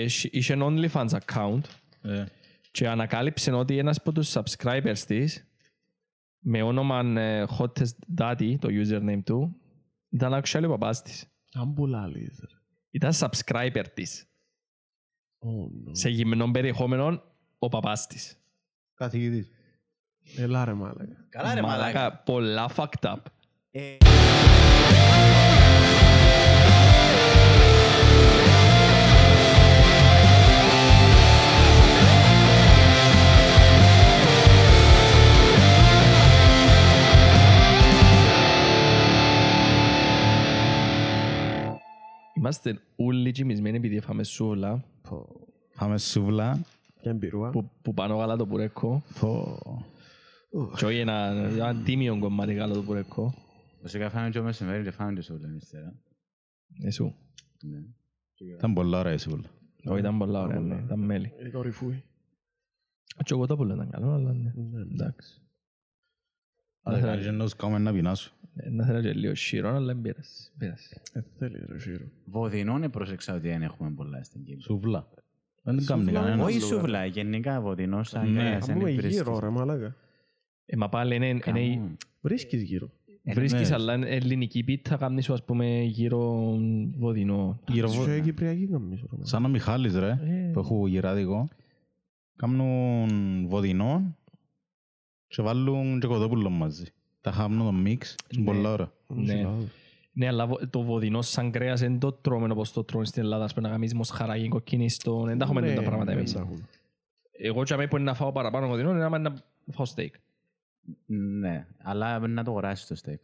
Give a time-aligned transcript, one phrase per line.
[0.00, 1.60] Έχει- Είχε OnlyFans account
[2.02, 2.24] Ε,
[2.70, 5.46] και ανακάλυψε ότι ένας από τους subscribers της
[6.38, 9.56] με όνομα ε, Hottest Daddy, το username του,
[10.10, 11.24] ήταν actually ο παπάς της.
[11.54, 12.56] Αν πολλά λες, ρε.
[12.90, 14.26] Ήταν subscriber της.
[15.38, 15.90] Oh, no.
[15.92, 17.22] Σε γυμνό περιεχόμενο
[17.58, 18.36] ο παπάς της.
[18.94, 19.50] Καθηγητής.
[20.36, 21.26] Έλα ρε μάλακα.
[21.28, 22.16] Καλά ρε μαλάκα.
[22.16, 23.16] πολλά fucked up.
[23.70, 23.96] Ε,
[42.42, 44.84] Είμαστε όλοι κοιμισμένοι επειδή έφαμε σούβλα
[45.76, 46.64] Πάμε σούβλα.
[47.00, 47.50] Και εμπειρούα.
[47.50, 49.58] που, που πάνω γάλα το πουρέκο Πω.
[50.76, 53.34] και όχι ένα, ένα τίμιο κομμάτι γάλα το πουρέκο.
[53.82, 55.94] Βασικά φάμε και ο μεσημέρι και φάμε και σούλα ύστερα.
[56.82, 57.14] Εσού.
[57.62, 57.78] Ναι.
[58.54, 59.48] Ήταν πολλά ωραία η σούβλα.
[59.84, 61.32] Όχι, ήταν πολλά ωραία, ναι, ήταν μέλι.
[61.40, 62.04] Είναι κορυφούι.
[63.24, 64.52] Και εγώ το που ήταν καλό, αλλά ναι.
[64.92, 65.41] Εντάξει.
[66.82, 68.32] Αλλά κανείς δεν νους κάνουμε να πεινάσω.
[68.56, 70.28] Ε, Να θέλω και λίγο σιρό, αλλά δεν πειράζει.
[70.58, 70.88] πειράζει.
[71.12, 72.04] Ε, θέλει ρε Σύρο.
[72.24, 74.60] Βοδινόν πρόσεξα ότι δεν έχουμε πολλά στην Κύπρο.
[74.62, 75.08] Σούβλα.
[75.62, 76.44] Δεν την κάνει Σούβλα, κανένα.
[76.44, 78.38] Όχι σούβλα, γενικά βοδινό σαν Ναι.
[78.40, 78.68] κρέας.
[78.68, 79.16] Αν πούμε δεν βρίσκεις.
[79.16, 79.96] γύρω ρε μάλακα.
[80.66, 81.96] Ε, μα πάλι είναι, είναι, Καμόν.
[82.20, 82.90] Βρίσκεις γύρω.
[83.34, 83.74] βρίσκεις ναι.
[83.74, 86.54] αλλά είναι ελληνική πίτα κάνεις σου ας πούμε γύρω
[86.94, 87.60] βοδινό.
[87.68, 89.28] Γύρω Και βο- η Κυπριακή καμνής ρε μάλακα.
[89.28, 90.50] Σαν ο Μιχάλης ρε, Ε.
[90.52, 91.48] που έχω γυράδικο.
[92.36, 94.16] Κάνουν βοδινό
[95.36, 96.84] και βάλουν και κοτόπουλο μαζί.
[97.20, 98.16] Τα χάμνουν το μίξ.
[98.28, 98.46] Είναι Ναι.
[98.56, 98.92] πολλά ωραία.
[99.06, 99.46] Ναι.
[100.12, 103.44] Ναι, αλλά βο- το βοδινό σαν κρέας δεν το τρώμε όπως το τρώμε στην Ελλάδα.
[103.44, 106.32] Ας πούμε να κάνεις μοσχαράκι, κοκκινιστό, δεν τα έχουμε Ναι, τα πράγματα δεν εμείς.
[106.32, 106.58] τα έχουμε.
[107.32, 109.42] Εγώ και αμέ που είναι να φάω παραπάνω βοδινό είναι άμα είναι να
[109.74, 110.14] φάω στέικ.
[111.06, 113.20] Ναι, αλλά πρέπει να το αγοράσεις το στέικ.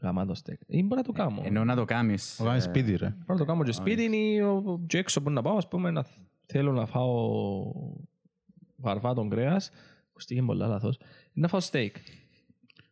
[0.00, 0.60] Γαμάτο στέικ.
[0.66, 1.40] Ή μπορεί να το κάνω.
[1.44, 2.36] Ενώ να το κάνεις.
[2.36, 3.06] Το κάνεις ε, σπίτι ρε.
[3.08, 5.90] Μπορώ να το κάνω και σπίτι ή ο- και έξω που να πάω, ας πούμε,
[5.90, 6.04] να
[6.46, 7.72] θέλω να φάω
[8.76, 9.70] βαρβάτον κρέας,
[10.12, 10.98] που στήγει πολλά λάθος,
[11.32, 11.96] να φάω στέικ.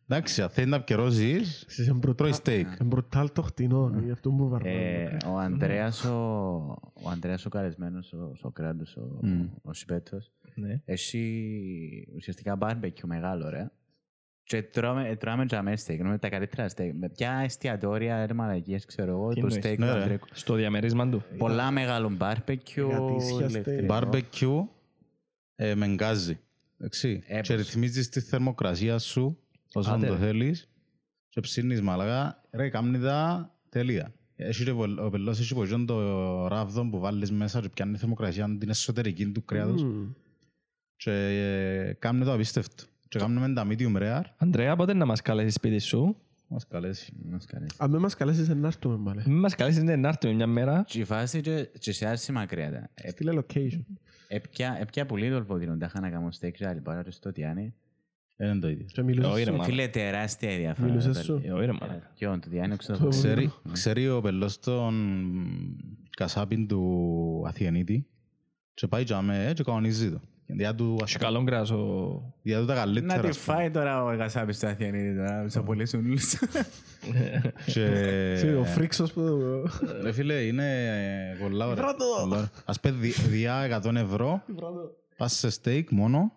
[0.07, 2.59] Εντάξει, αν θέλει να επικαιρώσεις, Εσείς είναι τρώεις μπρουτάλ- steak.
[2.79, 3.91] είναι μπρουτάλ το χτινό.
[4.03, 5.33] Γι' αυτό μου Ε, βαρβάρω.
[5.33, 6.15] ο Ανδρέας ο,
[7.03, 9.19] ο Ανδρέας ο καλεσμένος, ο Σοκράτος, ο,
[9.61, 10.81] ο Σιπέτος, Ναι.
[10.85, 13.71] έχει ουσιαστικά μπάρμπεκιου μεγάλο ρε.
[14.43, 16.93] Και τρώμε, ε, τρώμε τζαμές στέικ, με τα καλύτερα στέικ.
[16.95, 19.99] Με ποια εστιατόρια, ρε μαλακίες, ξέρω εγώ, το εννοείς; στέικ Ναι, του ρε.
[20.01, 20.27] Ανδρέκου.
[20.31, 21.23] Στο διαμερίσμα του.
[21.37, 23.49] Πολλά μεγάλο μπάρμπεκιου, Γατήσια steak.
[23.49, 23.95] ηλεκτρικό.
[23.99, 24.67] Barbecue
[25.55, 26.39] ε, με γκάζι.
[26.81, 27.23] Εντάξει.
[27.27, 27.47] Έπως.
[27.47, 29.37] Και ρυθμίζεις τη θερμοκρασία σου
[29.73, 30.19] όσο Άντε, το ρε.
[30.19, 30.69] θέλεις
[31.29, 32.41] και ψήνεις μάλαγα.
[32.51, 34.13] Ρε, κάμνει τα τέλεια.
[34.35, 38.57] Έχει και βολ- ο πελός έχει πογιόν το ράβδο που βάλεις μέσα και πιάνει θερμοκρασία
[38.59, 40.07] την εσωτερική του κρέατος Μμμ.
[40.95, 42.83] και ε, κάμνει το απίστευτο.
[43.07, 44.23] Και κάμνουμε τα medium rare.
[44.37, 46.15] Αντρέα, πότε να μας καλέσεις σπίτι σου;
[46.47, 47.09] Μας καλέσεις.
[47.29, 47.79] Μας καλέσεις.
[47.79, 49.21] Αν με μας καλέσεις να έρθουμε πάλι.
[49.25, 50.83] Μην μας καλέσεις ναι, να έρθουμε μια μέρα.
[50.87, 52.89] Και η φάση και, και σε άρση μακριά.
[52.93, 53.83] Ε, Στείλε location.
[54.33, 57.73] Έπια, έπια πολύ το βοδινό, τα είχα να κάνω στέικ και άλλη παρά στο Τιάνι.
[58.35, 58.85] Δεν είναι το ίδιο.
[58.85, 59.57] Και μιλούσες Όχι, ρε, σου.
[59.57, 59.63] μα.
[59.63, 60.87] Φίλε, τεράστια η διαφορά.
[60.87, 61.33] Μιλούσες ρε, σου.
[61.33, 61.47] παιδί.
[61.47, 62.11] Ε, όχι ρε μάνα.
[62.17, 64.93] Ποιον, το Τιάνι, ξέρω Το- το Ξέρει, ξέρει ο πελός τον
[66.17, 68.07] κασάπιν του Αθιανίτη
[68.73, 70.21] και πάει και άμε και κανονίζει το.
[70.55, 72.33] Διά του, Έχει καλό κρέας ο...
[72.41, 73.19] διά του τα Να καλύτερα.
[73.21, 73.55] τη ας πούμε.
[73.57, 76.33] φάει τώρα ο Γασάπης του Αθιανίδη τώρα, τους απολύσουν όλους.
[77.65, 79.21] Και- Ξέρει, Ο φρίξος που...
[80.01, 80.85] Ρε φίλε, είναι
[81.33, 81.83] ε, πολλά ωραία.
[81.83, 82.05] Βράτο!
[82.21, 82.49] Πολλά ωραία.
[82.65, 84.43] Ας πει δι- διά 100 ευρώ,
[85.17, 86.31] πας σε steak μόνο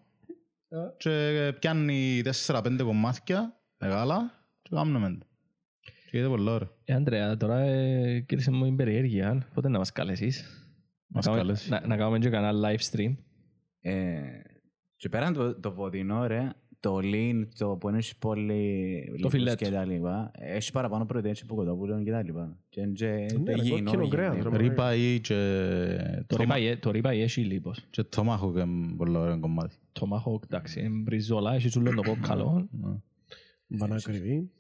[0.96, 4.30] και πιάνει 4-5 κομμάτια μεγάλα
[4.62, 5.26] και κάνουμε το.
[6.10, 6.68] Και είναι πολλά ωραία.
[6.84, 9.46] Ε, Αντρέα, τώρα ε, κύριε μου την περιέργεια.
[9.54, 10.42] Πότε να μας καλέσεις;
[11.06, 11.68] Να Μας κάνουμε- καλέσεις.
[11.68, 13.14] να- Να κάνουμε και κανένα live stream.
[13.86, 14.20] Ε,
[14.96, 16.48] Και πέραν το, το βοδινό, ρε,
[16.80, 18.62] το lean, το που είναι πολύ
[19.16, 19.56] λίπους φιλέτο.
[19.64, 22.56] και τα λοιπά, έχει παραπάνω πρωτεΐνες από κοτόπουλο και τα λοιπά.
[22.68, 24.50] Και είναι και Ναι, ρε, υγιεινό, κόκκινο κρέας, υγιεινό.
[24.50, 24.56] ρε.
[24.56, 25.34] Ρίπα ή και
[26.26, 27.78] Το τόμα- ρίπα- Το ρίπα έχει λίπος.
[27.90, 28.64] και τόμαχο και
[28.96, 29.76] πολλά ωραία κομμάτι.
[29.92, 32.68] Το μάχο, εντάξει, είναι μπριζόλα, έχει σου λέω το κόκκαλο.
[33.66, 34.50] Βανά ακριβή.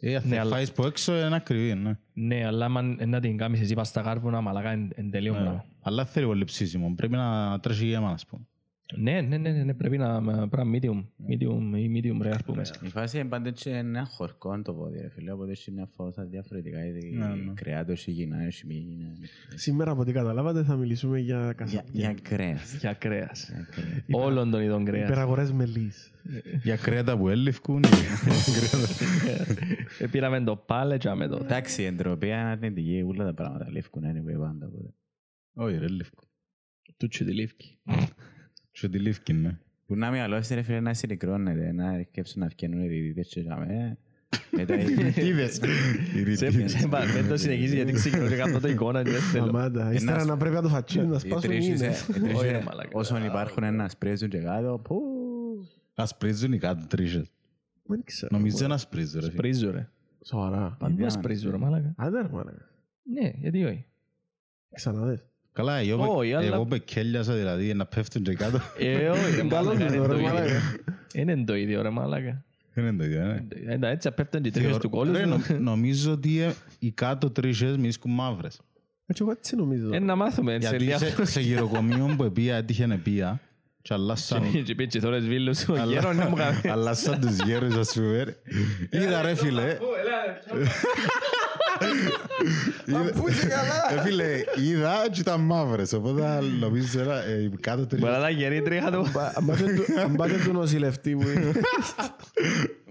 [0.00, 1.98] Ε, αν Ναι, θα αλλά- φάεις που έξω είναι ακριβή, ναι.
[2.12, 5.38] Ναι, αλλά άμα να την κάνεις εσύ πας στα κάρβουνα, μαλακά είναι είναι τελείω Ναι.
[5.40, 5.64] πράγμα.
[5.80, 6.94] Αλλά θέλει πολύ ψήσιμο.
[6.96, 8.46] Πρέπει να τρέχει γέμα, ας πούμε.
[8.94, 12.62] Ναι, ναι, ναι, ναι, πρέπει να πρέπει να medium, medium ή medium rare ας πούμε.
[12.82, 16.24] Η φάση είναι πάντα έτσι ένα χορκό το πόδι, ρε φίλε, οπότε έχει μια φώτα
[16.24, 17.52] διαφορετικά, είδη Ναι, ναι.
[17.54, 19.12] κρεάτος, έχει υγιεινά, έχει μη υγιεινά.
[19.54, 21.90] Σήμερα από ό,τι καταλάβατε θα μιλήσουμε για Για, κασάπια.
[21.92, 22.76] για κρέας.
[22.76, 23.48] Για κρέας.
[23.48, 24.02] Για κρέας.
[24.10, 25.08] Όλων των ειδών κρέας.
[25.08, 26.12] Υπεραγορές μελής.
[26.62, 27.84] Για κρέατα που έλειφκουν.
[29.98, 31.36] Ε, Πήραμε το πάλε και άμε το.
[31.42, 34.66] Εντάξει, η εντροπή είναι αρνητική, όλα τα πράγματα λήφκουν, anyway, πάντα.
[34.66, 34.94] οπότε.
[35.54, 36.28] Όχι ρε, έλειφκουν.
[36.96, 37.78] Τούτσι τη λίφκη.
[38.80, 39.58] Και τη λήφκη, ναι.
[39.86, 43.56] Που να μυαλώσει ρε φίλε να συρρικρώνεται, να σκέψουν να βγαίνουν οι διαιτητές και να
[43.56, 43.98] με,
[44.50, 45.56] Μετά Οι ρητίδες.
[45.56, 46.70] Οι Σε- ρητίδες.
[46.72, 49.44] σε- μα- Δεν το συνεχίζει γιατί ξεκινώ και κάνω το εικόνα και δεν θέλω.
[49.44, 49.92] Σταμάτα.
[49.92, 51.80] Ύστερα να πρέπει να το φατσίνει, να οι σπάσουν τρεις μήνες.
[52.00, 52.88] είσαι- οι τρεις Όχι, ρε είναι- μαλάκα.
[52.92, 55.00] Όσον υπάρχουν ένα σπρέζουν και κάτω, που...
[55.94, 57.30] Ας πρίζουν οι κάτω τρίχες.
[57.84, 58.36] Δεν ξέρω.
[58.38, 59.36] Νομίζω να σπρίζουν ρε φίλε.
[59.36, 59.88] Πρίζω ρε.
[60.24, 60.76] Σοβαρά.
[60.78, 61.94] Πάντα Ιδέα, πρίζω ρε μάλακα.
[61.96, 62.52] Άντε ρε μάνα.
[63.02, 63.84] Ναι, γιατί όχι.
[64.74, 65.24] Ξαναδες.
[65.56, 68.60] Καλά, εγώ, Όχι, αλλά- εγώ πεκέλιασα δηλαδή να πέφτουν και κάτω.
[68.78, 69.84] Ε, όχι ρε Καλώς μάλακα.
[69.84, 70.44] είναι, Είναι ρε το μάλακα.
[70.46, 70.60] ίδιο.
[71.14, 72.44] Είναι το ίδιο ρε μάλακα.
[72.74, 73.44] Δεν είναι το ίδιο, ναι.
[73.88, 75.28] Ε, Έτσι απέφτουν οι τρίχες του κόλλους Ρε, σου.
[75.28, 78.60] νο- Νομίζω ότι ε, οι κάτω τρίχες μίσκουν μαύρες.
[79.06, 79.88] Έτσι εγώ έτσι νομίζω.
[79.92, 83.40] Ε, να μάθουμε σε Γιατί λίγα σε, σε γυροκομείο που επία έτυχε να πία
[83.82, 85.74] και αλλάσαν, Και πει και τώρα βίλους σου.
[85.88, 86.60] Γέρος να μου κάνει.
[86.68, 88.22] αλλάσαν τους γέρους ας πούμε.
[88.22, 88.36] ρε.
[88.90, 89.76] Είδα ρε φίλε.
[92.86, 93.00] Είδα-
[93.94, 94.24] Ρε φίλε,
[94.68, 95.92] είδα και ήταν μαύρες.
[95.92, 98.18] Οπότε νομίζω era, ε, οι κάτω Μπορεί τρίχες.
[98.20, 99.06] να γερεί η τρίχα του.
[100.04, 101.52] Αν πάτε του νοσηλευτή μου είναι.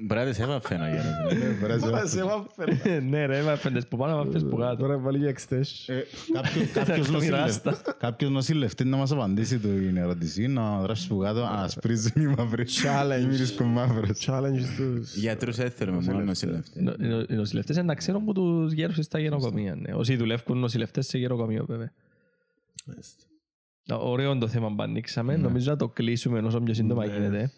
[0.02, 1.44] Μπράτε σε έπαφεν ο Γιάννης.
[1.44, 1.90] Ε, βρέζε.
[1.90, 3.02] Μα σε βάφερ.
[3.04, 4.76] Ναι ρε, βάφεντες που πάνω, βάφες που κάτω.
[4.76, 5.88] Τώρα βάλει για εξτές.
[5.90, 6.04] Ε,
[6.34, 7.78] κάποιος- κάποιος Το νοσηλευ- μοιράστα.
[8.00, 12.84] Κάποιος νοσηλευτής να μας απαντήσει την ερώτηση, να γράψει που κάτω, ας, σπρίζουν οι μαύρες.
[12.84, 13.24] Challenge.
[13.24, 14.26] Ή βρίσκουν μαύρες.
[14.28, 15.16] Challenge στους...
[15.16, 16.82] Γιατρούς δεν θέλουμε, μόνο νοσηλευτές.
[16.82, 19.76] Νο- νο- Οι νοσηλευτές είναι να ξέρουν που τους γέρους στα γεροκομεία.
[19.76, 19.94] ναι.
[19.94, 21.92] Όσοι δουλεύουν νοσηλευτές σε γεροκομείο βέβαια.
[23.88, 25.36] Να, Ωραίο το θέμα που ανοίξαμε.
[25.38, 27.14] Νομίζω να το κλείσουμε όσο πιο σύντομα Ναι.
[27.14, 27.52] γίνεται.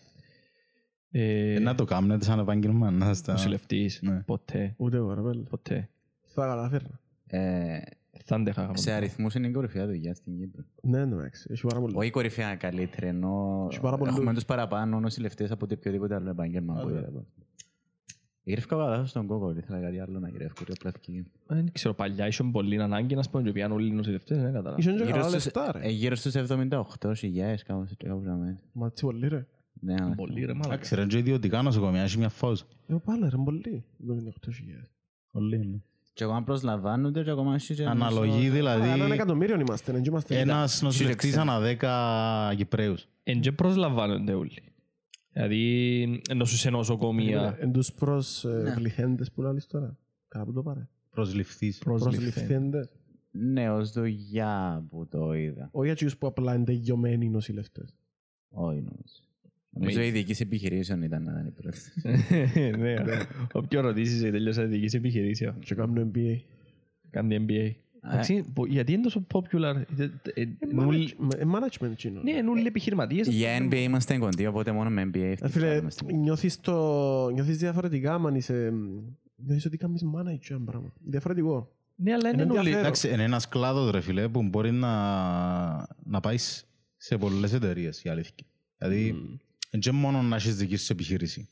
[1.12, 3.31] Ε, Ε, Να το κάνετε σαν επάγγελμα, να στα...
[3.31, 4.00] Νοσηλευτής.
[4.02, 4.22] Ναι.
[4.25, 4.74] Ποτέ.
[4.78, 5.42] Ούτε εγώ ρε πέλε.
[5.44, 5.90] Ποτέ.
[6.24, 7.00] Θα καταφέρνα.
[7.28, 7.80] Ε,
[8.24, 8.72] Θα αντέχα.
[8.75, 10.64] Σε αριθμούς είναι η κορυφαία δουλειά στην Κύπρο.
[10.81, 11.48] Ναι, ναι, εντάξει.
[11.52, 11.94] Έχει πάρα πολύ.
[11.98, 14.14] Όχι κορυφαία καλύτερη, ενώ Έχει πάρα πολλούς.
[14.16, 17.12] έχουμε τους παραπάνω νοσηλευτές από οποιοδήποτε άλλο επάγγελμα που είδα.
[18.48, 21.26] Γυρεύκα καλά στον κόκο, ήθελα κάτι άλλο να γυρεύω, και απλά ευκαιρία.
[21.48, 24.38] Δεν ξέρω, παλιά ήσουν πολύ ανάγκη να σπούν και πιάνουν όλοι οι νοσηλευτές.
[24.38, 24.76] Δεν κατάλαβα.
[24.80, 25.90] Ήσουν και Γύρω καλά στους- λεφτά ε, ρε.
[25.90, 29.48] Γύρω στους 78 χιλιάδες κάπως έτσι κάπου να Μα έτσι πολύ ρε.
[29.80, 30.74] Ναι, αλλά- Πολύ ρε μάλακα.
[30.74, 32.66] Εντάξει, ρε, και ιδιωτικά νοσοκομεία, έχει μια φως.
[32.88, 33.86] Ε, πάλι ρε, πολύ.
[33.98, 34.90] 78.000.
[35.32, 35.78] Πολύ, ναι.
[36.14, 40.40] Και ακόμα προσλαμβάνονται και ακόμα έχει και Αναλογεί Α, Ένα δηλαδή εκατομμύριο είμαστε, δεν είμαστε.
[40.40, 43.08] ένας νοσηλευτής ανά δέκα Κυπρέους.
[43.24, 44.64] Εν και προσλαμβάνονται όλοι.
[45.38, 49.98] Δηλαδή, ενώ σου σε νοσοκομεία Εν τους προσβληθέντες που λάλλεις τώρα.
[50.28, 50.88] Κάπου το πάρε.
[51.10, 51.78] Προσληφθείς.
[51.78, 52.34] προσληφθέντες.
[52.34, 52.89] Προσληφθέντες.
[53.31, 55.69] Ναι, ως δουλειά που το είδα.
[55.72, 57.95] Όχι έτσι που απλά είναι τελειωμένοι νοσηλευτές.
[58.50, 59.24] Όχι νομίζω.
[59.69, 61.80] Νομίζω η διοίκηση επιχειρήσεων ήταν να είναι η πρώτη.
[62.83, 62.95] Ναι,
[63.54, 65.60] όποιο ρωτήσεις ε, τελειώσα δικής επιχειρήσεων.
[65.60, 66.40] Και κάνουν MBA.
[67.10, 67.72] Κάνει MBA.
[68.12, 69.75] Εντάξει, που- γιατί είναι τόσο popular.
[69.98, 72.21] Ε, ε, ε, νουλ- Manage- ε, Management τσίνο.
[72.24, 73.27] Ναι, είναι όλοι επιχειρηματίες.
[73.27, 76.13] Για NBA είμαστε κοντοί, οπότε μόνο με NBA Ε, ευτυχώς Φίλε, είμαστε.
[76.13, 77.30] νιώθεις, το...
[77.30, 78.74] νιώθεις διαφορετικά αν είσαι...
[79.36, 80.94] Νιώθεις ότι κάνεις manager ένα πράγμα.
[81.04, 81.71] Διαφορετικό.
[81.95, 82.57] Ναι, αλλά είναι Είναι όλοι.
[82.57, 82.80] ενδιαφέρον.
[82.86, 84.92] Εντάξει, είναι ένας κλάδος ρε φίλε που μπορεί να,
[86.04, 86.65] να πάεις
[86.98, 88.33] σε πολλές εταιρείες η αλήθεια.
[88.77, 89.15] Δηλαδή,
[89.71, 91.48] δεν και μόνο να έχεις δική σου επιχείρηση.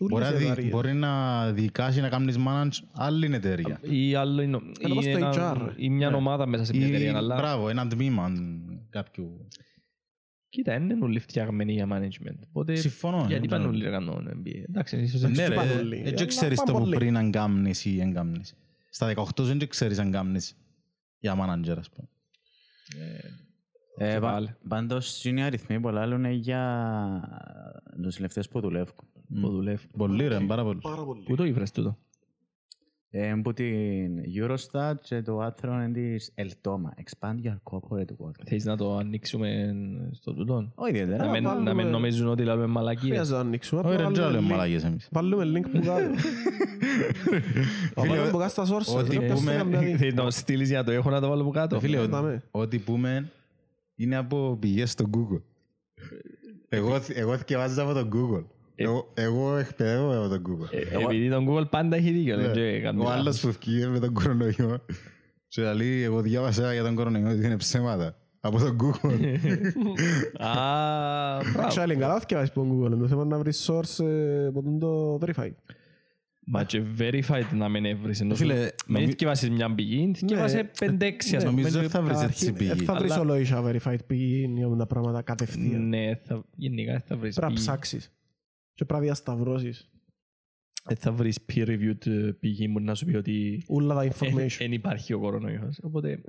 [0.00, 0.70] Μπορεί Ούλες να, οι δι- εταιρείες.
[0.70, 3.80] μπορεί να δικάσει να κάνεις manage άλλη εταιρεία.
[3.82, 5.72] Ή άλλο είναι- Ένα όπως ή το ένα- HR.
[5.76, 7.16] ή μια ομάδα μέσα σε μια Ή, εταιρεία.
[7.16, 8.32] Αλλά μπράβο, ένα τμήμα
[8.90, 9.48] κάποιου.
[10.48, 12.38] κοίτα, είναι όλοι φτιαγμένοι για management.
[12.48, 13.24] Οπότε Συμφωνώ.
[13.28, 13.68] γιατί ναι, πάνε ναι.
[13.70, 14.62] όλοι να κάνουν MBA.
[14.68, 16.02] Εντάξει, ίσως Ναι έτσι ρε, πάνε όλοι.
[16.02, 16.96] δεν Αλλά ξέρεις το πάνε που πολύ.
[16.96, 18.54] πριν αν κάνεις ή δεν κάνεις.
[18.90, 20.56] Στα 18 δεν ξέρεις αν κάνεις
[21.18, 22.08] για manager ας πούμε.
[23.98, 24.54] Ε, και πα- πάλι.
[24.68, 26.62] Πάντως είναι αριθμοί που λάλλουν για
[27.96, 28.94] νοσηλευτές που δουλεύουν.
[29.40, 29.90] Που δουλεύουν.
[29.96, 30.78] Πολύ ρε, πάρα πολύ.
[30.82, 31.22] Πάρα πολύ.
[31.22, 31.96] Πού το ήβρες τούτο;
[33.10, 37.02] Ε, που την Eurostat και το άρθρο είναι της Eltoma.
[37.02, 38.30] Expand your corporate work.
[38.44, 39.74] Θέλεις να το ανοίξουμε
[40.12, 40.72] στο τούτο.
[40.74, 41.24] Όχι ιδιαίτερα.
[41.24, 43.10] Να μην- βάλουμε- Να μην νομίζουν ότι λέμε μαλακίες.
[43.10, 43.80] Χρειάζεται να ανοίξουμε.
[43.84, 45.08] Όχι ρε, απλά δεν βάλουμε λέμε link- μαλακίες εμείς.
[45.12, 46.10] Βάλουμε link που κάτω.
[47.96, 48.96] Βάλουμε που κάτω στα sources.
[48.98, 51.20] ό,τι ρε, πούμε- πες το να Θέλεις να το στείλεις για να το έχω να
[51.20, 51.80] το βάλω από κάτω.
[51.80, 52.42] Φίλε, ό- Δάμε.
[52.50, 53.30] ό,τι πούμε
[53.96, 55.42] είναι από πηγές στο Google.
[56.68, 58.44] Εγώ, εγώ θυκευάζω από το Google.
[58.78, 60.68] Εγώ, εγώ εκπαιδεύω από το Google.
[60.72, 62.36] Ε, Επειδή τον Google πάντα έχει δίκιο.
[62.36, 63.18] δεν και κάνει Ο λάθος.
[63.20, 64.84] άλλος που βγήκε με τον κορονοϊό
[65.48, 68.16] και λέει εγώ διάβασα για τον κορονοϊό ότι είναι ψέματα.
[68.40, 69.10] Από το Google.
[70.38, 70.50] Α,
[71.52, 71.68] μπράβο.
[71.68, 72.86] Actually, καλά θυκευάζεις από τον Google.
[72.86, 75.50] Είναι το θέμα να βρεις source ε, από τον το verify.
[76.48, 78.20] Μα και verified να μην έβρεις.
[78.20, 81.56] ενώ σου- Φίλε, Μην νομι- θυκευάσεις μια πηγή, θυκευάσαι πέντε-έξι ας πούμε.
[81.56, 82.82] Νομίζω δεν θα βρεις έτσι Καταρχήν, πηγή.
[82.82, 85.88] ε, θα βρεις Αλλά- ολόγησα verified πηγή για τα πράγματα κατευθείαν.
[85.88, 87.60] Ναι, θα- γενικά θα βρεις Πρέπει να πηγή.
[87.68, 88.10] ψάξεις.
[88.76, 89.90] Και πρέπει να διασταυρώσεις.
[90.88, 94.56] Ε, θα βρεις peer-reviewed ε, πηγή που να σου πει ότι Όλα τα information.
[94.58, 95.78] δεν υπάρχει ο κορονοϊός.
[95.82, 96.20] Οπότε,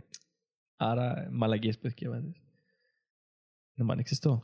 [0.75, 2.41] άρα μαλακίες που θυκευάζεις.
[3.73, 4.43] Να μ' ανοίξεις το.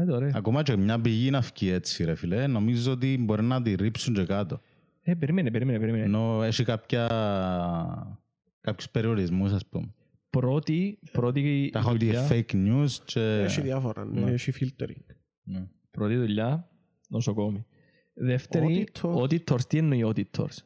[0.00, 0.32] Ε, το ωραία.
[0.34, 4.14] Ακόμα και μια πηγή να βγει έτσι ρε φίλε, νομίζω ότι μπορεί να τη ρίψουν
[4.14, 4.60] και κάτω.
[5.02, 6.04] Ε, περίμενε, περίμενε, περίμενε.
[6.04, 7.06] Ενώ έχει κάποια...
[8.60, 9.94] κάποιους περιορισμούς ας πούμε.
[10.30, 13.20] Πρώτη, πρώτη Τα έχουν δουλειά, fake news και...
[13.20, 14.04] Έχει διάφορα.
[14.04, 15.14] ναι, Έχει filtering.
[15.42, 15.68] Ναι.
[15.90, 16.70] πρώτη δουλειά,
[17.12, 17.64] νοσοκόμη.
[18.14, 19.14] Δεύτερη, Auditors.
[19.22, 19.64] auditors.
[19.68, 20.56] Τι εννοεί auditors;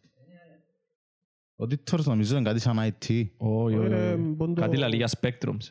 [1.57, 3.25] Ο auditors νομίζω είναι κάτι σαν IT.
[3.37, 4.23] Όχι, όχι, Ε, όχι.
[4.37, 5.71] πόντο- Κάτι λαλεί για inspectors.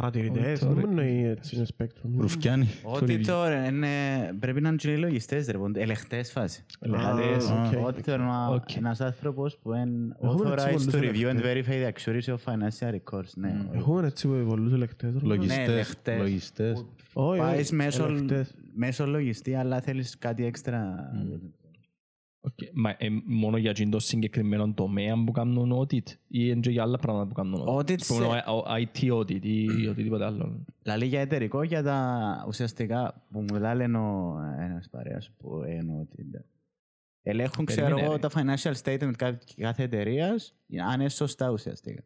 [0.00, 0.66] Παρατηρητές, Auditor.
[0.66, 2.10] δεν μου εννοεί έτσι είναι inspector.
[2.18, 2.68] Ρουφκιάνοι.
[2.82, 3.88] Ότι τώρα είναι,
[4.40, 6.64] πρέπει να είναι και οι λογιστές, ρε, πον- ελεγχτές φάση.
[6.80, 7.48] Ελεγχτές.
[7.50, 8.02] Α, Ότι οκ.
[8.04, 8.74] τώρα είναι Οκ.
[8.76, 11.64] ένας άνθρωπος που είναι Έχουμε έτσι authorized πολλούς to review and ελεγκτές.
[11.66, 13.30] verify the accuracy of financial records.
[13.34, 15.12] Ναι, Έχουμε έτσι πολλούς ελεγκτές.
[15.12, 15.26] ρε.
[15.26, 15.68] Λογιστές.
[15.68, 16.18] ελεγκτές.
[16.18, 16.84] Λογιστές.
[17.12, 18.54] Όχι, Πάεις όχι, μέσω, ελεγκτές.
[18.74, 21.10] μέσω λογιστή, αλλά θέλεις κάτι έξτρα.
[22.52, 22.58] Οκ.
[22.72, 26.82] Μα ε, μόνο για εκείνο το συγκεκριμένο τομέα που κάνουν audit ή είναι και για
[26.82, 27.78] άλλα πράγματα που κάνουν audit.
[27.78, 30.64] Audit Ας πούμε, σε- ο- ο IT audit ή οτιδήποτε άλλο.
[30.84, 36.22] Λαλεί για εταιρικό, για τα ουσιαστικά που μου λένε ο ένας παρέας που εννοώ ότι
[36.22, 36.44] είναι.
[37.22, 38.28] Ελέγχουν, ξέρω Περίμενε, εγώ, ρε.
[38.28, 40.54] τα financial statement κα- κάθε εταιρείας,
[40.88, 42.02] αν είναι σωστά ουσιαστικά.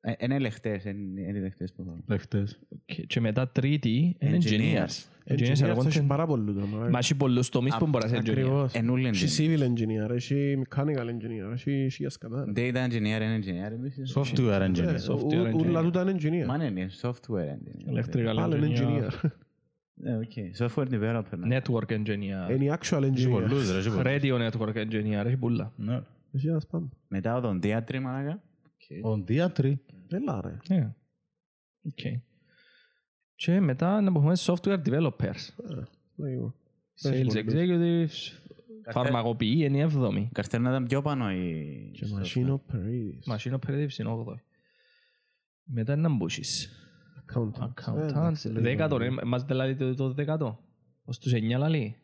[0.00, 2.04] Ε, Είναι ελεγχτές, είναι είναι ελεγχτές που θέλουν.
[2.06, 2.58] Λεχτές.
[2.84, 5.04] Και- Και μετά τρίτη είναι Engineers.
[5.28, 5.34] Engineers.
[5.34, 6.06] Engineers Engineers είναι έχει content.
[6.06, 6.54] πάρα πολλούς.
[6.56, 6.90] ρε, μαλάκα.
[6.90, 8.30] Μα έχει πολλούς τομείς που μπορεί να είσαι engineer.
[8.30, 8.72] Ακριβώς.
[8.72, 9.58] Εν ούλλοι Έχει engineer.
[9.58, 12.44] civil engineer, έχει mechanical engineer, έχει χίλια σκατά.
[12.44, 12.52] ρε.
[12.56, 14.16] Data engineer είναι engineer επίσης.
[14.16, 14.96] Software Ε, engineer.
[15.12, 15.82] software ου- Ούλα engineer.
[15.84, 16.46] τούτα είναι engineer.
[16.46, 17.98] Μα ναι, είναι software engineer.
[17.98, 19.10] Electrical Πάλι είναι engineer.
[19.10, 19.30] engineer.
[20.02, 20.32] Ε, OK.
[20.58, 21.38] Software developer.
[21.38, 21.58] ναι.
[21.58, 22.50] Network engineer.
[22.54, 23.30] Είναι η actual Έχει engineer.
[23.30, 23.78] πολλούς ρε.
[23.78, 24.04] έχει πολλούς.
[24.04, 25.24] Radio network engineer.
[25.26, 25.72] Έχει πολλά.
[25.76, 26.00] Ναι.
[26.32, 26.88] Έχει ένας πάνω.
[27.08, 28.42] Μετά οδοντίατροι, μαλάκα.
[29.02, 29.80] Οδοντίατροι.
[30.08, 30.56] Έλα ρε.
[30.76, 30.92] Ναι.
[31.82, 31.98] Οκ.
[33.36, 35.48] Και μετά να πούμε software developers.
[36.16, 36.54] Λέγω.
[37.02, 38.32] Sales Έχει executives.
[38.92, 40.28] Φαρμακοποιοί είναι η έβδομη.
[40.32, 41.90] Καρτέρνα ήταν πιο πάνω η...
[41.94, 43.36] Και machine operators.
[43.36, 44.40] Machine operatives είναι όγδοη.
[45.64, 46.70] Μετά να μπούσεις.
[47.26, 47.60] Accountants.
[47.60, 48.08] Ε, Accountants.
[48.08, 48.60] εντάξει, λέγω.
[48.60, 49.08] Δέκατο ρε.
[49.24, 50.58] Μας δεν λαλεί το- το δέκατο.
[51.04, 51.96] Ως τους εννιά λαλεί.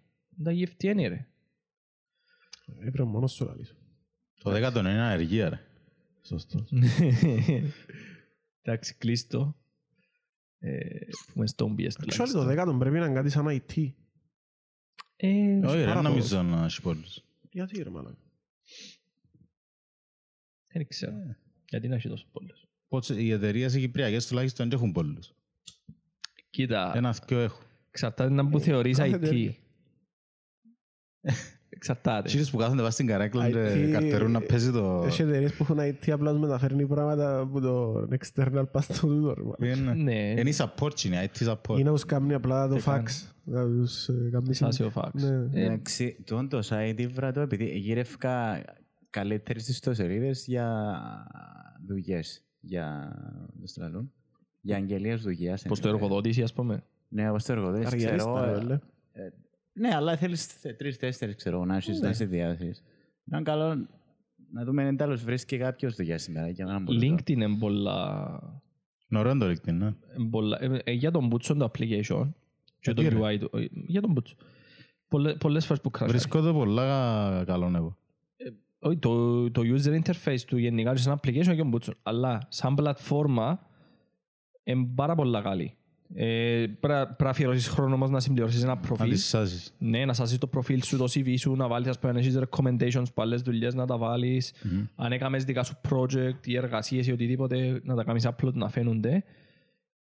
[0.43, 1.27] Τα γευτή είναι ρε.
[2.79, 3.75] Έπρεπε μόνος σου να λύσω.
[4.43, 5.61] Το δέκατο είναι αεργία ρε.
[6.23, 6.73] Σωστός.
[8.63, 9.57] Εντάξει, κλείστο.
[10.65, 10.99] Ε,
[11.33, 13.93] Πούμε στον πιες Actually το δέκατο πρέπει να είναι κάτι σαν IT.
[15.17, 17.25] Ε, Όχι ρε, πάρα νομίζω να έχει πολλούς.
[17.51, 18.19] Γιατί ρε μάλλον;
[20.73, 21.37] Δεν ξέρω.
[21.69, 22.67] Γιατί να έχει τόσο πολλούς.
[22.89, 25.33] Πώς οι εταιρείες οι κυπριακές τουλάχιστον δεν έχουν πολλούς.
[26.51, 27.67] Κοίτα, Ένα δυο έχουν.
[27.89, 29.55] εξαρτάται να που θεωρείς κάθε IT.
[31.83, 32.01] εταιρεία.
[32.01, 32.29] Εξαρτάται.
[32.29, 35.03] Κύριες που κάθονται βάσει στην καρέκλα και IT καρτερούν να παίζει το...
[35.07, 39.35] Έχει εταιρείες που έχουν IT απλά τους μεταφέρνει πράγματα από το external πας στο τούτο
[39.35, 39.79] ρε μάλλον.
[39.79, 41.79] Είναι; Ναι, είναι η support, είναι η IT support.
[41.79, 42.85] Ή να τους κάνει απλά το Τι fax.
[42.85, 43.05] κάνει;
[43.45, 45.11] Να τους ε, κάνει Σάσιο fax.
[45.13, 45.61] Ναι.
[45.61, 48.63] Ε, Εντάξει, τον το site βράτο επειδή γύρευκα
[49.11, 50.93] καλύτερες ιστοσελίδες για
[51.87, 52.45] δουλειές.
[52.65, 53.13] Για,
[53.61, 54.13] πώς το λαλούν,
[54.61, 55.63] για αγγελίες δουλειάς.
[55.63, 56.83] Πως το εργοδότηση ας πούμε.
[57.09, 58.49] Ναι, όπως το εργοδότης, ξέρω.
[59.75, 59.89] Καριερίστα, ρε, ε, λέ.
[59.89, 62.83] Ναι, αλλά θέλεις θε- τρεις-τέσσερις, ξέρω, να έχεις να σε διάθεσης.
[63.27, 63.89] Ήταν καλό
[64.53, 66.49] να δούμε αν τέλος βρίσκει κάποιος δουλειά σήμερα.
[66.49, 68.39] Για να μπορώ LinkedIn είναι πολλά...
[69.09, 69.93] Είναι ωραίο το LinkedIn, ναι.
[70.19, 72.31] είναι πολλά- ε, ε, Για τον Butson το application
[72.81, 73.51] και το Γιατί, ρε; UI του.
[73.59, 74.35] ε, Για τον Butson.
[75.09, 76.19] Πολλέ- Πολλές φορές που κρασάρει.
[76.19, 77.97] Βρίσκω το πολλά καλό εγώ.
[78.79, 81.93] Όχι, το, το user interface του γενικά σε ένα application και ο Butson.
[82.03, 83.67] Αλλά σαν πλατφόρμα
[84.65, 85.77] είναι πάρα πολλά καλή.
[86.15, 89.11] Ε, Πρέπει πρέπει να αφιερώσεις χρόνο όμως να συμπληρώσεις ένα Να προφίλ.
[89.11, 89.75] τις σάσεις.
[89.79, 92.39] Ναι, να σάσεις το προφίλ σου, το CV σου, να βάλεις ας πούμε, αν έχεις
[92.39, 94.53] recommendations που άλλες δουλειές να τα βάλεις.
[94.95, 99.25] Αν έκαμες δικά σου project ή εργασίες ή οτιδήποτε, να τα κάνεις upload να φαίνονται.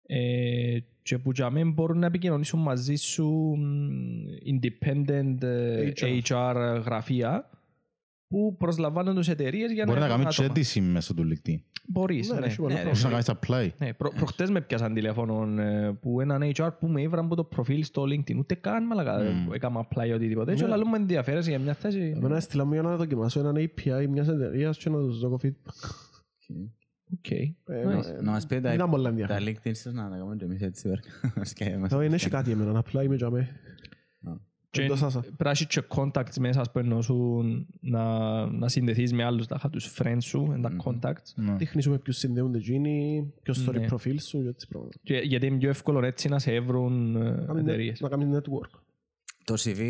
[0.06, 3.26] Ε, και που για μένα μπορούν να επικοινωνήσουν μαζί σου
[3.58, 6.20] μ, independent ε, HR.
[6.28, 7.50] HR γραφεία
[8.34, 10.58] που προσλαμβάνουν τους εταιρείες για Μπορεί να έχουν κάνεις και άτομα.
[10.58, 11.58] αίτηση μέσω του LinkedIn.
[11.88, 12.46] Μπορείς, Ναι, ναι.
[12.46, 12.84] έχει πολλά Ναι, ρε.
[12.84, 13.38] Μπορείς να πράγματα.
[13.48, 13.76] κάνεις apply.
[13.86, 17.44] Ναι, προ, προχτές με πιάσαν τηλέφωνο ε, που έναν HR που με έβραν από το
[17.44, 18.36] προφίλ στο LinkedIn.
[18.38, 19.54] Ούτε καν μαλάκα mm.
[19.54, 20.54] έκανα apply ή οτιδήποτε.
[20.54, 20.72] Και Ναι.
[20.72, 22.12] όλα μου ενδιαφέρεσαι για μια θέση.
[22.16, 25.90] Εμένα έστειλα μου για να δοκιμάσω έναν API μιας εταιρείας και να τους δω feedback.
[27.12, 27.30] OK.
[27.30, 28.18] Ε, Nice.
[28.18, 29.48] ε, Να μας πείτε Ήταν πολλά τα ενδιαφέρον.
[29.48, 31.08] LinkedIn σας να τα κάνουμε και εμείς έτσι βέρκα.
[31.44, 31.94] Σκέφτεμαστε.
[31.96, 33.48] Όχι, δεν έχει κάτι εμένα, απλά είμαι για μέ.
[34.82, 35.20] Και το σάσα.
[35.20, 37.42] Πρέπει να έχεις και contacts μέσα ας πούμε, ενώ σου
[37.80, 41.32] να, να συνδεθείς με άλλους, τα τους friends σου, εν τα contacts.
[41.34, 41.54] Ναι.
[41.56, 43.86] Δείχνεις σου με ποιους συνδέονται εκείνοι, ποιος story Ναι.
[43.86, 44.96] προφίλ σου και έτσι πράγματα.
[45.02, 48.00] Και, γιατί είναι πιο εύκολο έτσι να σε έβρουν ε, Κάνεις net- εταιρείες.
[48.00, 48.78] Να κάνεις network.
[49.44, 49.80] Το CV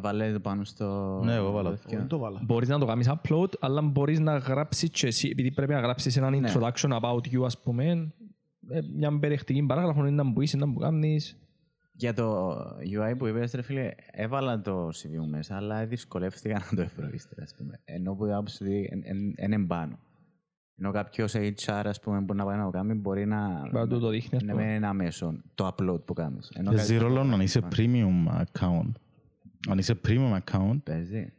[0.00, 1.20] βάλετε πάνω στο...
[1.24, 1.70] Ναι, εγώ βάλα.
[1.70, 1.98] τέτοιο.
[1.98, 2.40] Δεν το βάλα.
[2.44, 6.16] Μπορείς να το κάνεις upload, αλλά μπορείς να γράψεις και εσύ, επειδή πρέπει να γράψεις
[6.16, 6.52] έναν Ναι.
[6.54, 8.12] introduction about you, ας πούμε,
[8.68, 11.36] ε, μια περιεκτική παράγραφο είναι να μπουείς, να που κάνεις.
[11.94, 12.50] Για το
[13.00, 17.08] UI που είπες, ρε φίλε, έβαλα το CV μου μέσα, αλλά δυσκολεύτηκα να το ευρώ
[17.12, 17.80] ύστερα, ας πούμε.
[17.84, 18.88] Ενώ που άποψη ότι
[19.38, 19.98] είναι εμπάνω.
[20.76, 23.58] Ενώ κάποιος HR, ας πούμε, που να πάει να το κάνει, μπορεί να...
[23.60, 24.64] Μπορεί να του το δείχνει, ας να πούμε.
[24.64, 26.50] μην είναι αμέσω το upload που κάνεις.
[26.54, 28.90] Ενώ Και κάτι- zero ρόλο αν είσαι premium account.
[29.68, 31.32] Αν είσαι premium account, Παίζει.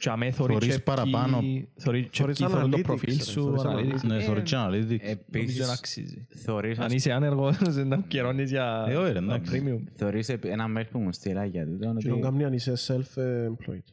[0.00, 1.38] Και αμέ θωρεί Θωρείς και παραπάνω.
[1.38, 4.06] ποιοι- θωρεί και Θωρείς ποιοι θέλουν το analytics, προφίλ ρε, σου, θωρείς analytics.
[4.06, 4.98] Ναι, Ε, θωρείς και analytics.
[5.00, 6.26] Νομίζω Επίσης, να αξίζει.
[6.36, 9.62] θωρείς, Αν ας είσαι άνεργος, να καιρώνεις για Ε, όχι, ρε, για εντάξει.
[9.66, 9.84] premium.
[9.96, 12.72] Θωρείς επ- ένα mail που μου στείλα για τούτο Και τον ότι κάνει αν είσαι
[12.86, 13.84] self-employed.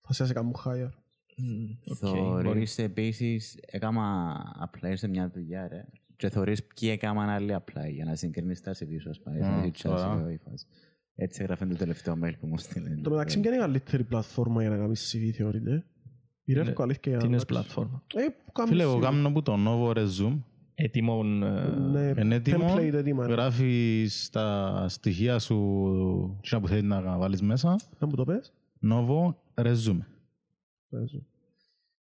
[0.00, 0.88] Θα σε κάνω hire.
[1.36, 2.44] Μμ, οκ, μπορεί.
[2.44, 4.34] θωρείς επίσης έκανα
[4.66, 5.84] apply σε μια δουλειά ρε
[6.16, 9.72] και θωρείς ποιοι έκαναν άλλοι apply για να συγκρίνεις τα CV σου ας πούμε.
[11.20, 11.56] Α, Έτσι, ωραία.
[11.58, 11.64] έτσι, έτσι.
[11.64, 12.94] Έτσι έγραφε το τελευταίο mail που μου στείλε.
[13.02, 15.84] Το μεταξύ ποια είναι η καλύτερη πλατφόρμα για να κάνεις CV θεωρείτε;
[16.44, 17.12] Η Ναι, Revco αλήθεια.
[17.12, 17.46] Τι είναι εντάξει.
[17.46, 19.00] πλατφόρμα; Ε, που κάνεις Φίλε, εγώ CV.
[19.00, 20.38] κάνω που το Novoresume.
[20.74, 21.42] Έτοιμον...
[21.42, 23.26] ε, Ναι, Είναι έτοιμο, template έτοιμα.
[23.26, 27.76] γράφεις τα στοιχεία σου τι που θέλεις να βάλεις μέσα.
[27.98, 28.52] Να μου το πες.
[28.90, 29.98] Novo Resume.
[30.90, 31.26] Παίζω.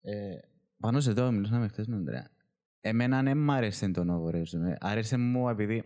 [0.01, 0.13] Ε,
[0.79, 2.27] πάνω σε αυτό μιλούσαμε χθες με τον Ανδρέα.
[2.81, 4.75] Εμένα δεν μ' άρεσε το νόβο resume.
[4.79, 5.83] Άρεσε μου επειδή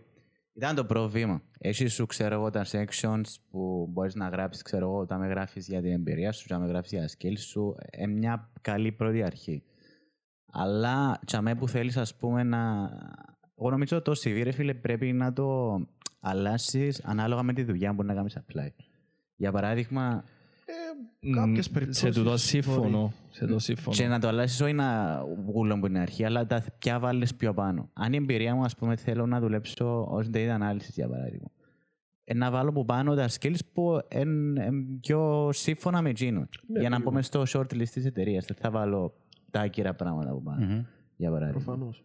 [0.52, 1.42] ήταν το πρώτο βήμα.
[1.58, 5.66] Έχει σου, ξέρω εγώ, τα sections που μπορείς να γράψεις, ξέρω εγώ, όταν με γράφεις
[5.66, 9.22] για την εμπειρία σου, όταν με γράφεις για τα skills σου, ε, μια καλή πρώτη
[9.22, 9.62] αρχή.
[10.52, 12.90] Αλλά, τσαμέ που θέλεις, ας πούμε, να...
[13.58, 15.78] Εγώ νομίζω το CV, ρε φίλε, πρέπει να το
[16.20, 18.68] αλλάσεις ανάλογα με τη δουλειά που να κάνεις apply.
[19.36, 20.24] Για παράδειγμα,
[21.34, 22.38] Κάποιες μ, περιπτώσεις Σε τούτο μπορεί.
[22.38, 23.12] σύμφωνο.
[23.30, 24.08] Σε τούτο και σύμφωνο.
[24.08, 27.90] να το αλλάσει όχι να γούλω που είναι αρχή, αλλά τα ποια βάλεις πιο πάνω.
[27.92, 31.50] Αν η εμπειρία μου, ας πούμε, θέλω να δουλέψω ως data analysis, για παράδειγμα,
[32.24, 36.48] ε, να βάλω που πάνω τα skills που είναι πιο σύμφωνα με εκείνο.
[36.78, 38.44] για να πούμε στο shortlist της εταιρείας.
[38.44, 39.14] Δεν θα βάλω
[39.50, 40.86] τα άκυρα πράγματα που πάνω.
[41.16, 41.62] Για παράδειγμα.
[41.64, 42.02] Προφανώς.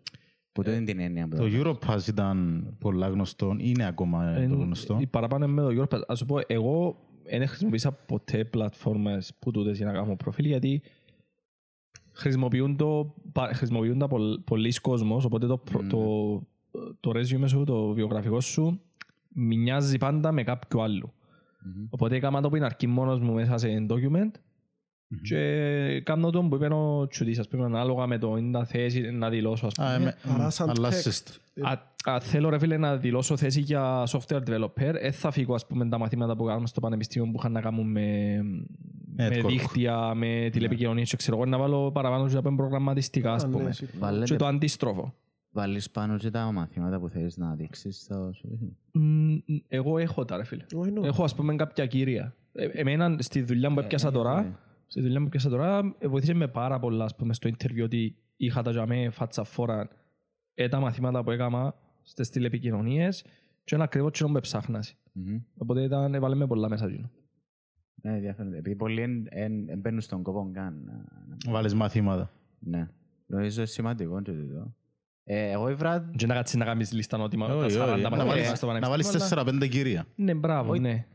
[0.52, 4.56] Που δεν είναι την έννοια που Το Europass ήταν πολλά γνωστό, είναι ακόμα Ε, το
[4.56, 4.98] γνωστό.
[5.02, 6.02] η παραπάνω με το Europass.
[6.08, 6.98] Ας σου πω, εγώ
[7.30, 10.82] δεν χρησιμοποίησα ποτέ πλατφόρμες που τούτες για να κάνω προφίλ γιατί
[12.12, 16.42] χρησιμοποιούν, το, πα- χρησιμοποιούν τα πολλ, πολλοί κόσμος οπότε το, προ- το,
[17.00, 18.82] το resume σου, το βιογραφικό σου
[19.30, 21.14] μοιάζει πάντα με κάποιο άλλο.
[21.90, 24.32] Οπότε έκανα το που είναι αρκεί μόνος μου μέσα σε document
[25.22, 29.02] και κάνω το που είπε ο Τσουτής, ας πούμε, ανάλογα με το είναι τα θέση
[29.12, 29.88] να δηλώσω, ας πούμε.
[29.88, 31.40] Α, εμέ- Άρα σαν αλλάσεις text.
[31.54, 31.68] το.
[31.68, 34.70] Α, α, θέλω ρε φίλε να δηλώσω θέση για software developer.
[35.02, 37.92] Δεν θα φύγω ας πούμε τα μαθήματα που κάνουμε στο πανεπιστήμιο που είχαν να κάνουν
[37.92, 38.38] με,
[39.16, 39.46] με Network.
[39.48, 43.58] δίκτυα, με τηλεπικοινωνίες και ξέρω εγώ να βάλω παραπάνω και από προγραμματιστικά ας Α, ναι,
[43.58, 43.72] πούμε.
[43.72, 44.24] σίγουρα.
[44.24, 45.14] Και το αντίστροφο.
[45.52, 48.68] Βάλεις πάνω και τα μαθήματα που θέλεις να δείξεις στο CV.
[48.92, 49.36] Μ,
[49.68, 50.64] Εγώ έχω τα ρε φίλε.
[50.76, 51.04] Why not?
[51.04, 52.36] Έχω ας πούμε κάποια κύρια.
[52.54, 56.48] Ε, Εμένα στη δουλειά που έπιασα τώρα, στη δουλειά που έπιασα τώρα, ε, βοήθησε με
[56.48, 59.88] πάρα πολλά ας πούμε στο interview ότι είχα τα για μέ φάτσα φόρα
[60.54, 63.26] ε, τα μαθήματα που έκανα στις τηλεπικοινωνίες
[63.64, 64.96] και ένα ακριβώς κοινό που ψάχνας.
[65.12, 65.38] Μμμ.
[65.58, 67.10] Οπότε ήταν, έβαλε με πολλά μέσα εκείνο.
[68.02, 68.54] Ναι, ενδιαφέρον.
[68.54, 70.82] Επειδή πολλοί εν- εν- εν μπαίνουν στον κόπο καν.
[70.86, 70.94] να-
[71.46, 72.32] να- Βάλεις μαθήματα.
[72.60, 72.90] Ναι.
[73.26, 74.76] Νομίζω είναι σημαντικό και τούτο.
[75.24, 78.02] Ε, εγώ ήβρα Και να κάτσεις να κάνεις λίστα νότιμα, τα Όχι, 40 όχι.
[78.02, 80.06] Να μαθήματα βάλεις- στο Να πανεπιστήμιο, βάλεις αλλά- 4-5 κυρία.
[80.16, 81.06] Ναι, μπράβο, ναι.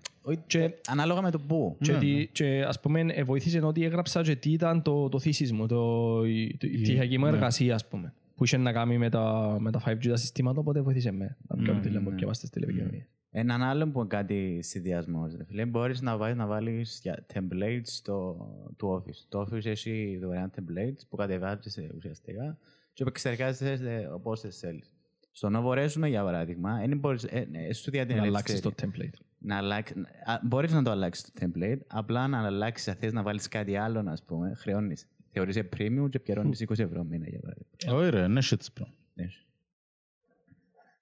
[0.47, 1.77] Και ανάλογα με το πού.
[1.81, 5.19] Και, Ναι, τι- και ας πούμε ε, βοήθησε ότι έγραψα και τι ήταν το, το
[5.25, 7.31] thesis μου, το, η, το, η πτυχιακή μου ναι.
[7.31, 8.13] εργασία ας πούμε.
[8.35, 11.57] Που είχε να κάνει με τα, με τα 5G τα συστήματα, οπότε βοήθησε με να
[11.57, 13.05] Ναι, κάνω τηλεοπτική και βάστε στις τηλεπικοινωνίες.
[13.31, 15.33] Έναν άλλο που είναι κάτι συνδυασμός.
[15.47, 18.37] Φίλε, μπορείς να βάλει να βάλεις για templates στο,
[18.77, 19.25] του Office.
[19.29, 22.59] Το Office έχει δωρεάν templates που κατεβάζεις ουσιαστικά
[22.93, 24.93] και επεξεργάζεσαι όπως θέλεις.
[25.33, 28.91] Στο Novo Resume, για παράδειγμα, δεν μπορείς, ε, ε, σου διά την Να αλλάξεις ελευθερία.
[28.93, 29.21] το template.
[29.41, 33.23] Να αλλάξει, α, μπορείς να το αλλάξεις το template, απλά να αλλάξεις, αν θες να
[33.23, 35.07] βάλεις κάτι άλλο, ας πούμε, χρεώνεις.
[35.33, 38.01] Θεωρείσαι premium και πιερώνεις 20 ευρώ μήνα, για παράδειγμα.
[38.01, 38.87] Όχι ρε, είναι shit bro.
[39.15, 39.27] Ναι.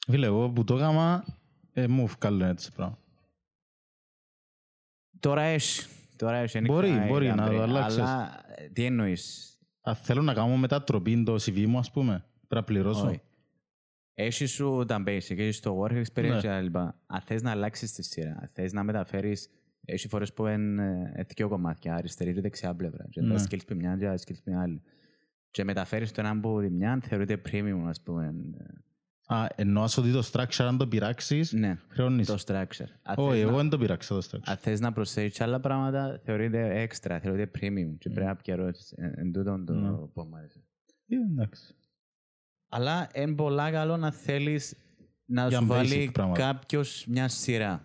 [0.07, 1.25] Φίλε, εγώ που το έκανα,
[1.73, 2.99] ε, μου βγάλουν έτσι πράγμα.
[5.21, 5.87] Τώρα έχει.
[6.17, 6.59] Τώρα έχει.
[6.59, 8.01] είναι Μπορεί, καλά, μπορεί ήταν να το πριν, αλλάξεις.
[8.01, 12.55] Αλλά ε, τι εννοείς; Αν θέλω να κάνω μετατροπή το CV μου, ας πούμε, πρέπει
[12.55, 13.21] να πληρώσω.
[14.19, 14.27] Όχι.
[14.27, 16.41] Έχεις σου τα basic, έχεις το work experience Ναι.
[16.41, 17.01] και τα λοιπά.
[17.07, 19.49] Αν θες να αλλάξεις τη σειρά, αν θες να μεταφέρεις
[19.85, 23.07] έχει φορές που είναι ε, δύο κομμάτια, αριστερή και δεξιά πλευρά.
[23.11, 23.43] Και τα Ναι.
[23.49, 24.83] skills που μια και τα skills που άλλη.
[25.51, 28.35] Και μεταφέρεις το ένα που τη μια, θεωρείται premium, ας πούμε.
[29.27, 32.27] Α, εννοάς ότι το structure αν το πειράξεις, Ναι, χρεώνεις.
[32.27, 32.87] το structure.
[33.03, 34.43] Αν Όχι, θες εγώ να- δεν το πειράξα το structure.
[34.45, 38.93] Αν θες να προσθέσεις άλλα πράγματα, θεωρείται extra, θεωρείται premium και πρέπει να πιερώσεις.
[38.93, 39.91] Εν εν τούτον το Ναι.
[39.91, 40.63] που μου άρεσε.
[41.09, 41.75] Ε, εντάξει.
[42.69, 44.75] Αλλά είναι πολλά καλό να θέλεις
[45.25, 46.41] να Για σου basic βάλει πράγματα.
[46.41, 47.83] κάποιος μια σειρά.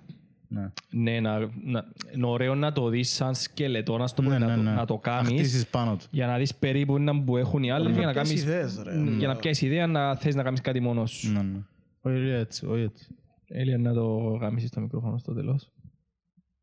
[0.48, 0.70] Ναι.
[0.90, 4.46] Ναι, να, να, είναι ωραίο να το δεις σαν σκελετό, να, στο Ναι, πούμε, ναι,
[4.46, 4.72] να, το, ναι.
[4.72, 6.06] να το Να κάνεις χτίσεις πάνω του.
[6.12, 9.04] για να δεις περίπου να που έχουν οι άλλοι για να Ποιες κάνεις ιδέες, ρε.
[9.18, 11.32] για να πιάσεις ιδέα να θες να κάνεις κάτι μόνος σου.
[11.32, 11.60] Ναι, ναι.
[12.02, 13.08] Όχι έτσι, όχι έτσι.
[13.48, 15.72] Έλια να το γαμίσεις το μικρόφωνο στο τέλος.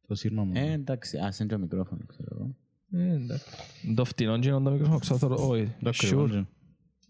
[0.06, 0.52] Το σύρμα μου.
[0.54, 2.56] Ε, εντάξει, ας είναι το μικρόφωνο, ξέρω εγώ.
[3.04, 3.46] Ε, εντάξει.
[3.94, 6.44] Το φτηνό και είναι το μικρόφωνο, ξέρω τώρα, όχι, Το ακριβό, sure.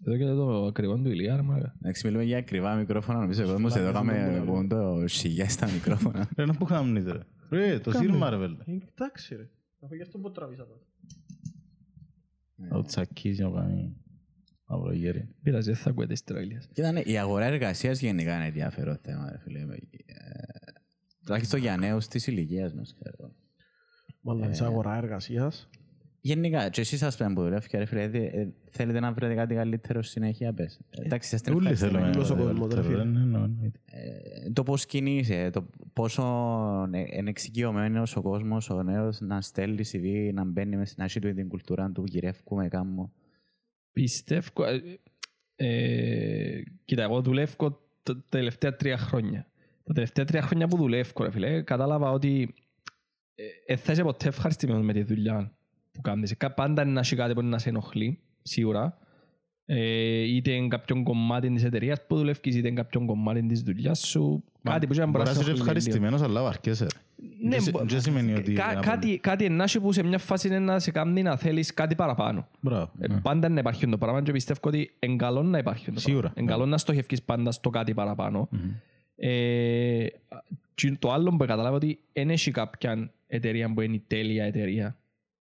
[0.01, 0.15] Ναι.
[0.15, 1.75] Εδώ και το ακριβό του ηλιά, ρε μάγα.
[1.79, 6.29] Εντάξει, μιλούμε για ακριβά μικρόφωνα, νομίζω εγώ όμως εδώ κάμε πούν το σιγιά στα μικρόφωνα.
[6.37, 7.21] Ρε, να που κάνεις ρε.
[7.51, 8.57] Ρε, το σύρμα ρε βέλε.
[8.67, 9.49] Ε, Εντάξει ρε.
[9.85, 10.81] Αφού γι' αυτό που τραβήσα το.
[12.77, 13.97] Ο Τσακής να κάνει
[14.65, 15.29] αυρογέρι.
[15.43, 16.69] Πειράζει, δεν θα ακούετε Ισραηλίας.
[16.73, 19.61] Κοίτα, ναι, η αγορά εργασίας γενικά είναι ενδιαφέρον θέμα, ρε φίλε.
[19.61, 19.67] Ε,
[21.25, 22.97] Τουλάχιστον για νέους της ηλικίας μας.
[24.21, 25.69] Μάλλον σε αγορά εργασίας.
[26.21, 29.55] Γενικά, και εσείς ας πούμε που δουλεύετε, ρε φίλε, ε, ε, θέλετε να βρείτε κάτι
[29.55, 30.81] καλύτερο συνέχεια, πες.
[30.91, 32.05] Εντάξει, είστε Όλοι ευχαριστημένοι.
[32.05, 33.05] θέλουμε Όλος ο κόσμος, ρε φίλε.
[33.05, 33.71] Ναι, ναι, ναι.
[33.85, 36.23] Ε, το πώς κινείσαι, το πόσο
[36.93, 41.35] είναι εξοικειωμένος ο κόσμος, ο νέος, να στέλνει CV, να μπαίνει μέσα να έχει του
[41.35, 43.13] την κουλτούρα του, γυρεύκουμε κάμω.
[43.93, 44.65] Πιστεύω...
[44.65, 44.81] ε,
[45.57, 49.47] ε, κοίτα, εγώ δουλεύω τα τελευταία τρία χρόνια.
[49.85, 52.55] Τα τελευταία τρία χρόνια που δουλεύω, ρε φίλε, κατάλαβα ότι
[53.35, 55.55] ε, ε, θα είσαι ποτέ ευχαριστημένος με τη δουλειά
[55.93, 56.37] που κάνεις.
[56.37, 58.99] Κα- Πάντα είναι να έχει κάτι που να σε ενοχλεί, σίγουρα.
[59.65, 63.99] Ε, είτε είναι κάποιον κομμάτι της εταιρείας που δουλεύεις, είτε είναι κάποιον κομμάτι της δουλειάς
[64.07, 64.45] σου.
[64.63, 65.63] Κάτι που μπορεί Μπορεί να να σε είσαι ενοχλεί λίγο.
[65.65, 66.85] ευχαριστημένος, αλλά βαρκέσαι.
[66.85, 66.91] ρε.
[67.49, 68.53] Ναι, Δεν μπο- δεν σημαίνει ότι...
[68.53, 71.75] Κα- είναι κάτι, κάτι ενάχει που σε μια φάση είναι να σε κάνει να θέλεις
[71.75, 72.49] κάτι παραπάνω.
[72.61, 72.91] Μπράβο.
[72.99, 76.21] Ε, Πάντα να υπάρχει το πράγμα και πιστεύω ότι είναι καλό να υπάρχει το Σίγουρα.
[76.21, 76.41] πράγμα.
[76.43, 78.49] Είναι καλό να στοχευκείς πάντα στο κάτι παραπάνω.
[79.17, 80.07] Ε,
[80.75, 84.97] και το άλλο που κατάλαβα ότι δεν έχει κάποια εταιρεία που είναι η τέλεια εταιρεία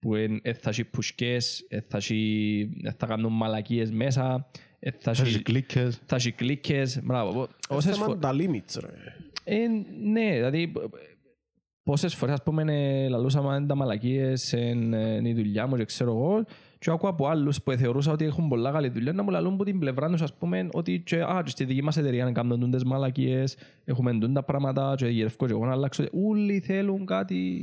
[0.04, 4.46] που εν- εν θα έχει πουσκές, εν θα, έχει, εν θα κάνουν μαλακίες μέσα,
[4.78, 6.00] εν θα Θα έχει έχει, κλίκες.
[6.06, 7.00] θα έχει κλίκες.
[7.04, 7.48] Μπράβο.
[7.68, 8.88] Όσες Θέμα φο- τα limits, ρε.
[9.44, 9.66] ε,
[10.10, 10.72] ναι, δηλαδή
[11.82, 16.10] πόσες φορές ας πούμε ε, λαλούσαμε «Είναι τα μαλακίες, είναι η δουλειά μου και ξέρω
[16.10, 16.44] εγώ
[16.78, 19.64] και ακούω από άλλους που θεωρούσα ότι έχουν πολλά καλή δουλειά να μου λαλούν από
[19.64, 22.84] την πλευρά τους ας πούμε ότι και, α, και στη δική μας εταιρεία κάνουν τις
[22.84, 26.04] μαλακίες, έχουμε τούν τα πράγματα και γυρεύω και εγώ να αλλάξω.
[26.26, 27.60] Όλοι θέλουν κάτι...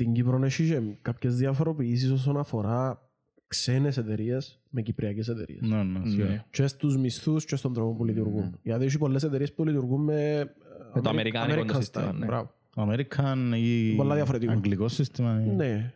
[0.00, 3.10] Στην Κύπρο έχει και κάποιες διαφοροποιήσεις όσον αφορά
[3.46, 5.60] ξένες εταιρείες με κυπριακές εταιρείες.
[5.60, 6.46] Ναι, ναι, σίγουρα.
[6.50, 8.58] Και στους μισθούς και στον τρόπο που λειτουργούν.
[8.62, 10.50] Γιατί έχει πολλές εταιρείες που λειτουργούν με...
[10.94, 12.14] Με το αμερικάνικο το American σύστημα, style.
[12.14, 12.26] ναι.
[12.26, 12.50] Μπράβο.
[12.76, 14.52] American ή Πολλά διαφορετικό.
[14.52, 15.42] αγγλικό σύστημα.
[15.44, 15.92] ή- Ναι.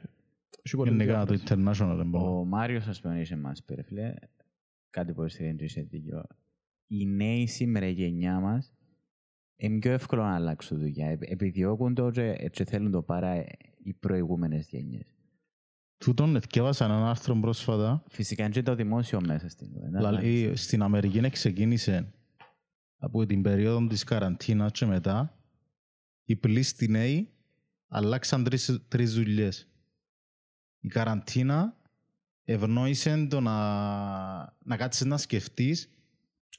[0.62, 1.78] Έχει πολλές Γενικά το διαφορές.
[1.80, 1.96] international.
[1.96, 2.38] δεν μπορώ.
[2.38, 4.14] Ο Μάριος, ας πούμε, είχε μας πει, ρε φίλε,
[4.90, 6.22] κάτι που εσύ δεν είχε δίκιο.
[6.86, 8.72] Οι νέοι σήμερα, η γενιά μας,
[9.56, 11.06] είναι πιο εύκολο να αλλάξουν δουλειά.
[11.08, 13.44] Επ- Επιδιώκουν το και, και θέλουν το παρά
[13.84, 15.06] οι προηγούμενες γενιές.
[15.98, 18.02] Τούτον εθιέβασα έναν άρθρο πρόσφατα.
[18.08, 20.12] Φυσικά είναι και το δημόσιο μέσα στην κουβέντα.
[20.12, 22.12] Λέει, στην Αμερική ξεκίνησε
[22.96, 25.38] από την περίοδο της καραντίνας και μετά
[26.24, 27.28] οι πλήστοι νέοι
[27.88, 29.68] αλλάξαν τρεις, τρεις δουλειές.
[30.80, 31.76] Η καραντίνα
[32.44, 33.54] ευνόησε το να,
[34.64, 35.88] να κάτσεις να σκεφτείς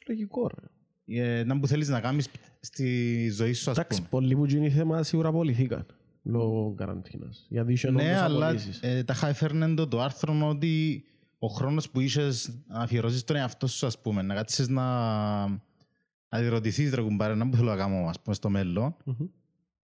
[0.07, 0.67] Λογικό ρε.
[1.39, 4.09] ε, να που θέλεις να κάνεις στη ζωή σου ας Εντάξει, πούμε.
[4.09, 5.85] πολλοί που γίνει θέμα σίγουρα απολυθήκαν
[6.25, 7.45] λόγω καραντίνας.
[7.49, 8.79] Γιατί είχε Ναι, νόμους αλλά απολύσεις.
[8.81, 11.03] ε, τα είχα έφερνε το, το άρθρο ότι
[11.39, 14.83] ο χρόνος που είχες να αφιερώσεις τον εαυτό σου, ας πούμε, να κάτσεις να,
[16.29, 19.25] να διερωτηθείς ρε κουμπάρε, να που θέλω να κάνω, ας πούμε, στο μέλλον, Μμμ.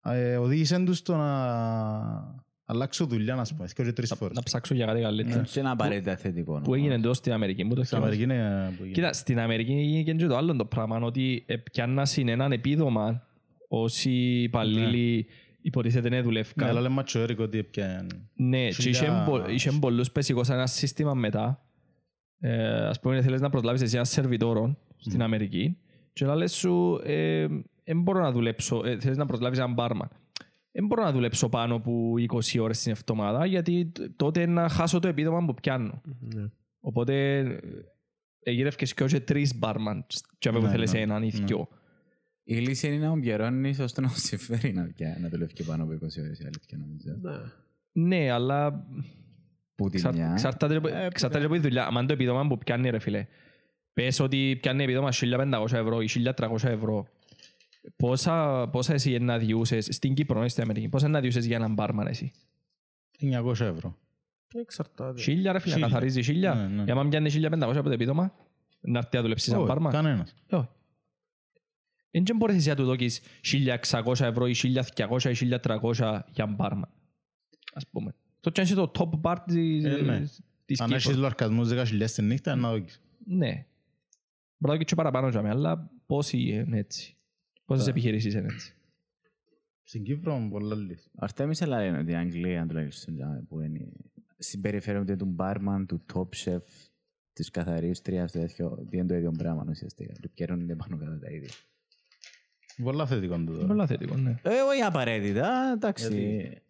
[0.04, 1.32] ε, οδήγησε τους στο να
[2.66, 4.36] αλλάξω δουλειά, ας πούμε, και τρεις φορές.
[4.36, 5.44] Να ψάξω για κάτι καλύτερο.
[5.44, 6.62] Και ένα απαραίτητα θετικό.
[6.64, 7.66] Που έγινε εντός στην Αμερική.
[7.66, 8.16] Που το Στην θυμάσαι.
[8.16, 8.92] Αμερική είναι που γίνεται.
[8.94, 13.26] Κοίτα, στην Αμερική έγινε και το άλλο το πράγμα, ότι πιάννασαν έναν επίδομα
[13.68, 15.26] όσοι υπαλλήλοι
[15.62, 16.68] υποτίθεται ναι Ναι, δουλεύκαν.
[16.70, 18.30] αλλά λέμε ματσοέρικο ότι έπιαν...
[18.36, 21.66] Ναι, και είχε χιλιά- μπο- είχε πολλούς που σηκώσαν ένα σύστημα μετά.
[22.40, 25.78] Ε, ας πούμε, θέλεις να προσλάβεις εσύ ένα σερβιτόρο στην Αμερική
[26.14, 27.48] και να λες σου, ε,
[27.84, 30.10] δεν μπορώ να δουλέψω, ε, θέλεις να προσλάβεις έναν μπάρμαν.
[30.72, 35.00] Δεν μπορώ να δουλέψω πάνω από 20 ώρες την εβδομάδα γιατί τ- τότε να χάσω
[35.00, 36.02] το επίδομα που πιάνω.
[36.36, 36.46] Ναι.
[36.80, 37.40] Οπότε
[38.44, 40.06] ε, γύρευκες και όχι τρεις μπάρμαν
[40.38, 41.46] και από που Ναι, θέλεις ναι, έναν ή ναι.
[41.46, 41.68] δυο.
[42.56, 45.64] Η λύση είναι να τον πιερώνεις ώστε να σου συμφέρει να, πια- να δουλεύει και
[45.64, 47.18] πάνω από 20 ώρες η αλήθεια νομίζω.
[47.22, 47.38] Ναι.
[48.18, 48.86] Ναι, αλλά
[49.76, 50.32] Που τη Ξαρ- μια.
[50.32, 51.88] Εξαρτάται από- εξαρτάται από τη δουλειά.
[51.96, 53.26] Αν το επίδομα που πιάνει ρε φίλε.
[53.94, 57.08] Πες ότι πιάνει επίδομα 1500 ευρώ ή 1300 ευρώ.
[57.96, 61.74] Πόσα, πόσα εσύ να διούσες στην Κύπρο, όχι στην Αμερική, πόσα να διούσες για έναν
[61.74, 62.32] μπάρμαν εσύ;
[63.20, 63.98] 900 ευρώ.
[64.54, 65.22] Εξαρτάται.
[65.22, 65.88] Χίλια ρε φίλε, Χίλια.
[65.88, 66.54] καθαρίζει χίλια.
[66.54, 66.84] Ναι, ναι.
[66.84, 68.34] Για να πιάνει 1500 από το επίδομα,
[68.82, 69.92] να έρθει να δουλέψεις σαν Όχι, μπάρμαν.
[69.92, 70.36] Κανένας.
[72.12, 72.18] Όχι.
[72.18, 76.90] Εν και μπορείς εσύ να του δώκεις 1600 ευρώ ή 1200 ή 1300 για μπάρμαν.
[77.74, 78.16] Ας πούμε.
[78.40, 80.24] Το και είναι το top part της, Ε, ναι.
[80.66, 80.96] της Αν Κύπρου.
[80.96, 83.02] έχεις λογαριασμούς 10.000 τη νύχτα, να δώκεις.
[83.26, 83.66] Ναι.
[84.58, 87.18] Μπορώ και παραπάνω για μένα, αλλά πόσοι είναι έτσι;
[87.66, 88.76] Πόσες επιχειρήσεις είναι έτσι;
[89.84, 91.06] Στην Κύπρο πολλά λύσεις.
[91.06, 93.88] Ο Αρτέμις αλλά λένε ότι η Αγγλία τουλάχιστον τζάμε, που είναι
[94.38, 96.62] συμπεριφέρονται του μπάρμαν, του top chef,
[97.34, 100.14] της καθαρίστριας, τέτοιο, ότι είναι το ίδιο πράγμα ουσιαστικά.
[100.22, 101.50] Του πιέρνονται πάνω κατά τα ίδια.
[102.84, 103.66] Πολλά θετικό το τώρα.
[103.68, 104.30] Πολλά θετικό, ναι.
[104.30, 106.62] Ε, όχι απαραίτητα, εντάξει.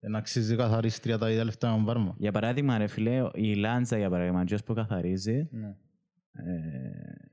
[0.00, 2.14] Δεν αξίζει καθαρίστρια τα ίδια λεφτά με βάρμα.
[2.18, 5.74] Για παράδειγμα, ρε φίλε, η Λάντζα, για παράδειγμα, ο που καθαρίζει, Ναι.
[6.32, 7.30] ε,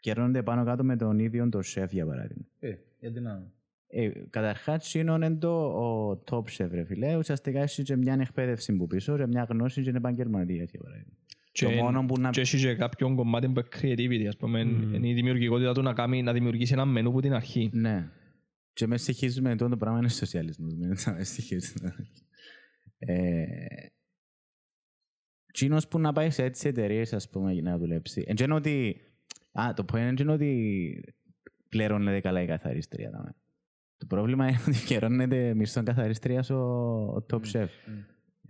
[0.00, 2.44] κερνώνται πάνω κάτω με τον ίδιο τον σεφ, για παράδειγμα.
[2.58, 3.50] Ε, γιατί να...
[3.86, 7.16] Ε, Καταρχάς, σύνον είναι το ο top chef, ρε φίλε.
[7.16, 10.64] Ουσιαστικά έχει και μια εκπαίδευση που πίσω, και μια γνώση και είναι επαγγελματία.
[10.64, 11.12] για παράδειγμα.
[11.58, 14.60] Και, Το μόνο που να- και έχει και κάποιον κομμάτι που είναι creativity, ας πούμε,
[14.60, 17.70] είναι η δημιουργικότητα του να, κάνει, να δημιουργήσει ένα μενού από την αρχή.
[17.72, 18.08] Ναι.
[18.72, 20.74] Και μες στοιχίζουμε, το πράγμα είναι σοσιαλισμός.
[20.74, 21.94] μην θα μες στοιχίζουμε.
[22.98, 23.44] Ε,
[25.52, 28.24] Τσίνος που να πάεις σε έτσι εταιρείες, ας πούμε, για να δουλέψεις.
[28.26, 29.00] Εν τζένω ότι...
[29.52, 31.14] Α, το point είναι ότι
[31.68, 33.10] πληρώνεται καλά η καθαρίστρια.
[33.10, 33.34] δάμε.
[33.96, 36.56] Το πρόβλημα είναι ότι πληρώνεται μισθόν καθαρίστριας ο,
[37.16, 37.66] ο top chef.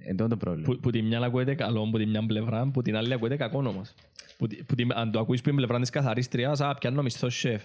[0.05, 0.67] Εν τούτο το πρόβλημα.
[0.69, 3.59] Που, που τη μια ακούεται καλό, που τη μια πλευρά, που την άλλη ακούεται κακό
[3.59, 3.95] όμως.
[4.39, 7.39] Που, τη- που, τη- αν το ακούεις που είναι πλευρά της καθαρίστριας, α, πιάνω μισθός
[7.39, 7.65] σεφ.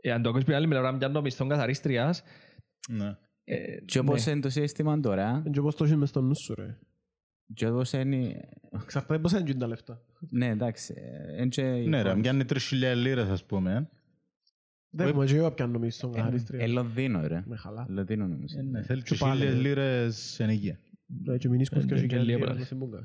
[0.00, 2.22] Ε, αν το ακούεις που είναι άλλη πλευρά, πιάνω μισθό καθαρίστριας,
[2.88, 3.16] Ναι.
[3.44, 6.38] ε, Και όπως είναι το σύστημα τώρα, Είναι και πώς το έχεις μες στο νους
[6.38, 6.78] σου ρε.
[7.54, 8.48] και όπως είναι...
[8.82, 10.94] Εξαρτάται πώς είναι τα λεφτά; Ναι, εντάξει.
[10.96, 12.20] ε, εν και οι Ναι ρε, εικόνες.
[12.22, 13.88] πιάνει 3.000 λίρες ας πούμε.
[14.92, 16.68] Δεν έχουμε και εγώ πιάνω μισθό Ε, καθαρίστρια.
[16.68, 17.42] Λονδίνο, ρε.
[17.46, 17.86] Με χαλά.
[17.88, 18.58] Λονδίνο νομίζω.
[18.58, 19.54] Ε, ναι, Θέλει Και πάλι, 3.000 ε.
[19.54, 20.78] λίρες ενοικία.
[21.24, 23.04] Ναι, και μην ίσκος Ε, και και όχι λίγα και πράγματα.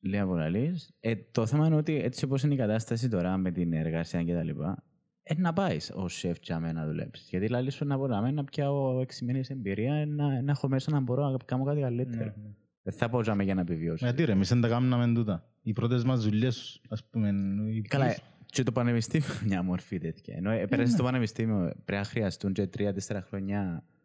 [0.00, 0.94] Λίγα πολλά λες.
[1.00, 4.34] Ε, το θέμα είναι ότι έτσι όπως είναι η κατάσταση τώρα με την εργασία και
[4.34, 4.84] τα λοιπά,
[5.22, 7.28] ε, να πάεις ως σεφ για μένα να δουλέψεις.
[7.28, 10.50] Γιατί λαλή σου να μπορώ να μένω να πιάω 6 μήνες εμπειρία ε, να, να
[10.50, 12.34] έχω μέσα να μπορώ να κάνω κάτι καλύτερο.
[12.82, 14.04] Δεν θα πω για μένα για να επιβιώσω.
[14.04, 15.50] Γιατί ρε, εμείς δεν τα κάνουμε τούτα.
[15.62, 17.34] Οι πρώτες μας δουλειές, ας πούμε,
[17.72, 18.16] οι Καλά, ε,
[18.46, 20.34] και το πανεπιστήμιο είναι μια μορφή τέτοια.
[20.36, 23.99] Ενώ ε, πέρασε στο πανεπιστήμιο πρέπει να χρειαστούν και τρία-τέσσερα χρόνια ε,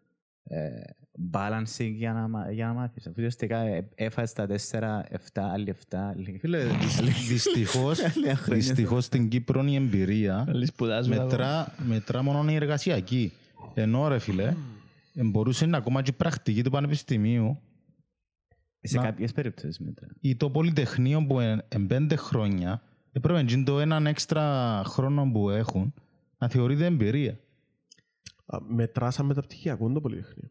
[1.31, 3.05] balancing για να, μα- για να μάθεις.
[3.05, 6.08] Αφού ουσιαστικά ε, έφασε τα τέσσερα, εφτά, άλλοι εφτά.
[6.08, 8.63] άλλοι- Φίλε, δυσ- δυστυχώς, Λίγα χρόνια.
[8.63, 11.25] δυστυχώς στην Κύπρο η εμπειρία άλλοι σπουδάζουμε εδώ.
[11.25, 13.31] μετρά, μετρά μόνο η εργασιακή.
[13.73, 14.53] Ενώ ρε φίλε,
[15.13, 17.60] ε, μπορούσε να ακόμα και η πρακτική του πανεπιστημίου
[18.81, 20.08] Σε Να- κάποιες περιπτώσεις μέτρα.
[20.21, 22.81] ή το πολυτεχνείο που εν, εν πέντε χρόνια
[23.12, 25.93] έπρεπε να γίνει το έναν έξτρα χρόνο που έχουν
[26.38, 27.39] να θεωρείται εμπειρία.
[28.45, 30.49] Α, Μετράσαμε μεταπτυχιακό το πολυτεχνείο.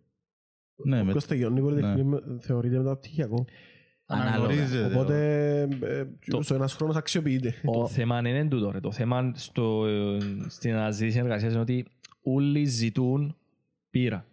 [0.85, 3.45] Ναι, με, Όποιος τελειώνει πολυτεχνείο με- θεωρείται μεταπτυχιακό.
[4.07, 4.35] Ανάλογα.
[4.37, 4.95] αναγνωρίζεται.
[4.95, 6.01] Οπότε ε,
[6.51, 7.55] ο ένας χρόνος αξιοποιείται.
[7.73, 8.71] Το θέμα δεν είναι τούτο.
[8.71, 8.81] Ρε.
[8.81, 11.87] Το θέμα στο, ε, στην αναζήτηση εργασίας είναι ότι
[12.23, 13.37] όλοι ζητούν
[13.91, 14.27] πείρα.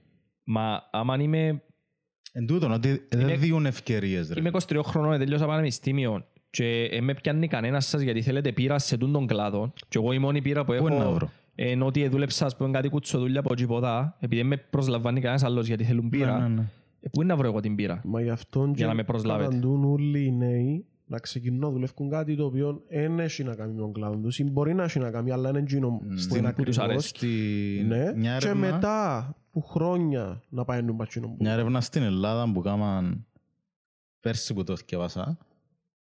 [0.44, 1.62] Μα άμα είμαι,
[2.34, 4.30] Εν τούτον, ότι Είμαι- δεν διούν ευκαιρίες.
[4.32, 4.40] Ρε.
[4.40, 8.98] είμαι 23 χρονών, τελειώσα πανεπιστήμιο και ε, με πιάνει κανένας σας γιατί θέλετε πείρα σε
[8.98, 11.32] τούν τον κλάδο και εγώ η μόνη πείρα που Πού είναι να έχω βρω;
[11.70, 15.68] Είναι ότι δούλεψα ας πούμε κάτι κουτσοδούλια από τίποτα επειδή δεν με προσλαμβάνει κανένας άλλος
[15.68, 16.40] γιατί θέλουν πείρα.
[16.40, 16.68] Ναι, ναι, ναι.
[17.02, 19.50] Ε, Πού είναι να βρω εγώ την πείρα; Μα γι' αυτόν Για να με προσλάβετε.
[19.50, 23.74] καταντούν όλοι οι νέοι να ξεκινούν να δουλεύουν κάτι το οποίο δεν έχει να κάνει
[23.74, 26.20] με τον κλάδο τους ή μπορεί να έχει να κάνει αλλά είναι εκείνο που είναι
[26.20, 26.78] Στην- που τους ακριβώς.
[26.78, 27.08] αρέσει.
[27.08, 27.28] Στη...
[27.88, 32.02] Ναι, μια, και έρευνα, μετά που χρόνια να πάει να εκείνο που μια έρευνα στην
[32.04, 33.26] Ελλάδα που κάμαν
[34.20, 35.38] πέρσι που το θυκευάσα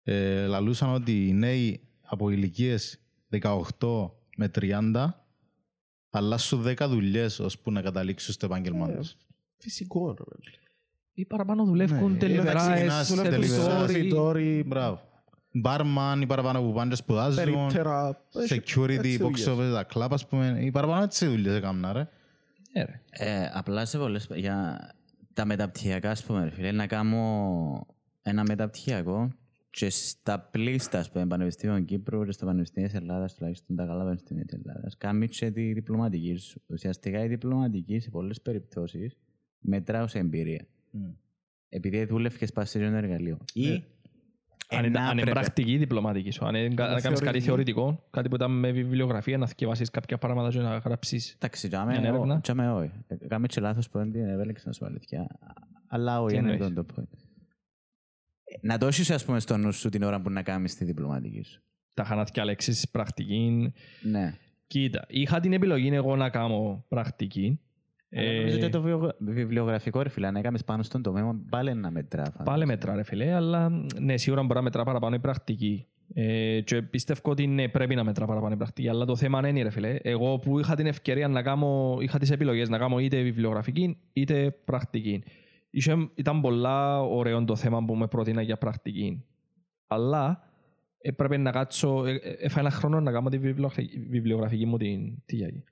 [0.03, 2.99] ε, λαλούσαν ότι οι νέοι από ηλικίες
[3.41, 5.07] 18 με 30
[6.17, 9.15] αλλάσουν 10 δουλειές ώσπου να καταλήξουν στο επάγγελμά Ε, τους.
[9.57, 10.07] Φυσικό.
[10.07, 10.57] ρε παιδί.
[11.13, 13.93] Ή παραπάνω δουλεύουν Ναι, τελειβεράες, ξεκινάς σε τελειβεράς, φρυσόρι.
[13.93, 15.01] Φρυτόρι, Μπράβο.
[15.51, 18.21] Μπάρμαν, οι παραπάνω που πάνε και σπουδάζουν, περίπτερα.
[18.33, 19.49] έχει- security, έτσι box δουλειές.
[19.49, 20.57] office, τα κλάπ, ας πούμε.
[20.61, 22.07] Οι παραπάνω έτσι δουλειές έκαναν, ρε.
[22.73, 23.01] Ε, ρε.
[23.09, 24.79] Ε, απλά σε πολλές, για
[25.33, 27.17] τα μεταπτυχιακά, ας πούμε, ρε φίλε, να κάνω
[28.21, 29.31] ένα μεταπτυχιακό
[29.75, 34.03] και στα πλήστα, ας πούμε, Πανεπιστήμιο Κύπρου και στο Πανεπιστήμιο της Ελλάδας, τουλάχιστον τα καλά
[34.03, 36.61] Πανεπιστήμια της Ελλάδας, κάνει και τη διπλωματική σου.
[36.67, 39.17] Ουσιαστικά η διπλωματική σε πολλές περιπτώσεις
[39.59, 40.65] μετράω σε εμπειρία.
[41.69, 43.37] Επειδή δούλευκες πας σε ένα εργαλείο.
[43.53, 43.83] Ή
[44.69, 47.19] Αν είναι- να αν είναι πρέπει- πρακτική διπλωματική σου, αν είναι κα- να κάνεις κάτι
[47.41, 47.45] θεωρητική.
[47.45, 51.31] θεωρητικό, κάτι που ήταν με βιβλιογραφία, να θυκευάσεις κάποια πράγματα και να γράψεις.
[51.33, 52.35] Εντάξει, Μια τζάμε, έρευνα.
[52.35, 52.91] ο- τζάμε όχι.
[53.07, 55.27] Ε, Κάμε και λάθος που δεν επέλεξα να σου αλήθεια.
[55.87, 57.24] Αλλά όχι, Τι είναι εννοείς; το το point.
[58.61, 60.85] Ε, Να το έχεις, ας πούμε, στο νου σου την ώρα που να κάνεις τη
[60.85, 61.61] διπλωματική σου.
[61.93, 63.73] Τα χανάτια λέξεις πρακτική.
[64.01, 64.33] Ναι.
[64.67, 67.59] Κοίτα, είχα την επιλογή εγώ να κάνω πρακτική.
[68.17, 71.73] Αλλά Ε, νομίζω ότι το βιογρα- βιβλιογραφικό, ρε φίλε, αν έκαμες πάνω στον τομέα, πάλι
[71.73, 72.23] να μετρά.
[72.23, 72.43] φαντάζομαι.
[72.45, 75.87] Πάλι μετρά ρε φίλε, αλλά ναι, σίγουρα μπορεί να μετρά παραπάνω η πρακτική.
[76.13, 78.87] Ε, και πιστεύω ότι ναι, πρέπει να μετρά παραπάνω η πρακτική.
[78.89, 79.95] Αλλά το θέμα είναι ρε φίλε.
[80.01, 84.51] Εγώ που είχα την ευκαιρία να κάνω, είχα τις επιλογές να κάνω είτε βιβλιογραφική είτε
[84.65, 85.23] πρακτική.
[85.75, 89.25] Είχε, ήταν πολλά ωραίο το θέμα που με πρότεινα για πρακτική.
[89.87, 90.43] Αλλά
[90.97, 95.23] έπρεπε να κάτσω, ε, ε, έφαγα ένα χρόνο να κάνω τη βιβλιογραφική, βιβλιογραφική μου την
[95.25, 95.63] τίγιακη.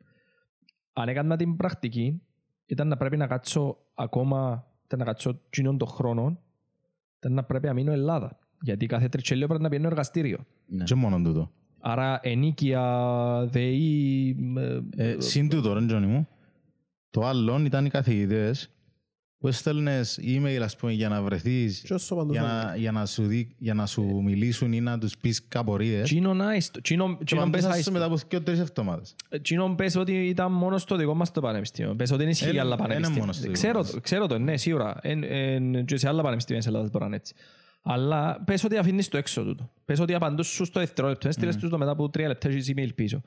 [0.93, 2.21] Αν έκανα την πρακτική,
[2.65, 6.39] ήταν να πρέπει να κάτσω ακόμα, ήταν να κάτσω κοινών των χρόνων,
[7.17, 8.39] ήταν να πρέπει να μείνω Ελλάδα.
[8.61, 10.45] Γιατί κάθε τριτσέλιο πρέπει να πηγαίνω εργαστήριο.
[10.65, 10.83] Ναι.
[10.83, 11.51] Και μόνο τούτο.
[11.79, 14.37] Άρα ενίκεια, ΔΕΗ,
[14.95, 16.27] ε, Ε, συν τούτο, ρε Τζόνι μου,
[17.09, 18.73] το άλλο ήταν οι καθηγητές
[19.43, 22.91] που έστελνες email ας πούμε για να βρεθείς Και όσο παντός για να- να, για,
[22.91, 26.67] να σου δει, για να σου μιλήσουν ή να τους πεις καπορίες Τσίνο nice.
[26.81, 27.91] Τσίνο- και τσίνο πες παντήσασαι άιστο.
[27.91, 29.15] μετά από δύο τρεις εβδομάδες.
[29.41, 31.95] Τσίνο πες ότι ήταν μόνος στο δικό μας το πανεπιστήμιο.
[31.95, 33.19] Πες ότι είναι ισχύει Είναι- άλλα είναι πανεπιστήμια.
[33.19, 33.91] μόνος στο δικό Ξέρω, μας.
[33.91, 34.95] το- ξέρω το, ναι, σίγουρα.
[35.01, 37.33] Εν- εν- Και σε άλλα πανεπιστήμια της Ελλάδας μπορεί να είναι έτσι.
[37.81, 39.69] Αλλά πες ότι αφήνεις το έξω τούτο.
[39.85, 41.27] Πες ότι απαντούς σου στο δευτερόλεπτο.
[41.27, 43.21] Έστειλες τους το μετά από τρία λεπτά έχεις email πίσω.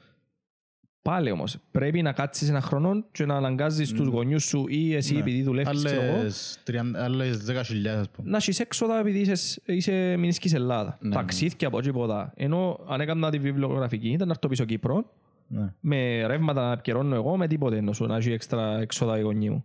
[1.06, 5.14] Πάλι όμως, πρέπει να κάτσεις ένα χρόνο και να αναγκάζεις τους γονιούς σου ή εσύ
[5.14, 5.20] Ναι.
[5.20, 8.30] επειδή δουλεύεις, ξέρω εγώ, Άλλες 30 Άλλες 10.000 ας πούμε.
[8.30, 10.98] να έχεις έξοδα επειδή είσαι, είσαι μηνίσκης Ελλάδα.
[11.00, 12.32] Ναι, Ταξίδια από εκεί ποδά.
[12.36, 15.10] Ενώ αν έκανα τη βιβλιογραφική ήταν να έρθω πίσω Κύπρο
[15.48, 15.74] Ναι.
[15.80, 19.50] με ρεύματα να επικαιρώνω εγώ με τίποτε ενώ σου να έχει έξτρα έξοδα η γονεί
[19.50, 19.64] μου.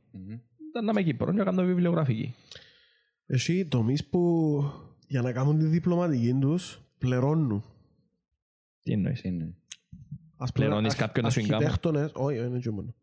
[0.70, 2.34] Ήταν να είμαι Κύπρος και κάνω βιβλιογραφική.
[3.26, 4.64] Εσύ τομείς που
[5.08, 7.64] για να κάνουν τη διπλωματική τους πληρώνουν.
[8.84, 9.22] Τι εννοείς;
[10.42, 10.50] Είναι.
[10.50, 11.56] Ας πούμε, Πληρώνεις αρχ- κάποιον να σου εγκάμω.
[11.58, 12.94] αρχιτέκτονες- Όχι, δεν είναι και μόνο.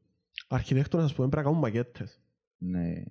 [0.49, 2.21] Αρχιτέκτονες, ας πούμε, πρέπει να κάνουν μακέτες.
[2.59, 3.03] Ναι.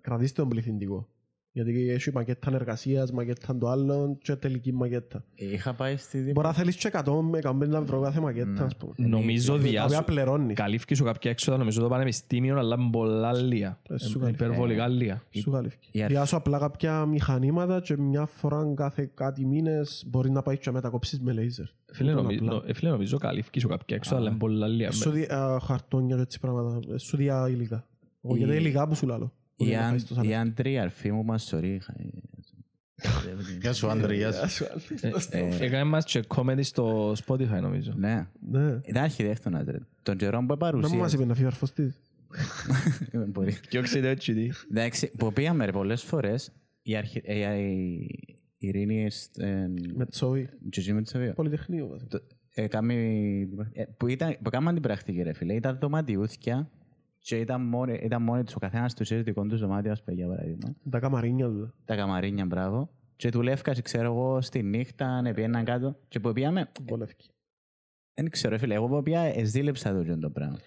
[0.00, 1.08] Κρατήστε τον πληθυντικό.
[1.54, 5.24] Γιατί έχει μακέτα εργασίας, μακέτα το άλλο και τελική μακέτα.
[5.34, 6.42] Είχα πάει στη Μπορεί δίπλα.
[6.42, 8.24] να θέλεις και 100 με 150 ευρώ κάθε Ναι.
[8.24, 8.92] μακέτα, ας πούμε.
[8.96, 10.04] Νομίζω Τα οποία διάσου.
[10.04, 10.56] πληρώνεις.
[10.56, 13.80] Καλύφκει σου κάποια έξοδα νομίζω το πανεπιστήμιο αλλά είναι πολλά λία.
[13.90, 14.44] Ε, σου Ε, καλύφκει.
[14.44, 15.22] Υπερβολικά λία.
[15.30, 15.88] Σου καλύφθηκε.
[15.92, 20.56] η αρχή- Διάσου απλά κάποια μηχανήματα και μια φορά κάθε κάτι μήνες μπορεί να πάει
[20.56, 21.66] και να μετακόψεις με λέιζερ.
[21.92, 22.52] Φίλε, Τούτον νομι- απλά.
[22.52, 24.90] νο- ε, φίλε, νομίζω καλύφκει σου κάποια έξοδα αλλά είναι πολλά λία.
[24.90, 26.92] Σου δι- α, χαρτόνια και έτσι πράγματα.
[26.94, 27.86] Ε, Σου διά υλικά.
[28.22, 29.32] Εγώ Η- γιατί υλικά που σου λάλλω.
[29.62, 30.40] Η Μπορεί να αν- φάεις τόσα η λεφτά.
[30.40, 31.80] άντρη αρφή μου μας σωρεί.
[33.60, 34.64] Γεια σου Άντρε, γεια σου.
[35.30, 37.92] Ε, Έκανε μας και comedy στο Spotify νομίζω.
[37.96, 38.26] Ναι.
[38.50, 38.80] Ναι.
[38.84, 39.78] Ήταν αρχιδέχτονας ρε.
[40.02, 41.16] Τον καιρό που Να μου μας παρουσίασε.
[41.16, 42.00] είπε να φύγει ο αρφωστής.
[43.32, 43.56] Μπορεί.
[43.68, 44.48] Και όχι έτσι τι.
[44.70, 48.06] Εντάξει, που πήγαμε ρε πολλές φορές η αρχι- ε, η
[48.56, 50.48] η Ειρήνη στην Με τσόι.
[50.70, 51.32] Τζουζί με το Σαββίο.
[51.32, 51.86] Πολυτεχνείο.
[51.88, 52.18] βασικά.
[52.18, 55.54] Το- ε, κάμει- ε, που, ήταν, που κάμαν την πρακτική ρε φίλε.
[55.54, 56.70] Ήταν δωματιούθια
[57.22, 60.16] και ήταν μόνοι, ήταν μόνοι τους, ο καθένας τους είχε δικό τους δωμάτιο, ας πούμε,
[60.16, 60.74] για παράδειγμα.
[60.90, 61.74] Τα καμαρίνια του.
[61.84, 62.90] Τα καμαρίνια, μπράβο.
[63.16, 65.96] Και δουλεύκας, ξέρω εγώ, στη νύχτα, να πήγαιναν κάτω.
[66.08, 67.28] Και που πήγαμε, Βολεύκει.
[68.14, 70.58] δεν ξέρω, φίλε, εγώ που πήγα, εσδήλεψα το το πράγμα.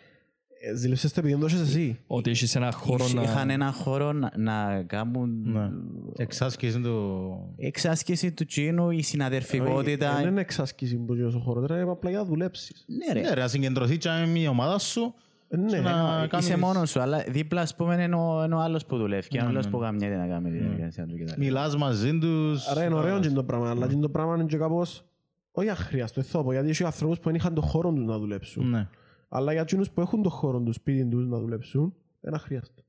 [0.68, 2.00] Ε, Ζήλεψες το επειδή δώσεις εσύ.
[2.08, 3.54] Ότι έχεις ένα χώρο Είχε- Είχαν να...
[3.54, 5.70] ένα χώρο να, να κάνουν Ναι.
[6.18, 7.54] Εξάσκηση του...
[7.58, 10.16] εξάσκηση του τσίνου, η συναδερφικότητα.
[10.16, 11.62] Δεν είναι εξάσκηση που είναι ο χώρο.
[11.62, 12.86] Τώρα είναι απλά για να δουλέψεις.
[12.88, 13.22] Ναι, ρε.
[13.28, 15.68] Ναι ρε, να συγκεντρωθεί και με η ομάδα σου Ε, Ναι.
[15.68, 16.56] και να Είσαι κάνεις...
[16.56, 19.28] μόνος σου, αλλά δίπλα, ας πούμε, είναι ο, είναι ο άλλος που δουλεύει.
[19.28, 19.72] Και ο Ναι, άλλος ναι.
[19.72, 21.34] που καμιέται να κάνει τη διαδικασία του κτλ.
[21.38, 22.68] Μιλάς μαζί τους.
[22.68, 25.06] Άρα είναι ωραίο και το πράγμα, αλλά και το πράγμα είναι και κάπως
[25.52, 28.70] όχι αχρίαστο, θα πω, γιατί έχει ανθρώπους που δεν είχαν το χώρο τους να δουλέψουν.
[28.70, 28.88] Ναι.
[29.30, 32.84] Αλλά για εκείνους που έχουν το χώρο τους σπίτι τους να δουλέψουν, είναι αχρίαστο.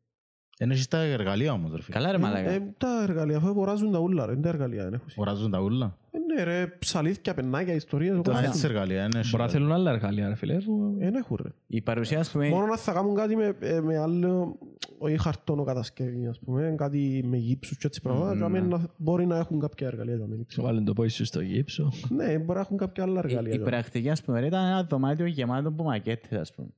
[0.58, 1.96] Εν έχεις τα εργαλεία όμως ρε φίλε.
[1.96, 2.50] Καλά ρε μαλάκα.
[2.50, 4.84] Ε, τα εργαλεία, αφού αγοράζουν τα ούλα, ρε, είναι τα εργαλεία.
[4.84, 5.06] δεν έχουν.
[5.16, 5.96] Οράζουν τα ούλα.
[6.10, 8.44] Ε, Ναι ρε, ψαλίδια, πενάκια, ιστορίες, Τα αγοράζουν.
[8.44, 10.54] έχεις εργαλεία, εν έχεις Μπορεί να θέλουν άλλα εργαλεία, ρε φίλε.
[10.58, 11.48] που- Ε, δεν έχουν ρε.
[11.66, 14.58] Η παρουσία, ας πούμε, Μόνο να θα κάνουν κάτι με, ε, με άλλο,
[14.98, 19.36] όχι χαρτόνο κατασκευή, ας πούμε, κάτι με γύψους και έτσι πράγματα, και να- μπορεί να
[19.38, 20.14] έχουν κάποια εργαλεία.
[20.16, 20.66] για μένα, ξέρω.
[20.66, 21.92] Βάλουν το πόη σου στο γύψο.
[22.08, 23.52] Ναι, μπορεί να έχουν κάποια άλλα η, εργαλεία.
[23.52, 26.68] η για πρακτική, ας πούμε, ήταν ένα δωμάτιο γεμάτο από μακέτες, ας πούμε.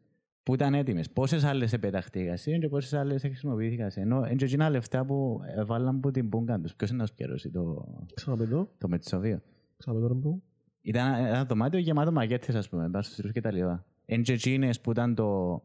[0.49, 1.11] Που ήταν έτοιμες.
[1.11, 4.01] Πόσες άλλες επεταχτήκασιν και πόσες άλλες χρησιμοποιηθήκασιν.
[4.01, 6.75] Ενώ είναι και εκείνα λεφτά που έβαλαν από την πούγκα τους.
[6.75, 9.43] Ποιος είναι να σου πληρώσει το, Ξαναπετώ, το Μετσόβιο.
[9.77, 10.43] ξαναπετώ ρε bro.
[10.81, 13.85] Ήταν ένα δωμάτιο γεμάτο μακέτες, ας πούμε, μπαστούς και τα λοιπά.
[14.05, 15.63] Εν και εκείνες που ήταν το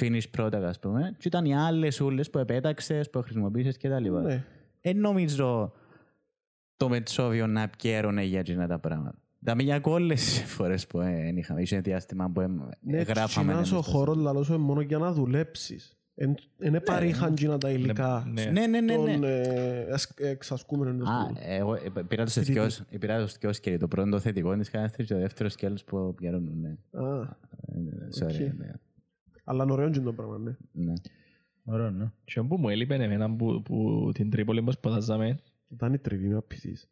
[0.00, 4.00] finished product, ας πούμε, και ήταν οι άλλες ούλες που επέταξες, που χρησιμοποίησες και τα
[4.00, 4.20] λοιπά.
[4.20, 4.44] Ναι.
[4.80, 5.72] Δεν νομίζω
[6.76, 9.18] το Μετσόβιο να πιέρωνε για εκείνα τα πράγματα.
[9.44, 12.46] Τα μια όλες τις φορές που ε, εν είχαμε, είχε διάστημα που ε,
[12.80, 13.46] Ναι, γράφαμε.
[13.52, 13.86] τσινάς ο εμείς.
[13.86, 15.98] χώρος λαλό σου είναι μόνο για να δουλέψεις.
[16.56, 18.28] Δεν παρήχαν τσινά τα υλικά.
[18.32, 18.44] Ναι.
[18.44, 18.96] Ναι, ναι, ναι.
[18.96, 19.12] ναι.
[19.12, 21.04] Τον ε, εσ- εξασκούμενο.
[21.10, 22.52] Α, εγώ ε, πήρα το Φοιτητή.
[22.52, 26.14] σκιός, πήρα το σκιός και το πρώτο θετικό της κατάστασης και το δεύτερο σκέλος που
[26.14, 26.60] πιέρωνουν.
[26.60, 26.68] Ναι.
[27.06, 28.56] Α, Ε, Sorry, OK.
[28.58, 28.72] ναι.
[29.44, 30.54] Αλλά είναι ωραίο και το πράγμα, ναι.
[30.72, 30.92] ναι.
[31.64, 32.10] Ωραίο, ναι.
[32.24, 35.38] Και όπου μου έλειπε εμένα που, που την Τρίπολη που σπουδάζαμε.
[35.70, 36.88] Ήταν η τριβή με PCs.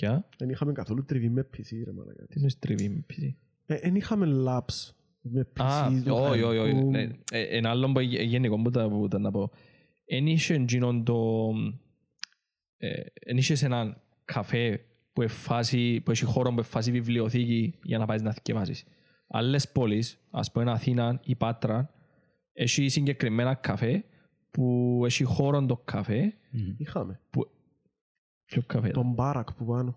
[0.00, 2.26] Ποια; Δεν είχαμε καθόλου τριβή με PC, ρε μαλάκα.
[2.26, 3.34] Τι είναι τριβή με PC.
[3.66, 6.02] Δεν είχαμε labs με Α, PCs.
[6.04, 6.72] του όχι, όχι, όχι.
[6.72, 6.90] χαλκού.
[6.90, 9.50] Ναι, ε, Ένα άλλο που γε- γενικό που τα- που ήταν να πω.
[10.04, 11.48] Εν είχε εκείνον το...
[12.76, 14.80] ε, Εν είχες έναν καφέ
[15.12, 18.84] που, εν φάση, που έχει χώρο που εν φάση βιβλιοθήκη για να πάει να δκιεβάσεις.
[19.28, 21.90] Άλλες πόλεις, ας πούμε Αθήνα ή Πάτρα,
[22.52, 24.04] έχει συγκεκριμένα καφέ
[24.50, 26.34] που έχει χώρο το καφέ.
[26.76, 27.20] Είχαμε.
[27.30, 27.50] Που...
[28.50, 29.96] Ποιο καφέ ήταν; Τον μπάρακ που πάνω.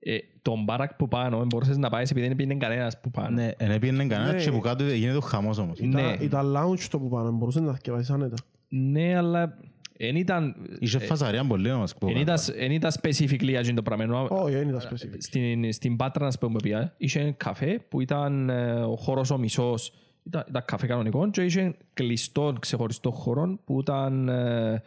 [0.00, 3.28] ε, τον μπάρακ που πάνω δεν μπορούσες να πάεις επειδή δεν πήγαινε κανένας που πάνω.
[3.34, 4.40] Ναι, εν έπιανε κανένας Ναι.
[4.42, 5.80] και που κάτω γίνεται ο χαμός όμως.
[5.80, 5.86] Ναι.
[6.00, 7.30] Ήταν- Ήταν lounge το που πάνω.
[7.32, 8.36] Μπορούσες να δκιεβάσεις άνετα.
[8.68, 9.56] Ναι, αλλά
[9.98, 11.94] δεν ήταν, Είχε φασαρία πολύ όμως.
[11.94, 12.32] που εν κάτω.
[12.32, 14.04] ήταν, εν ήταν specifically για αυτό το πράγμα.
[14.04, 15.14] Ενώ, Όχι, δεν ήταν specific.
[15.18, 19.38] Στην, στην Πάτρα, να πούμε, πια, είχε ένα καφέ που ήταν ε, ο χώρος ο
[19.38, 19.92] μισός
[20.26, 24.82] Ήταν, ήταν καφέ κανονικό και είχε κλειστό ξεχωριστό χώρο που ήταν ε,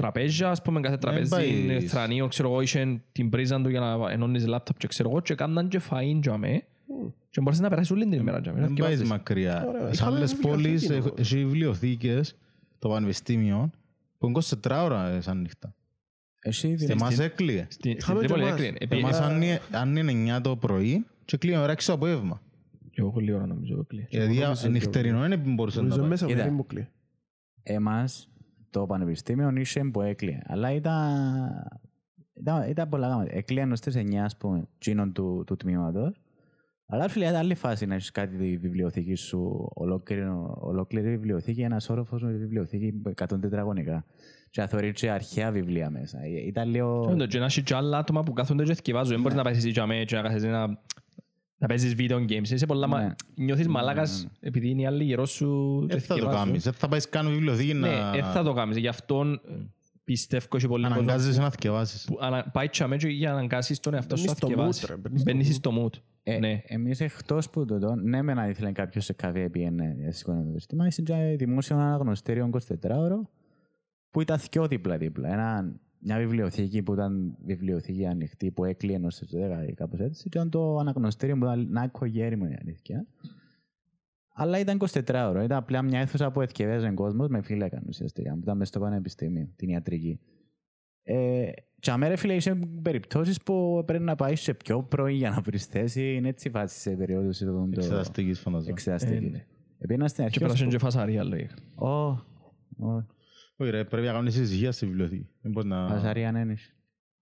[0.00, 4.10] τραπέζια, ας πούμε κάθε τραπέζι πάει- θρανείο, ξέρω εγώ, είχε την πρίζα του για να
[4.10, 6.62] ενώνεις λάπτοπ και ξέρω εγώ και κάναν και φαΐν για με
[7.30, 8.60] και μπορείς να περάσεις όλη την ημέρα για με.
[8.60, 9.08] να Δεν πάει θκευάζεις.
[9.10, 9.64] μακριά.
[9.68, 10.94] Ωραία, Σε είχαμε άλλες βιβλιοθήκη, πόλεις ναι.
[10.96, 12.36] έχ- έχει βιβλιοθήκες,
[12.78, 13.70] το πανεπιστήμιο,
[14.18, 15.74] που είναι 24 ώρα σαν νύχτα.
[16.42, 17.58] Εσύ Σε εμάς έκλειε.
[17.68, 18.58] Στην στην Είχαμε και Τρίπολη εμάς.
[18.58, 18.76] έκλεινε.
[18.80, 22.42] Επί- Εμάς αν είναι- αν είναι 9 το πρωί και κλείνει ώρα 6 το απόγευμα.
[22.90, 24.06] Και εγώ λίγο ώρα νομίζω έκλεινε.
[24.10, 26.10] Δηλαδή νομίζω ότι- νυχτερινό είναι που μπορούσε να Νομίζω τα πάει.
[26.10, 26.44] μέσα Κοίτα.
[26.44, 26.88] με μπουκλή.
[27.62, 28.28] εμάς
[28.70, 30.38] το πανεπιστήμιο είχε που έκλειε.
[30.46, 31.02] Αλλά ήταν,
[32.34, 33.30] ήταν, ήταν πολλά γάμματα.
[33.36, 36.20] Έκλειαν ως τις 9 ας πούμε, τσίνων του, του τμήματος.
[36.86, 40.22] Αλλά φίλε, ήταν άλλη φάση να έχεις κάτι τη βιβλιοθήκη σου, ολόκληρη,
[40.60, 44.04] ολόκληρη βιβλιοθήκη, ένας όροφος με βιβλιοθήκη 100 τετραγωνικά.
[44.50, 46.18] Και να θωρείς και αρχαία βιβλία μέσα.
[46.22, 47.14] Ε, Ήταν λίγο...
[47.18, 49.12] Και και να έχεις και άλλα άτομα που κάθονται και θκευάζουν.
[49.12, 50.78] Δεν μπορείς να πάσεις εσύ για μέ και να κάθεσαι να
[51.60, 52.48] να παίζεις video games.
[52.50, 52.86] Είσαι πολλά...
[52.86, 53.14] μα- Ναι.
[53.34, 56.44] Νιώθεις μαλάκας επειδή είναι οι άλλοι γύρω σου και Δεν θα το θκευάζουν.
[56.46, 56.62] κάνεις.
[56.64, 58.76] Δεν θα πάεις καν βιβλιοθήκη Ναι, να δεν θα το κάνεις.
[58.76, 59.38] Γι' αυτό ε,
[60.04, 62.04] πιστεύω και πολύ κόσμο αναγκάζεσαι να θκευάσεις.
[62.04, 64.50] που ανα- πάει και αμέσως για να αναγκάσεις τον εαυτό σου να Μπαίνεις στο mood,
[64.52, 64.84] θκευάσεις.
[64.88, 66.02] ρε, μπαίνεις στο Μπαίνεις στο mood.
[66.22, 66.62] Ε, Ναι.
[66.66, 70.86] Εμείς εκτός που τούτο, ναι με να ήθελε κάποιος σε καφέ πήγαινε διαστικό το σύστημα,
[70.86, 73.20] είσαι και δημόσιο αναγνωστήριο 24ωρο
[74.10, 75.32] που ήταν δυο δίπλα-δίπλα.
[75.32, 80.28] Ένα, μια βιβλιοθήκη που ήταν βιβλιοθήκη ανοιχτή που έκλειε ως τις 10 ή κάπως έτσι
[80.28, 83.06] και ήταν το αναγνωστήριο που ήταν να κογέριμο η αλήθεια.
[84.34, 85.40] Αλλά ήταν 24ωρο.
[85.44, 88.32] Ήταν απλά μια αίθουσα που εθκευέζε κόσμος με φύλακα ουσιαστικά.
[88.32, 90.20] Που ήταν μέσα στο πανεπιστήμιο, την ιατρική.
[91.02, 95.30] Ε, και αμέ, ρε φίλε, είσαι περιπτώσεις που πρέπει να πάεις σε πιο πρωί για
[95.30, 96.14] να βρεις θέση.
[96.14, 98.68] Είναι έτσι φάση σε περίοδους εδώ το Εξεταστικής φανταζόμαι.
[98.68, 99.26] Ε, εξεταστική.
[99.30, 99.44] ναι.
[99.78, 100.38] Επίνα στην Και αρχή...
[100.38, 101.54] πέρασαν και φασαρία λογικά.
[101.74, 103.04] Ω, ω,
[103.60, 105.28] Όχι ρε, πρέπει να κάνεις ησυχία στη βιβλιοθήκη.
[105.40, 105.88] Δεν μπορεί να...
[105.88, 106.74] φασαρία αν ένιξε.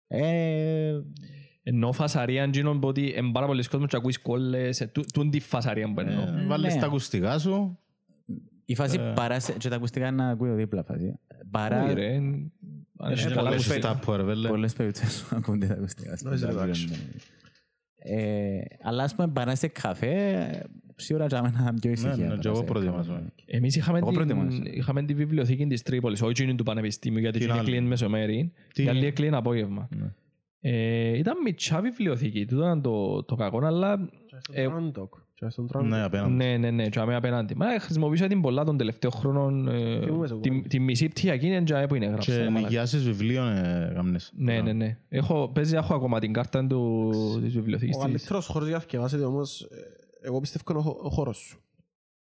[0.07, 0.99] Ε,
[1.63, 4.81] Ενώ φασαρία είναι ότι είναι πάρα πολλοί κόσμος και ακούεις κόλλες.
[4.81, 6.21] ε, τού- Τούν τη φασαρία που εννοώ.
[6.23, 6.79] Ε, Βάλεις ναι.
[6.79, 7.79] τα ακουστικά σου.
[8.65, 11.19] η φάση παρά σε- και τα ακουστικά να ακούει ο δίπλα φάση.
[11.51, 12.51] Παρά Όχι, ρε, εν-
[12.97, 13.87] αν έχεις Ε, καλά Πολλές ακουστικά.
[13.93, 14.47] στάπου ρε βέλε.
[14.47, 16.17] πολλές περιπτώσεις που ακούνται τα ακουστικά.
[18.81, 20.47] Αλλά ας πούμε παρά σε καφέ,
[20.95, 22.15] σίγουρα για μένα πιο ησυχία.
[22.15, 23.11] ναι, παρά και εγώ σε προετοιμάζω.
[23.13, 23.25] καφέ.
[23.45, 24.61] Εμείς είχαμε Εγώ την, προετοιμάζω.
[24.73, 28.51] είχαμε τη βιβλιοθήκη της Τρίπολης, όχι εκείνη του Πανεπιστήμιου, γιατί Την εκείνη άλλη; κλείνει μεσομέρι.
[28.73, 29.87] Τι- Η άλλη κλείνει απόγευμα.
[29.97, 30.13] Ναι.
[30.59, 33.97] Ε, ήταν μητσά βιβλιοθήκη, τούτο ήταν το, το κακό, αλλά Ε,
[34.55, 35.13] Και στον Τράντοκ.
[35.83, 36.33] Ναι, απέναντι.
[36.33, 37.55] ναι, ναι, ναι, και αμέ απέναντι.
[37.55, 40.61] Μα χρησιμοποιούσα την πολλά των τελευταίων χρόνων, ε, Θυμούμαι σε τη, κόμμα.
[40.61, 42.31] τη μισή πτυχιακή είναι τζάε που είναι γράψα.
[42.31, 42.59] Και μαλάκα.
[42.59, 44.31] νοικιάσεις βιβλίων ε, γάμνες.
[44.35, 44.97] Ναι, ναι, ναι.
[45.09, 47.09] Έχω, παίζει, έχω ακόμα την κάρτα του,
[47.41, 48.07] της βιβλιοθήκης Ο της.
[48.07, 49.67] καλύτερος χώρος για να θκευάσετε όμως, ε,
[50.21, 51.59] εγώ πιστεύω είναι ο χω- ο χώρος σου.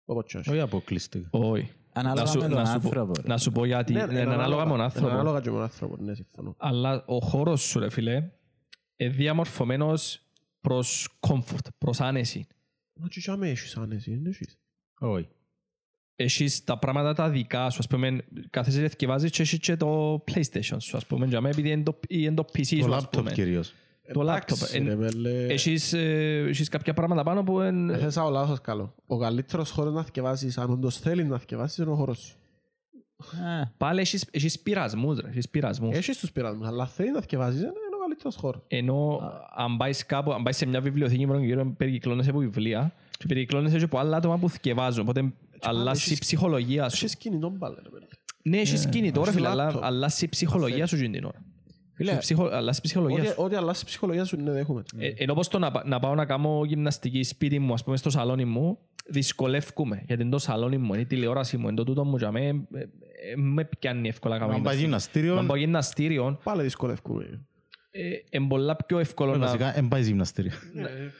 [0.05, 0.49] Όπως και όχι.
[0.49, 1.27] Όχι αποκλειστικά.
[1.31, 1.69] Όχι.
[1.93, 3.21] Ανάλογα Να σου- με τον να σου πω- άνθρωπο, ρε.
[3.27, 3.93] Να σου πω γιατί.
[3.93, 5.13] Ναι, Είναι είναι ανάλογα με τον Είναι άνθρωπο.
[5.13, 6.55] ανάλογα και με τον άνθρωπο, ναι, συμφωνώ.
[6.57, 8.29] Αλλά ο χώρος σου, ρε φίλε,
[8.97, 10.19] είναι διαμορφωμένος
[10.61, 12.47] προς comfort, προς άνεση.
[12.99, 14.57] Μα και για μέ έχεις άνεση, δεν έχεις.
[14.99, 15.27] Όχι.
[16.15, 18.17] Έχεις τα πράγματα τα δικά σου, ας πούμε,
[18.49, 21.83] κάθεσαι και θκευάζεις και έχεις και το PlayStation σου, ας πούμε, για μένα, επειδή είναι
[21.83, 23.31] το, είναι το PC Το σου, ας λάπτοπ πούμε.
[23.31, 23.73] κυρίως.
[24.13, 25.45] Το Εντάξει, laptop, ρε εν- μέλε.
[25.45, 27.93] Έχεις, ε, έχεις κάποια πράγματα πάνω που είναι...
[27.93, 28.95] Έθεσα ο λάθος καλό.
[29.05, 32.37] Ο καλύτερος χώρος να θκευάσεις, αν όντως θέλεις να θκευάσεις, είναι ο χώρος σου.
[33.43, 35.95] Α, Πάλι έχεις, έχεις πειρασμούς, ρε, έχεις πειρασμούς.
[35.95, 37.61] Έχεις τους πειρασμούς, αλλά θέλεις να θκευάσεις,
[38.13, 38.61] είναι είναι ο καλύτερος χώρος.
[38.67, 39.19] Ενώ
[39.55, 43.77] αν πάεις κάπου, αν πάεις σε μια βιβλιοθήκη μόνο γύρω περικυκλώνεσαι από βιβλία και περικυκλώνεσαι
[43.77, 45.01] και από άλλα άτομα που θκευάζουν.
[45.01, 47.05] Οπότε αλλάζει η έχεις- ψυχολογία σου.
[47.05, 48.05] Έχεις κινητό μπάλε, ρε μέλε.
[48.43, 49.83] Ναι, έχεις κινητό ρε έχεις φίλε, αλλά λάπτοπ.
[49.83, 51.41] αλλάζει η ψυχολογία σου εκείνη την ώρα.
[51.95, 53.35] Φίλε, Ψυχο- Αλλάζει η ψυχολογία Ό,τι- σου.
[53.37, 54.83] Ό,τι αλλάζει η ψυχολογία σου, ναι, δέχομαι.
[54.97, 57.97] Ε, Ενώ πως το να, πα- να πάω να κάνω γυμναστική σπίτι μου, ας πούμε
[57.97, 60.03] στο σαλόνι μου, δυσκολεύκουμε.
[60.07, 62.39] Γιατί είναι το σαλόνι μου, είναι η τηλεόραση μου, είναι το τούτο μου, για μέ,
[62.45, 65.19] ε, ε, με πιάνει εύκολα να κάνω Αν πάει γυμναστική.
[65.19, 67.41] γυμναστήριο, Να πάω γυμναστήριο, Πάλι δυσκολεύκουμε.
[67.95, 70.51] Ε, είναι πολλά πιο εύκολο να, βασικά δεν πάει γυμναστήριο.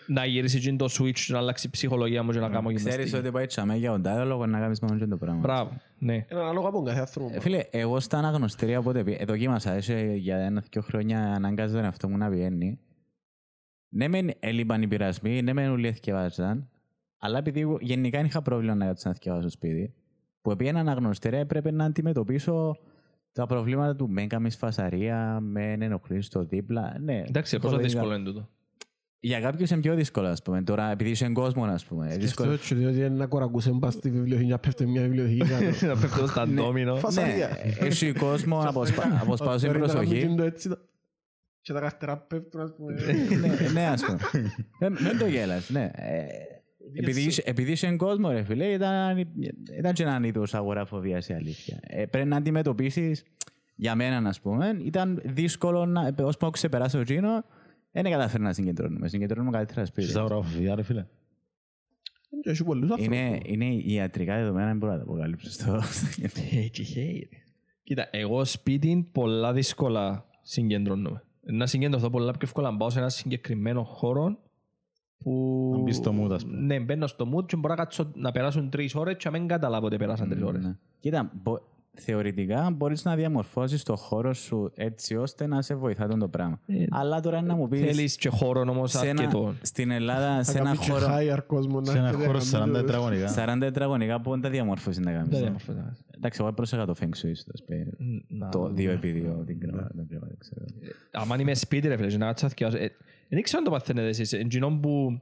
[0.08, 2.84] να γυρίσεις εκείνο το switch και να αλλάξει η ψυχολογία μου και να κάνω ξέρεις
[2.84, 3.16] γυμναστική.
[3.16, 5.40] ότι πάει τσαμέ για τον τάδε λόγο να κάνεις μόνο και το πράγμα.
[5.40, 6.14] Μπράβο, ναι.
[6.14, 7.36] Είναι ανάλογα από τον κάθε άνθρωπο.
[7.36, 11.84] Ε, Φίλε, εγώ στα αναγνωστήρια οπότε πι- ε, δοκίμασα, έτσι, για ένα-δυο χρόνια ανάγκαζα τον
[11.84, 12.80] εαυτό μου να πηγαίνει.
[13.90, 16.70] Ναι, μεν έλειπαν οι πειρασμοί, ναι, μεν όλοι θυκευάζαν,
[17.18, 19.94] αλλά επειδή εγώ γενικά δεν είχα πρόβλημα να κάτσω να θυκευάζω στο σπίτι,
[20.42, 22.78] που πήγαινα αναγνωστήρια έπρεπε να αντιμετωπίσω
[23.34, 26.96] τα προβλήματα του με έκαμες φασαρία, με ενοχλήσεις στο δίπλα.
[27.00, 28.50] Ναι, Εντάξει, πόσο το δύσκολο είναι τούτο.
[29.20, 30.64] Για κάποιους είναι πιο δύσκολο, ας πούμε.
[30.64, 32.08] Τώρα, επειδή είσαι κόσμο, ας πούμε.
[32.18, 32.56] δύσκολο.
[32.58, 35.86] Σκεφτώ έτσι ότι είναι να κορακούσε μπα στη βιβλιοθήκη, να πέφτει μια βιβλιοθήκη κάτω.
[35.94, 36.96] Να πέφτω στα ντόμινο.
[36.96, 37.48] Φασαρία.
[37.48, 40.22] Ναι, έχει κόσμο να αποσπα- αποσπάσει την Φέρει να προσοχή.
[40.22, 40.82] κάνουν το έτσι, τα-
[41.62, 42.94] Και τα καρτερά πέφτουν, ας πούμε.
[43.40, 44.18] ναι, ναι, ας πούμε.
[44.80, 45.92] Δεν δεν το γέλας, ναι.
[46.96, 49.18] Ε, Επειδή είσαι- Επειδή είσαι κόσμο, ρε φίλε, ήταν,
[49.78, 51.80] ήταν και έναν είδος αγοραφοβίας η αλήθεια.
[51.82, 53.24] Ε, πρέπει να αντιμετωπίσεις,
[53.76, 57.44] για μένα, ας πούμε, ήταν δύσκολο να, ως που ξεπεράσω εκείνο,
[57.92, 59.08] δεν καταφέρω να συγκεντρώνομαι.
[59.08, 60.08] Συγκεντρώνομαι καλύτερα σπίτι.
[60.08, 61.06] Στις αγορafobia ρε φίλε.
[62.42, 63.52] Και έχει πολλούς Είναι, άνθρωπους.
[63.54, 65.82] είναι ιατρικά δεδομένα, δεν μπορώ να τα αποκαλύψω στο...
[66.66, 67.20] Έτσι χαίρε.
[67.84, 71.24] Κοίτα, εγώ σπίτι πολλά δύσκολα συγκεντρώνομαι.
[71.42, 74.38] Να συγκεντρωθώ πολλά πιο εύκολα να πάω σε ένα συγκεκριμένο χώρο
[75.24, 75.72] που...
[75.76, 76.58] Να μπεις στο mood, ας πούμε.
[76.58, 79.48] Ναι, μπαίνω στο mood και μπορώ να, κάτσω, να περάσουν τρεις ώρες και να μην
[79.48, 80.64] καταλάβω ότι περάσαν τρεις ώρες.
[80.64, 80.76] Ναι.
[81.00, 86.20] Κοίτα, μπο- θεωρητικά μπορείς να διαμορφώσεις το χώρο σου έτσι ώστε να σε βοηθά τον
[86.20, 86.60] το πράγμα.
[86.68, 89.54] Ε, Αλλά τώρα να μου πεις Θέλεις και χώρο όμως σε ένα, αρκετό.
[89.62, 92.38] στην Ελλάδα, σε Θα ένα κάνεις και χώρο higher κόσμο να Σε ένα έρχεται χώρο
[92.38, 93.28] να 40 κάνει το- τετραγωνικά.
[93.28, 95.28] 40 τετραγωνικά που δεν τα διαμορφώσεις να κάνεις.
[95.30, 95.94] Δεν ε; διαμορφώνεται.
[96.16, 97.88] Εντάξει, εγώ πρόσεχα το Feng Shui στο σπίτι.
[98.28, 99.92] Να- Το 2x2 την κρεβάτα.
[99.96, 100.66] την κρεβάτα, ξέρω.
[101.12, 102.92] άμα είμαι σπίτι ρε φίλε και να κάτσω να θυκιάσω, ε,
[103.34, 105.22] δεν ξέρω αν το παθαίνετε εσείς, εντζινόν που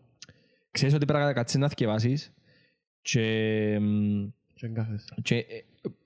[0.71, 2.33] ξέρεις ότι πρέπει να κάτσεις να θυκευάσεις
[3.01, 3.21] και,
[3.81, 5.05] μ, Και εγκάθεσαι.
[5.21, 5.43] και ε,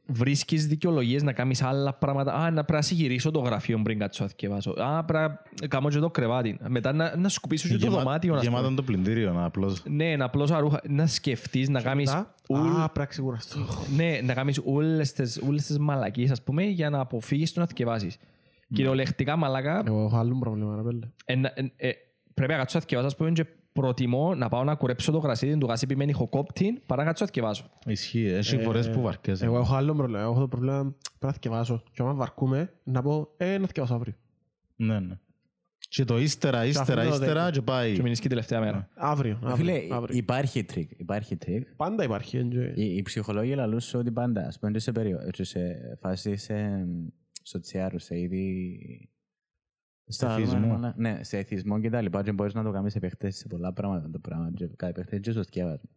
[0.07, 2.33] βρίσκεις δικαιολογίες να κάνεις άλλα πράγματα.
[2.33, 4.71] Α, να πρέπει να συγυρίσω το γραφείο πριν κάτσω να θυκευάσω.
[4.77, 6.57] Α, πρέπει να κάνω και το κρεβάτι.
[6.67, 8.35] Μετά να, να σκουπίσω και το Γεμα- δωμάτιο.
[8.35, 8.75] να Γεμάτο πούμε.
[8.75, 9.83] το πλυντήριο, απλώς.
[9.85, 13.59] Ναι, να απλώς αρούχα, να σκεφτείς, να κάνεις Μετά, ουλ- Α, πρέπει να ξεκουραστώ.
[13.95, 17.65] ναι, να κάνεις όλες τις, όλες τις μαλακίες, ας πούμε, για να αποφύγεις το να
[17.67, 18.17] θκιεβάσεις.
[18.75, 21.07] Κυριολεκτικά μαλακά, Εγώ έχω άλλο πρόβλημα, ρε πέλε.
[21.25, 21.89] Εν- εν- ε,
[22.33, 25.57] πρέπει να κάτσω να θκιεβάσω, ας πούμε, και προτιμώ να πάω να κουρέψω το γρασίδι
[25.57, 27.69] του γασίπι με ηχοκόπτη παρά να κάτσω να θκιεβάσω.
[27.85, 28.25] Ισχύει.
[28.25, 29.45] Έχει φορές που βαρκέσαι.
[29.45, 30.21] Εγώ έχω άλλο πρόβλημα.
[30.21, 30.95] Εγώ έχω το πρόβλημα πρέπει
[31.25, 31.83] να θκιεβάσω.
[31.91, 34.13] Και άμα βαρκούμε, να πω, ε, να θκιεβάσω αύριο.
[34.75, 35.13] Ναι, ναι.
[35.89, 37.51] Και το ύστερα, ύστερα, αφήνω το ύστερα δέκα.
[37.51, 37.93] και πάει.
[37.93, 38.89] Και μείνεις και τελευταία μέρα.
[38.95, 39.95] Αύριο, Φίλε, αύριο.
[39.95, 40.17] αύριο.
[40.17, 40.91] υπάρχει τρίκ.
[40.97, 41.67] Υπάρχει τρίκ.
[41.75, 42.37] Πάντα υπάρχει.
[42.37, 45.19] εν και- Οι, οι ψυχολόγοι λαλούν σου ότι πάντα, ας πούμε, και σε, περιο...
[45.31, 45.59] και σε
[46.01, 46.35] φάση
[47.45, 49.09] σε σοτσιάρου, σε είδη...
[50.07, 50.57] Στο Εθισμό.
[50.57, 53.47] άλλο, αλλά- Ναι, σε εθισμό και τα λοιπά και μπορείς να το κάνεις επεκτές σε
[53.47, 55.89] πολλά πράγματα το πράγμα και κάτι επεκτές και στο σκεύασμα.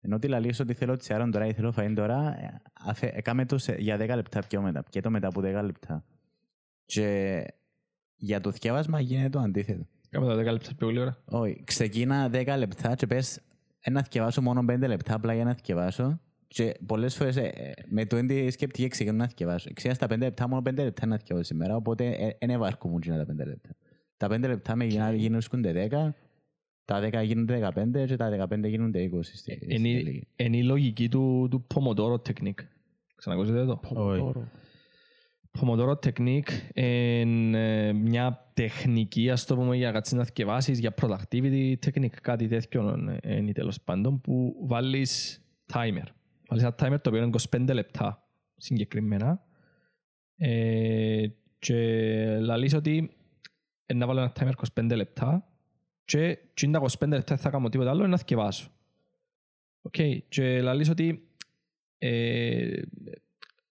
[0.00, 3.44] Ενώ ότι λαλείς ότι θέλω τσιάρον τώρα ή θέλω φαΐν τώρα, ε, αφε, ε, κάμε
[3.46, 6.04] το σε, για 10 λεπτά πιο μετά, και το μετά από 10 λεπτά.
[6.84, 7.44] Και
[8.16, 9.86] για το θκεύασμα γίνεται το αντίθετο.
[10.10, 11.22] Κάμε τα 10 λεπτά πιο γλύωρα.
[11.24, 13.40] Όχι, ξεκίνα 10 λεπτά και πες
[13.80, 17.72] «Ε, να θκευάσω μόνο 5 λεπτά απλά για να θκευάσω και πολλές φορές ε, ε,
[17.88, 19.70] με το έντι σκεπτική ξεκινώ να θκευάσω.
[19.72, 23.26] Ξέρω στα 5 λεπτά, μόνο 5 λεπτά να θκευάσω σήμερα, οπότε δεν ευαρκούμουν και τα
[23.32, 23.70] 5 λεπτά.
[24.16, 26.14] Τα 5 λεπτά με γίνα- γίνονται 10,
[26.84, 30.26] τα 10 γίνονται 15 και τα 15 γίνονται 20 στη- στη Είναι τελική.
[30.36, 32.64] είναι η λογική του, του Pomodoro Technique.
[33.16, 33.80] Ξανακούσετε το.
[33.94, 34.20] Όχι.
[34.20, 34.50] Τώρα.
[35.60, 41.74] Pomodoro Technique είναι ε, μια τεχνική, ας το πούμε, για κάτσεις να θκευάσεις, για productivity
[41.86, 45.40] technique, κάτι τέτοιο ε, είναι τέλος πάντων, που βάλεις
[45.72, 46.06] timer.
[46.48, 49.42] Βάλεις ένα timer το οποίο είναι 25 λεπτά συγκεκριμένα
[50.36, 51.26] ε,
[51.58, 53.16] και λαλείς ότι
[53.86, 55.48] ε, να βάλω ένα timer 25 λεπτά
[56.04, 58.70] και και τα 25 λεπτά δεν θα κάνω τίποτα άλλο, είναι να θκιεβάσω.
[59.82, 59.94] Οκ,
[60.28, 61.28] και λαλείς ότι
[61.98, 62.80] ε,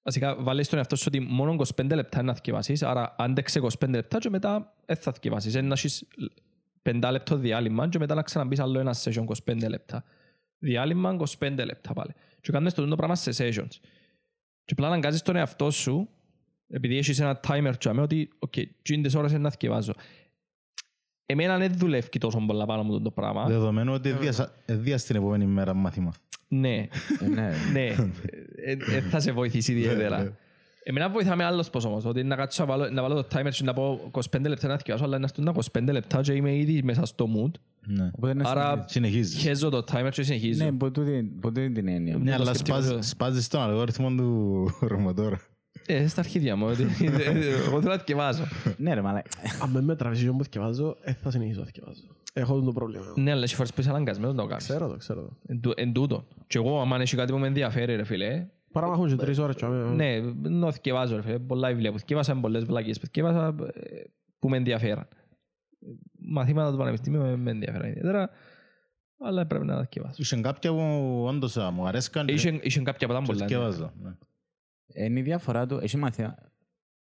[0.05, 3.89] Βασικά, βάλεις τον εαυτό σου ότι μόνο 25 λεπτά είναι να θκιεβάσεις, άρα άντεξε 25
[3.89, 5.53] λεπτά και μετά δεν θα θκιεβάσεις.
[5.53, 6.07] Είναι να έχεις
[6.84, 10.03] 5 λεπτό διάλειμμα και μετά να ξαναμπείς άλλο ένα session 25 λεπτά.
[10.59, 12.13] Διάλειμμα 25 λεπτά πάλι.
[12.46, 13.70] Και κάνεις το το πράγμα σε sessions.
[14.66, 16.10] Και απλά αναγκάζεις τον εαυτό σου,
[16.68, 19.93] επειδή έχεις ένα timer και ότι «ΟΚ, τις ώρες είναι να θκευάζω».
[21.26, 23.46] Εμένα δεν δουλεύει τόσο πολλά πάνω μου το πράγμα.
[23.46, 26.14] Δεδομένου ότι έδιασα- έδιας την επόμενη μέρα μάθημα.
[26.48, 26.88] Ναι,
[27.20, 27.52] Ε, ναι.
[27.74, 27.86] ναι,
[28.66, 30.38] ε, ε, θα σε βοηθήσει ιδιαίτερα.
[30.88, 33.63] Εμένα βοηθάμε άλλος πώς όμως, ότι να κάτσω να βάλω, να βάλω το timer και
[33.63, 36.83] να πω 25 λεπτά να θυκιάσω, αλλά να στούν τα 25 λεπτά και είμαι ήδη
[36.83, 37.51] μέσα στο mood.
[37.88, 38.11] Ναι.
[38.15, 39.39] Οπότε να Άρα Συνεχίζεις.
[39.41, 40.63] χέζω το timer και συνεχίζω.
[40.63, 42.17] Ναι, από τούτη από τούτη την έννοια.
[42.17, 45.39] Ναι, το αλλά σκεπτικό σπάζ- το- σπάζεις τον αλγόριθμο του Ρομοτόρα.
[45.86, 46.83] Ε, στα αρχίδια μου, ότι
[47.67, 48.43] εγώ θέλω να θυκευάζω.
[48.77, 49.21] Ναι ρε μαλά.
[49.61, 52.01] Αν με με τραβήσει όμως θκευάζω, ε, θα συνεχίσω να θκευάζω.
[52.33, 53.05] Έχω το πρόβλημα.
[53.15, 54.63] Ναι, αλλά έχει φορές που είσαι αναγκασμένος να το κάνεις.
[54.63, 55.29] Ξέρω το, ξέρω το.
[55.47, 56.25] Εν τού- Εν τούτο.
[56.47, 58.45] Και εγώ, άμα έχει κάτι που με ενδιαφέρει, ρε φίλε,
[58.76, 59.55] Παρά να έχουν και τρεις ώρες.
[59.55, 59.93] τσάμε.
[59.95, 60.19] ναι,
[60.49, 61.39] να θυκευάζω, ρε φίλε.
[61.39, 64.01] Πολλά βιβλία που θυκεύασα, πολλές βλακίες που θυκεύασα, ε,
[64.39, 65.07] που με ενδιαφέραν.
[66.19, 68.30] Μαθήματα του Πανεπιστήμιου με- με ενδιαφέραν ιδιαίτερα,
[69.19, 70.21] αλλά πρέπει να τα θυκευάσω.
[70.21, 73.39] Είχε κάποια που όντως α, μου αρέσκαν και Είχε είχε κάποια που ήταν και πολλά.
[73.45, 73.47] ναι.
[73.47, 73.93] θκεύαζα.
[74.01, 74.15] Ναι.
[75.05, 75.78] Είναι η διαφορά του.
[75.82, 76.36] Έχει μαθαία.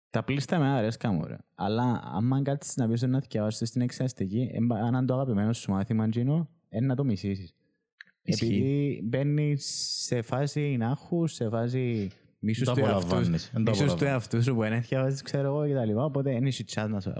[0.10, 1.38] Τα πλήστα με αρέσκα μου, ρε.
[1.56, 4.50] Αλλά άμα κάτσεις να πεις να θυκευάσεις στην εξαστική,
[4.84, 7.54] αν είναι το αγαπημένος σου μάθημα, Τζίνο, είναι να το μισήσεις.
[8.24, 8.46] Ισχύει.
[8.46, 12.10] Επειδή μπαίνει σε φάση νάχους, σε φάση
[12.40, 14.12] μίσους Το του εαυτού, απολαμβάνεις, δεν το μίσους του απολαμβάνεις.
[14.24, 16.04] εαυτούς σου που δεν θυκευάζεις, ξέρω εγώ, και τα λοιπά.
[16.04, 17.14] Οπότε είναι η τσάς να σου...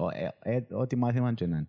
[0.44, 1.68] ε, ε, Ό,τι μάθημα και να είναι.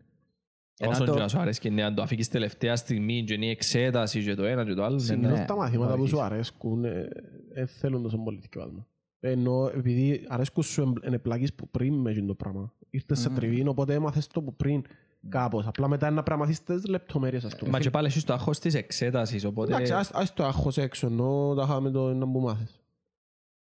[0.78, 3.46] Ενώ Όσον το- και να σου αρέσει και να το αφήκεις τελευταία στιγμή και είναι
[3.46, 4.94] η εξέταση και το ένα και το άλλο.
[4.94, 5.44] ναι, Συνήθως ναι.
[5.44, 6.32] τα μαθήματα που σου Αρχίσεις.
[6.32, 7.08] αρέσκουν ε,
[7.54, 8.86] ε, θέλουν τόσο πολύ θκευάσμα.
[9.20, 12.74] Ενώ επειδή αρέσκουν σου εν πλάκεις που πριν με εκείνο το πράγμα.
[12.90, 14.82] Ήρθες σε τριβή, οπότε έμαθες το που πριν
[15.28, 15.66] κάπως.
[15.66, 18.24] Απλά μετά είναι να πρέπει να μάθεις τις λεπτομέρειες ας το Μα και πάλι έχεις
[18.24, 19.72] το άγχος της εξέτασης, οπότε...
[19.74, 22.80] Εντάξει, ας- ας το άγχος έξω, ενώ τα είχαμε το να που μάθεις.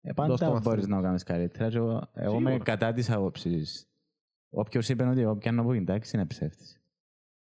[0.02, 0.60] Ε, Δώσ' το πάντα μαθήμα.
[0.60, 1.70] μπορείς να το κάνεις καλύτερα.
[1.70, 2.64] και Εγώ, εγώ είμαι Σίγουρα.
[2.64, 3.88] κατά της άποψης.
[4.50, 6.82] Όποιος είπε ότι εγώ πιάνω από την τάξη είναι ψεύτης.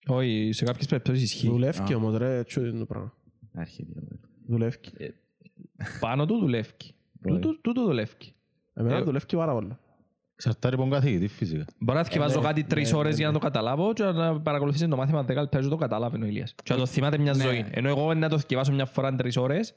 [0.07, 1.47] Όχι, σε κάποιες περιπτώσεις ισχύει.
[1.47, 1.95] Δουλεύει Α.
[1.95, 3.13] όμως ρε, έτσι είναι το πράγμα.
[3.53, 3.87] Αρχή.
[4.47, 4.77] Δουλεύει.
[5.99, 6.71] Πάνω του δουλεύει.
[7.27, 8.13] Τούτο- Τούτο δουλεύει.
[8.73, 9.79] Εμένα δουλεύει πάρα πολλά.
[10.37, 11.65] Εξαρτάται από τον καθηγητή φυσικά.
[11.79, 15.21] Μπορεί να θυκευάζω κάτι τρεις ώρες για να το καταλάβω και να παρακολουθήσει το μάθημα
[15.23, 16.55] 10 λεπτά και το καταλάβει ο Ηλίας.
[16.63, 17.65] Και να το θυμάται μια ζωή.
[17.71, 19.73] Ενώ εγώ να το θυκευάσω μια φορά τρεις ώρες,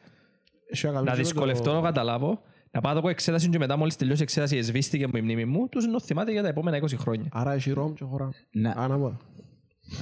[0.71, 3.09] Έχει να κάνει να και με δυσκολευτώ να το καταλάβω, να πάω να το πω
[3.09, 6.01] εξέταση και μετά μόλις τελειώσει η εξέταση εσβήστηκε μου η μνήμη μου, τους να το
[6.01, 7.29] θυμάται για τα επόμενα 20 χρόνια.
[7.33, 8.29] Άρα έχει ρόμ και χωρά.
[8.51, 9.17] Να, Ανάποδα.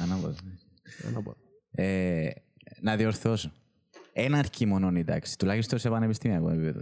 [0.03, 0.35] ανάποδα.
[1.09, 1.37] Ανάποδα.
[1.71, 2.29] Ε,
[2.81, 3.53] να διορθώσω.
[4.13, 6.81] Ένα αρκεί μόνο η τάξη, τουλάχιστον σε πανεπιστήμιακο επίπεδο.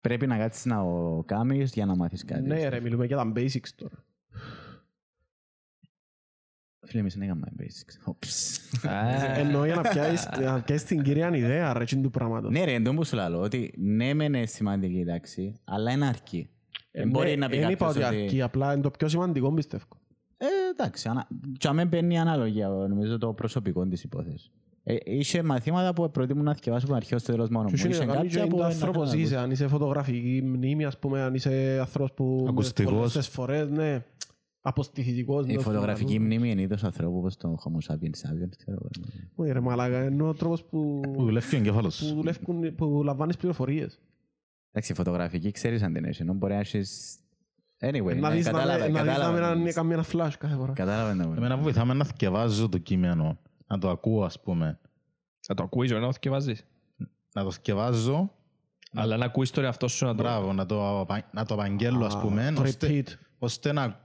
[0.00, 2.42] Πρέπει να κάτσεις να ο κάνεις για να μάθεις κάτι.
[2.42, 4.04] Ναι ρε, μιλούμε για τα basics τώρα.
[6.88, 8.02] Φίλε, εμείς δεν έκαμε basics.
[8.04, 8.60] Οπς.
[9.36, 12.50] Εννοώ για να πιάσεις, για να πιάσεις την κυρία ιδέα ρε τσιν του πράγματος.
[12.50, 16.06] Ναι ρε, εντός που σου λέω, ότι ναι μεν είναι σημαντική η τάξη, αλλά είναι
[16.06, 16.50] αρκεί.
[16.90, 18.24] Δεν μπορεί να πει Δεν είπα κάποιος ότι ότι...
[18.24, 19.84] αρκεί, απλά είναι το πιο σημαντικό πιστεύω.
[20.36, 21.28] Ε, εντάξει, ανα...
[21.58, 24.52] και αμέ μπαίνει η ανάλογια, νομίζω, το προσωπικό της υπόθεσης.
[24.90, 27.74] Ε, είχε μαθήματα που προτιμούν να θυκευάσω από την αρχή ως το τέλος μόνο Και
[27.76, 27.82] μου.
[27.84, 29.68] είναι Είχε να κάνει κάποια και που το να άνθρωπος θέλω να είσαι, αν είσαι
[29.68, 32.92] φωτογραφική μνήμη, ας πούμε, αν είσαι άνθρωπος που Ακουστικός.
[32.94, 34.04] πολλές τις φορές, ναι,
[34.60, 35.46] αποστηθητικός.
[35.48, 37.96] Η ναι, φωτογραφική στο- μνήμη είναι είδος ανθρώπου όπως το Homo sapiens
[38.30, 38.88] sapiens, ξέρω εγώ.
[39.34, 41.98] Όχι ρε μαλάκα, ενώ ο τρόπος που, Που δουλεύει ο εγκέφαλος.
[42.08, 43.98] που δουλεύουν, που λαμβάνεις πληροφορίες.
[44.70, 47.16] Εντάξει, η φωτογραφική ξέρεις αν την έχεις, ενώ μπορεί να έχεις...
[47.80, 49.32] Anyway, Να ναι, δεις να κατάλαβα, να δεις να κατάλαβα.
[49.32, 50.72] με έναν- κάνει ένα flash κάθε φορά.
[50.72, 51.22] Κατάλαβα ναι.
[51.36, 54.78] Εμένα βοηθάμε να θυκευάζω το κείμενο, να το ακούω ας πούμε.
[55.48, 56.64] Να το ακούεις, να το θυκευάζεις.
[57.34, 58.30] Να το θυκευάζω,
[58.94, 60.22] Αλλά να ακούεις τον εαυτό σου να το...
[60.22, 63.12] μπράβο, να το, απα- να το απαγγέλω ας πούμε, Το ώστε, repeat.
[63.38, 64.00] ώστε να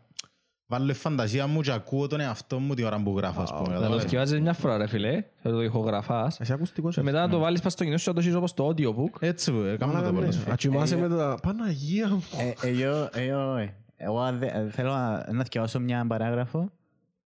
[0.65, 3.61] βάλω η φαντασία μου και ακούω τον εαυτό μου την ώρα που γράφω ας πούμε.
[3.61, 4.03] Να το κατάλαβες.
[4.03, 6.95] θυκευάζεις μια φορά ρε φίλε, θα το ηχογραφάς Εσύ ακουστικός.
[6.95, 9.19] και μετά να το βάλεις πας στο κοινό σου να το έχεις όπως το audiobook
[9.21, 10.19] Έτσι, ε, κάνουμε Μαλάκα, το ναι.
[10.19, 10.53] πολλές φορές.
[10.53, 11.37] Α, κοιμάσαι με τα...
[11.41, 12.23] Παναγία μου.
[12.61, 16.71] Ε, Εγώ, εγώ, ε, εγώ αν δεν- ε, θέλω να να θυκευάσω μια παράγραφο.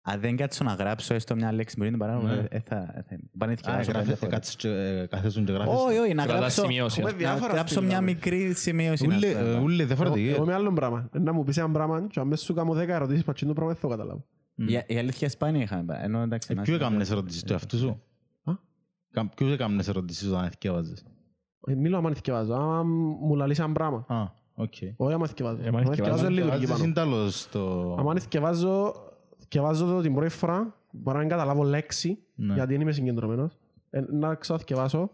[0.08, 3.02] Αν δεν κάτσω να γράψω έστω μια λέξη πριν την παράγραφο, ε, ε, θα ε,
[3.08, 4.34] θα- πάνε να Α, θυκευάσω πέντε γράφε- φορές.
[4.34, 5.72] κάτσεις και, ε, καθίσουν και γράφεις.
[5.74, 6.98] Όχι, όχι, να Κρατάς γράψω, σημειώσεις.
[6.98, 8.04] Έχουμε να διάφορα γράψω στυλ, μια ναι.
[8.06, 9.06] μικρή σημείωση.
[9.06, 9.48] να Ούλοι- πούμε.
[9.50, 10.28] ε, Ούλοι διαφορετικοί.
[10.28, 11.08] Εγώ με άλλο πράγμα.
[11.12, 13.72] Ε, Να μου πεις ένα πράγμα και αν μέσα σου κάνω δέκα ερωτήσεις πατσίνο πράγμα
[13.72, 14.24] δεν θα το καταλάβω.
[14.54, 15.82] Η- Η αλήθεια σπάνια είχαμε.
[15.82, 16.00] πάει.
[16.02, 18.00] Ενώ εντάξει, Ε, να- Ποιο έκαμνες ερωτήσεις του εαυτού σου;
[18.44, 18.52] Α;
[19.10, 21.04] Κα- Ποιος έκαμνες ερωτήσεις όταν θυκευάζεις.
[21.66, 22.54] Ε, Μιλώ άμα θυκευάζω.
[22.54, 22.82] Άμα
[23.20, 24.04] μου λαλείς ένα πράγμα.
[24.08, 24.22] Α,
[24.54, 24.72] οκ.
[24.96, 25.56] Όχι άμα θυκευάζω.
[25.66, 26.66] άμα Άμα θυκευάζω, θυκευάζω λειτουργεί
[29.48, 29.92] Θυκευάζεις πάνω.
[29.92, 29.94] συντάλλως το...
[29.94, 32.54] Άμα θυκευάζω, θυκευάζω το την πρώτη φορά, μπορώ να μην καταλάβω λέξη, Ναι.
[32.54, 33.56] γιατί δεν είμαι συγκεντρωμένος.
[33.90, 35.10] Ε, Να ξαναθυκευάσω,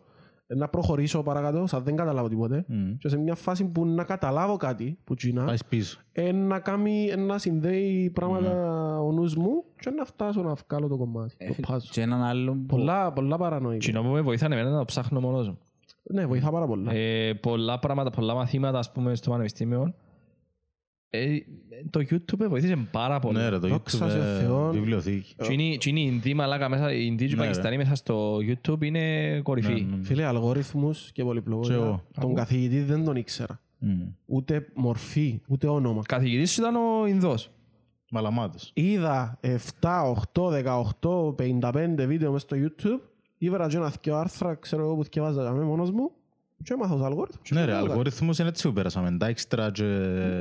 [0.46, 2.64] ε, να προχωρήσω παρακάτω, σαν δεν καταλάβω τίποτε.
[2.68, 2.96] Μμ.
[2.98, 6.00] Και σε μια φάση που να καταλάβω κάτι, που τσίνα, Πάεις πίσω.
[6.12, 8.98] ε, να, κάνει, ε, να συνδέει πράγματα Ναι.
[8.98, 11.76] ο νους μου και να φτάσω να βγάλω το κομμάτι, Ε, το puzzle.
[11.90, 12.66] Και έναν άλλο που...
[12.76, 13.78] Πολλά, πολλά παρανοϊκά.
[13.78, 15.58] Κοινό που με βοηθάνε εμένα να το ψάχνω μόνος μου.
[16.02, 16.92] Ναι, βοηθά πάρα πολλά.
[16.92, 19.94] Ε, πολλά πράγματα, πολλά μαθήματα ας πούμε στο πανεπιστήμιο.
[21.14, 21.38] Ε,
[21.90, 23.38] το YouTube βοήθησε πάρα πολύ.
[23.38, 24.72] Ναι ρε, το Δόξα YouTube σε ε, Θεόν.
[24.72, 25.34] βιβλιοθήκη.
[25.42, 27.46] Και είναι- και είναι η Ινδί μαλάκα μέσα, η Ινδί και οι Ναι, ρε.
[27.46, 29.72] Πακιστανοί μέσα στο YouTube είναι κορυφή.
[29.90, 30.04] Ναι, ναι.
[30.04, 31.74] Φίλε, αλγόριθμους και Και πολυπλοκότητα.
[31.74, 32.02] εγώ.
[32.20, 33.60] Τον καθηγητή δεν τον ήξερα.
[33.78, 34.00] Μμ.
[34.26, 36.02] Ούτε μορφή, ούτε όνομα.
[36.06, 37.50] Καθηγητής ήταν ο Ινδός.
[38.10, 38.70] Μαλαμάτος.
[38.74, 43.00] Είδα 7, 8, 18, 55 βίντεο μες στο YouTube.
[43.38, 46.10] Ήβρα και ένα δυο άρθρα, ξέρω εγώ που θυκευάζα με μόνος μου.
[46.64, 47.50] Και έμαθα τους αλγόριθμους.
[47.50, 49.16] Ναι ρε, Και αλγόριθμους είναι έτσι που πέρασαμε.
[49.18, 49.84] Τα έξτρα και...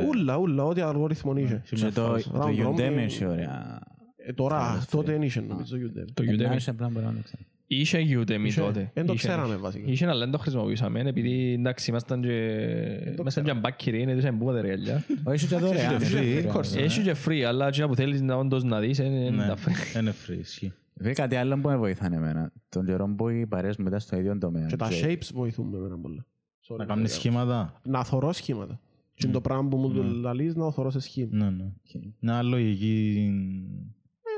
[0.07, 1.61] Ούλα, ούλα, ό,τι αλγόριθμο είχε.
[1.65, 2.29] σε μια Και το, φάση.
[2.29, 2.97] το Round Udemy Robin.
[2.97, 3.79] έχει ωραία.
[4.25, 6.05] Ε, Τώρα, τότε δεν είχε νομίζω Udemy.
[6.13, 6.55] Το Ε, να Udemy.
[6.55, 7.45] είσαι απλά μπορεί να το ξέρεις.
[7.67, 8.61] Είχε Udemy Είχε.
[8.61, 8.91] τότε.
[8.93, 9.27] Εν το Είχε.
[9.27, 9.91] ξέραμε βασικά.
[9.91, 14.61] Είχε αλλά δεν το χρησιμοποιούσαμε επειδή εντάξει ήμασταν και ήμασταν και μπάκκυροι, είναι τόσο εμπούγα
[14.61, 15.03] ρεαλιά.
[15.23, 15.95] Όχι και δωρεάν.
[16.01, 16.55] Έχει είναι free free.
[16.57, 16.77] course.
[16.77, 19.99] Έχει και free, αλλά εκείνα που θέλεις να όντως να δεις είναι Ναι, τα free.
[19.99, 20.73] είναι free, ισχύει.
[21.01, 22.51] Βέβαια κάτι άλλο που με βοηθάνε εμένα.
[22.69, 24.65] Τον καιρό που οι παρέες μου ήταν στο ίδιο τομέα.
[24.65, 26.25] Και τα Και- shapes βοηθούν με εμένα πολλά.
[26.67, 27.17] Sorry, Να κάνεις βέβαια.
[27.19, 27.81] σχήματα.
[27.83, 28.79] Να θωρώ σχήματα.
[29.13, 31.29] Και είναι το πράγμα που μου το λαλείς να το θωρώ σε σχήμα.
[31.37, 31.71] Ναι, ναι.
[32.19, 33.31] Μια λογική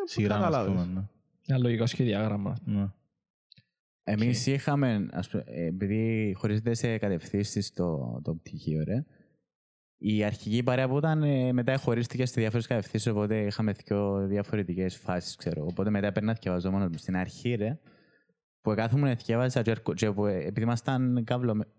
[0.06, 0.82] σειρά, ας καταλάβεις.
[0.82, 0.94] πούμε.
[0.94, 1.08] ναι.
[1.48, 2.56] Ένα λογικό σχεδιάγραμμα.
[2.66, 2.88] Ναι.
[4.04, 9.06] Εμείς είχαμε, ας πούμε, ε, επειδή χωρίζεται σε κατευθύνσεις το, το πτυχίο, ρε,
[10.06, 14.96] η αρχική παρέα που ήταν ε, μετά χωρίστηκε σε διάφορες κατευθύνσεις, οπότε είχαμε δύο διαφορετικές
[14.98, 15.66] φάσεις, ξέρω.
[15.70, 16.98] Οπότε μετά έπαιρνα να θυκευάζω μόνος μου.
[16.98, 17.80] Στην αρχή, ρε,
[18.62, 21.70] που κάθομαι να θυκευάζα και, έρχο- και που, ε, επειδή ήμασταν καυλωμένοι,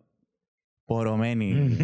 [0.84, 1.76] πορωμένοι,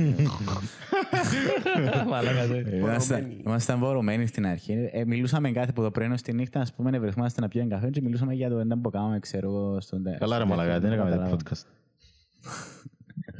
[2.08, 2.76] Μαλάκα, ναι.
[2.76, 4.88] Ήμασταν- Ήμασταν βορωμένοι στην αρχή.
[4.92, 7.90] Ε, μιλούσαμε κάθε που το πρωί ως τη νύχτα, ας πούμε, βρεθόμαστε να πιούμε καφέ
[7.90, 10.72] και μιλούσαμε για το ένα που κάναμε, ξέρω εγώ, στον τε- Καλά ρε στον μαλακά,
[10.74, 11.36] τέτοιο, δεν έκαμε καταλάβα.
[11.36, 11.66] τέτοιο podcast.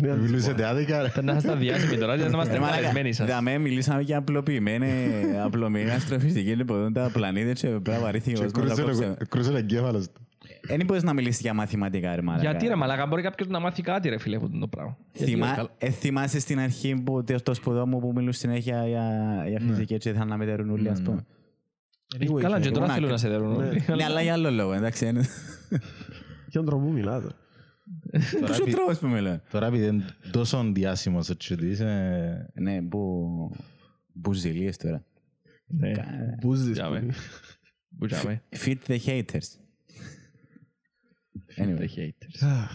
[0.00, 1.06] Ναι, Μιλούσατε άδικα ρε.
[1.08, 3.28] Ήταν να είστε διάσημοι τώρα και να είμαστε Ρε μαλάκα, καλεσμένοι σας.
[3.28, 4.86] δαμέ, μιλήσαμε για απλοποιημένη,
[5.44, 9.16] απλωμένη αστροφυσική λοιπόν τα πλανήτες και πρέπει να βαρύθει ο κόσμος να κόψε.
[9.28, 10.20] Κρούσε ο εγκέφαλος του.
[10.62, 12.50] Δεν μπορείς να μιλήσεις για μαθηματικά, ρε μαλάκα.
[12.50, 14.96] Γιατί ρε μαλάκα, μπορεί κάποιος να μάθει κάτι ρε φίλε από το πράγμα.
[15.12, 19.04] Θυμά, ε, θυμάσαι στην αρχή που το- το σπουδό μου που μιλούσε συνέχεια για,
[19.48, 21.24] για φυσική και ήθελαν να με δερούν όλοι, ας πούμε.
[22.40, 23.84] Καλά και τώρα ήμουν θέλουν να σε δερούν όλοι.
[23.96, 25.06] Ναι, αλλά για άλλο λόγο, εντάξει.
[25.06, 25.24] είναι-
[26.50, 27.26] Ποιον τρόπο μιλάτε;
[28.32, 29.38] Τώρα Ποιος ο επει- τρόπος που μιλάω.
[29.50, 33.28] Τώρα επειδή είναι τόσο διάσημος ο τσιτής, ε, Ναι, που...
[34.12, 35.04] Μπουζιλίες τώρα.
[35.66, 35.92] Ναι.
[36.40, 36.98] Μπούζεις Για που με.
[36.98, 37.14] είναι.
[37.98, 38.42] Που τζάμε.
[38.64, 39.48] Fit the haters.
[41.56, 41.86] The Anyway.
[41.96, 42.66] haters.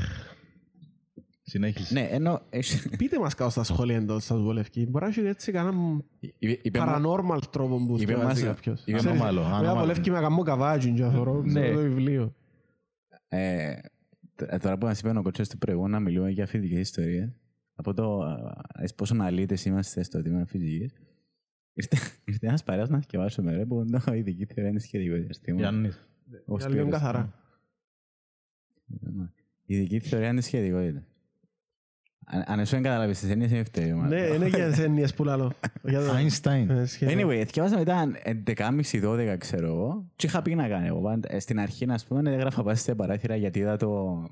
[1.41, 1.93] συνέχισε.
[1.93, 2.41] Ναι, ενώ...
[2.49, 4.85] έχει- Πείτε μας κάτω στα σχόλια εντός σας βολευκή.
[4.89, 6.03] Μπορεί να έχει έτσι κανέναν
[6.39, 8.81] είπε- είπε μου- paranormal τρόπο που είπε σκεφάζει μας- κάποιος.
[8.85, 9.79] είπε Ξέρεις, ανώμαλο, Μπορεί να ανώμαλο.
[9.79, 11.71] βολεύκει με καμμό καβάτζιν και αθωρώ Ναι.
[11.71, 12.35] το βιβλίο.
[14.39, 17.29] Ε, τ- Τώρα που μας είπε ο κοτσός του προηγούμενου να μιλούμε για φυσικές ιστορίες,
[17.75, 18.21] από το
[18.79, 20.93] ε, πόσο αλήτες είμαστε στο τμήμα φυσικής,
[21.73, 25.39] ήρθε, ήρθε ένας παρέας να σκευάσουμε ρε, που είναι η ειδική θεωρία είναι σχετικότητας.
[25.39, 26.07] Τι μου- Γιάννης.
[26.45, 26.91] ο Για λίγο Σπύρος.
[26.91, 27.33] καθαρά.
[29.65, 31.07] Η ειδική θεωρία είναι σχετικότητα.
[32.25, 33.91] Αν- Αν εσύ δεν καταλάβεις τις έννοιες είναι φταίει.
[34.07, 35.51] Ναι, είναι για τις έννοιες που λαλώ.
[35.83, 36.69] Για το- Einstein.
[36.69, 37.15] Ε, σχεδόν.
[37.29, 40.99] Anyway, θυκευάσα μετά 11.30-12 ξέρω εγώ και είχα πει να κάνω εγώ.
[41.01, 44.23] πάντα- ε, Στην αρχή, να πούμε, έγραφα πάνω στα παράθυρα γιατί είδα το,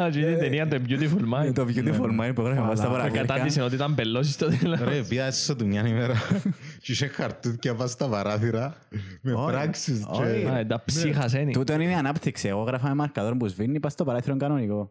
[0.00, 1.52] Α, και είναι η ταινία το Beautiful Mind.
[1.54, 3.24] το beautiful mind που έγραφα πάνω στα Με παράθυρα.
[3.26, 4.80] κατάντησε ότι ήταν πελώσεις στο τέλος.
[4.80, 6.14] Ρε, πιάσεις του μια ημέρα
[6.82, 8.74] και είχε χαρτούθια πάνω στα παράθυρα
[9.22, 10.22] με Όχι, πράξεις όχι.
[10.42, 10.48] και...
[10.48, 11.52] Α, τα ψύχασε είναι.
[11.52, 12.48] Τούτο είναι η ανάπτυξη.
[12.48, 14.90] Εγώ γράφα με μαρκαδόρ που σβήνει, πας στο παράθυρο κανονικό.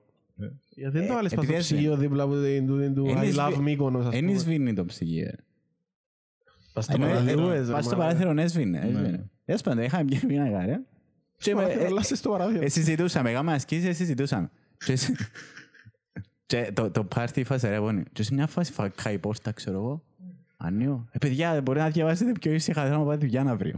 [0.69, 3.19] Γιατί δεν το βάλεις Ε, πάνω στο επειδή ψυγείο δίπλα από την του- του Είναι
[3.23, 4.37] I love σβη- Mykonos ας Δεν πούμε.
[4.37, 5.31] σβήνει το ψυγείο.
[6.73, 7.49] Πας στο Ενώ, παράθυρο.
[7.51, 8.07] ε, ρε, Πας στο μάνα.
[8.07, 8.77] παράθυρο, ναι, σβήνει.
[8.77, 9.29] έσβηνε.
[9.45, 10.83] Τέλος πάντων, είχαμε μια μια γάρια.
[11.37, 12.63] Και με- Παράθυρο, ε, αλλά είσαι στο παράθυρο.
[12.63, 14.49] ε, συζητούσαμε, έκαμε ασκήσεις, συζητούσαμε.
[14.85, 15.13] Και σε-
[16.45, 18.03] Και το- το πάρτι φάση ρε πόνι.
[18.13, 20.03] Και σε μια φάση φακάει η πόρτα, ξέρω εγώ.
[20.57, 21.07] Ανίο.
[21.11, 23.73] Ε, παιδιά, μπορεί να διαβάσετε πιο ήσυχα, θέλω να πάτε δουλειά να βρει.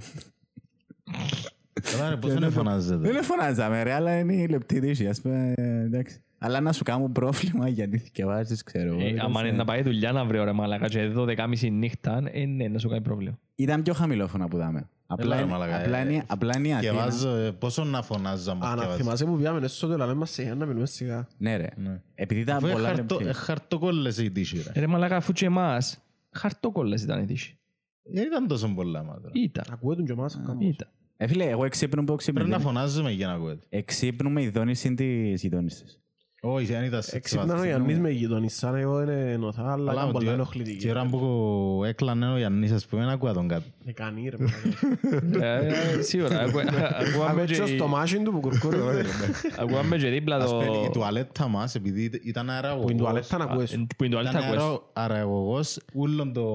[1.91, 3.12] Καλά ρε, πώς δεν φωνάζετε.
[3.12, 6.24] Δεν φωνάζαμε ρε, αλλά είναι η λεπτή τύχη, ας πούμε, ε, εντάξει.
[6.44, 9.02] Αλλά να σου κάνω πρόβλημα γιατί θυκευάζεις, ξέρω εγώ.
[9.02, 12.22] Ε, ήταν άμα σε- είναι να πάει δουλειά να βρει ωραία μαλακά και 12.30 νύχτα,
[12.32, 13.39] ε, ναι, να σου κάνει πρόβλημα.
[13.56, 14.89] Ήταν πιο χαμηλόφωνα που δάμε.
[15.08, 16.94] Απλά Έλα, ρε, είναι- μαλάκα, απλά ε, είναι- απλά είναι η Και Αθήνα.
[16.94, 18.98] βάζω, ε, πόσο να φωνάζω άμα Α, να θυκευάζω.
[19.04, 21.28] θυμάσαι που πήγαμε στο τέλο, λέμε μας σιγά να μιλούμε σιγά.
[21.38, 21.68] Ναι ρε.
[22.16, 23.30] Επειδή ήταν Αφού πολλά εχαρτο- λεπτή.
[23.30, 24.72] εχαρτοκόλλες η τύχη ρε.
[24.74, 25.98] Ε, Ρε μαλακά, αφού και εμάς,
[26.32, 27.58] χαρτόκολλες ήταν η τύχη.
[28.04, 29.30] Δεν ήταν τόσο πολλά μα τώρα.
[29.34, 30.42] Ήταν, Ακούω τον και εμάς.
[30.46, 30.60] κάμω.
[30.62, 30.88] ήταν.
[31.18, 32.60] Ε, φίλε, εγώ εξύπνω που Πρέπει να εξύπνω.
[32.60, 33.66] φωνάζουμε για να ακούετε.
[33.70, 36.00] Εξύπνουμε η δόνηση της γειτόνισσας.
[36.44, 40.06] Όχι, δεν ήταν σε Εξύπναν ο Γιάννης με γειτονισσάν, εγώ δεν ενωθά, αλλά Αλλά ήταν
[40.06, 40.78] μου πολλά τη- ενοχλητική.
[40.78, 43.64] Τη ώρα που έκλανε ο Γιάννης, ας πούμε, δεν ακούα τον κάτω.
[43.86, 44.36] Ε, κάνει ρε.
[44.39, 45.46] μαλάκα.
[45.66, 45.68] Ε,
[45.98, 46.60] ε, Σίγουρα, ακου-
[47.02, 48.78] ακούαμε Άμε και- και στο μάσιν του που κουρκούρει.
[49.62, 50.89] ακούαμε και δίπλα Ας πούμε, η το...
[50.92, 53.74] τουαλέτα μας, επειδή ήταν Που είναι αεραγωγός, τουαλέτα να ακούες.
[53.74, 54.62] Ε, Που είναι το άλλο ήταν τα ακούες.
[54.64, 56.46] αερο- αεραγωγός ούλον το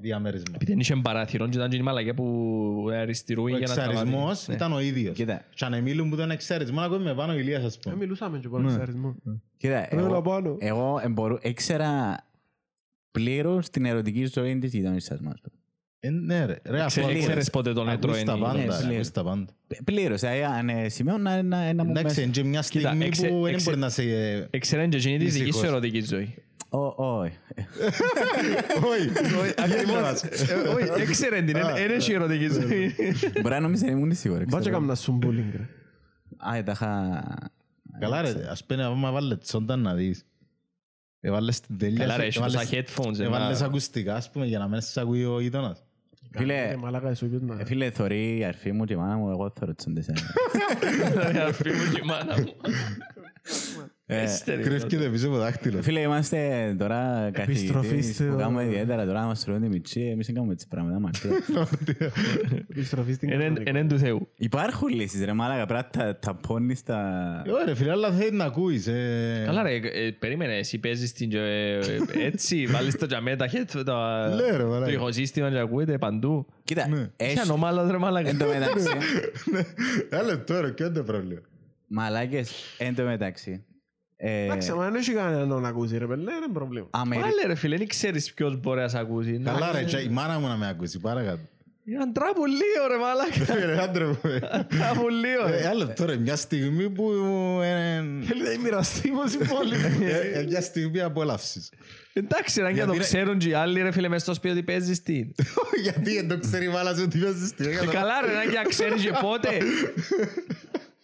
[0.00, 0.52] διαμέρισμα.
[0.54, 3.90] Επειδή δεν είχε παράθυρο και ήταν και η μαλακιά που αριστερούει Ο για να τραβάει.
[3.94, 4.54] εξαρισμός Ναι.
[4.54, 5.14] ήταν ο ίδιος.
[5.14, 5.42] Κοίτα.
[5.54, 7.96] Και αν μιλούν που τον εξαρισμός, ακούμε πάνω ο Ηλίας, ας Ε, πούμε.
[7.96, 8.96] Μιλούσαμε και πάνω εξαρισμός.
[9.56, 10.56] Κοίτα, Έλα εγώ, πάνω.
[10.58, 12.16] εγώ εμπορού, ήξερα
[13.10, 15.34] πλήρως την ερωτική ζωή της γειτόνισσας μας.
[16.00, 16.56] Ε, Ναι, ρε.
[16.64, 18.94] Ρε, αφού Ξέ- ακούς- Ξέρεις πότε τον ακούς έτρωε τα η- πάντα, Ναι, ρε, πλήρως.
[18.94, 19.44] ακούς τα πάντα.
[19.84, 22.22] Πλήρως, ε, αν ε, σημείο να, να, να μου Εντάξει, μέσα.
[22.22, 24.02] είναι και μια Κοίτα, στιγμή εξε- που δεν εξε- μπορεί να σε...
[24.50, 25.68] Εξαιρέν και εκείνη της δικής σου Ήσυχος.
[25.68, 26.28] ερωτικής ζωής.
[26.70, 27.32] Ω, Όχι.
[28.90, 29.08] Όχι,
[29.56, 30.22] Ακριβώς.
[30.22, 32.94] Ε, Όχι, έξερεν την, δεν έχει ερωτική ζωή.
[33.42, 34.40] Μπορεί να νομίζεις να ήμουν σίγουρη.
[34.44, 34.72] Μπάτσε ξέρω.
[34.74, 35.68] κάμουν να σου bullying, ρε.
[36.56, 37.22] Α, τα είχα...
[38.00, 40.24] Καλά ρε, ας πούμε, άμα βάλε τσόντα να δεις.
[41.20, 43.18] Έβαλες την τέλεια, Καλά ρε, έχεις έβαλες- τόσα headphones.
[43.18, 45.82] ε, έβαλες μα- ακουστικά, ας πούμε, για να μην σε ακούει ο γείτονας.
[46.36, 47.60] Φίλε, Ε, Μαλάκα, σου είπες να...
[47.60, 50.08] ε, φίλε, θωρεί η αρφή μου και η μάνα μου, εγώ θωρώ τσόντες.
[50.08, 50.12] ε.
[51.32, 52.52] Ρε, αρφή μου και η μάνα μου.
[54.10, 54.62] Ε, Έστερη.
[54.62, 55.82] Κρύφκεται πίσω από δάχτυλο.
[55.82, 60.00] Φίλε, είμαστε τώρα Επιστροφή καθηγητές στο- που κάνουμε ιδιαίτερα τώρα να μας τρώνε τη μητσί,
[60.00, 61.30] εμείς δεν κάνουμε τις πράγματα μαρτία.
[62.70, 63.62] Επιστροφή στην Εν- κανονική.
[63.68, 64.28] εν εν του Θεού.
[64.36, 66.98] Υπάρχουν λύσεις ρε μάλακα, πρέπει να τα- τα πόνεις τα...
[67.62, 68.86] Ωραία φίλε, αλλά θέλει να ακούεις.
[68.86, 69.42] ε.
[69.46, 73.82] Καλά ρε, ε, περίμενε, εσύ παίζεις την και, ε, έτσι, βάλεις το τζαμέ, τα head,
[73.84, 73.94] το-
[74.50, 74.84] Ναι, ρε, μαλάκα.
[74.84, 76.46] το ηχοσύστημα και ακούεται παντού.
[76.64, 78.28] Κοίτα, Είσαι έχει ανομάλος ρε μάλακα.
[78.28, 78.88] εν τω μεταξύ,
[80.10, 81.40] Ένα λεπτό ρε, ποιο είναι το πρόβλημα;
[81.86, 83.60] μαλάκες, εν τω μεταξύ, ε,
[84.20, 86.86] Εντάξει, μα δεν έχει κανέναν να ακούσει, ρε παιδί, δεν είναι πρόβλημα.
[86.90, 89.40] Αμερι- Πάλε ρε φίλε, δεν ξέρεις ποιος μπορεί να σε ακούσει.
[89.44, 91.40] Καλά ρε, και η μάνα μου να με ακούσει, παρακάτω.
[91.84, 93.54] Ήταν τραπουλίο ρε μάλακα.
[93.66, 94.18] Ρε, άντρε μου.
[94.22, 94.38] ε.
[94.78, 95.56] Τραπουλίο Ε, ρε.
[95.58, 97.10] Ένα λεπτό ρε, μια στιγμή που...
[97.62, 97.96] ε,
[98.26, 100.04] Θέλει να μοιραστεί πως υπόλοιποι.
[100.04, 101.72] ε, ε, Μια στιγμή απόλαυσης.
[102.12, 104.34] Εντάξει ρε, αν και το Γιατί, ρε- ξέρουν και οι άλλοι ρε φίλε μες στο
[104.34, 105.26] σπίτι ότι παίζεις τι.
[105.82, 107.68] Γιατί δεν το ξέρει η μάνα σου ότι παίζεις τι.
[107.68, 109.48] Ε, Καλά ρε, αν και ξέρεις και πότε.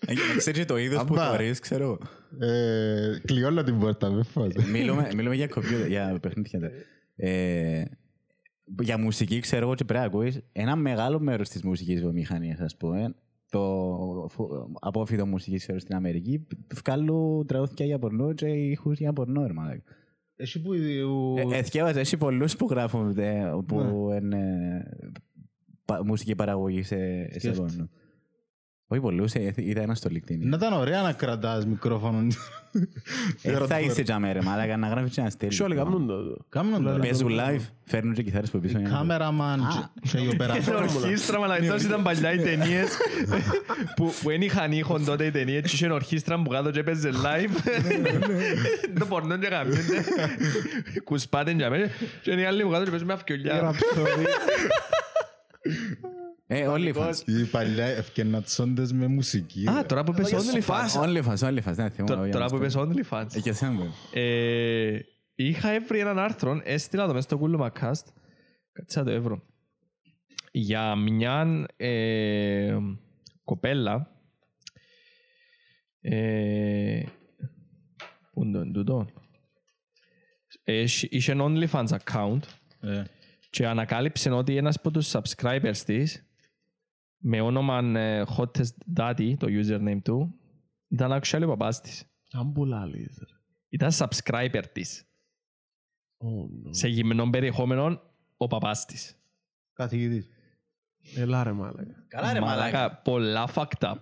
[0.07, 1.29] ε, ξέρεις και το είδος που Αμπά.
[1.31, 1.99] θωρείς, ξέρω.
[2.41, 4.53] Ε, Κλειώνω την πόρτα, με φας.
[4.73, 6.71] Μιλούμε, μιλούμε για κομπιούτερ, για παιχνίδια.
[7.17, 7.83] Ε,
[8.83, 12.77] για μουσική, ξέρω εγώ, και πρέπει να ακούεις ένα μεγάλο μέρος της μουσικής βιομηχανίας, ας
[12.77, 13.15] πούμε.
[13.51, 16.47] Το φου- απόφυτο μουσικής ξέρω, στην Αμερική
[16.85, 19.83] βγάλουν τραγούδια για πορνό και ήχους για πορνό, ρε μαλάκα.
[20.37, 20.73] Εσύ που...
[21.53, 24.43] Ε, Εθιέβαζα, έχει πολλούς που γράφουν ε, που είναι
[25.85, 26.97] πα- μουσική παραγωγή σε,
[27.33, 27.59] σε Σκέφτε.
[27.61, 27.89] πορνό.
[28.87, 30.39] Όχι πολλούς, ε, είδα ένα στο LinkedIn.
[30.39, 32.27] Να ήταν ωραία να κρατάς μικρόφωνο.
[33.43, 35.61] Ε, Θα είσαι τζαμέ ρε μάλακα να γράφεις και να στέλνεις.
[35.61, 36.37] Όλοι κάνουν το.
[36.49, 36.99] Κάμουν τώρα.
[36.99, 38.83] Παίζουν live, φέρνουν και κιθάρες που πίσω.
[38.83, 39.61] Κάμεραμαν
[40.11, 40.75] και οι Είναι οπερατόρ.
[40.75, 42.89] ορχήστρα, αλλά εντός ήταν παλιά οι ταινίες
[43.97, 47.11] που, που δεν είχαν ήχον τότε οι ταινίες και είχε ορχήστρα που κάτω και έπαιζε
[47.13, 47.51] live.
[48.99, 50.05] Το πορνό και καμιούνται.
[51.05, 51.87] Κουσπάτε για μένα.
[52.23, 53.75] Και είναι οι άλλοι που κάτω και παίζουν με αυκιολιά.
[56.47, 56.89] Ραψόδι.
[56.89, 57.29] Ε, OnlyFans.
[57.29, 59.69] Οι παλιά ευκαινατσόντες με μουσική.
[59.69, 61.03] Α, τώρα που είπες OnlyFans.
[61.03, 62.07] OnlyFans, OnlyFans, ναι, θυμώ.
[62.07, 63.27] Τω- Τώρα που είπες OnlyFans.
[63.35, 63.95] Ε, και εσένα μου.
[64.13, 64.99] Ε,
[65.35, 68.03] είχα έβρει έναν άρθρο, έστειλα το μέσα στο Κούλο Macast,
[68.73, 69.43] κάτσε να το έβρω,
[70.53, 72.77] για μια ε,
[73.45, 74.09] κοπέλα,
[76.01, 77.03] ε,
[78.33, 79.07] πού είναι το εν τούτο,
[80.65, 82.39] Ε, είχε είχε ένα OnlyFans account
[82.81, 83.03] Ε,
[83.51, 86.25] και ανακάλυψε ότι ένας από τους subscribers της
[87.27, 90.35] με όνομα ε, Hottest Daddy, το username του,
[90.89, 92.05] ήταν actually ο παπάς της.
[92.33, 93.35] Αν πουλάλεις, ρε.
[93.69, 95.05] Ήταν subscriber της.
[96.19, 96.69] Oh, no.
[96.71, 98.01] Σε γυμνών περιεχόμενων
[98.37, 99.17] ο παπάς της.
[99.73, 100.29] Καθηγητής.
[101.17, 102.05] Έλα ρε μάλακα.
[102.09, 103.95] Καλά ρε Μαλάκα, πολλά fucked up.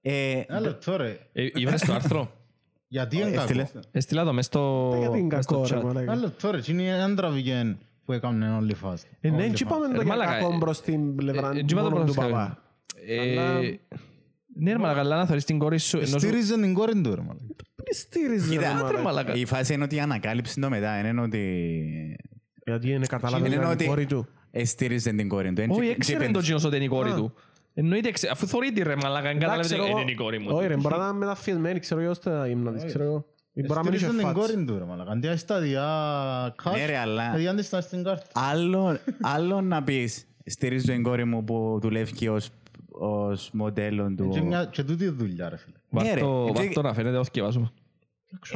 [0.00, 1.18] Ε, Ένα λεπτό ρε.
[1.32, 2.30] Ε, Είδες το άρθρο;
[2.88, 3.62] Γιατί είναι έστειλε.
[3.64, 3.80] κακό.
[3.90, 5.82] Έστειλα το μες στο, Γιατί είναι μες στο κακό ρε chat.
[5.84, 6.12] μάλακα.
[6.12, 6.60] Ένα λεπτό ρε.
[6.68, 9.04] Είναι ένα τραβηγέν που έκαναν όλοι φας.
[9.20, 11.82] Ε, ναι, έτσι πάμε το Ε, μάλακα, κακό ε, μπρος στην πλευρά ε, έτσι είπα
[11.82, 12.60] το μόνο του προς- παπά.
[13.06, 13.60] Ε, Αλλά-
[14.58, 15.96] Ναι ρε μαλάκα, αλλά να θωρείς την κόρη σου.
[15.96, 17.56] ενώ σου- Στήριζε την κόρη του ρε μάλλον.
[17.84, 19.00] Τι στήριζε ρε Κοίτα, μάλακα.
[19.02, 19.34] μαλάκα.
[19.34, 20.98] η φάση είναι ότι ανακάλυψε το μετά.
[21.08, 21.40] Είναι ότι
[22.64, 24.26] Γιατί είναι καταλάβει είναι την ότι κόρη του.
[24.50, 25.64] εστήριζε την κόρη του.
[25.68, 27.32] Όχι, Και- έξερε και το κοινός ότι είναι η κόρη του.
[27.74, 30.38] Εννοείται, εξε- αφού θωρεί τη ρε μαλάκα, δεν καταλάβει Εντάξει, ότι εγώ- είναι η κόρη
[30.38, 30.48] μου.
[30.50, 33.24] Όχι ρε, μπορεί να είναι μεταφιεσμένη, ξέρω εγώ, στα ύμνα της, ξέρω εγώ.
[33.52, 34.38] Ή μπορεί να μην είχε Στήριζε την φάτς.
[34.52, 35.08] κόρη του ρε μάλλον.
[35.10, 35.84] Αντί στα διά
[36.64, 38.26] cash, Ναι, ρε, αλλά- αντί να στα στην κάρτα.
[38.32, 42.50] Άλλο, άλλο να πεις στηρίζω την κόρη μου που δουλεύει ως,
[42.98, 44.28] ως μοντέλο του.
[44.32, 45.76] Και μια- Και τούτη δουλειά ρε φίλε.
[46.04, 46.20] Ναι, ρε.
[46.20, 47.70] Βάρ' το- Και- βάρ' το να φαίνεται, όχι και βάζουμε.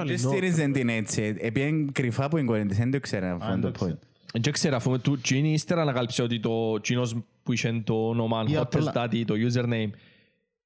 [0.05, 1.35] Δεν στήριζε την έτσι.
[1.39, 3.97] Επειδή κρυφά που την κόρη της, δεν το ήξερα αυτό δεν το το point.
[4.43, 8.53] Δεν ξέρω, αφού του Gini ύστερα ανακάλυψε ότι το κοινός που είχε το όνομα Ή
[8.53, 9.91] Hottest απλά- Daddy, το username,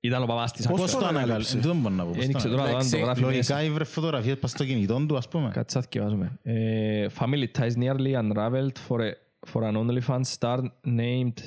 [0.01, 0.67] ήταν ο παπάς της.
[0.67, 1.69] Πώς Πώς το το ανακάλυψε; ανακάλυψε.
[1.69, 2.09] Δεν μπορώ να πω.
[2.11, 3.31] πώς Δεν το ξέρω τώρα αν το Εντάξει, γράφει μέσα.
[3.33, 5.51] Λογικά ήβρε φωτογραφίες πας στο κινητό του ας πούμε.
[5.53, 6.39] Κάτσε να θυκευάζουμε.
[6.43, 9.11] Ε, Family ties nearly unraveled for, a,
[9.53, 11.39] for an OnlyFans star named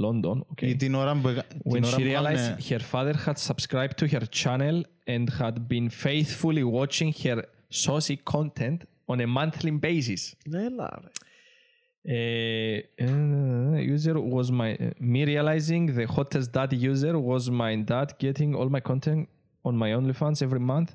[0.00, 0.38] London.
[0.54, 0.66] Okay.
[0.66, 3.36] Ή την ώρα που έκα- When την ώρα she που realized έκαμε- her father had
[3.46, 7.38] subscribed to her channel and had been faithfully watching her
[7.68, 8.76] saucy content
[9.06, 10.32] on a monthly basis.
[10.48, 11.08] Ναι, έλα ρε.
[12.10, 14.70] Uh, uh, user was my
[15.12, 19.28] me realizing the hottest daddy user was my dad getting all my content
[19.68, 20.90] on my OnlyFans every month.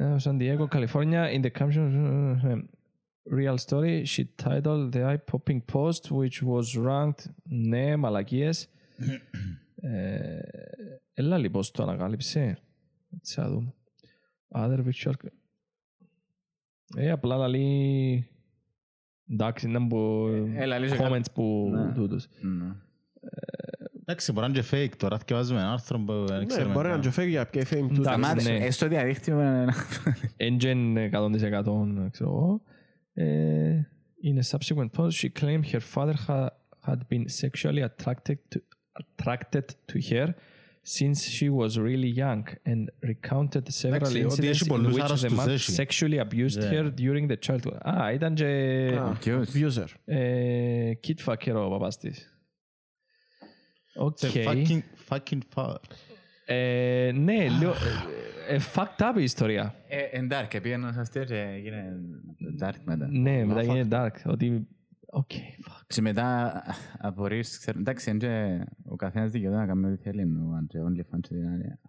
[0.00, 1.22] Uh, San Diego, California.
[1.36, 2.60] In the caption, uh, um,
[3.31, 4.05] Real story.
[4.05, 8.69] She titled the eye-popping post, which was ranked ναι, μαλακίες.
[9.81, 10.39] ε,
[11.13, 12.57] έλα λοιπόν το ανακάλυψε.
[13.15, 13.73] Έτσι θα δούμε.
[14.55, 15.13] Other picture.
[16.95, 18.27] Ε, απλά λαλεί...
[19.31, 21.93] Εντάξει, είναι από Ε, λαλεί σε comments που Ναι.
[21.93, 22.27] τούτους.
[22.41, 22.75] Ναι.
[24.01, 25.17] Εντάξει, μπορεί να είναι και fake τώρα.
[25.17, 26.73] Θυκευάζουμε ένα άρθρο που δεν Ναι, ξέρουμε.
[26.73, 27.01] μπορεί να καν.
[27.01, 28.01] και φεύγει για ποια fame του.
[28.01, 28.07] Εντάξει.
[28.09, 28.55] Αμά, ναι.
[28.55, 29.65] ε, στο διαδίκτυο ε,
[30.37, 32.61] Engine 100% ξέρω εγώ.
[33.16, 33.80] Ε,
[34.24, 36.50] in a subsequent post, she claimed her father ha-
[36.86, 38.58] had been sexually attracted to,
[39.02, 40.28] attracted to her
[40.84, 44.98] since she was really young and recounted several Εντάξει, ότι incidents έχει in πολλούς which
[44.98, 45.72] the άρρωστους man έχει.
[45.84, 46.68] sexually abused Ναι.
[46.70, 47.78] her during the childhood.
[47.82, 48.46] Α, ήταν και
[49.00, 49.48] Α, Ποιος?
[49.54, 49.86] User.
[50.04, 52.26] ε, kid fucker ο παπάς της.
[53.94, 54.18] Οκ.
[54.18, 55.76] Σε fucking- fucking fuck.
[56.49, 57.71] Ε, ναι, λίγο...
[58.47, 59.75] ε, ε, fucked up η ιστορία.
[59.87, 61.99] Ε, εν dark, πήγαινε να σας και έγινε
[62.61, 63.07] dark μετά.
[63.11, 64.31] Ναι, μετά γίνεται dark.
[64.31, 64.67] Ότι...
[65.09, 65.31] Οκ,
[65.65, 65.81] fuck.
[65.87, 66.61] Και μετά
[66.97, 70.77] απορείς, ξέρω, εντάξει, είναι και ο καθένας δικαιούται να κάνει ό,τι θέλει, ο αν και
[70.79, 71.79] OnlyFans και την άλλη.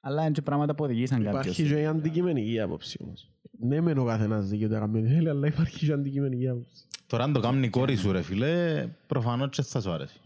[0.00, 1.68] Αλλά είναι και πράγματα που οδηγήσαν Υπάρχει κάποιος.
[1.68, 3.30] και η αντικειμενική άποψη όμως.
[3.58, 6.84] Ναι, μεν ο καθένας δικαιούται να κάνει ό,τι θέλει, αλλά υπάρχει και αντικειμενική άποψη.
[7.06, 10.20] Τώρα αν το κάνει η κόρη σου ρε φίλε, προφανώς και θα σου αρέσει.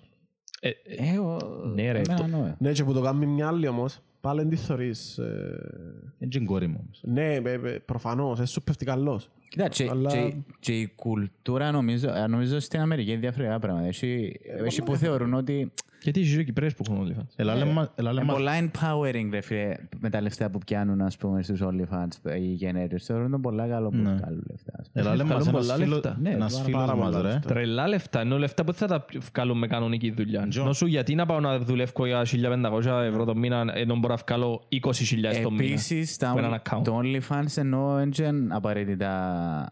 [0.61, 2.54] Ε, ε, Ε, ο- Ναι, ρε, εμένα το- ναι.
[2.58, 5.18] Ναι, και που το κάνει μια άλλη όμως, πάλι δεν τη θωρείς.
[5.18, 5.58] ε,
[6.18, 7.00] Είναι και η κόρη μου όμως.
[7.04, 9.28] Ναι, ε, ε, προφανώς, εσύ σου πέφτει καλός.
[9.48, 13.86] Κοίτα, και, Αλλά- και, και η κουλτούρα νομίζω, ε, νομίζω στην Αμερική είναι διαφορετικά πράγματα.
[13.86, 18.12] Έχει, έχει που θεωρούν ότι Γιατί οι Κυπρέες που έχουν OnlyFans; Έλα λέμε μας- έλα
[18.12, 21.60] λέμε είναι μας- πολλά empowering ρε φίλε, με τα λεφτά που πιάνουν ας πούμε στους
[21.62, 22.98] OnlyFans οι generators.
[23.00, 24.02] Θεωρούν τον πολλά καλό που Ναι.
[24.14, 24.72] βγάλουν λεφτά.
[24.78, 25.04] ας πούμε.
[25.04, 26.18] Έλα λέμε μας Βγάλουν ένας πολλά φίλος- λεφτά.
[26.22, 27.22] Ναι, ένας πάρα φίλος πολλά μας ρε.
[27.22, 27.48] λεφτά.
[27.48, 29.04] Τρελά λεφτά, ενώ λεφτά που θα τα
[29.34, 30.46] βγάλουν με κανονική δουλειά.
[30.48, 30.64] Τζο.
[30.64, 34.68] Νόσου γιατί να πάω να δουλεύω για 1500 ευρώ το μήνα ενώ μπορώ να βγάλω
[34.70, 35.62] 20.000 το μήνα.
[35.64, 36.80] Επίσης, τα, από έναν account.
[36.84, 39.68] το OnlyFans ενώ δεν είναι απαραίτητα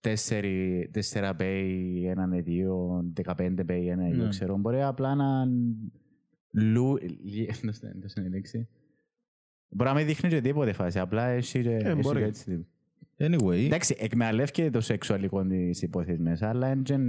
[0.00, 4.28] τέσσερι, τέσσερα pay, έναν ή δύο, δεκαπέντε pay, ένα ή δύο, Ναι.
[4.28, 4.56] ξέρω.
[4.56, 5.44] Μπορεί απλά να
[6.50, 6.96] Λου...
[7.24, 8.68] λι- εντός- εντός είναι η λέξη.
[9.68, 12.18] Μπορεί να μην δείχνει και τίποτε φάση, απλά έχει και- έχει μπορεί.
[12.18, 12.66] και έτσι.
[13.20, 17.02] Anyway, Εντάξει, εκμεταλλεύεται το σεξουαλικό της υπόθεσης μέσα, αλλά δεν...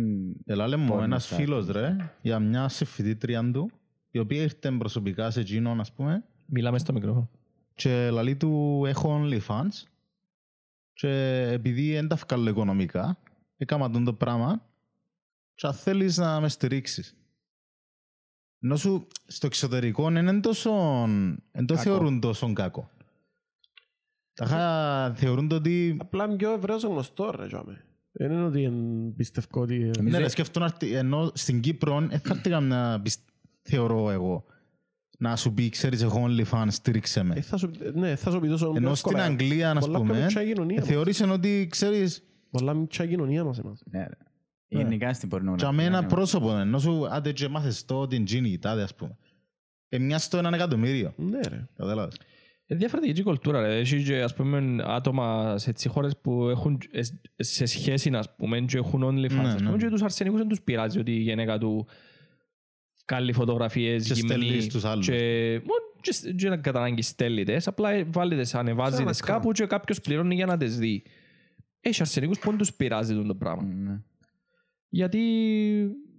[0.45, 1.35] Ελά λέμε μου Πόρνο ένας site.
[1.35, 3.69] φίλος ρε, για μια συμφιτήτρια του,
[4.11, 7.29] η οποία ήρθε προσωπικά σε εκείνον, ας πούμε, Μιλάμε στο μικρόφωνο.
[7.75, 9.83] και λαλεί του έχω OnlyFans
[10.93, 13.19] και επειδή δεν τα βγάλω οικονομικά,
[13.57, 14.65] έκανα τον το πράγμα
[15.55, 17.13] και αν θέλεις να με στηρίξεις.
[18.61, 20.71] Ενώ σου στο εξωτερικό δεν είναι τόσο,
[21.51, 22.89] δεν το θεωρούν τόσο κακό.
[24.33, 27.83] Τάχα θεωρούν το ότι Απλά είναι πιο ευρέως γνωστό ρε τζάμε.
[28.11, 29.91] Δεν είναι ότι εν- πιστεύω ότι...
[30.01, 33.28] Ναι, ρε, σκέφτομαι να έρθει- ενώ στην Κύπρο δεν θα έρθει καμιά, πισ-
[33.69, 34.43] θεωρώ εγώ,
[35.17, 37.41] να σου πει, ξέρεις, εγώ OnlyFans, στήριξε Ε, με.
[37.41, 39.23] θα σου, ναι, θα σου πει τόσο Ενώ στην εύκολα.
[39.23, 40.87] Αγγλία, να Πολλά πιο πούμε, μικρά κοινωνία μας.
[40.87, 43.81] θεωρήσαν ότι, ξέρεις, Πολλά μικρά κοινωνία μας εμάς.
[43.91, 44.17] Ναι, ρε.
[44.67, 45.67] Γενικά στην πορνογραφία.
[45.69, 46.07] για μένα ναι.
[46.07, 49.17] πρόσωπο, ενώ σου, άντε και μάθες το, την Gini, τάδε, ας πούμε.
[49.89, 51.13] Ε, μιας στο έναν εκατομμύριο.
[51.17, 51.67] Ναι ρε.
[51.75, 52.19] Κατάλαβες.
[52.65, 53.61] Ε, διαφορετική η κουλτούρα.
[53.61, 53.77] Ρε.
[53.77, 57.01] Έχει και ας πούμε, άτομα σε έτσι χώρες που έχουν ε,
[57.43, 59.41] σε σχέση ας πούμε, και έχουν OnlyFans.
[59.41, 59.77] Ναι, ας πούμε, ναι.
[59.77, 61.87] Και τους αρσενικούς δεν τους πειράζει ότι η γυναίκα του
[63.09, 65.05] κάνει φωτογραφίες Και στέλνεις γυμνή στους άλλους.
[65.05, 65.13] και,
[65.53, 69.25] μόνο και, και να κατά ανάγκη στέλνει τες, απλά βάλει τες, ανεβάζει Σαν τες account.
[69.25, 71.03] κάπου και κάποιος πληρώνει για να τις δει.
[71.81, 73.63] Έχει αρσενικούς που δεν τους πειράζει τον το πράγμα.
[73.63, 74.01] Ναι.
[74.89, 75.19] Γιατί,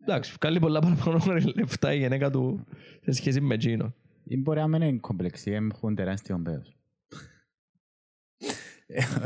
[0.02, 2.64] εντάξει, βγάλει πολλά παραπάνω λεφτά η γυναίκα του
[3.02, 3.94] σε σχέση με εκείνο.
[4.24, 6.74] Ή μπορεί να μην είναι κομπλεξοί, έχουν τεράστιο πέος.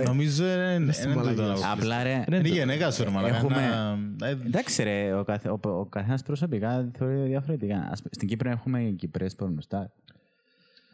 [0.07, 1.47] Νομίζω ε, είναι στην είναι τούτο μαλακία.
[1.47, 1.73] να πω.
[1.73, 3.37] Απλά ρε, Είναι η γυναίκα σου, ρε μαλάκα.
[3.37, 7.77] Έχουμε- Ένα- ε, εντάξει ρε, ο, καθ, ο, ο καθένας προσωπικά θεωρεί διαφορετικά.
[7.91, 9.85] Ας πούμε, στην Κύπρο έχουμε Κυπρές πορνοστάρ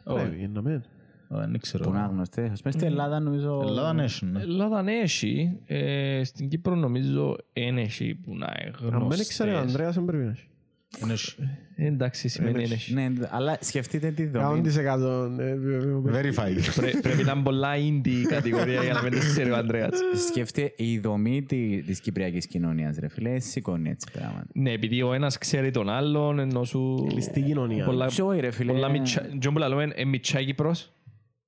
[0.03, 0.73] όχι, Πρέπει να μην.
[0.73, 0.81] ε,
[1.29, 1.83] Δεν ξέρω.
[1.83, 2.51] που είναι άγνωστες.
[2.51, 3.61] Ας πούμε στην Ελλάδα νομίζω...
[3.67, 4.41] Ελλάδα ναι, έχουν, ναι.
[4.41, 9.49] Ελλάδα ναι έχει, ε, στην Κύπρο νομίζω δεν έχει που να είναι Αν δεν ήξερε
[9.49, 9.71] ο γνωστές.
[9.75, 10.45] Ανδρέας δεν πρέπει να έχει.
[11.03, 11.35] Είναι έχει.
[11.75, 12.93] Ε, Εντάξει, σημαίνει δεν έχει.
[12.93, 14.61] Ναι, αλλά σκεφτείτε τη δομή.
[14.65, 16.21] 100% ε, βέβαια.
[16.21, 16.57] Verified.
[16.75, 19.89] Πρέ- Πρέπει να είναι πολλά indie η κατηγορία για να μην το ξέρει ο Ανδρέας.
[20.29, 24.45] Σκεφτείτε η δομή τη- της κυπριακής κοινωνίας, ρε φίλε, σηκώνει έτσι πράγματα.
[24.53, 27.05] Ναι, επειδή ο ένας ξέρει τον άλλον, ενώ σου...
[27.09, 27.85] Κλειστή κοινωνία.
[27.85, 28.71] Πολλά, Ποιο, ρε φίλε.
[28.71, 29.25] πολλά μιτσιά...
[29.39, 30.91] Τζον που λέμε, είναι μιτσιά η Κύπρος.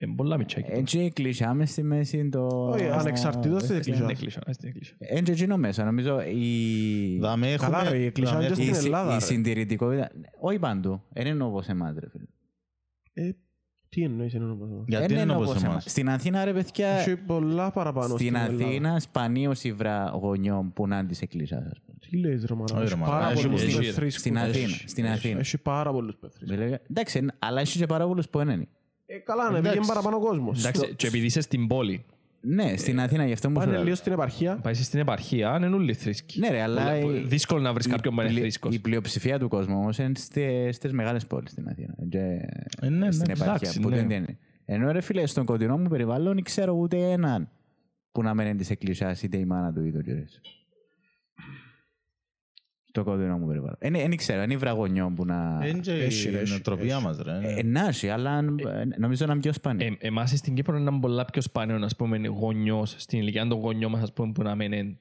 [0.04, 0.80] Είναι πολλά μητσά η Κύπρος.
[0.80, 2.48] Έτσι κλεισάμε στη μέση το...
[2.48, 4.10] Όχι, ανεξαρτήτως της Είναι εκκλησιάς.
[4.10, 4.96] εκκλησιά, είναι εκκλησιά.
[5.00, 7.18] Έτσι εκείνο μέσα, νομίζω η...
[7.20, 7.70] Δάμε έχουμε...
[7.78, 9.26] Καλά, ρε, η εκκλησιά δάμε είναι έχουμε- Η, στην συ- Ελλάδα, η ρε.
[9.26, 12.24] συντηρητικότητα, όχι παντού, δεν είναι όπως εμάς ρε φίλε.
[13.14, 13.32] Ε,
[13.90, 14.84] Τι εννοείς είναι όπως αυτό.
[14.88, 18.66] Γιατί Δεν είναι όπως όπως εμάς; Στην Αθήνα ρε παιδιά, Έχει πολλά παραπάνω στην Ελλάδα.
[18.66, 21.64] Αθήνα σπανίως υβρά γονιών που να είναι της εκκλησιάς.
[21.66, 21.98] ας πούμε.
[22.10, 22.64] Τι λες ρε μάνα.
[22.66, 23.12] Όχι, ρε, Έχεις μάνα.
[23.12, 24.14] πάρα Έχει, πολλούς έχει, πεθρίσκους.
[24.14, 25.40] Στην Αθήνα, Έχει, στην έχει, Αθήνα.
[25.40, 26.50] Έχεις πάρα πολλούς πεθρίσκους.
[26.58, 28.68] Μιλάει- Εντάξει, εν- αλλά έχεις και πάρα πολλούς που δεν είναι.
[29.14, 30.60] Ε, Καλά, ναι, επειδή είναι παραπάνω κόσμος.
[30.66, 32.06] Εντάξει, και επειδή είσαι στην πόλη,
[32.42, 33.84] Ναι, στην Αθήνα γι' αυτό μου σου Πάνε λέω.
[33.84, 34.56] λίγο στην επαρχία.
[34.56, 36.40] πάει στην επαρχία, είναι όλοι θρήσκοι.
[36.40, 38.76] Ναι ρε, αλλά Πολλά- η- Δύσκολο να βρεις η κάποιον που είναι πλη- θρήσκος.
[38.76, 41.96] Η πλειοψηφία του κόσμου όμως είναι στη- στις μεγάλες πόλεις στην Αθήνα.
[42.10, 42.18] Και
[42.82, 43.96] Ε, ναι, στην ναι, επαρχία εντάξει, που ναι.
[43.96, 44.38] δεν είναι.
[44.66, 47.50] Ενώ ρε φίλε, στον κοντινό μου περιβάλλον δεν ξέρω ούτε έναν
[48.12, 50.40] που να μένει της εκκλησιάς είτε η μάνα του ή το γιος.
[52.96, 53.78] Στο κοντινό μου περιβάλλον.
[53.80, 55.62] Δεν ξέρω, είναι η βραγωνιό που να...
[55.68, 57.40] Είναι και Έχει, η έχει, νοοτροπία μας, ρε.
[57.42, 59.88] Ε, να έχει, αλλά ε, νομίζω να είναι πιο σπάνιο.
[59.88, 63.92] Ε, εμάς στην Κύπρο είναι πολλά πιο σπάνιο να πούμε γονιός, στην ηλικία των γονιών
[63.92, 65.00] μας ας πούμε, που να μένει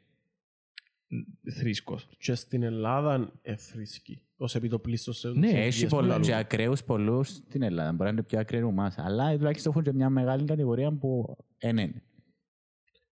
[1.50, 2.08] θρήσκος.
[2.18, 4.22] Και στην Ελλάδα εθρίσκει.
[4.36, 6.44] Ως επιτοπλίστος σε Ναι, σε Έχει δουλειές πολλά που και λαλούν.
[6.44, 7.90] ακραίους πολλούς στην Ελλάδα.
[7.90, 8.94] Μπορεί να είναι πιο ακραίοι εμάς.
[8.98, 12.02] Αλλά τουλάχιστον έχουν και μια μεγάλη κατηγορία που δεν είναι.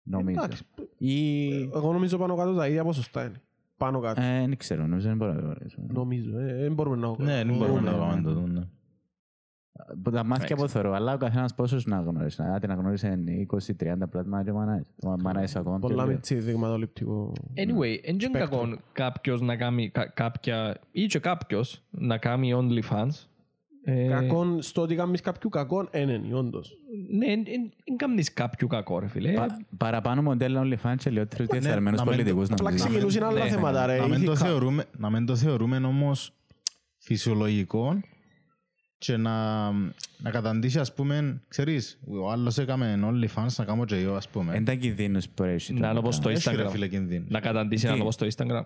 [0.02, 0.40] Νομίζω.
[0.44, 0.62] Εντάξει,
[0.98, 1.46] Ή...
[1.74, 3.40] Εγώ νομίζω πάνω κάτω τα ίδια ποσοστά είναι.
[3.76, 4.20] Πάνω κάτω.
[4.22, 5.78] Ε, δεν ξέρω, νομίζω δεν μπορώ να το γνωρίσω.
[5.88, 6.38] Νομίζω.
[6.38, 8.68] ε, Δεν μπορούμε να Ναι, δεν μπορούμε να Ναι, πάμε το δούμε.
[10.02, 12.42] Που Τα μάθηκα από θεωρώ, αλλά ο καθένας πόσους να γνωρίσει.
[12.42, 14.86] Άντε να γνωρίσει 20-30 πλάσμα και μανάες.
[15.22, 15.78] Μανάες ακόμα.
[15.78, 16.14] πιο Πολλά λίγο.
[16.14, 17.32] με τσι δειγματοληπτικό.
[17.56, 23.26] Anyway, δεν είναι κακό κάποιος να κάνει κα- κάποια, ή και κάποιος να κάνει OnlyFans.
[23.88, 26.76] Ε, Κακόν, στο ότι κάνεις κάποιου κακόν, είναι, όντως.
[27.10, 29.32] Ναι, δεν κάνεις κάποιου κακό ρε φίλε.
[29.32, 32.84] Πα- Παραπάνω μοντέλο OnlyFans και λιγότερους διεφθαρμένους να μην το- πολιτικούς Απλά νομίζω.
[32.88, 33.98] ξεκινούσαν άλλα ναι, θέματα, ρε.
[33.98, 34.46] Να μην το ηθικά.
[34.48, 36.32] θεωρούμε, να μην το θεωρούμε όμως
[36.98, 38.00] φυσιολογικό
[38.98, 39.70] και να,
[40.18, 44.54] να καταντήσει ας πούμε, ξέρεις, ο άλλος έκαμε OnlyFans να κάνω και εγώ ας πούμε.
[44.56, 45.72] Εν τα κινδύνους που έχει.
[45.74, 46.70] Να είναι όπως το Έχει, ρε Instagram.
[46.70, 47.28] φίλε κινδύνους.
[47.30, 48.62] Να καταντήσει να είναι όπως το Instagram.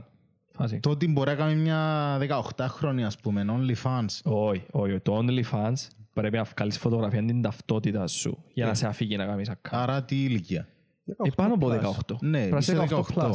[0.61, 0.81] Φάση.
[0.81, 2.19] Το ότι μπορεί να κάνει μια
[2.57, 4.07] 18χρονη ας πούμε, OnlyFans.
[4.23, 5.01] Όχι, όχι.
[5.01, 5.75] Το OnlyFans
[6.13, 9.69] πρέπει να βγάλεις φωτογραφία την ταυτότητα σου για να σε αφήγει να κάνεις account.
[9.71, 10.69] Άρα τι ηλικία;
[11.05, 12.17] Ε, πάνω από 18.
[12.21, 13.03] Ναι, Πρέπει να είσαι είσαι 18.
[13.15, 13.35] plus.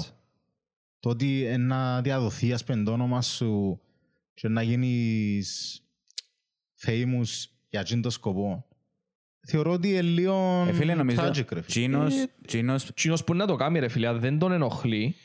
[0.99, 3.79] Το ότι ε, να διαδοθεί ας πούμε το όνομα σου
[4.33, 5.79] και να γίνεις
[6.85, 8.65] famous για αυτόν τον σκοπό.
[9.47, 11.61] Θεωρώ ότι είναι λίγο Ε, φίλε, νομίζω, tragic, ρε φίλε.
[11.61, 12.13] Τζίνος,
[12.47, 15.15] Τζίνος, Κοινός που να το κάνει ρε φίλε, αν δεν τον ενοχλεί,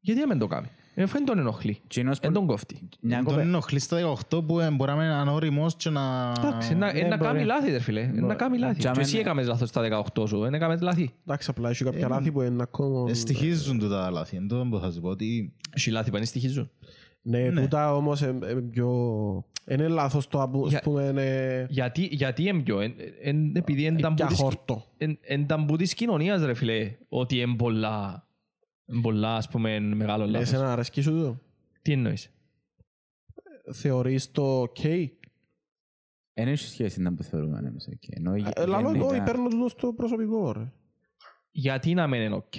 [0.00, 1.78] γιατί να μην το κάνει; Ε, Δεν τον ενοχλεί.
[1.86, 2.88] Κοινός Δεν που- τον κόφτει.
[3.00, 3.96] Μια Τον κοπε- ενοχλεί στα
[4.30, 6.32] 18 που ε, μπορεί να είναι ανώριμος και να...
[6.38, 7.30] Εντάξει, να- ε, να μπορεί.
[7.30, 8.00] κάνει λάθη, ρε φίλε.
[8.00, 8.80] Ε, Να κάνει λάθη.
[8.80, 10.38] Για Και εσύ μένα- έκαμες λάθος στα 18 σου.
[10.38, 11.10] Δεν έκαμες λάθη.
[11.26, 13.10] Εντάξει, απλά έχει κάποια λάθη που είναι ακόμα...
[13.10, 14.36] Ε, Στοιχίζουν του τα λάθη.
[14.36, 15.52] Εν τω που θα σου πω ότι...
[15.76, 16.70] Έχει λάθη που δεν στοιχίζουν.
[17.22, 18.88] Ναι, τούτα όμως ε, ε, πιο...
[19.68, 21.66] Είναι λάθος το απο- Για- ας πούμε είναι...
[21.70, 24.84] Γιατί, γιατί είναι πιο, εν- εν- επειδή εν ήταν που Για της- χόρτο.
[24.96, 28.22] εν- εν ήταν που της κοινωνίας ρε φίλε, ότι είναι πολλά, εν
[29.02, 30.48] πολλά ας πούμε μεγάλο λάθος.
[30.48, 31.38] Εσένα αρέσκει σου το.
[31.82, 32.30] Τι εννοείς;
[33.72, 35.06] Θεωρείς το ok.
[36.32, 37.88] Εν έχει σχέση να που θεωρούμε εμείς.
[37.92, 38.02] οκ.
[38.08, 40.72] Ενώ γε- Ε, Λαλό, γενικά- όχι, παίρνω το στο προσωπικό, ρε.
[41.50, 42.54] Γιατί να μην είναι οκ.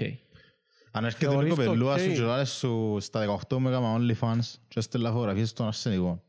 [0.92, 2.00] Αν έρχεται η Θεωρείς το κοπελούα ok.
[2.00, 3.20] σου και λάλες σου στα
[3.50, 6.24] 18 με έκαμα OnlyFans και έστελα φωτογραφίες στον αρσενικό.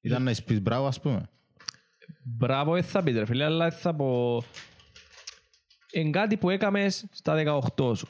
[0.00, 1.28] Ήταν να εισπείς μπράβο ας πούμε.
[2.24, 4.42] Μπράβο, δεν θα πεις ρε φίλε, αλλά θα πω...
[5.92, 8.08] Είναι κάτι που έκαμες στα 18 σου.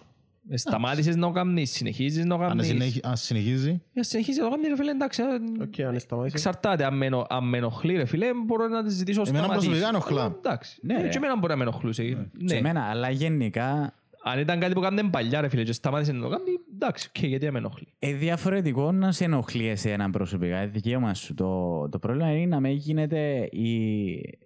[0.53, 2.67] Ε, Σταμάτησες να το κάνεις, συνεχίζεις να το Αν κάνεις.
[2.67, 5.23] συνέχι- αν συνεχίζει, Ε, Συνεχίζεις να το κάνεις ρε φίλε, εντάξει.
[5.23, 6.37] ε, Οκ, αν σταμάτησε.
[6.37, 9.69] Εξαρτάται, αν με ενο- αν με ενοχλεί ρε φίλε, μπορώ να τη ζητήσω Εμένα σταματήσεις.
[9.69, 10.25] προσωπικά ενοχλά.
[10.25, 11.09] Ε, Εντάξει, Ναι, Ε, ρε.
[11.09, 12.03] και εμένα μπορεί να με ενοχλούσε.
[12.47, 12.61] Σε Ναι.
[12.61, 13.95] μένα, αλλά γενικά
[14.25, 16.45] Αν ήταν κάτι που κάνουν παλιά ρε φίλε και σταμάτησε να το κάνει,
[16.75, 17.87] εντάξει, οκ, γιατί να με ενοχλεί.
[17.99, 20.57] Ε, διαφορετικό να σε ενοχλεί εσένα προσωπικά.
[20.57, 21.35] Ε, Δικαίωμα σου.
[21.35, 24.39] Το, το πρόβλημα είναι να μην γίνεται η...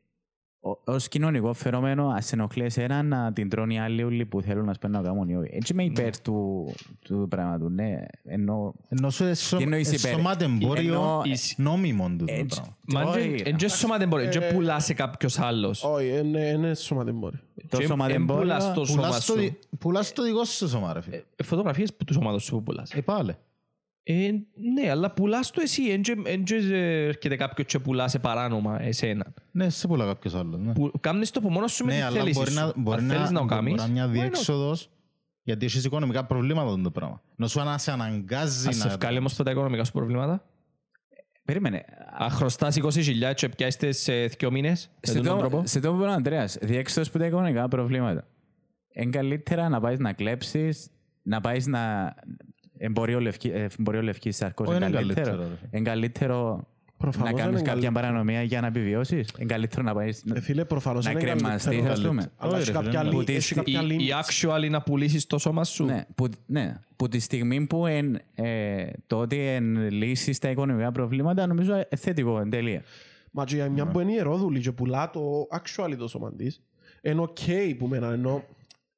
[0.67, 4.65] Ω κοινωνικό φαινόμενο, ας σε ενοχλείς εσένα να την τρώνε οι άλλοι όλοι που θέλουν
[4.65, 5.51] να σπένουν να κάνουν ή όχι.
[5.53, 6.67] Έτσι είμαι υπέρ του,
[7.05, 7.71] του πράγματος.
[7.73, 8.75] Ναι, ενώ.
[8.89, 12.61] ενώ σου εσω- Τι εννοείς υπέρ; εσωματεμπόριο Εννοώ, ε, νόμιμο τούτο το έτσι.
[12.61, 12.77] πράγμα.
[13.07, 15.85] Μα Όχι, εν- εν και σωματεμπόριο, εν Ε, και πουλάς σε κάποιος άλλος.
[15.85, 17.39] Όχι, είναι- είναι σωματεμπόριο.
[17.69, 18.43] Το Και εν σωματεμπόριο.
[18.43, 19.39] πουλάς το σώμα Πουλάς το σου.
[19.39, 21.23] δι- Πουλάς το δικό σου σώμα ρε φίλε.
[21.37, 22.91] Ε, Φωτογραφίες που του σώματος σου που πουλάς.
[22.93, 23.35] Ε, πάλι.
[24.07, 24.31] Ε,
[24.75, 28.19] ναι, αλλά πουλάς το εσύ, εν και- εν και ε, έρχεται κάποιος και πουλά σε
[28.19, 29.27] παράνομα εσένα.
[29.51, 30.61] Ναι, σε πουλά κάποιος άλλος.
[30.61, 30.73] ναι.
[30.73, 32.57] Που κάνεις το από μόνος σου με Ναι, τη αλλά θέληση μπορεί σου.
[32.57, 34.13] να, μπορεί Αν θέλεις να, να το μπορεί κάνεις, να είναι μια why not?
[34.13, 34.91] διέξοδος
[35.43, 37.23] γιατί έχεις οικονομικά προβλήματα αυτό το πράγμα.
[37.37, 38.95] Να σου να σε αναγκάζει Ας σε να...
[38.97, 40.45] βγάλει όμως από τα οικονομικά σου προβλήματα.
[41.45, 41.85] Περίμενε.
[42.19, 45.63] Αν χρωστάς 20.000 και πιάστε σε δύο μήνες, με Σε τον το, τρόπο.
[45.67, 48.27] σε το που είπε ο Ανδρέας, διέξοδος που τα οικονομικά προβλήματα.
[48.93, 50.91] Είναι καλύτερα να πάεις να κλέψεις,
[51.23, 52.15] να πάεις να...
[52.85, 55.27] Εμπορίο λευκή, ε, εμπορίο λευκής σαρκός Όχι, είναι είναι καλύτερο.
[55.27, 55.69] καλύτερο, ρε φίλε.
[55.79, 56.67] Είναι καλύτερο
[56.97, 57.93] Προφανώς να είναι κάνεις κάποια καλύτερο.
[57.95, 59.29] παρανομία για να επιβιώσεις.
[59.39, 61.93] Είναι καλύτερο να πάεις Ε, φίλε, προφανώς να είναι κρεμαστείς, καλύτερο.
[61.93, 62.31] ας πούμε.
[62.37, 64.47] Αλλά έχει Όχι, ρε κάποια φίλε, λι- που τη έχει στι- κάποια Η, η limits.
[64.65, 65.85] actual να πουλήσεις το σώμα σου.
[65.85, 70.93] Ναι, που, ναι, που τη στιγμή που εν, ε, το ότι εν λύσεις τα οικονομικά
[70.93, 72.83] προβλήματα νομίζω ε, θετικό εν τελεία.
[73.31, 75.21] Μα και για μια που είναι ιερόδουλη και πουλά το
[75.53, 76.61] actually το σώμα της,
[77.03, 78.45] είναι ok που μένα, ενώ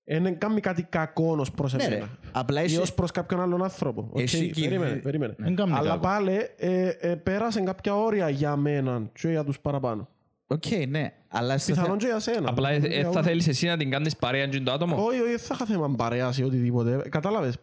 [0.06, 1.94] δεν κάνει κάτι κακό ως προς Ναι, ρε.
[1.94, 2.08] εμένα.
[2.32, 4.08] Απλά Ή είσαι- ως προς κάποιον άλλον άνθρωπο.
[4.10, 5.34] Οκ, Έχει κινδύ- Περίμενε, περίμενε.
[5.38, 6.00] Δεν κάνει Αλλά κακό.
[6.00, 10.08] πάλι ε, ε, πέρασε κάποια όρια για μένα και για τους παραπάνω.
[10.46, 11.12] Οκ, ναι.
[11.28, 12.48] Αλλά στο Πιθανόν και για σένα.
[12.50, 15.28] Απλά ε, ε, θα θέλεις εσύ να την κάνεις παρέα με το άτομο; Όχι, όχι,
[15.30, 17.02] δεν θα είχα θέμα παρέας ή οτιδήποτε.
[17.08, 17.56] Κατάλαβες.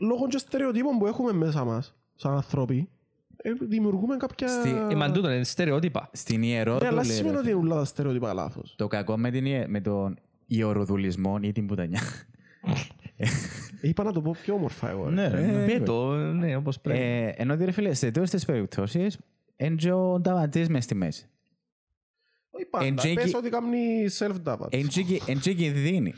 [0.00, 2.88] Λόγω και στερεοτύπων που έχουμε μέσα μας, σαν άνθρωποι,
[3.36, 4.48] ε, δημιουργούμε κάποια...
[4.48, 6.08] Στη- Ε, μα τούτο είναι στερεότυπα.
[6.12, 7.58] στην Ναι, ιερόδουλη, αλλά ρε, σημαίνει ότι φίλε.
[7.58, 8.74] είναι όλα τα στερεότυπα λάθος.
[8.76, 12.00] το κακό με, την, ιε- με τον ιεροδουλισμό ή την πουτανιά.
[13.80, 15.04] Είπα να το πω πιο όμορφα εγώ.
[15.08, 15.14] ρε.
[15.14, 15.66] Ναι, ρε, ναι.
[15.66, 16.98] Πε το, ναι, όπως πρέπει.
[17.00, 19.18] ε, ενώ ότι ρε φίλε, σε τόσες τις περιπτώσεις,
[19.56, 21.26] έντζε ο νταβατής μες στη μέση.
[22.50, 22.84] Όχι πάντα.
[22.86, 23.78] Εν τζέκι- Πες ότι κάνει
[24.18, 24.66] self-doubt.
[25.26, 26.14] Έντζε κινδύνει.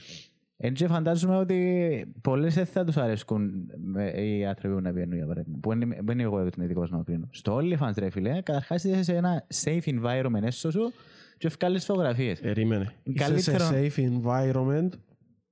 [0.56, 5.26] Έντζε φαντάζομαι ότι πολλές δεν θα τους αρέσκουν με- οι άνθρωποι που να βγαίνουν για
[5.26, 5.58] παράδειγμα.
[5.62, 7.28] Που είναι, που είναι εγώ ειδικός να κρίνω.
[7.30, 10.92] Στο OnlyFans ρε φίλε, καταρχάς είσαι σε ένα safe environment έσω σου
[11.38, 12.40] και ευκάλεις φωτογραφίες.
[12.40, 12.92] Περίμενε.
[13.02, 14.88] Είσαι σε Καλύτερο- safe environment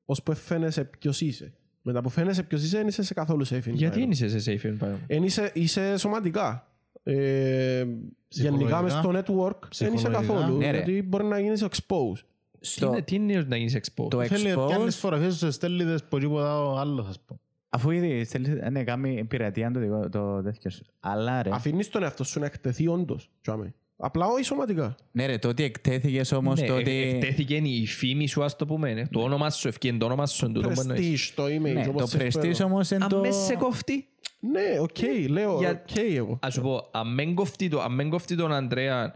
[0.04, 1.52] ως που φαίνεσαι ποιος είσαι.
[1.82, 3.72] Μετά που φαίνεσαι ποιος είσαι, δεν είσαι σε καθόλου safe environment.
[3.74, 6.70] Γιατί είναι είσαι σε safe environment; Εν είσαι, είσαι σωματικά.
[7.02, 7.84] Ε,
[8.28, 10.34] γενικά μες στο network δεν είσαι Ψυχολογικά.
[10.34, 10.56] καθόλου.
[10.58, 10.76] Ναι, ρε.
[10.76, 12.20] γιατί μπορεί να γίνεις exposed.
[12.60, 15.50] Τι Στο, είναι- Τι είναι να γίνεις exposed; το Θέλει expose, πιάνεις φωτογραφίες σου σε
[15.50, 17.40] στέλνιδες που τίποτα ο άλλος ας πούμε.
[17.68, 20.84] αφού ήδη θέλεις ναι, κάνει πειρατεία το, δικό- το τέτοιο σου.
[21.00, 23.30] Αλλά ρε, Αφήνεις τον εαυτό σου να εκτεθεί όντως.
[23.42, 23.74] τσάμε.
[23.98, 24.94] Απλά όχι σωματικά.
[25.12, 26.90] ναι, ρε, το ότι εκτέθηκες όμως, Ναι, το ε, ότι...
[26.90, 28.90] εκτέθηκε η φήμη σου, ας το πούμε.
[28.90, 29.06] ε.
[29.10, 30.44] Το όνομα σου, ευκαιρία το όνομα σου.
[30.44, 31.28] εν τούτο που εννοείς.
[31.30, 31.72] Prestige το image.
[31.72, 32.68] Ναι, όπως το σε πρεστής φέρω.
[32.68, 33.18] όμως είναι Αν το...
[33.20, 34.06] μες σε κοφτεί.
[34.40, 36.38] Ναι, οκ, λέω, Για- οκ εγώ.
[36.42, 39.14] Ας σου πω, αν μεν κοφτεί το- αν μεν κοφτεί τον Ανδρέα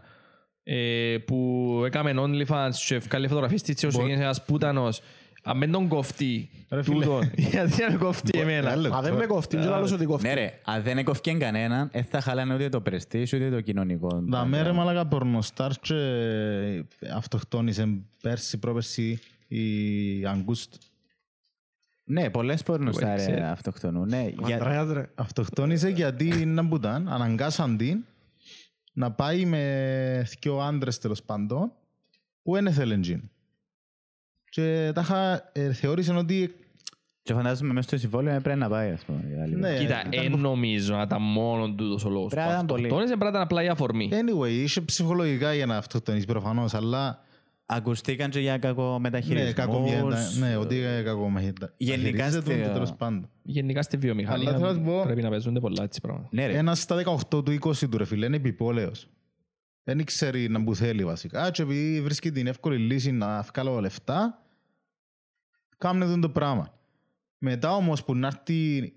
[0.63, 5.01] ε, που έκαμε OnlyFans και ευκάλλει φωτογραφίες της και γίνεις ένας πουτανός,
[5.43, 7.05] αν μεν τον κοφτεί Ρε φίλε.
[7.05, 10.27] τούτον, γιατί να με κοφτεί εμένα; Ένα Μα δεν με κοφτεί, δεν άλλος ότι κοφτεί.
[10.27, 14.23] Ναι ρε, αν δεν έκοφκε κανέναν, δεν θα χαλάνε ούτε το πρεστής ούτε το κοινωνικό.
[14.31, 15.95] Τα μέρα μαλάκα πορνοστάρς και
[17.13, 20.73] αυτοκτόνησε πέρσι πρόπερσι η Αγκούστ.
[22.03, 23.41] Ναι, πολλές πορνοστάρε ξέρεις.
[23.41, 24.07] αυτοκτονούν.
[24.07, 24.55] Ναι, για...
[24.55, 25.09] Αντρέας ρε.
[25.15, 28.03] Αυτοκτόνησε γιατί να μπουτάν, αναγκάσαν την
[28.93, 31.71] να πάει με δυο άντρες τέλος πάντων
[32.41, 33.21] που δεν ήθελε τζιν.
[34.53, 36.55] Και τα είχα, ε, θεώρησαν ότι
[37.23, 39.19] Και φαντάζομαι μέσα στο συμβόλαιο έπρεπε να πάει, ας πούμε.
[39.37, 39.55] η άλλη.
[39.55, 42.29] Ναι, Κοίτα, ήταν εν νομίζω να ήταν μόνο τούτος ο λόγος.
[42.31, 42.87] Πρέπει να ήταν πολύ.
[42.87, 44.09] Τώρα είναι πρέπει να ήταν απλά η αφορμή.
[44.11, 47.19] Anyway, είσαι ψυχολογικά για να αυτοκτονείς προφανώς, αλλά
[47.65, 49.53] Ακουστήκαν και για ναι, κακομεταχειρισμούς.
[49.53, 52.41] κακομοιέτα- ναι, ότι κακομεταχειρίζεται Γενικά στη-
[52.73, 53.29] τέλος πάντων.
[53.43, 56.27] Γενικά στη βιομηχανία Αλλά θέλω να σου πω- πρέπει να παίζονται πολλά έτσι πράγματα.
[56.31, 59.07] Ναι ρε, Ένας στα 18 του 20 του ρε φίλε είναι επιπόλαιος.
[59.83, 64.45] Δεν ξέρει να που θέλει βασικά και επειδή βρίσκει την εύκολη λύση να βγάλω λεφτά
[65.77, 66.73] κάμνε τον το πράγμα.
[67.37, 68.93] Μετά όμως που να έρθει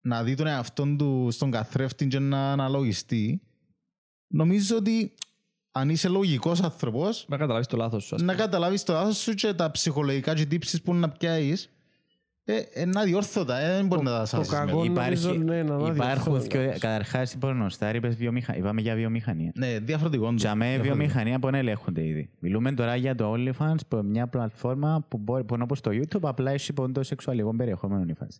[0.00, 3.42] να δει τον εαυτόν του στον καθρέφτη και να αναλογιστεί
[4.26, 5.14] νομίζω ότι
[5.72, 8.14] αν είσαι λογικός άνθρωπος Να καταλάβεις το λάθος σου.
[8.14, 8.44] ας να πούμε.
[8.44, 11.70] καταλάβεις το λάθος σου και τα ψυχολογικά και τύψεις που να πιάσεις
[12.56, 14.84] ε, ε, να διόρθωτα, ε, δεν μπορεί να τα σάσεις κακό- μετά.
[14.90, 16.46] Υπάρχει- νομίζω, ναι, να δω υπάρχουν διορθώνοντας.
[16.46, 18.60] δυο- καταρχάς είπα γνωστά, είπες βιομηχανία.
[18.62, 19.52] Είπαμε για βιομηχανία.
[19.54, 20.24] Ναι, διαφορετικό.
[20.26, 20.42] είναι το.
[20.42, 20.94] Για με Διαφορετικό.
[20.96, 22.30] βιομηχανία που ελέγχονται ήδη.
[22.38, 25.90] Μιλούμε τώρα για το OnlyFans που είναι μια πλατφόρμα που, μπορεί, που είναι όπως το
[25.94, 28.38] YouTube απλά έχει πόντο σεξουαλικό περιεχόμενο η φάση.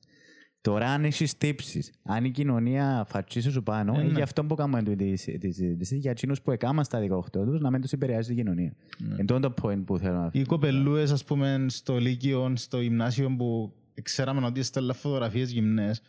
[0.62, 4.16] Τώρα αν έχεις τύψεις, αν η κοινωνία φατσίσει σου πάνω, Ε, είναι ναι.
[4.16, 7.70] γι' αυτό που κάνουμε τη τη συζήτηση, για εκείνους που έκαναν στα 18 τους να
[7.70, 8.72] μην τους επηρεάζει η κοινωνία.
[8.98, 9.14] Ναι.
[9.18, 13.72] Είναι το point που θέλω να Οι κοπελούες, ας πούμε, στο Λύκειο, στο γυμνάσιο που
[14.02, 16.02] ξέραμε ότι στέλνουν φωτογραφίες γυμνές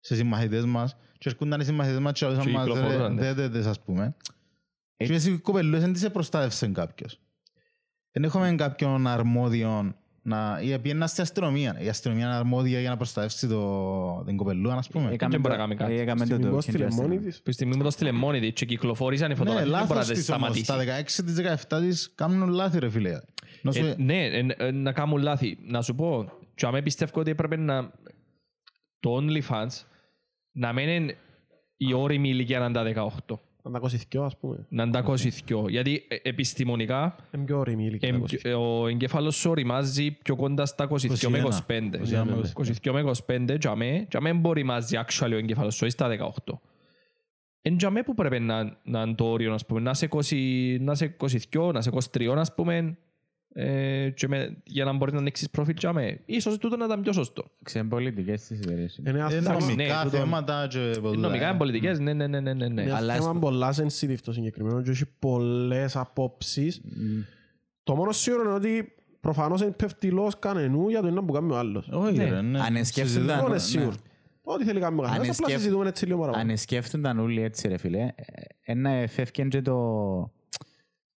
[0.00, 3.20] σε συμμαθητές μας και έρχονταν οι συμμαθητές μας και όλες Και μας κυκλοφορούσαν, ναι.
[3.20, 4.16] δέδετες, ας πούμε.
[4.96, 7.18] Ε, Και οι κοπελούες δεν τις προστάτευσε κάποιος.
[8.10, 10.60] Δεν έχουμε κάποιον αρμόδιο να...
[10.62, 11.76] Ή πήγαινε στην αστυνομία.
[11.80, 14.22] Η αστυνομία είναι αρμόδια για να προστατεύσει το...
[14.26, 15.10] την κοπελούα, ας πούμε.
[15.12, 15.98] Έκαμε μπορεί το- να κάνει κάτι.
[15.98, 17.36] έκαμε το Στη documentary στείλε στην- μόνη της.
[17.36, 19.88] Που τη στιγμή που το στείλε μόνη της και κυκλοφόρησαν οι Ναι, φωτογραφίες δεν μπορεί
[19.88, 20.56] να λάθος τις της όμως.
[20.64, 20.66] σταματήσεις.
[20.66, 21.34] Τα 16 της
[21.78, 23.20] 17 της κάνουν λάθη, ρε φίλε.
[23.62, 25.58] Να σου- Ε, ναι, ε, ε, να κάνουν λάθη.
[25.66, 27.92] Να σου πω, και αμέ πιστεύω ότι έπρεπε να...
[29.00, 29.84] Το OnlyFans
[30.52, 31.16] να μένει
[31.76, 33.38] η όριμη ηλικία να είναι τα 18.
[33.62, 34.66] Να τα κοσιθκιώ, ας πούμε.
[34.68, 35.68] Να είναι τα 22.
[35.68, 38.08] Γιατί ε, επιστημονικά Είναι πιο όριμη η ηλικία.
[38.08, 38.38] εμ, τα 22.
[38.42, 41.80] ε, ο εγκέφαλος σου οριμάζει πιο κοντά στα 22 με 25.
[42.84, 46.32] 22 με 25 και αμέ, και αμέ μπορεί οριμάζει actually ο εγκέφαλος σου, ή στα
[46.46, 46.54] 18.
[47.62, 50.76] Εν και αμέ που πρέπει να, να είναι το όριο, ας πούμε, να σε 20,
[50.80, 51.16] να σε
[51.52, 52.98] 22, να σε 23, ας πούμε,
[53.54, 56.20] ε, και με, για να μπορείς να ανοίξεις προφίλ και αμέ.
[56.26, 57.44] Ίσως τούτο να ήταν πιο σωστό.
[57.62, 58.96] Ξέρουν πολιτικές της εταιρείας.
[58.96, 61.16] Είναι ένα Ε, θέμα- νομικά ναι, τούτο- θέματα και ποτέ.
[61.16, 62.82] Νομικά είναι πολιτικές, ναι, ναι, ναι, ναι, ναι, ναι.
[62.82, 66.80] Είναι Αλλά θέμα πολλά sensitive το συγκεκριμένο και έχει πολλές απόψεις.
[67.82, 71.58] Το μόνο σίγουρο είναι ότι προφανώς είναι πεφτυλός κανενού για το ένα που κάνει ο
[71.58, 71.88] άλλος.
[71.92, 72.24] Όχι, Ναι.
[72.24, 72.58] ρε, ναι.
[72.60, 73.60] Αν σκέφτονταν- Συζητάμε, Αυτό είναι ναι.
[73.60, 73.92] σίγουρο.
[74.44, 76.50] Ό,τι θέλει να κάνει ο καθένας, Αν απλά σκεφ- συζητούμε έτσι λίγο παραπάνω.
[76.50, 78.12] Αν σκέφτονταν όλοι έτσι ρε φίλε, ε,
[78.62, 79.74] ένα εφεύκεν και το,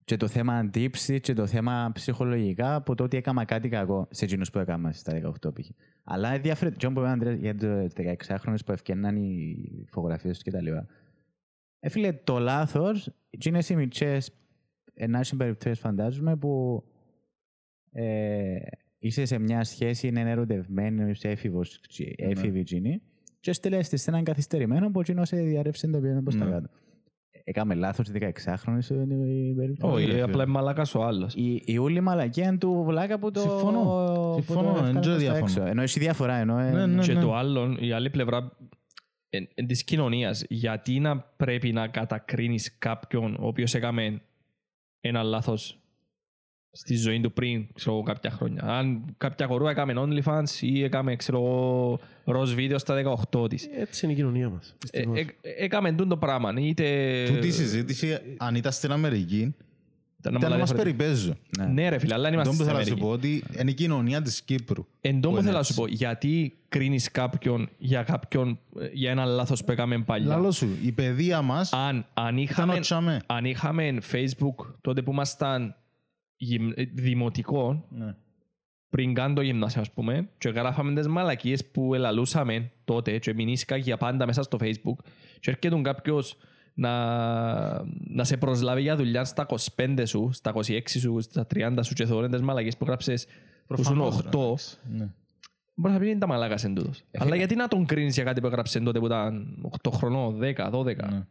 [0.05, 4.25] και το θέμα αντίψη και το θέμα ψυχολογικά από το ότι έκανα κάτι κακό σε
[4.25, 5.69] εκείνους που έκανα στα 18 π.χ.
[6.03, 7.93] Αλλά είναι διαφορετικό που είπε ο Ανδρέας για τους
[8.27, 9.57] 16χρονους που ευκαιρνάν οι
[9.89, 10.67] φωτογραφίες τους κτλ.
[11.79, 14.31] Ε, φίλε, το λάθος, εκείνες οι μητσές,
[14.93, 16.83] εν άσχη περιπτώσεις φαντάζομαι, που
[17.91, 18.55] ε,
[18.97, 23.01] είσαι σε μια σχέση, είναι ερωτευμένη, είσαι έφηβος, τσι- έφηβη εκείνη,
[23.39, 26.51] και στέλνεις της σε έναν καθυστερημένο που εκείνος σε διαρρεύσε το οποίο προς τα Ναι.
[26.51, 26.69] κάτω.
[27.45, 29.93] Έκαμε λάθος οι 16χρονοι σε η περίπτωση.
[29.93, 30.43] Όχι, ρε, απλά φίλε.
[30.43, 31.33] είναι μαλάκας ο άλλος.
[31.35, 33.39] Η, η όλη μαλακία είναι του βλάκα που το...
[33.39, 33.79] Συμφωνώ.
[34.35, 35.43] που Συμφωνώ, το έβγαλε δεν προς τα διαφωνώ.
[35.45, 35.61] έξω.
[35.65, 36.59] Ενώ έχει διαφορά, ενώ...
[36.59, 37.01] ε, Ναι, ναι.
[37.03, 38.57] Και το άλλο, η άλλη πλευρά
[39.29, 44.21] εν, εν της κοινωνίας, γιατί να πρέπει να κατακρίνεις κάποιον ο οποίος έκαμε
[45.01, 45.82] ένα λάθος
[46.75, 48.63] στη ζωή του πριν, ξέρω εγώ, κάποια χρόνια.
[48.63, 52.95] Αν κάποια κορούα έκαμε OnlyFans ή έκαμε, ξέρω εγώ, ροζ βίντεο στα
[53.31, 53.67] 18 της.
[53.77, 54.73] Έτσι είναι η κοινωνία μας.
[54.91, 55.19] Ε, δυστυχώς.
[55.19, 56.53] ε, έκαμε τούτο το πράγμα.
[56.57, 56.83] Είτε...
[57.33, 59.55] Τούτη η συζήτηση, αν ήταν στην Αμερική, Ήταν
[60.19, 60.97] ήταν να πολλά μας διαφορετικά.
[61.03, 61.37] περιπέζουν.
[61.73, 63.01] Ναι ρε φίλε, αλλά δεν Αυτό είμαστε που στην θέλω να σου Αμερική.
[63.01, 64.85] πω ότι είναι η κοινωνία της Κύπρου.
[65.01, 65.81] Εν τω που που είναι θέλω να σου έτσι.
[65.81, 70.67] πω, γιατί κρίνεις κάποιον για κάποιον, ε, για ένα λάθος που έκαμε παλιά; Λάλο σου,
[70.83, 73.21] η παιδεία μας αν, αν, ήταν είχαμε, ο τσάμε.
[73.25, 75.82] αν είχαμε Facebook τότε που ήμασταν γυμ- ε,
[76.93, 78.15] δημοτικό, Ναι.
[78.89, 83.75] πριν κάνω το γυμνάσιο ας πούμε, και γράφαμε τις μαλακίες που ελαλούσαμε τότε και μηνύσκα
[83.75, 84.97] για πάντα μέσα στο Facebook
[85.39, 86.37] και έρχεται κάποιος
[86.73, 86.91] να,
[88.07, 89.45] να σε προσλάβει για δουλειά στα
[89.75, 93.25] 25 σου, στα 26 σου, στα 30 σου και θωρούν τις μαλακίες που γράψες
[93.67, 95.09] που σου είναι Προφανώς, 8, ρε, ναι.
[95.75, 97.03] Μπορείς να πεις είναι τα μαλάκας εν τούτος.
[97.17, 100.69] Αλλά γιατί να τον κρίνεις για κάτι που έγραψες τότε που ήταν 8 χρονών, 10,
[100.71, 101.09] 12.
[101.09, 101.25] Ναι.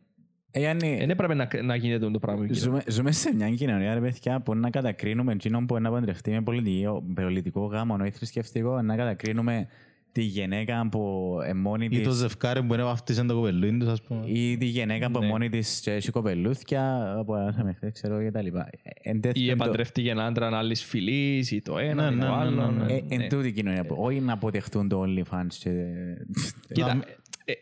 [0.54, 2.44] Ε, Γιάννη, Δεν έπρεπε να, να γίνεται το πράγμα.
[2.44, 2.54] εκεί.
[2.54, 6.42] Ζούμε, ζούμε σε μια κοινωνία, ρε παιδιά, που να κατακρίνουμε εκείνον που να παντρευτεί με
[6.42, 9.66] πολιτικό, πολιτικό γάμο ή θρησκευτικό, να κατακρίνουμε
[10.12, 13.88] τη γυναίκα που είναι μόνη Ή το της ζευκάρι που είναι βαφτίσαν το κοπελούιν τους,
[13.88, 14.22] ας πούμε.
[14.26, 15.32] ή τη γυναίκα που είναι Ναι.
[15.32, 18.68] μόνη της και έχει κοπελούθια από ένα χθες, ξέρω και τα λοιπά.
[18.82, 22.18] Ε, εν τέτοιο Ή το- επαντρευτήκε έναν άντρα άλλης φυλής ή το ένα Ναι, ή
[22.18, 22.70] ναι, το ναι, άλλο.
[22.70, 22.92] ναι, ναι.
[22.92, 25.70] Ε, Εν τούτη η κοινωνία που όχι να αποτεχθούν το OnlyFans και...
[26.72, 27.16] Κοίτα, ε,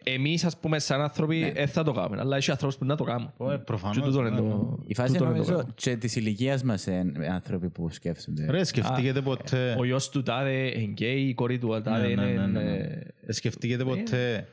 [0.05, 3.05] εμείς ας πούμε σαν άνθρωποι δεν θα το κάνουμε, αλλά έχει ανθρώπους που να το
[3.05, 3.33] κάνουν.
[3.41, 3.97] Ε, Και Προφανώς.
[3.97, 4.49] τούτο είναι ναι, ναι.
[4.51, 5.73] το- Η φάση τούτο είναι το νομίζω πράγμα.
[5.77, 8.47] και της ηλικίας μας είναι άνθρωποι που σκέφτονται.
[8.51, 9.77] Ρε, σκεφτήκετε ποτέ...
[9.79, 12.47] Ο γιος του τάδε είναι γκέι, η κόρη του τάδε Ναι, ναι, ναι, είναι...
[12.47, 12.71] ναι, ναι.
[12.77, 14.47] ε, Ε, Σκεφτήκετε ποτέ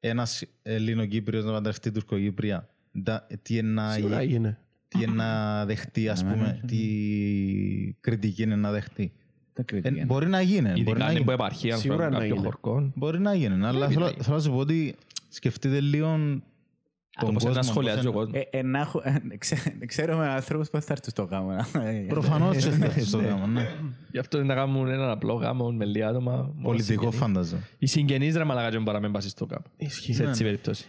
[0.00, 2.68] ένας Ελληνοκύπριος να παντρευτεί Τουρκοκύπρια.
[3.02, 4.58] Τα- Τι είναι να- Σίγουρα έγινε.
[4.88, 6.76] τι είναι να δεχτεί, ας πούμε, τι
[8.00, 9.12] κριτική είναι να δεχτεί.
[9.54, 10.04] Τα Ε, κριτική.
[10.04, 10.68] Μπορεί να γίνει.
[10.68, 11.32] Μπορεί Ειδικά να είναι που γίνει.
[11.32, 12.44] επαρχία Σίγουρα να κάποιων είναι.
[12.46, 12.92] χωρκών.
[12.96, 13.66] Μπορεί να γίνει.
[13.66, 14.94] Αλλά θέλω θέλω να σου πω ότι
[15.28, 16.06] σκεφτείτε λίγο
[17.20, 17.72] τον πώς είναι να κόσμο.
[17.72, 18.42] σχολιάζει ο πώς κόσμος.
[18.50, 21.52] Ε, ε, να έχω- ε, ξέ- Ξέρουμε ανθρώπους που θα έρθουν στο γάμο.
[21.74, 23.68] είναι- Προφανώς και θα έρθει στο γάμο, ναι.
[24.10, 26.32] Γι' αυτό είναι να κάνουν έναν απλό γάμο με λίγα άτομα.
[26.36, 27.16] μόνο Πολιτικό συγγενείς.
[27.18, 27.56] φάνταζο.
[27.78, 29.64] Οι συγγενείς ρε μαλακά και μπορούν να μην πάσει στο γάμο.
[29.76, 30.12] Ισχύει.
[30.14, 30.84] Σε έτσι περιπτώσει.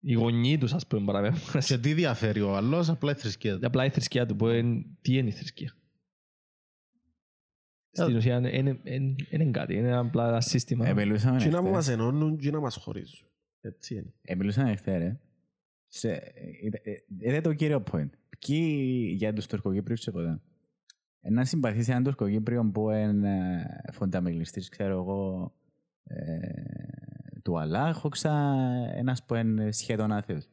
[0.00, 1.74] Οι γονείς τους ας πούμε μπορούν να μην πάσει.
[1.74, 3.66] Και τι διαφέρει ο άλλος, απλά η θρησκεία του.
[3.66, 4.82] Απλά η θρησκεία του που είναι...
[5.02, 5.72] Τι είναι η θρησκεία.
[7.94, 9.74] Στην ουσία είναι- είναι- είναι είναι κάτι.
[9.74, 10.86] Είναι απλά ένα σύστημα.
[10.88, 11.72] Ε, μιλούσαμε Τι να εχθές.
[11.72, 13.26] μας ενώνουν και να μας χωρίζουν.
[13.60, 14.12] Έτσι είναι.
[14.22, 15.18] Ε, μιλούσαμε εχθές, ρε.
[15.88, 18.08] Σε- ε, ε, Είναι το κύριο point.
[18.38, 20.40] Ποιοι για τους Τουρκοκύπριους σε ποτέ.
[21.20, 25.52] Ε, Να συμπαθήσει έναν Τουρκοκύπριο που είναι ε, φονταμιλιστής, ξέρω εγώ,
[26.04, 26.52] ε,
[27.42, 28.32] του Αλλάχ, όξα
[28.94, 30.48] ένας που είναι σχεδόν άθεος.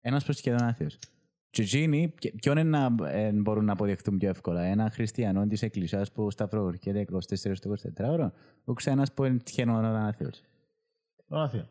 [0.00, 0.98] Ένας που είναι σχεδόν άθεος.
[1.54, 4.62] Και εκείνοι, ποιο- ποιον είναι να ε, μπορούν να αποδεχτούν πιο εύκολα.
[4.62, 8.32] Ένα χριστιανό της εκκλησιάς που σταυροκρίνεται 24 στο 24 ώρο,
[8.64, 10.42] όξα ένας που είναι σχεδόν άθεος.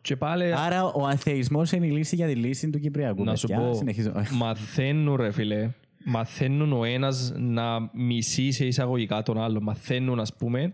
[0.02, 3.24] Και πάλι Άρα ο αθεισμός είναι η λύση για τη λύση του Κυπριακού.
[3.24, 3.64] να σου παιδιά.
[3.64, 4.12] πω, Συνεχίζω.
[4.42, 5.70] μαθαίνουν ρε φίλε,
[6.06, 9.62] μαθαίνουν ο ένας να μισεί σε εισαγωγικά τον άλλο.
[9.62, 10.74] Μαθαίνουν ας πούμε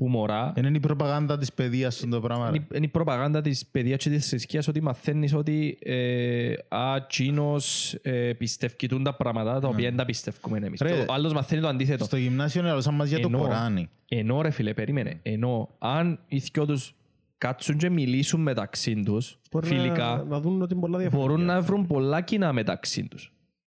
[0.00, 2.50] που μωρά Είναι η προπαγάνδα της παιδείας στον το πράγμα.
[2.50, 2.56] ρε.
[2.56, 7.06] Είναι η- είναι η προπαγάνδα της παιδείας και της θρησκείας ότι μαθαίνεις ότι ε, α,
[7.06, 10.80] τσίνος ε, πιστεύει τούν τα πράγματα τα οποία δεν τα πιστεύουμε εμείς.
[10.80, 12.04] Ρε, Και Ο άλλος μαθαίνει το αντίθετο.
[12.04, 13.88] Στο γυμνάσιο έλωσαν μας για το Ενώ- Κοράνι.
[14.08, 15.18] Ενώ ρε φίλε, περίμενε.
[15.22, 16.94] Ενώ αν οι δυο τους
[17.38, 21.32] κάτσουν και μιλήσουν μεταξύ τους, Μπορεί φιλικά, να- Να δουν ότι είναι πολλά διαφορετικά.
[21.34, 23.32] μπορούν να βρουν πολλά κοινά μεταξύ τους.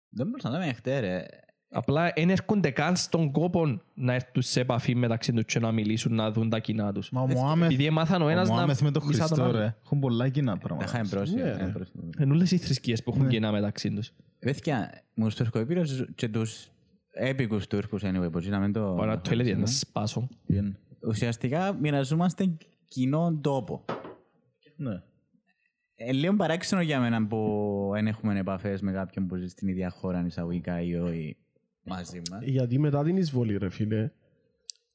[0.09, 1.25] Δεν μπορούσα να είμαι χτέ, ρε.
[1.75, 6.15] Απλά δεν έρχονται καν στον κόπο να έρθουν σε επαφή μεταξύ τους και να μιλήσουν,
[6.15, 7.11] να δουν τα κοινά τους.
[7.11, 9.43] Μα ο Μωάμεθ- Επειδή έμαθαν ο ο ένας να Μωάμεθ με τον μισά τον Χριστό,
[9.49, 9.59] άλλο.
[9.59, 9.77] ρε.
[9.85, 10.85] Έχουν πολλά κοινά Τα πράγματα.
[10.89, 11.45] είχαμε πρόσφυγα.
[11.45, 11.71] Ναι, είχαμε ρε.
[11.73, 12.05] πρόσφυγα.
[12.21, 14.13] Είναι όλες οι θρησκείες που έχουν κοινά μεταξύ τους.
[14.39, 16.71] Παιδιά, μου στους Τουρκοκύπριους και τους
[17.11, 18.81] έπικους Τούρκους, anyway, που να μην το...
[18.81, 20.27] Πάω να το έλεγε να σπάσω.
[20.47, 20.77] Είναι.
[21.09, 22.57] Ουσιαστικά μοιραζόμαστε
[22.89, 23.85] κοινό τόπο.
[24.77, 25.03] Ναι.
[25.95, 29.91] Ε, λίγο παράξενο για μένα που δεν έχουμε επαφές με κάποιον που ζει στην ίδια
[29.91, 31.37] χώρα εισαγωγικά ή όχι
[31.85, 32.43] μαζί μας.
[32.45, 34.11] Γιατί μετά την εισβολή, ρε φίλε,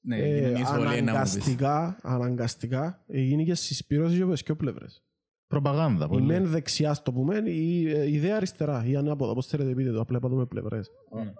[0.01, 0.99] Ναι, ε, είναι η εισβολή να μου πεις.
[1.09, 5.01] αναγκαστικά, αναγκαστικά έγινε και συσπήρωση και από τις δυο πλευρές.
[5.47, 6.05] Προπαγάνδα.
[6.05, 6.21] Η πολύ.
[6.25, 10.01] μεν δεξιά στο που μεν, η ε, ιδέα αριστερά, ή ανάποδα, πώς θέλετε πείτε το,
[10.01, 10.89] απλά είπα το με πλευρές.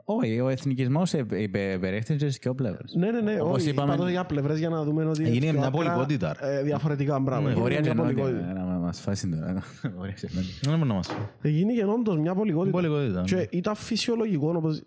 [0.03, 1.47] Όχι, ο εθνικισμός ε, ε,
[1.77, 2.93] περιέχεται σε και πλευρές.
[2.97, 5.23] Ναι, ναι, ναι, Όπως όχι, είπαμε- είπα το για πλευρές για να δούμε ότι...
[5.23, 6.57] Έγινε είναι μια πιο άκρα, πολυπότητα, ρε.
[6.57, 7.39] ε, Διαφορετικά πράγματα.
[7.49, 8.53] Έγινε Μπορεί μια και πολυπότητα.
[8.53, 9.63] να μας φάσει τώρα.
[9.97, 11.29] Μπορεί και να- Δεν μπορώ να μας πω.
[11.41, 12.71] Έγινε και όντως μια πολυπότητα.
[12.71, 13.25] Πολυπότητα, ναι.
[13.27, 14.83] Και ήταν φυσιολογικό όπως...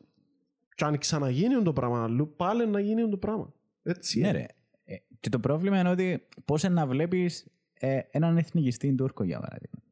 [0.80, 3.52] Και αν ξαναγίνει το πράγμα αλλού, πάλι να γίνει το πράγμα.
[3.82, 4.20] Έτσι.
[4.20, 4.38] Ναι, είναι.
[4.38, 4.46] ρε.
[4.84, 9.82] Ε, Και το πρόβλημα είναι ότι πώς να βλέπεις ε, έναν εθνικιστή Τούρκο, για παράδειγμα.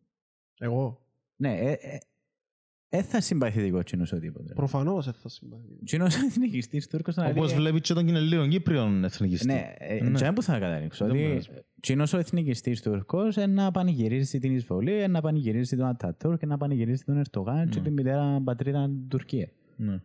[0.59, 1.01] Εγώ.
[1.36, 1.98] Ναι, ε, ε,
[2.89, 4.52] ε, θα συμπαθητικό τσίνος ο τίποτε.
[4.55, 5.62] Προφανώς δεν θα συμβαίνει.
[5.85, 7.56] Τσίνος ο εθνικιστής Τούρκος να Όπως λέει...
[7.60, 9.47] βλέπεις και τον Κινελίον Κύπριον εθνικιστή.
[9.47, 10.10] Ναι, ε, Ναι.
[10.10, 11.05] τζάμπου θα καταλήξω.
[11.06, 11.48] Δεν Ότι πειράζει.
[11.81, 16.47] τσίνος ο εθνικιστής Τούρκος ε, να πανηγυρίζει την εισβολή, ε, να πανηγυρίζει τον Ατατούρκ, ε,
[16.47, 19.48] να πανηγυρίζει τον Ερτογάν και την μητέρα πατρίδα την Τουρκία.
[19.77, 20.01] Ναι.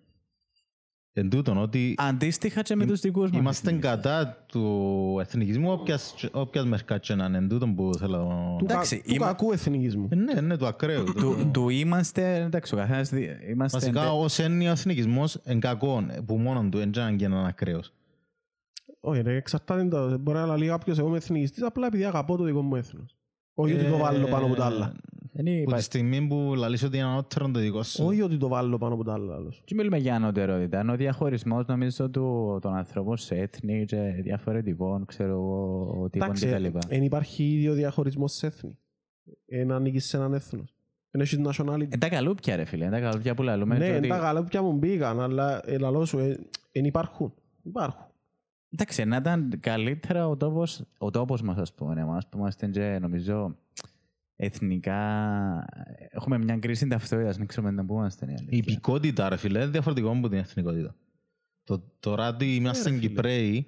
[1.16, 3.40] Εν τούτον, ότι Αντίστοιχα και με τους δικούς μας.
[3.40, 3.96] είμαστε εθνικιστές.
[4.04, 7.38] κατά του εθνικισμού όποιας, όποιας μερικά και να είναι.
[7.38, 8.56] Εν τούτον που θέλω...
[8.60, 10.08] Του, κα, Εντάξει, του είμα- κακού εθνικισμού.
[10.12, 11.04] Ε, Ναι, ναι, του ακραίου.
[11.04, 13.78] του- Του, του είμαστε, εντάξει, ο καθένας δι- είμαστε...
[13.78, 17.94] Βασικά, ως έννοια ο εθνικισμός εν κακόν, που μόνον του, εν τζάν και έναν ακραίος.
[19.00, 20.18] Όχι, ρε, εξαρτάται το.
[20.20, 23.16] Μπορεί να λέει κάποιος εγώ είμαι εθνικιστής απλά επειδή αγαπώ το δικό μου έθνος.
[23.54, 24.94] Όχι ότι το βάλω πάνω από τα άλλα.
[25.36, 28.06] Δεν Που είπα- τη στιγμή που λαλείς ότι είναι ανώτερο το δικό σου.
[28.06, 29.36] Όχι ότι το βάλω πάνω από τα άλλα.
[29.36, 29.62] άλλος.
[29.66, 30.80] Και μιλούμε για ανωτερότητα.
[30.82, 36.48] Είναι ο διαχωρισμός νομίζω του, των ανθρώπων σε έθνη και διαφορετικών, ξέρω εγώ, τύπων Εντάξει,
[36.48, 36.78] κτλ.
[36.88, 38.78] δεν υπάρχει ίδιο διαχωρισμός σε έθνη.
[39.46, 40.76] Ένα ανήκεις σε έναν έθνος.
[41.12, 41.88] Δεν έχεις nationality.
[41.94, 42.86] Ε, τα καλούπια, ρε φίλε.
[42.86, 43.78] ε, Τα καλούπια που λαλούμε.
[43.78, 46.18] Ναι, και ότι- τα γαλόπια μου μπήκαν, αλλά ε, λαλός σου,
[46.72, 47.34] δεν υπάρχουν.
[47.64, 48.06] Υπάρχουν.
[48.70, 52.98] Εντάξει, να ήταν καλύτερα ο τόπος, ο τόπος μας, ας πούμε, εμάς που είμαστε και
[53.02, 53.56] νομίζω
[54.44, 54.98] εθνικά...
[56.10, 58.26] Έχουμε μια κρίση ταυτότητας, δεν ξέρουμε να πού είμαστε.
[58.26, 58.74] είναι η Η αλήθεια.
[58.74, 60.96] υπηκότητα, ρε φίλε, είναι διαφορετικό από την εθνικότητα.
[61.64, 63.68] Το, τώρα ότι είμαστε Κυπρέοι,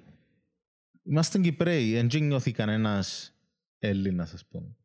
[1.02, 3.34] είμαστε Κυπρέοι, δεν νιώθει κανένας
[3.78, 4.76] Έλληνας, ας πούμε.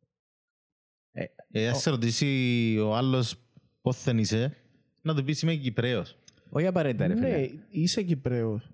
[1.11, 3.35] Ε, Ε, ας σε ρωτήσει ο άλλος
[3.81, 4.55] πώς δεν είσαι,
[5.01, 6.17] να του πεις είμαι Κυπρέος.
[6.49, 7.27] Όχι απαραίτητα, ρε φίλε.
[7.37, 8.69] Ναι, είσαι Κυπρέος.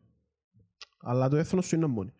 [1.00, 2.12] Αλλά το έθνος σου είναι μόνοι.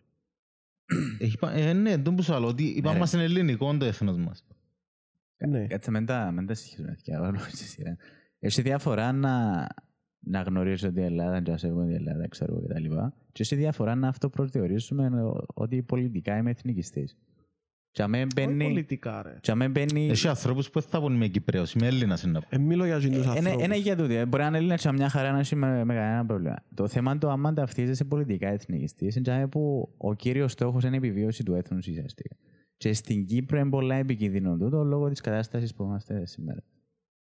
[1.18, 4.16] Έχει πα- Ε, ναι, τον που σου λέω, ότι είπαμε μας είναι ελληνικό το έθνος
[4.16, 4.44] μας.
[5.46, 5.66] Ναι.
[5.66, 7.96] Κάτσε μην τα, μην τα συγχύσουμε πια, όλο στη σειρά.
[8.38, 9.66] Έχει διαφορά να,
[10.20, 12.94] να γνωρίζω ότι η Ελλάδα, να σέβομαι την Ελλάδα, ξέρω εγώ κτλ.
[13.32, 17.16] Και έχει διαφορά να αυτοπροσδιορίζουμε ο- ότι πολιτικά είμαι εθνικιστής.
[17.90, 18.64] Και αμέ Όχι μπαίνει...
[18.64, 19.36] πολιτικά ρε.
[19.40, 20.08] Και αμέ μπαίνει...
[20.08, 22.46] Έχει ανθρώπους που δεν θα πούν είμαι Κυπρέος, είμαι Έλληνας είναι να πω.
[22.50, 23.76] Ε, μιλώ για εκείνους Είναι, είναι ανθρώπους.
[23.78, 24.12] για τούτο.
[24.12, 24.26] ε.
[24.26, 26.56] Μπορεί να είναι Έλληνας και μια χαρά να έχει με, με κανένα πρόβλημα.
[26.74, 30.94] Το θέμα είναι το άμα ταυτίζεσαι πολιτικά εθνικιστής, είναι τζάμε που ο κύριος στόχος είναι
[30.94, 32.36] η επιβίωση του έθνους ουσιαστικά.
[32.78, 36.62] Και στην Κύπρο είναι πολλά επικίνδυνο τούτο λόγω της κατάστασης που είμαστε σήμερα.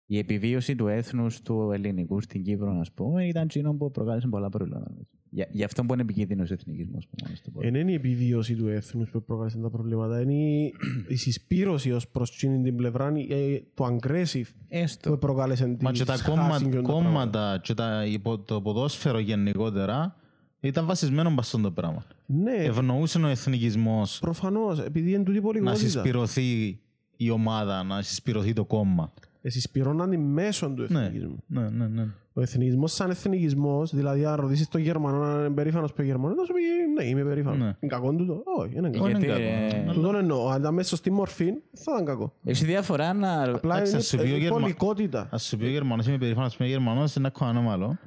[0.06, 4.48] Η επιβίωση του έθνους του ελληνικού στην Κύπρο, α πούμε, ήταν εκείνο που προκάλεσε πολλά
[4.48, 4.90] προβλήματα.
[5.30, 7.60] Για, γι' αυτό που είναι επικίνδυνος ο εθνικισμός που μόνος στο πω.
[7.62, 10.20] Ε, Δεν είναι η επιβίωση του έθνους που προκάλεσε τα προβλήματα.
[10.20, 10.72] Είναι η-
[11.08, 15.10] η συσπήρωση ως προς εκείνη την πλευρά, ε, το aggressive Έστω.
[15.10, 16.92] που προκάλεσε τη Μα και τα σχάση κόμμα- και τα πράγματα.
[16.92, 20.16] κόμματα και τα, υπο- το ποδόσφαιρο γενικότερα
[20.60, 22.04] ήταν βασισμένο μπας στον το πράγμα.
[22.34, 25.88] Ναι, Ευνοούσε ο εθνικισμός προφανώς, επειδή είναι τούτη η να πολυγότητα.
[25.88, 26.78] συσπηρωθεί
[27.16, 29.10] η ομάδα, να συσπηρωθεί το κόμμα.
[29.42, 31.42] Ε, Συσπηρώναν τη μέσον του Ναι, εθνικισμού.
[31.46, 31.86] ναι, ναι.
[31.86, 32.06] ναι.
[32.32, 36.36] Ο εθνικισμός σαν εθνικισμός, δηλαδή αν ρωτήσεις τον Γερμανό αν είναι περήφανος που είναι Γερμανός,
[36.36, 36.60] θα σου πει
[37.02, 37.58] ναι, είμαι περήφανος.
[37.58, 37.64] Ναι.
[37.80, 38.42] Είναι κακό τούτο.
[38.58, 39.06] Όχι, είναι κακό.
[39.08, 39.92] Γιατί, είναι ε, κακό.
[39.92, 42.32] Τούτον εννοώ, αν ήταν μέσα στη μορφή, θα ήταν κακό.
[42.44, 43.42] Έχει διαφορά να.
[43.42, 45.28] Απλά Εντάξει, είναι θα σου πει ο η Γερμα- πολικότητα.
[45.30, 47.98] Ας σου πει ο Γερμανός, είμαι περήφανος που είμαι Γερμανός, είναι ακόμα ανώμαλο.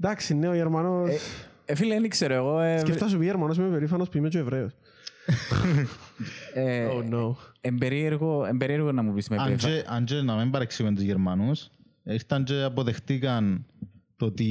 [0.00, 1.10] Εντάξει, ναι, ο Γερμανός...
[1.70, 2.60] Ε, φίλε, δεν ξέρω εγώ.
[2.60, 4.70] Ε, Σκεφτά σου πει Γερμανός, είμαι περήφανος που είμαι και Εβραίος.
[6.54, 7.34] ε, Oh no.
[7.60, 11.04] εμπερίεργο, εμπερίεργο να μου πεις με Αν περήφα- και- Αν και να μην παρεξηγούμε τους
[11.04, 11.68] Γερμανούς,
[12.04, 13.66] ήρθαν και αποδεχτήκαν
[14.16, 14.46] το τι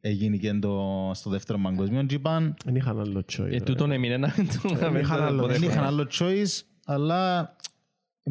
[0.00, 3.44] έγινε και το- στο δεύτερο παγκόσμιο και είπαν Δεν είχαν άλλο choice.
[3.46, 3.60] Ε, ρε.
[3.60, 5.66] τούτον έμεινε να μην το να μην είχαν το άλλο- δεν αποδέχομαι.
[5.72, 7.48] είχαν άλλο choice, αλλά είναι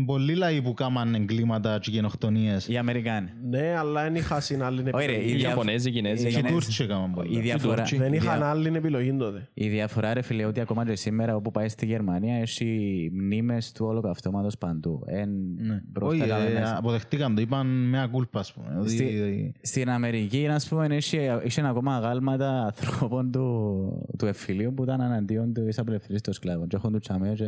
[0.06, 2.68] πολλοί λαοί που κάμαν εγκλήματα και γενοκτονίες.
[2.68, 3.30] Οι Αμερικάνοι.
[3.50, 5.30] Ναι, αλλά δεν είχαν άλλη Όχι, ρε, επιλογή.
[5.30, 6.28] οι Οι δια- Ιαπωνέζοι, οι Κινέζοι.
[6.28, 6.50] οι Και οι ναι.
[6.50, 7.40] Τούρκοι έκαναν Η πολλά.
[7.42, 7.98] διαφορά, Τούρκοι.
[7.98, 9.48] Δεν η είχαν δια- άλλη επιλογή τότε.
[9.54, 13.86] η διαφορά, ρε φίλε, ότι ακόμα και σήμερα όπου πάει στη Γερμανία έχει μνήμες του
[13.86, 15.02] ολοκαυτώματος παντού.
[15.06, 15.82] Εν Ναι.
[15.92, 16.74] μπροστά Όχι, ε, κανένας.
[16.78, 18.80] αποδεχτήκαν το, είπαν με ακούλπα, ας πούμε.
[18.80, 24.84] ότι- Στη- Στην Αμερική, ας πούμε, είχε, είχε ακόμα αγάλματα ανθρώπων του, του εφηλίου που
[24.84, 26.68] ήταν εναντίον τη απελευθερία των σκλάβων.
[26.68, 27.46] Και έχουν τους τσαμέ και...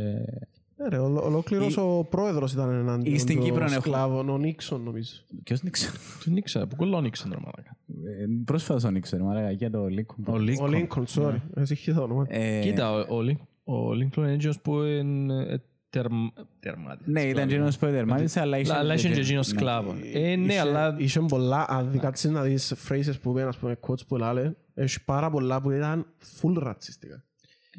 [0.78, 4.38] Ναι, ρε, ολο- ολόκληρος ο πρόεδρος ήταν εναντίον Ή στην των Κύπρο έχω- σκλάβων, ο
[4.38, 5.12] Νίξον νομίζω.
[5.44, 5.94] Ποιος δεν ξέρω.
[6.26, 7.78] Δεν ήξερα, που κολλό ήξερα ρε μαλάκα.
[8.22, 10.24] Ε, Πρόσφατα τον ήξερα, μαλάκα, για το Lincoln.
[10.26, 10.70] Ο Ο Λίκον.
[10.74, 11.42] Λίνκον, sorry.
[11.56, 12.26] Εσύ είχε το όνομα.
[12.30, 15.58] Ε, Κοίτα, ο- ο Λιν- ο Lincoln είναι εκείνος που είναι ε,
[15.90, 17.08] τερμ- τερμάτης.
[17.08, 18.74] Ναι, ήταν εκείνος που εδερμάτισε, αλλά είχε...
[18.74, 19.58] Αλλά είχε και εκείνος Ναι.
[19.60, 19.96] σκλάβο.
[20.14, 23.58] Ε, ναι, Είχε- αλλά Είχε πολλά, αν δει κάτσεις να δεις phrases που είπαν, ας
[23.58, 26.06] πούμε, quotes που λάλε, έχει πάρα πολλά που ήταν
[26.42, 27.24] full ρατσιστικά.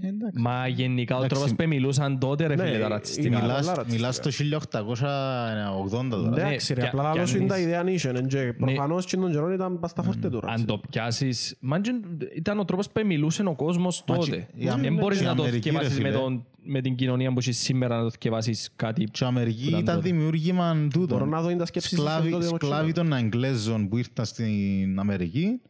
[0.00, 0.40] Ε, εντάξει.
[0.40, 1.34] Μα γενικά ο Εντάξει.
[1.40, 3.28] τρόπος που μιλούσαν τότε ρε Ναι, φίλε τα ήταν- ρατσιστικά.
[3.40, 3.94] πολλά Μιλάς, ρατσιστικά.
[3.94, 6.40] μιλάς το 1880 τώρα.
[6.46, 8.12] Εντάξει ρε, κι- απλά κι λαλό αν σου είναι τα είσαι- ιδέα νίσιο.
[8.12, 10.66] και Προφανώς και τον καιρό ήταν πας στα φορτέ του Αν ρατσισμό.
[10.76, 12.00] το πιάσεις, μάντζεν,
[12.36, 14.30] ήταν ο τρόπος που μιλούσε ο κόσμος Μα τότε.
[14.30, 16.18] και- η Αμ- Δεν μπορείς και η να το Αμερική, ρε θκευάσεις με, φίλε.
[16.20, 19.04] τον- με την κοινωνία που έχεις σήμερα να το θκευάσεις κάτι.
[19.04, 20.08] Και η Αμερική ήταν ήταν τότε.
[20.08, 21.28] δημιούργημα Μπορώ τούτων.
[21.28, 25.60] να δω είναι τα σκέψεις της Σκλάβοι, τότε σκλάβοι των Αγγλέζων που ήρθαν στην Αμερική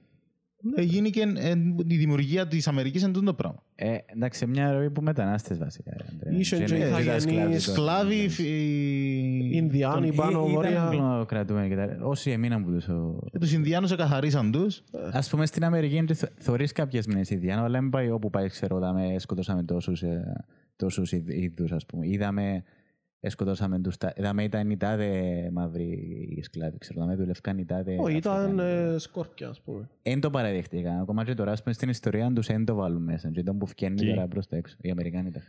[0.74, 1.52] έγινε και ε,
[1.86, 3.62] η δημιουργία της Αμερικής είναι τούτο το πράγμα.
[3.74, 5.90] Ε, εντάξει, μια ροή που μετανάστες βασικά.
[6.12, 6.38] Αντρέα.
[6.38, 7.58] Είχε Και και είναι- οι δεν ήταν Ιταλιανοί, σκλάβοι τότε.
[7.58, 10.82] Σκλάβοι φι- Ινδιάνοι Ε, πάνω ήταν βόρεια.
[10.82, 12.88] αγγλοκρατούμενοι και τα- Όσοι έμειναν που τους...
[12.88, 14.82] ο- ε, τους Ινδιάνους εκαθαρίσαν τους.
[15.12, 18.48] Ας πούμε στην Αμερική είναι θ- θωρείς κάποιες μήνες Ινδιάνο, αλλά δεν πάει όπου πάει,
[18.48, 20.32] ξέρω, δάμε, σκοτώσαμε τόσους, ε,
[20.76, 22.06] τόσους είδ- είδους, ας πούμε.
[22.06, 22.62] Είδαμε, ε,
[23.28, 25.22] σκοτώσαμε τους, τα- είδαμε ήταν οι τάδε
[25.52, 25.84] μαύροι
[26.36, 28.94] οι σκλάβοι, ξέρω, δάμε δουλεύκαν οι τάδε Όχι, ήταν Αφρικανοί.
[28.94, 29.88] ε, σκόρπια, ας πούμε.
[30.02, 33.30] Εν το παραδεχτήκαν, ακόμα και τώρα, ας πούμε, στην ιστορία τους εν το βάλουν μέσα,
[33.30, 35.40] και ήταν που φκένει Τι; τώρα προς τα έξω, οι Αμερικάνοι τα.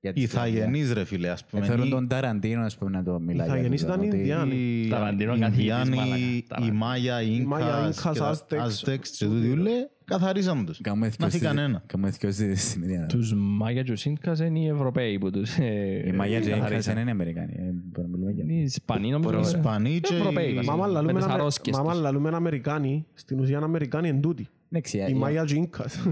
[0.00, 0.52] Για τη Οι σκλαβιά.
[0.56, 1.64] Ιθαγενείς ρε φίλε ας πούμε.
[1.64, 3.46] Φέρουν Οι- τον Ταραντίνο, ας πούμε, να το μιλάει.
[3.46, 4.54] για Ιθαγενείς τούτο, ήταν ότι- Ινδιάνοι.
[4.54, 6.16] οι- Ταραντίνο οι καθηγητής, Ινδιάνοι, μαλάκα.
[6.18, 6.74] οι Ταραντίνο.
[6.78, 8.62] Μάγια, οι Μάγια, Ίνκας Ίνκας, και τα Άζτεκς.
[8.62, 9.70] Άζτεκς και τούτοι ούλε
[10.04, 10.80] καθαρίσαν τους.
[10.80, 11.82] Κάμουμε Να δυο φύγει συζη- κανένα.
[11.86, 13.06] κάμουμε δυο συζητήσεις στην ίδια.
[13.06, 16.48] Τους Μάγια και τους Ίνκας είναι οι Ευρωπαίοι που τους ε, Οι Μάγια και οι
[16.48, 16.92] Ίνκας καθαρίσαν.
[16.94, 17.52] δεν είναι Αμερικάνοι.
[17.52, 19.34] ε, μπορούμε να μιλούμε για- Είναι οι Ισπανοί νομίζω.
[19.38, 19.40] Οι ε.
[19.40, 20.72] Ισπανοί και Ευρωπαίοι, οι- βασικά.
[20.76, 22.00] Μα άμα με λαλούμε τις Αμε- αρρώσκες μα άμα τους.
[22.00, 24.48] λαλούμε Αμερικάνοι, στην ουσία είναι Αμερικάνοι εν τούτοι.
[24.70, 26.06] Εντάξει, Οι οι- Μάγια και οι Ίνκας.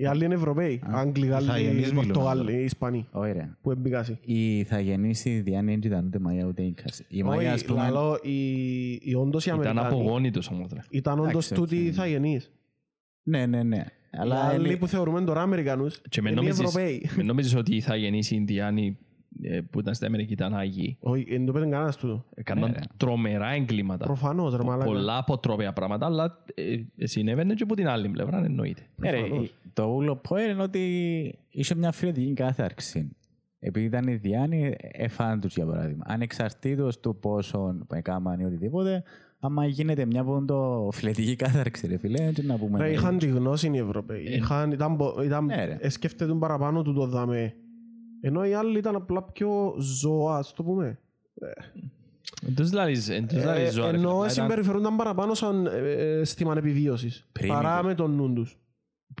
[0.00, 0.82] Οι άλλοι είναι Ευρωπαίοι.
[0.84, 2.58] Άγγλοι, Γάλλοι, Ιθαγενείς μιλούμε Πορτογάλοι, τώρα.
[2.58, 3.06] Ισπανοί.
[3.10, 3.48] Όχι ρε.
[3.62, 4.18] Που εμπικάσει.
[4.24, 7.02] Οι Ιθαγενείς οι Διάννη δεν ήταν ούτε Μάγια ούτε Ίνκας.
[7.08, 10.70] Οι Μάγια, ας Όχι, πούμε, λαλώ, οι- οι όντως οι Ήταν Αμερικάνοι απογόνητος όμως.
[10.72, 10.80] ρε.
[10.90, 11.82] ήταν όντως Εντάξει, τούτοι οκ.
[11.82, 12.50] οι Ιθαγενείς.
[13.22, 13.76] Ναι, ναι, ναι.
[13.76, 17.08] Οι Αλλά άλλοι είναι- που θεωρούμε τώρα Αμερικανούς Και με είναι οι νομίζεις, Ευρωπαίοι.
[17.16, 19.09] με νομίζεις ότι οι Ιθαγενείς οι Ινδιάνοι ε,
[19.70, 20.96] που ήταν στην Αμερική ήταν Άγιοι.
[21.00, 22.24] Όχι, δεν το πέτουν κανένας τούτο.
[22.34, 22.80] Έκαναν Ναι, ρε.
[22.96, 24.04] τρομερά εγκλήματα.
[24.04, 24.84] Προφανώς ρε μαλάκα.
[24.90, 28.82] Πολλά αποτρόπαια πράγματα, αλλά ε, συνέβαινε και από την άλλη πλευρά, εννοείται.
[28.96, 29.52] Ναι, ρε, προφανώς.
[29.72, 33.10] το ούλο point είναι ότι είχε μια φιλετική κάθαρση.
[33.62, 36.04] Επειδή ήταν Ινδιάνοι, εφάαν τους για παράδειγμα.
[36.08, 39.02] Ανεξαρτήτως του πόσο έκαναν ή οτιδήποτε,
[39.40, 42.78] άμα γίνεται μια πόντο φιλετική κάθαρξη, ρε φίλε, τι να πούμε.
[42.78, 42.90] Ρε, ναι.
[42.90, 44.22] είχαν τη γνώση οι Ευρωπαίοι.
[44.22, 45.76] Είχαν, ήταν, πο- ήταν, Ναι, ρε.
[45.80, 47.54] ε, σκέφτεται παραπάνω του το δάμε
[48.20, 50.98] Ενώ οι άλλοι ήταν απλά πιο ζώα, ας το πούμε.
[52.46, 54.18] Εν τους λαλείς- εν τους λαλείς Ε, ζώα, ρε Ενώ φίλε.
[54.18, 57.28] Ήταν συμπεριφερούνταν παραπάνω σαν ε, ε, αίσθημα επιβίωσης.
[57.40, 57.46] Primitive.
[57.48, 58.58] Παρά με τον νου τους.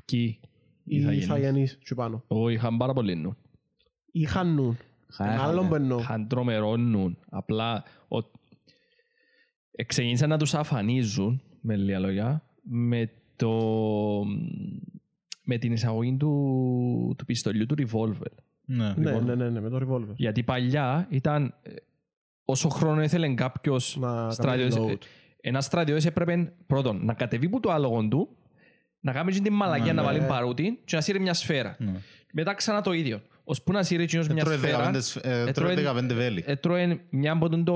[0.04, 0.40] Ποιοι, οι
[0.84, 1.24] Οι Ιθαγενείς.
[1.24, 2.24] Ιθαγενείς και πάνω.
[2.26, 3.36] Όχι, είχαν πάρα πολύ νου.
[4.12, 4.76] Είχαν νου.
[5.10, 5.98] Είχαν- Ένα άλλο που εννοώ.
[5.98, 7.16] Είχαν τρομερό νου.
[7.30, 8.18] Απλά ο-
[9.70, 13.50] ε, ξεκίνησαν να τους αφανίζουν, με λίγα λόγια, με, το...
[15.44, 18.32] με την εισαγωγή του, του πιστολιού του revolver.
[18.72, 18.94] Ναι.
[18.96, 20.14] Ναι, ναι, ναι, ναι, με το revolver.
[20.16, 21.70] Γιατί παλιά ήταν ε,
[22.44, 24.74] όσο χρόνο ήθελε κάποιος Να στρατιώτης.
[24.74, 25.04] κάνει ε, load.
[25.40, 28.36] Ένας στρατιώτης έπρεπε πρώτον να κατεβεί που το άλογο του,
[29.00, 30.08] να κάνει την μαλαγία να ναι.
[30.08, 31.76] βάλει παρούτη και να σύρει μια σφαίρα.
[31.78, 32.00] Ναι.
[32.32, 33.20] Μετά ξανά το ίδιο.
[33.50, 36.42] Ώσπου να σύρει εκείνος μια Έτρωε σφαίρα, 15 σφ- ε, έτρωε- έτρωε 15 βέλη.
[36.46, 37.74] έτρωε μια, από τον το,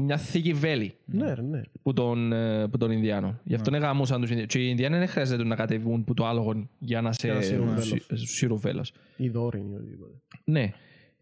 [0.00, 1.60] μια θήκη βέλη Ναι, ρε, ναι.
[1.82, 3.38] που τον, ε, που τον Ινδιάνο.
[3.44, 4.52] Γι' αυτό είναι γαμούσαν τους Ινδιάνους.
[4.52, 7.42] Και οι Ινδιάνοι δεν χρειάζεται να κατεβούν που το άλογο για να σε Για να
[7.42, 8.92] σύρουν σι- σύρουν βέλος.
[9.16, 10.12] Ή δόρυνη ή οτιδήποτε.
[10.44, 10.72] Ναι.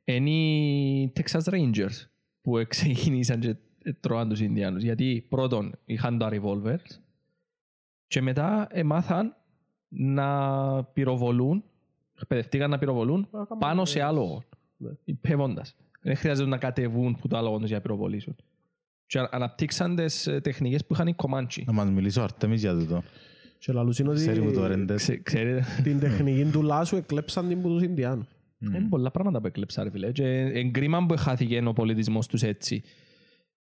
[0.04, 2.06] Είναι οι Texas Rangers
[2.40, 3.54] που ξεκίνησαν και
[4.00, 4.82] τρώαν τους Ινδιάνους.
[4.82, 6.98] Γιατί πρώτον είχαν τα revolvers
[8.06, 9.34] και μετά έμαθαν
[9.88, 11.64] να πυροβολούν,
[12.22, 13.28] εκπαιδευτήκαν να πυροβολούν
[13.58, 14.42] πάνω σε άλογο.
[14.76, 14.90] Ναι.
[15.04, 15.74] Υπέβοντας.
[16.02, 18.36] Δεν χρειάζεται να κατεβούν που το άλογο τους για να πυροβολήσουν.
[19.06, 21.64] Και αναπτύξαν τις ε, τεχνικές που είχαν οι Κομάντσι.
[21.66, 23.02] Να μας μιλήσει ο Αρτέμις για τούτο.
[23.58, 24.94] Και λαλούς είναι Ξέρει που το ότι ρέντε.
[24.94, 28.26] Ξε- Ξέρετε, την τεχνική του Λάσου εκλέψαν την που τους Ινδιάνους.
[28.58, 30.12] είναι πολλά πράγματα που έκλεψα ρε φίλε.
[30.12, 30.24] Και
[30.54, 32.82] εγκρίμα που χάθηκε ο πολιτισμός τους έτσι.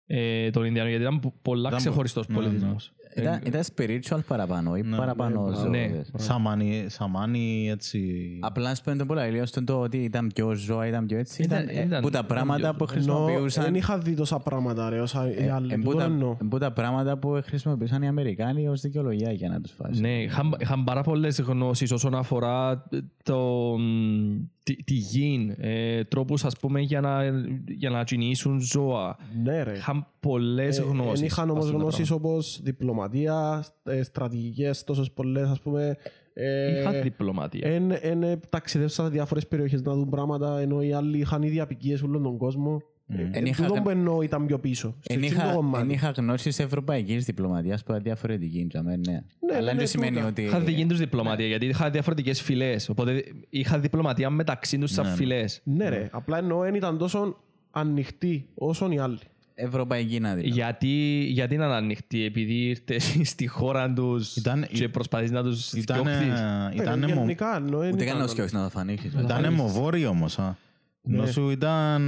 [0.05, 2.41] Ε, τον Ινδιάνο, γιατί ήταν πο- πολλά Ήταν- ξεχωριστός ναι, ναι.
[2.41, 2.93] πολιτισμός.
[3.15, 5.69] Ήταν, ήταν spiritual παραπάνω ή παραπάνω ναι, ζώες.
[5.69, 6.01] ναι.
[6.15, 8.29] Σαμάνι, σαμάνι έτσι...
[8.41, 11.41] Απλά σπέντο το πολλά ηλίος στον το ότι ήταν πιο ζώα, ήταν πιο έτσι.
[11.43, 13.63] Ήταν- Ήταν, ε, ήταν- που τα ήταν πράγματα πιο που Ενώ χρησιμοποιούσαν...
[13.63, 15.73] δεν είχα δει τόσα πράγματα ρε, όσα οι άλλοι.
[15.73, 16.35] ε, Τούτο που τα- εννοώ.
[16.49, 20.01] που τα πράγματα που χρησιμοποιούσαν οι Αμερικάνοι ως δικαιολογία για να τους φάσει.
[20.01, 22.87] Ναι, είχαν, είχαν πάρα πολλές γνώσεις όσον αφορά
[23.23, 23.39] το,
[23.77, 27.23] μ, τη, τη γη, ε, τρόπους ας πούμε για να,
[27.67, 29.17] για να κινήσουν ζώα.
[29.43, 29.71] Ναι ρε.
[29.75, 31.19] Είχαν πολλές Ε, γνώσεις.
[31.19, 32.27] Εν είχαν όμως αυτό το γνώσεις πράγμα.
[32.29, 32.59] όπως
[33.07, 35.97] διπλωματία, ε, στρατηγικές τόσες πολλές ας πούμε.
[36.33, 37.67] ε, Είχαν διπλωματία.
[37.69, 41.59] Εν, εν ε, ταξιδεύσαν σε διάφορες περιοχές να δουν πράγματα ενώ οι άλλοι είχαν ήδη
[41.59, 42.81] απικίες όλον τον κόσμο.
[43.07, 44.95] Ε, Εν εν είχα τούτο κα- που εννοώ ήταν πιο πίσω.
[44.99, 45.83] Στο Εν εκείνο το είχα, κομμάτι.
[45.83, 48.67] εν είχα γνώσεις ευρωπαϊκής διπλωματίας που ήταν διαφορετική.
[48.71, 49.21] για μένα, Ναι.
[49.49, 50.27] Αλλά ναι, δεν ναι, σημαίνει τούτα.
[50.27, 50.41] ότι...
[50.41, 52.89] Είχαν δική τους διπλωματία, γιατί είχαν διαφορετικές φυλές.
[52.89, 55.61] Οπότε είχαν διπλωματία μεταξύ τους σαν φυλές.
[55.63, 57.37] Ναι ρε, απλά εννοώ δεν ήταν τόσο
[57.71, 59.19] ανοιχτή όσο οι άλλοι.
[59.65, 60.47] Ευρωπαϊκή να δει.
[60.47, 60.87] Γιατί,
[61.29, 62.99] γιατί να είναι ανοιχτή, επειδή ήρθε
[63.33, 66.39] στη χώρα τους Ήταν- και προσπαθείς να τους Ήταν, διώχνεις.
[66.81, 69.13] ήταν, Ε, αιμο- Γενικά εννοώ δεν Ούτε καν ήταν- να σκέφτεσαι να το φανίξεις.
[69.13, 70.39] ήταν αιμοβόροι όμως.
[70.39, 70.55] α.
[71.01, 71.17] Ναι.
[71.17, 72.01] Ενώ σου ήταν...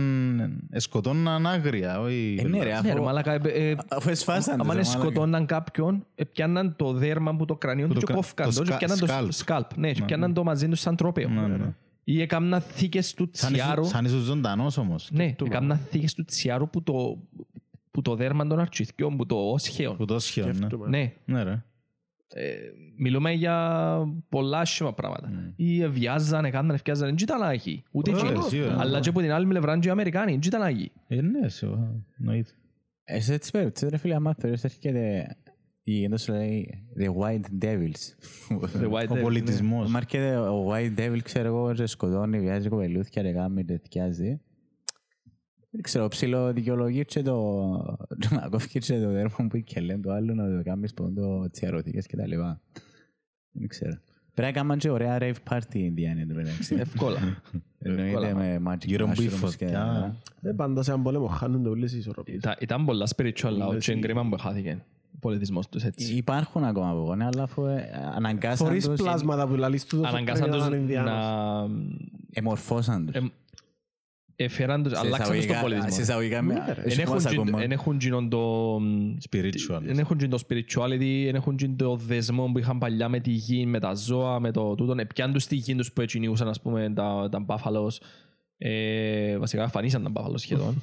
[0.70, 2.38] ε, σκοτώναν άγρια, όχι...
[2.40, 4.88] Ε, ναι ρε, Ναι, ρε, αφού- μαλάκα, ε, ε, αφού εσφάσαν τους, άμα ρε, είναι
[4.90, 5.10] μαλάκα.
[5.12, 8.54] σκοτώναν κάποιον, ε, πιάνναν το δέρμα που το κρανίο του το και κρα- κόφκαν το
[8.56, 9.32] το και σκα- πιάναν το σκάλπ.
[9.32, 9.78] σκάλπ.
[9.78, 11.30] Ναι, και πιάναν το μαζί τους σαν τρόπαιο.
[12.12, 12.20] Ναι, ναι.
[12.20, 13.82] Ή έκαναν θήκες του Σαν τσιάρου.
[13.82, 15.10] ήσουν- Σαν ήσουν ζωντανός όμως.
[15.12, 17.18] Ναι, έκαναν θήκες του τσιάρου που το,
[17.92, 19.98] που το δέρμα των αρχιθιών, που το όσχεων.
[19.98, 20.54] Που το σχέον, ναι.
[20.56, 20.88] Σκέφτομαι.
[20.88, 21.64] Ναι, Ναι ρε.
[22.28, 22.54] ε,
[22.98, 23.98] μιλούμε για
[24.30, 25.54] πολλά άσχημα πράγματα.
[25.56, 27.84] Ή βιάζαν, έκαναν, ευκιάζαν, δεν ήταν άγιοι.
[27.92, 28.42] Ούτε Ε, εκείνοι.
[28.42, 28.80] σίγουρα.
[28.80, 30.92] Αλλά και από την άλλη πλευρά και οι Αμερικάνοι, δεν ήταν άγιοι.
[31.08, 31.96] Ε, ναι, σίγουρα.
[32.20, 32.52] Εννοείται.
[33.04, 35.36] Ε, σε έτσι περιπτώσεις, ρε φίλε, άμα θεωρείς έρχεται
[35.84, 38.02] η, εντός σου λέει, the white devils.
[38.82, 39.88] The White Ο Devil, πολιτισμός.
[39.88, 44.42] Άμα έρχεται ο white devil, ξέρω εγώ, και σκοτώνει, βιάζει κοπελούθια, ρε γάμι, τεθιάζει.
[45.74, 47.36] Δεν ξέρω, ψηλό δικαιολογεί και το...
[48.30, 52.06] να κόφει και το δέρμα που και λένε το άλλο να το κάνεις πόντο τσιαρωτικές
[52.08, 52.62] και τα λοιπά.
[53.52, 54.00] Δεν ξέρω.
[54.34, 56.76] Πρέπει να κάνουμε και ωραία rave party Ινδιάνοι εν τω μεταξύ.
[56.76, 57.42] Εύκολα.
[57.80, 59.30] Εννοείται με magic Γύρω μου η mushrooms και...
[59.30, 60.16] φωτιά.
[60.42, 62.38] Ε, Πάντα σε έναν πόλεμο χάνονται όλες οι ισορροπίες.
[62.38, 66.14] Ήταν- Ήταν πολλά spiritual λαό και εγκρίμα που χάθηκε ο πολιτισμός τους έτσι.
[66.16, 70.08] Υπάρχουν ακόμα από εγώ, ναι, αλλά αφού ε, αναγκάσαν Χωρίς τους, πλάσματα που λαλείς τούτο
[70.08, 71.12] Αναγκάσαν πρέπει τους είναι Ινδιάνος.
[71.12, 71.68] να...
[72.34, 73.16] εμορφώσαν τους.
[73.16, 73.32] εμ-
[74.36, 75.92] Έφεραν τους, Σε αλλάξαν τους τον εισαγωγικά- πολιτισμό.
[75.96, 76.82] Σε εισαγωγικά, με- Ναι, ρε.
[76.82, 77.62] έχει Εν έχουν μας τζιν- ακόμα.
[77.64, 78.76] εν έχουν τζινόν το...
[79.30, 79.80] Spiritual.
[79.82, 83.32] Δεν έχουν τζιν το spirituality, δεν έχουν τζιν το δεσμό που είχαν παλιά με τη
[83.32, 85.00] γη, με τα ζώα, με το τούτον.
[85.00, 88.02] Επιάν τους τη γη τους που ετσινιούσαν, ας πούμε, τα, τα μπάφαλος.
[88.58, 90.76] Ε, βασικά φανίσαν τα μπάφαλος σχεδόν.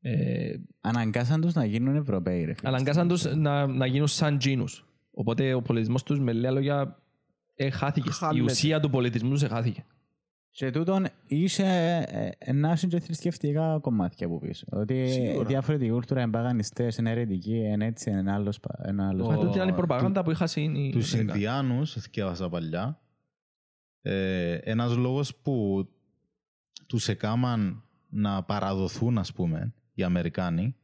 [0.00, 2.44] Ε, Αναγκάσαν τους να γίνουν Ευρωπαίοι.
[2.44, 2.68] ρε φίλε.
[2.68, 4.84] αναγκάσαν τους να, να γίνουν σαν τζίνους.
[5.10, 7.02] Οπότε ο πολιτισμός τους, με λίγα λόγια,
[7.54, 8.08] εχάθηκε.
[8.08, 8.44] Η Χάνεται.
[8.44, 9.84] ουσία του πολιτισμού τους εχάθηκε.
[10.50, 11.64] Και τούτον είσαι
[12.38, 14.64] ε, να έχουν και θρησκευτικά κομμάτια από πίσω.
[14.70, 15.44] Ότι Σίγουρα.
[15.48, 18.60] διαφορετική κουλτούρα, είναι παγανιστές, είναι αιρετικοί, είναι έτσι, είναι άλλος.
[18.60, 21.20] πα- ένα άλλος Μα πα- τούτη ήταν η προπαγάνδα που είχα οι Τους Αμερικάνοι.
[21.20, 23.00] Ινδιάνους, θυκεύασα παλιά,
[24.02, 25.86] ε, ένας λόγος που
[26.86, 30.76] τους έκαναν να παραδοθούν, ας πούμε, οι Αμερικάνοι,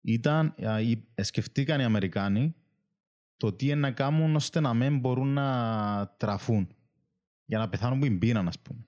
[0.00, 2.54] ήταν, α, οι- ε, σκεφτήκαν οι Αμερικάνοι
[3.36, 6.68] το τι είναι να κάνουν ώστε να μην μπορούν να τραφούν
[7.44, 8.86] για να πεθάνουν που είναι πείναν, ας πούμε.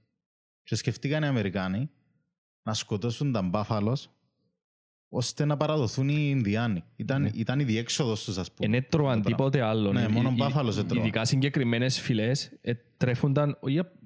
[0.62, 1.90] Και σκεφτήκαν οι Αμερικάνοι
[2.62, 4.08] να σκοτώσουν τα μπάφαλος
[5.08, 6.84] ώστε να παραδοθούν οι Ινδιάνοι.
[6.96, 8.68] Ήταν, ήταν η διέξοδος τους, ας πούμε.
[8.68, 9.92] Δεν έτρωαν τίποτε άλλο.
[9.92, 11.02] Ναι, Ε, μόνο ε, μπάφαλος έτρωαν.
[11.04, 14.03] Ειδικά συγκεκριμένες φυλές ε, τρέφονταν, όχι απ- όχι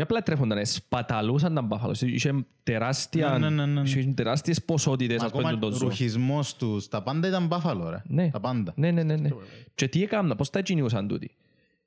[0.00, 2.02] απλά τρέφονταν, ε, σπαταλούσαν τα μπάφαλος.
[2.02, 3.88] Είχε τεράστια, Ναι, ναι, ναι, ναι.
[3.88, 5.88] είχε τεράστιες ποσότητες ας πούμε Ακόμα του το ζώο.
[5.88, 8.02] ρουχισμός τους, τα πάντα ήταν μπάφαλο, ρε.
[8.06, 8.30] Ναι.
[8.30, 8.72] Τα πάντα.
[8.76, 9.16] Ναι, ναι, ναι.
[9.16, 9.28] ναι.
[9.74, 11.30] Και τι έκαναν, πώς τα κυνηγούσαν τούτοι.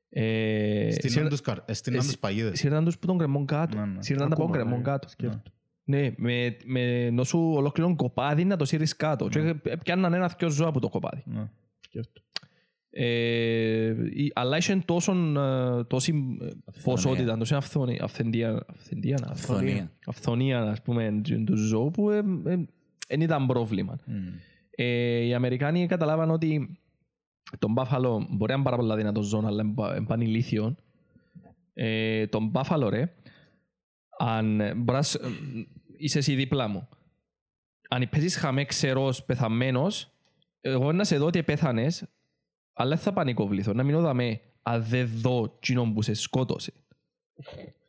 [0.09, 2.59] Ε, Στείναν σύρνα- τους, καρ- ε, στείναν ε, τους παγίδες.
[2.59, 3.77] Σύρναν τους που τον κρεμόν κάτω.
[3.77, 4.03] Ναι, ναι.
[4.03, 4.84] Σύρναν τα από τον Ακόμα, κρεμόν ναι.
[4.91, 5.07] κάτω.
[5.09, 5.41] Σκέφτομαι.
[5.84, 9.27] Ναι, με, με νόσου ολόκληρον κοπάδι να το σύρεις κάτω.
[9.27, 11.23] Και πιάνναν ένα-δυο ζώα από το κοπάδι.
[11.25, 11.49] Ναι.
[11.79, 12.25] Σκέφτομαι.
[12.89, 16.47] Ε, η- αλλά είχε τόσο, ε, τόση ε,
[16.84, 19.91] ποσότητα, τόση αυθονία, αυθεντία, αυθεντία, να- Αυθονία.
[20.05, 22.09] αυθονία, ας πούμε, του- του ζώου που
[23.07, 23.99] δεν ήταν πρόβλημα.
[24.69, 26.77] Ε, οι Αμερικάνοι καταλάβαν ότι
[27.59, 29.64] τον μπάφαλο μπορεί να είναι πάρα πολλά δυνατό ζώο, αλλά
[29.97, 30.76] είναι πανηλήθιο.
[31.73, 33.14] Ε, τον μπάφαλο, ρε,
[34.19, 35.27] αν ε, μπορείς, ε,
[35.97, 36.88] είσαι εσύ δίπλα μου.
[37.89, 40.11] Αν παίζεις χαμέ ξερός, πεθαμένος,
[40.61, 42.05] εγώ να σε δω ότι πέθανες,
[42.77, 43.73] αλλά δεν θα πανικοβληθώ.
[43.73, 46.73] Να μείνω δαμέ, αν δεν δω κοινόν που σε σκότωσε.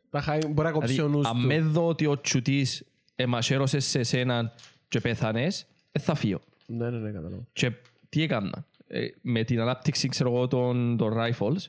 [0.09, 1.47] Τα χάει- Μπορεί να κόψει ο Δηλαδή, νους αν του.
[1.47, 2.85] με δω ότι ο τσουτής
[3.15, 4.51] εμασέρωσες σε εσέναν
[4.87, 6.39] και πέθανες, δεν θα φύγω.
[6.65, 7.47] Ναι, ναι, ναι, κατάλαβα.
[7.53, 7.71] Και
[8.09, 11.65] τι έκανα; Ε, με την ανάπτυξη ξέρω εγώ, των, των rifles,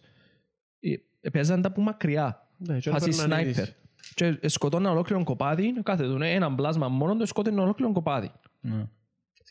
[1.20, 2.48] ε, παίζαν τα που μακριά.
[2.56, 3.44] Ναι, και Φάση έπαιρναν sniper.
[3.44, 3.74] είδηση.
[4.14, 8.30] Και σκοτώναν ολόκληρο κοπάδι, κάθε του ένα πλάσμα μόνο, το σκότωνε ολόκληρο κοπάδι.
[8.60, 8.84] Ναι.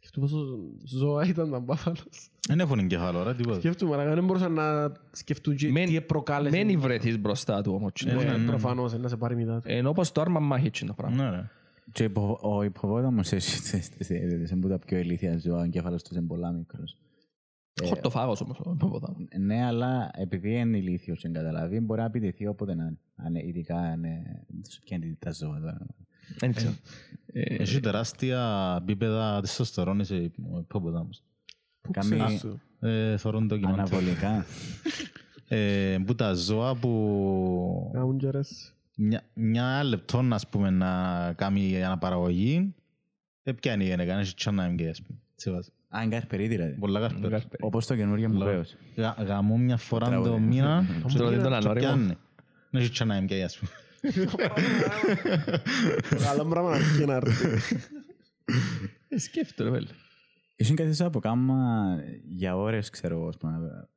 [0.02, 0.46] Σκέφτομαι πόσο
[0.86, 2.32] ζώα ήταν τα μπάφαλος.
[2.48, 3.60] Δεν έχουν εγκεφάλο, ρε, τίποτα.
[3.60, 6.56] Σκέφτομαι, αλλά δεν μπορούσαν να σκεφτούν τι Μεν- τι προκάλεσε.
[6.58, 7.92] Μένει βρεθείς μπροστά του όμως.
[8.06, 8.46] Ναι, ναι, Ναι, ναι.
[8.46, 9.64] προφανώς, να σε πάρει μητά του.
[9.66, 11.24] Ενώ όπως το άρμα μάχη έτσι είναι το πράγμα.
[11.24, 11.50] Ναι, ρε.
[11.92, 16.52] Και υπο- ο υποβόταμος είναι από τα πιο ηλίθια ζώα, ο εγκέφαλος τους είναι πολλά
[16.52, 16.98] μικρός.
[17.84, 19.18] Χορτοφάγος όμως ο υποβόταμος.
[19.40, 22.98] Ναι, αλλά επειδή είναι ηλίθιος και καταλαβεί, μπορεί να επιτεθεί όποτε να είναι.
[23.16, 24.44] Αν είναι- ειδικά αν είναι...
[24.84, 25.78] Ποια είναι τα ζώα τώρα.
[26.38, 26.74] Δεν ξέρω.
[27.34, 30.16] Ε, Έχει τεράστια επίπεδα τεστοστερόνης ο
[30.60, 31.24] υπόποταμος.
[31.82, 32.62] Πού Κάμει- ξέρεις του.
[32.80, 33.74] Ε, θωρούν το κοινό.
[33.74, 34.46] Αναβολικά.
[35.48, 38.74] Ε, που τα ζώα που Κάμουν και ρες.
[38.98, 42.74] μια, μια λεπτό ας πούμε να κάνει αναπαραγωγή
[43.44, 45.20] δεν πιάνει η γυναίκα, έχει τσάνα MG ας πούμε.
[45.34, 45.70] Έτσι βάζει.
[45.98, 46.74] Α, είναι καρπερί δηλαδή.
[46.74, 47.42] Πολλά καρπέρα.
[47.60, 48.76] Όπως το καινούργιο μου βέβαιος.
[48.96, 50.44] Γα- Γαμώ μια φορά το Τραγούδι.
[50.44, 50.86] μήνα
[51.18, 51.74] Τώρα δεν τον και ανώριμο.
[51.74, 52.18] πιάνει.
[52.70, 53.72] Δεν έχει τσάνα MG ας πούμε.
[56.26, 57.48] Καλό πράγμα να αρχίσει να έρθει.
[59.08, 59.88] Ε, Σκέφτομαι, βέλε.
[60.56, 61.96] Ήσουν κάτι σαν από κάμα
[62.26, 63.28] για ώρες, ξέρω εγώ.
[63.28, 63.90] ας πούμε, αλλά-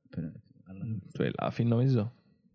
[1.13, 2.13] Το ελάφι νομίζω.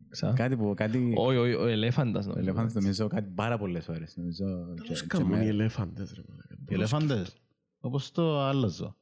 [0.10, 0.34] Ξα.
[0.36, 1.14] Κάτι που, κάτι...
[1.18, 2.48] Όχι, όχι, ο ελέφαντας Ο νομίζω.
[2.50, 4.14] ελεφάντας νομίζω κάτι πάρα πολλές ώρες.
[4.18, 4.46] Νομίζω,
[4.82, 6.56] και- Πώς και κάνουν με- οι ελέφαντες ρε μαλάκα.
[6.70, 7.36] Οι ελεφάντες.
[7.80, 8.96] Όπως το άλλο ζώο.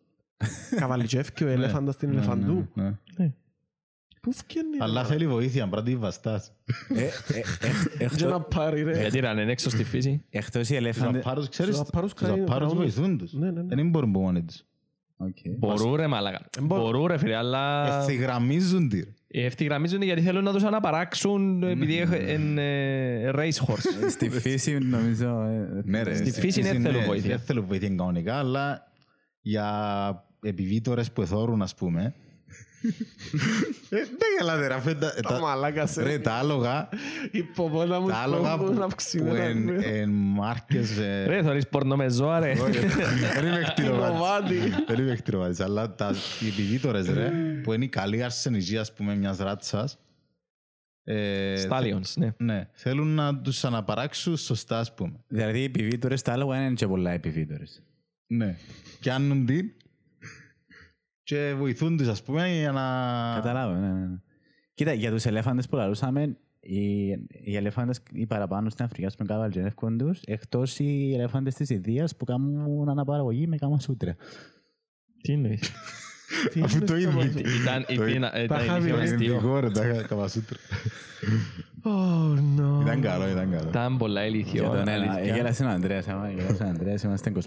[0.76, 2.68] Καβαλιτζεύκει ο ελέφαντας στην ελεφαντού.
[2.74, 2.98] Ναι.
[4.26, 4.78] Πού φκένει.
[4.80, 6.52] Αλλά θέλει βοήθεια, πρέπει να βαστάς.
[6.96, 7.12] Ε, ε, ε,
[7.98, 9.00] Και εκτό- να πάρει ρε.
[9.00, 10.24] Γιατί να είναι έξω στη φύση.
[10.30, 11.22] Εκτός οι Τους ελέφαντες...
[11.26, 13.34] απάρους, ξέρεις, Τους απάρους τους κρατάει- απάρους κρατούν- βοηθούν τους.
[13.34, 13.76] Ναι, ναι, ναι.
[13.76, 14.64] Δεν μπορούν από μόνοι τους.
[15.18, 15.36] Οκ.
[15.58, 16.40] Μπορούν ρε μάλακα.
[16.62, 19.00] Μπορούν ρε φίλε, αλλά Ευθυγραμμίζουν τη.
[19.00, 19.46] ρε.
[19.46, 24.10] ευθυγραμμίζουν γιατί θέλουν να τους αναπαράξουν επειδή είναι race horse.
[24.10, 25.42] Στη φύση νομίζω...
[25.42, 27.30] ε, Ναι, ρε, Στη φύση δεν θέλουν ναι, βοήθεια.
[27.30, 28.88] Δεν θέλουν βοήθεια κανονικά, αλλά
[29.42, 32.14] για επιβίτορες που εθώρουν, ας πούμε.
[33.90, 35.14] Ε, Δεν γελάτε ρε, αφέντα.
[35.22, 36.04] Τα μαλάκα σε.
[36.04, 36.90] Ρε, τα άλογα,
[37.32, 39.36] Υποπόταμους τα άλογα που έχουν που αυξημένα.
[39.36, 39.86] που εν- ναι.
[39.86, 40.98] εν μάρκες...
[40.98, 42.54] ε, Ρε, θωρείς πορνό με ζώα ρε.
[43.34, 44.18] Δεν είμαι εκτιροβάτης.
[44.20, 44.56] Κομμάτι.
[44.88, 47.30] Δεν είμαι εκτιροβάτης, αλλά τα οι επιβίτορες, ρε,
[47.64, 49.98] που είναι η καλή αρσενική, ας πούμε, μιας ράτσας.
[51.04, 52.30] ε, Stallions, ναι.
[52.38, 55.24] Ναι, θέλουν να τους αναπαράξουν σωστά, ας πούμε.
[55.28, 57.82] Δηλαδή οι επιβίτορες τα άλογα είναι και πολλά επιβίτορες.
[58.28, 58.58] Ναι.
[59.00, 59.72] Πιάνουν την
[61.26, 62.82] και βοηθούν τους, ας πούμε, για να...
[63.36, 64.06] Καταλάβω, ναι, ναι.
[64.06, 64.18] ναι.
[64.74, 69.28] Κοίτα, για τους ελέφαντες που λαλούσαμε, οι, οι ελέφαντες οι παραπάνω στην Αφρική, ας πούμε,
[69.30, 74.16] καβαλτζενεύκουν τους, εκτός οι ελέφαντες της Ινδίας που κάνουν αναπαραγωγή με κάμα σούτρα.
[75.22, 75.72] Τι εννοείς;
[76.64, 77.24] Αφού το είδαμε.
[77.62, 79.04] Ήταν ήταν- Τα ήταν είχα δει, ηλίθιο ρε.
[79.04, 79.34] αστείο.
[79.34, 80.58] Ειδικό, ρε, τα καμασούτρα.
[81.88, 82.82] Oh, no.
[82.82, 83.68] Ήταν καλό, ήταν καλό.
[83.70, 84.62] Ήταν πολλά ηλίθιο.
[84.62, 85.36] Για τον ένα, αλήθεια.
[85.36, 87.38] γέλασε ο Ανδρέας, άμα γέλασε ο Ανδρέας, είμαστε 25%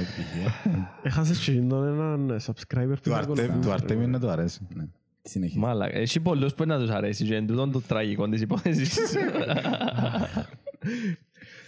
[0.00, 0.54] επιτυχία.
[1.02, 4.60] Έχασες και τον έναν subscriber Του Αρτέμι- Του Αρτέμι να του αρέσει.
[4.74, 4.84] Ναι.
[5.22, 5.58] Συνεχίζει.
[5.58, 5.98] Μάλακα.
[5.98, 8.98] Έχει πολλούς που να τους αρέσει και εν τούτον το τραγικό της υπόθεσης.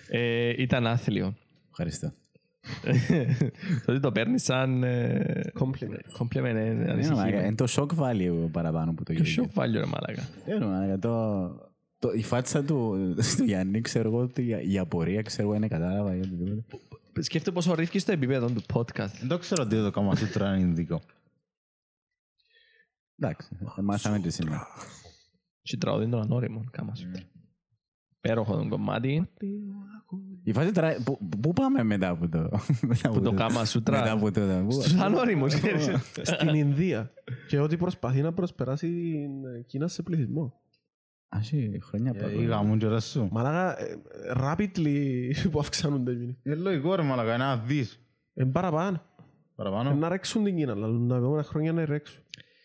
[0.08, 1.34] Ε, Ήταν άθλιο.
[1.70, 2.12] Ευχαριστώ.
[3.86, 6.18] Το ότι το παίρνεις σαν ε, Compliment.
[6.18, 7.42] compliment, ε, Είναι ανησυχεί μαλάκα, με.
[7.46, 9.50] Είναι το shock value παραπάνω που το Και ο γύρισε.
[9.54, 10.28] shock value ρε μάλακα.
[10.46, 12.96] Δεν μαλάκα, το- το- Η φάτσα του
[13.36, 16.64] του Γιάννη, ξέρω εγώ, ότι η- η απορία, ξέρω εγώ, είναι κατάλαβα ή οτιδήποτε.
[17.22, 19.10] Σκέφτε πόσο ρίφκει στο επίπεδο του podcast.
[19.18, 21.00] Δεν το ξέρω ότι το καμασούτρα είναι ειδικό.
[23.18, 23.48] Εντάξει,
[23.78, 24.66] ε, μάθαμε και σήμερα.
[25.62, 27.10] Και τραγουδί των ανώριμων, κάμα σου.
[28.20, 29.28] Πέροχο το κομμάτι.
[30.44, 32.38] Η φάση τώρα, πού- πού πάμε μετά από το...
[32.80, 33.98] μετά από Που το κάμα σούτρα.
[33.98, 34.40] Μετά από το...
[34.68, 35.54] πού- Στους ανώριμους.
[35.54, 35.90] ξέρεις.
[36.22, 37.10] Στην Ινδία.
[37.48, 40.60] Και ότι προσπαθεί να προσπεράσει την Κίνα σε πληθυσμό.
[41.28, 42.32] Α, εσύ, χρόνια Ε, πρώτα.
[42.42, 43.28] Είχα μου και ωραίες σου.
[43.32, 43.96] Μαλάκα, ε,
[44.36, 45.20] rapidly
[45.50, 48.00] που αυξάνονται οι Είναι λογικό ρε μαλακά, ένα δις.
[48.34, 49.02] Εν παραπάνω.
[49.54, 49.94] Παραπάνω.
[49.94, 52.22] Να ρέξουν την Κίνα, αλλά τα επόμενα χρόνια να ρέξουν.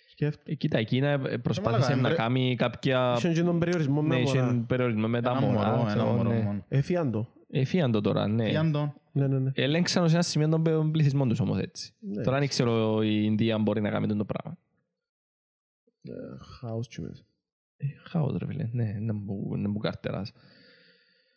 [0.09, 0.51] Σκέφτε.
[0.51, 2.15] Ε, Κοίτα, εκείνα ε, προσπάθησε μαλάκα, να ρε.
[2.15, 3.15] κάνει κάποια...
[3.17, 4.63] Είχαν και τον περιορισμό με Ναι, είχε αγορά.
[4.67, 5.73] περιορισμό με τα Ένα μωρό, μωρά.
[5.73, 6.39] ένα ξέρω, μωρό ναι.
[6.41, 6.65] μόνο.
[6.67, 7.27] Έφυγαν το.
[7.49, 8.49] Εφύγαν το τώρα, ναι.
[8.49, 8.93] Πιάν τον.
[9.11, 9.51] Ναι, ναι, ναι.
[9.53, 11.93] Ελέγξαν ως ένα σημείο τον πληθυσμό τους όμως έτσι.
[11.99, 12.23] Ναι.
[12.23, 14.57] Τώρα δεν ξέρω η Ινδία μπορεί να κάνει το πράγμα.
[16.01, 16.11] Ε,
[16.59, 17.23] Χάος και μέσα.
[17.77, 20.31] Ε, Χάος ρε φίλε, ναι, να μου, να μου καρτεράς.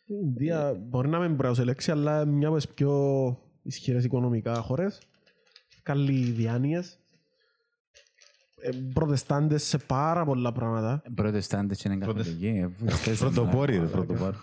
[0.05, 4.55] Η Ινδία μπορεί να μην μπράβο σε λέξη, αλλά μια από τις πιο ισχυρές οικονομικά
[4.55, 5.01] χώρες.
[5.83, 6.99] Καλή διάνοιες.
[8.61, 11.01] Ε, Προτεστάντες σε πάρα πολλά πράγματα.
[11.15, 12.47] Προτεστάντες είναι καθολικοί.
[12.47, 13.31] ε, βουδιστές είναι.
[13.31, 14.35] Πρωτοπόροι ρε, πρωτοπόροι.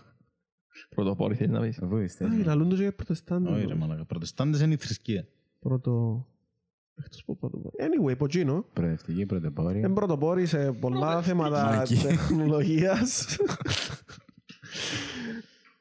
[0.89, 1.79] Πρωτοπόροι θέλεις να πεις.
[1.83, 2.45] Βουδιστές Α, είναι.
[2.45, 3.53] λαλούν τους για προτεστάντες.
[3.53, 4.05] Όχι ρε μαλακά.
[4.05, 5.27] Προτεστάντες είναι η θρησκεία.
[5.59, 6.27] Πρώτο...
[7.01, 7.75] Εκτός από πρωτοπόροι.
[7.79, 8.65] Anyway, ποτσίνο.
[8.73, 9.79] Προοδευτικοί, πρωτοπόροι.
[9.79, 11.95] Είναι πρωτοπόροι σε πολλά θέματα Μαλακή.
[11.97, 13.37] τεχνολογίας.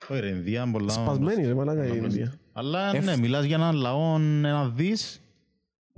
[0.09, 0.91] Όχι ρε, Ινδία είναι πολλά...
[0.91, 2.33] Σπασμένη ρε μαλάκα η Ινδία.
[2.53, 5.21] Αλλά Εφ- ναι, μιλάς για έναν λαό, ένα δις,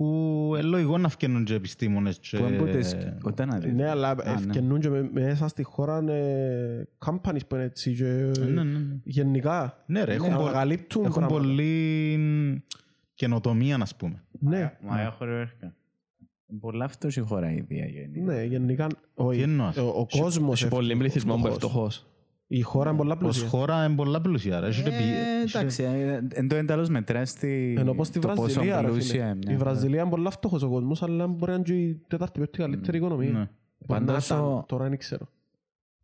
[0.00, 2.38] που είναι λογικό να φτιάχνουν και επιστήμονες και...
[2.38, 2.96] Που εμπούτες,
[3.26, 3.72] ούτε να δεις.
[3.72, 4.30] Ναι, αλλά Α, ναι.
[4.32, 8.78] ευκαινούν και με- μέσα στη χώρα ε, companies που είναι έτσι και Ναι, ναι, ναι.
[9.04, 9.82] γενικά.
[9.86, 11.40] Ναι ρε, έχουν, πο- ανακαλύπτουν έχουν πράγματα.
[11.40, 12.64] πολύ
[13.14, 14.22] καινοτομία, ας πούμε.
[14.30, 15.74] Ναι, Μα έχω ρε έρχα.
[16.60, 18.32] Πολλά αυτός η χώρα η Ινδία γενικά.
[18.32, 18.86] ναι, γενικά.
[18.86, 19.40] Τι όχι.
[19.40, 21.94] εννοάς; Ο, ο κόσμος Έχει πολύ πληθυσμό που είναι φτωχός.
[21.96, 22.06] φτωχός.
[22.52, 23.48] Η χώρα είναι πολλά Ως πλούσια.
[23.48, 24.60] χώρα είναι πολλά πλούσια.
[24.60, 24.66] ρε.
[24.66, 27.74] Έχετε πει- Ε, Εντάξει, ε, εν το εντάλλως μετρά στη...
[27.78, 29.24] Ενώ πως στη το πόσο Βραζιλία, ρε πλούσια φίλε.
[29.24, 29.70] είναι μια Η χώρα.
[29.70, 32.96] Βραζιλία είναι πολλά φτωχός ο κόσμος, αλλά μπορεί να είναι και η τέταρτη πέμπτη καλύτερη
[32.98, 33.30] οικονομία.
[33.30, 33.48] Ναι.
[33.86, 35.28] Μπορεί να Πάντως ήταν, ο- Τώρα δεν ξέρω.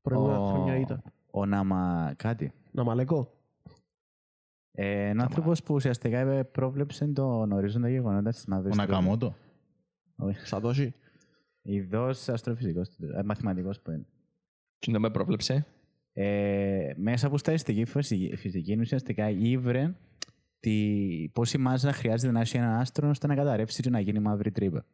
[0.02, 1.02] Προηγούμενα Ο- χρόνια ήταν.
[1.31, 2.52] Ο Ναμα κάτι.
[2.70, 3.32] Να μαλεκό.
[4.73, 9.35] Ε, Ένα άνθρωπος που ουσιαστικά ε, πρόβλεψε τον ορίζοντα γεγονότας της Ο μαύρης Νακαμότο.
[10.16, 10.47] Όχι.
[10.47, 10.94] Σατώσι.
[11.62, 14.06] Ειδός αστροφυσικός, ε, μαθηματικός που είναι.
[14.78, 15.66] Τι να με πρόβλεψε;
[16.18, 17.84] ε, μέσα από στατιστική
[18.36, 19.94] φυσική είναι ουσιαστικά ήβρε
[20.60, 24.51] τη, πόση μάζα χρειάζεται να έχει ένα άστρο ώστε να καταρρεύσει και να γίνει μαύρη
[24.51, 24.84] τρύπα.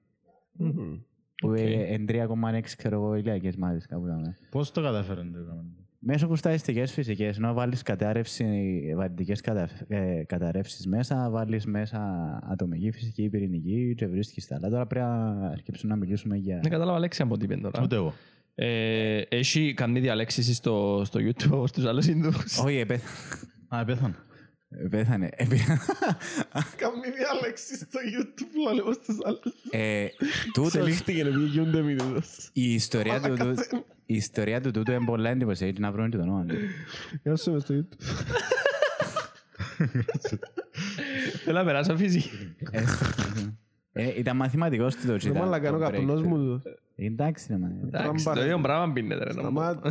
[0.59, 1.01] Mm-hmm.
[1.35, 1.59] Που okay.
[1.59, 4.24] Ε, εν 3,6 ξέρω εγώ ηλιακές μάζες κάπου ήταν.
[4.24, 4.36] Ε.
[4.51, 5.65] Πώς το καταφέραν το.
[5.99, 7.82] Μέσα από στατιστικέ φυσικές, ενώ βάλεις
[8.97, 9.40] βαρυντικές
[9.89, 12.01] ε, καταρρεύσεις μέσα, βάλεις μέσα
[12.51, 14.69] ατομική φυσική, πυρηνική, και βρίσκεις τα άλλα.
[14.69, 16.59] Τώρα πρέπει να αρχίσουμε να μιλήσουμε για.
[16.62, 17.82] Δεν κατάλαβα λέξη από τι τώρα.
[17.82, 18.12] Ούτε εγώ.
[18.55, 22.59] Ε, Έχει κάνει διαλέξεις στο, στο YouTube στους άλλους Ινδούς.
[22.59, 23.01] Όχι, επέ-
[23.69, 24.15] Α, πέθανε.
[24.91, 25.29] πέθανε.
[25.33, 25.59] Επέ-
[26.81, 29.55] Κάμει διάλεξη στο YouTube, λαλεύω στους άλλους.
[29.70, 30.07] Ε,
[30.53, 32.51] τούτος, Ξελίχτηκε να μην γίνονται μήνυδος.
[32.53, 33.55] η ιστορία του, του,
[34.07, 36.55] η ιστορία του τούτου είναι πολλά εντυπωσιακή να βρουν και το όνομα του.
[37.23, 37.97] Γεια σου μες στο YouTube.
[41.45, 42.31] Θέλω να περάσω φυσική.
[42.70, 42.83] Ε,
[43.93, 46.27] ε, ήταν μαθηματικός του το Δεν ήταν μαλακά, το είναι ο καπνός breakthrough.
[46.27, 46.62] μου.
[47.09, 47.27] Τούτος.
[47.27, 47.87] Εντάξει, ρε man.
[47.87, 49.33] Εντάξει, το ίδιο πράγμα πίνετε ρε.
[49.33, 49.41] νομίζω.
[49.41, 49.91] Σταμάτα.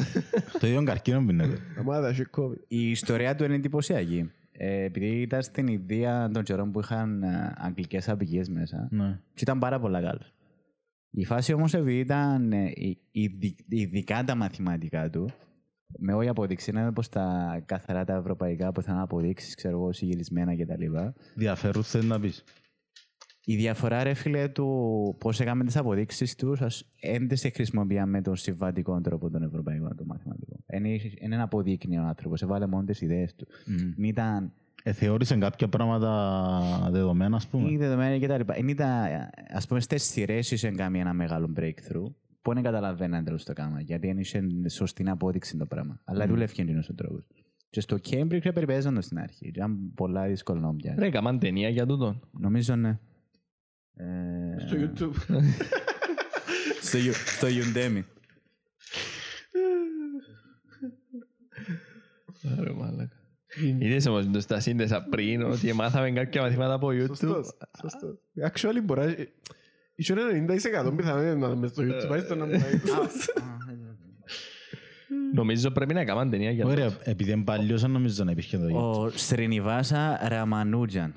[0.59, 1.57] Το ίδιο καρκίνο πίνεται.
[1.73, 2.57] Σταμάτα, έχει COVID.
[2.67, 4.31] Η ιστορία του είναι εντυπωσιακή.
[4.51, 9.19] Ε, επειδή ήταν στην Ινδία των καιρών που είχαν ε, αγγλικές απικίες μέσα Ναι.
[9.33, 10.33] και ήταν πάρα πολλά καλός.
[11.11, 15.29] Η φάση όμως επειδή ήταν ε, η- ειδι- ειδικά τα μαθηματικά του
[15.97, 19.93] με όχι αποδείξει, είναι πως τα καθαρά τα ευρωπαϊκά που θα είναι αποδείξεις, ξέρω εγώ,
[19.93, 20.85] συγγελισμένα κτλ.
[21.35, 22.43] Διαφέρουν θέλει να πεις.
[23.45, 26.59] Η διαφορά, ρε φίλε, του πώς έκαμε τις αποδείξεις τους,
[27.01, 30.57] δεν τις χρησιμοποιεί με τον συμβατικό τρόπο των ευρωπαϊκών των μαθηματικών.
[30.73, 33.47] Είναι, είναι ένα αποδείκνυο ο άνθρωπος, έβαλε μόνο τις ιδέες του.
[33.65, 33.77] Μμμ.
[33.77, 34.51] Δεν ήταν
[34.83, 37.77] Ε, θεώρησε κάποια πράγματα δεδομένα, ας ή πούμε.
[37.77, 38.53] δεδομένα και τα λοιπά.
[38.53, 38.89] Δεν ήταν,
[39.53, 42.11] ας πούμε, στις σειρέ είχε κάνει ένα μεγάλο breakthrough
[42.41, 46.01] που δεν καταλαβαίναν τέλος το κάμα, γιατί δεν είχε σωστή απόδειξη το πράγμα.
[46.03, 47.23] Αλλά δουλεύει και ο τρόπος.
[47.69, 49.47] Και στο Cambridge περιπέζαν το στην αρχή.
[49.47, 50.99] Ήταν πολλά δύσκολο να πιάσει.
[50.99, 52.19] Ρε, καμάν ταινία για τούτον.
[52.31, 52.99] Νομίζω ναι.
[53.95, 54.05] Ε,
[54.67, 55.15] Στο YouTube.
[56.81, 58.03] στο, Ιου- στο Udemy.
[62.59, 63.15] Ρε, μάλακα.
[63.79, 67.05] Είδες όμως το στα σύνδεσα πριν ότι μάθαμε κάποια μαθήματα από YouTube.
[67.07, 68.17] Σωστός, σωστός.
[68.51, 69.15] Actually, μπορεί να...
[69.95, 70.55] Είχε ένα
[70.91, 72.07] 90% πιθανότητα να μες στο YouTube.
[72.07, 72.51] Πάει στο να μου
[75.33, 76.99] Νομίζω πρέπει να κάνουμε ταινία για Ωραία, τούτο.
[77.03, 78.91] επειδή είναι παλιός, δεν νομίζω να υπήρχε το ίδιο.
[79.01, 81.13] Ο Σρινιβάσα Ραμανούτζαν.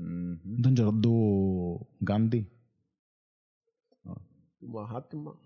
[0.00, 0.60] Ραμανούτζο.
[0.62, 2.50] Τον καιρό του Γκάντι.
[4.58, 5.38] Μαχάτιμα.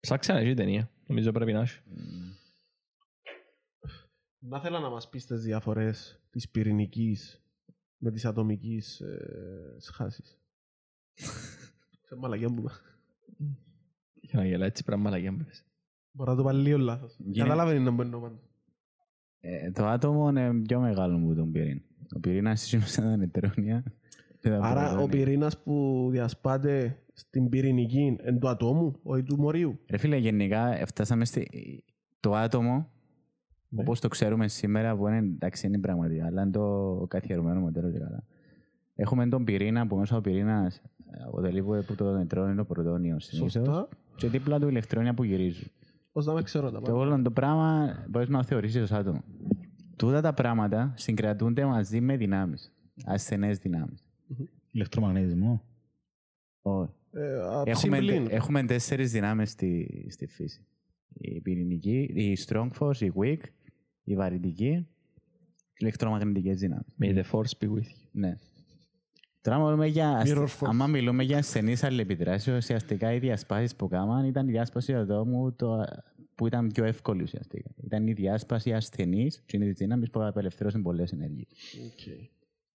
[0.00, 0.90] Ψάξε να έχει ταινία.
[1.06, 1.80] Νομίζω πρέπει να έχει.
[4.38, 7.42] Να θέλω να μας πεις τις διαφορές της πυρηνικής
[7.96, 10.40] με της ατομικής ε, σχάσης.
[12.02, 12.58] Σε μαλακιά μου.
[12.60, 12.72] είπα.
[14.14, 15.64] Για να γελά έτσι πράγμα μαλακιά μου είπες.
[16.10, 17.16] Μπορεί να το πάλι λίγο λάθος.
[17.18, 18.40] Γίνεται- Καταλάβαινε να μπορεί να πάντα.
[19.40, 21.82] Ε, το άτομο είναι πιο μεγάλο από τον πυρήνα.
[22.14, 23.82] Ο πυρήνας είναι σαν νετρόνια.
[24.60, 29.78] Άρα ο πυρήνας που διασπάται στην πυρηνική εν του ατόμου, όχι του μορίου.
[29.90, 31.48] Ρε φίλε, γενικά φτάσαμε στη...
[32.20, 32.90] Το άτομο,
[33.68, 33.82] Ναι.
[33.82, 37.98] όπως το ξέρουμε σήμερα, που είναι, εντάξει, είναι πραγματικά, αλλά είναι το καθιερωμένο μοντέλο και
[37.98, 38.24] καλά.
[38.94, 40.82] Έχουμε τον πυρήνα, που μέσα ο πυρήνας
[41.26, 43.52] αποτελεί που, που το νετρόνιο είναι το πρωτόνιος συνήθως.
[43.52, 43.88] Σωστά.
[44.16, 45.68] Και δίπλα του ηλεκτρόνια που γυρίζουν.
[46.12, 46.94] Πώς να με ξέρω τα Το πάντα.
[46.94, 49.22] όλο το πράγμα μπορείς να το θεωρήσεις ως άτομο.
[49.96, 52.72] Τούτα τα πράγματα συγκρατούνται μαζί με δυνάμεις.
[53.04, 54.04] Ασθενές δυνάμεις.
[54.70, 55.62] Ηλεκτρομαγνητισμό.
[56.62, 56.92] Όχι.
[57.12, 58.26] Ε, απ' Έχουμε, συμπλήν.
[58.30, 60.66] έχουμε τέσσερις δυνάμεις στη, στη φύση.
[61.08, 63.38] Η πυρηνική, η strong force, η weak,
[64.04, 64.86] η βαρυτική και οι
[65.78, 66.86] ηλεκτρομαγνητικές δυνάμεις.
[67.00, 68.08] May the force be with you.
[68.12, 68.36] Ναι.
[69.40, 70.68] Τώρα μιλούμε για, Mirror ασθε- force.
[70.70, 75.52] άμα μιλούμε για ασθενείς αλληλεπιδράσεις, ουσιαστικά οι διασπάσεις που κάναν ήταν η διάσπαση του ατόμου
[75.52, 75.84] το,
[76.36, 77.70] που ήταν πιο εύκολη ουσιαστικά.
[77.84, 81.48] Ήταν η διάσπαση ασθενής και είναι τις δυνάμεις που απελευθέρωσαν πολλές ενέργειες.
[81.86, 82.00] Οκ.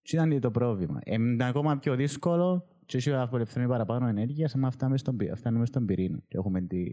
[0.02, 1.00] Τι ήταν το πρόβλημα.
[1.04, 5.66] Ε, Είναι ακόμα πιο δύσκολο και έχει απελευθερώνει παραπάνω ενέργεια άμα φτάνουμε στον, πυ- φτάνουμε
[5.66, 6.84] στον πυρήνα και έχουμε τη,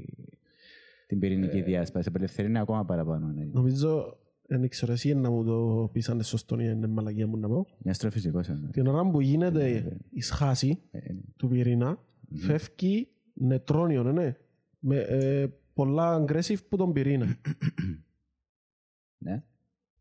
[1.07, 2.09] την πυρηνική διάσπαση.
[2.09, 3.53] Απελευθερώνει ακόμα παραπάνω ενέργεια.
[3.55, 7.27] Νομίζω, δεν ήξερα εσύ να μου το πεις αν είναι σωστό ή αν είναι μαλακία
[7.27, 7.67] μου να πω.
[7.79, 8.69] Μια αστροφυσικός είναι.
[8.73, 11.99] Την ώρα που γίνεται η σχάση Ε, ε, του πυρήνα,
[12.35, 14.37] φεύγει νετρόνιο, ναι, ναι.
[14.79, 15.47] Με, ε,
[15.79, 17.37] πολλά aggressive που τον πυρήνα.
[19.19, 19.39] Ναι.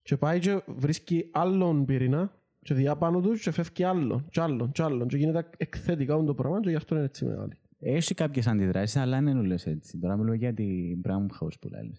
[0.02, 4.72] και πάει και βρίσκει άλλον πυρήνα και διά πάνω του και φεύγει άλλον, και άλλον,
[4.72, 5.08] και άλλον.
[5.08, 7.54] Και γίνεται εκθετικά όλο το πράγμα και γι' αυτό είναι έτσι μεγάλη.
[7.80, 9.98] Έχει κάποιες αντιδράσεις, αλλά δεν είναι όλε έτσι.
[9.98, 11.98] Τώρα μιλούμε για την Brown House που λέει.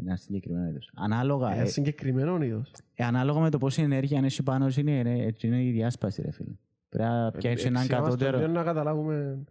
[0.00, 0.90] Ένα συγκεκριμένο είδος.
[0.94, 2.72] Ανάλογα, Ένα ε, συγκεκριμένο είδος.
[2.94, 5.70] ε, ανάλογα με το πόση ενέργεια αν έχει πάνω, έτσι είναι, είναι, έτσι είναι η
[5.70, 6.54] διάσπαση, ρε φίλε.
[6.88, 8.38] Πρέπει να πιάσεις έναν Εξηγάς το κατώτερο.
[8.38, 9.44] πιο να καταλάβουμε...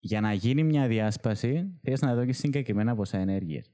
[0.00, 3.70] Για να γίνει μια διάσπαση, θες να δώσει συγκεκριμένα ποσά ενέργειας.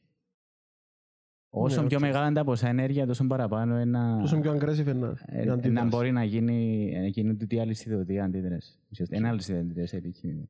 [1.48, 2.02] Όσο Ναι, πιο οκ.
[2.02, 5.52] μεγάλα είναι τα ποσά ενέργεια, τόσο παραπάνω ένα, Τόσο πιο aggressive είναι ε, η να
[5.52, 5.86] αντίδραση.
[5.88, 8.78] μπορεί να γίνει, να γίνει τούτη αλυσιδωτή αντίδραση.
[8.90, 10.48] Ουσιαστικά, Ένα αλυσιδωτή επικίνδυνο.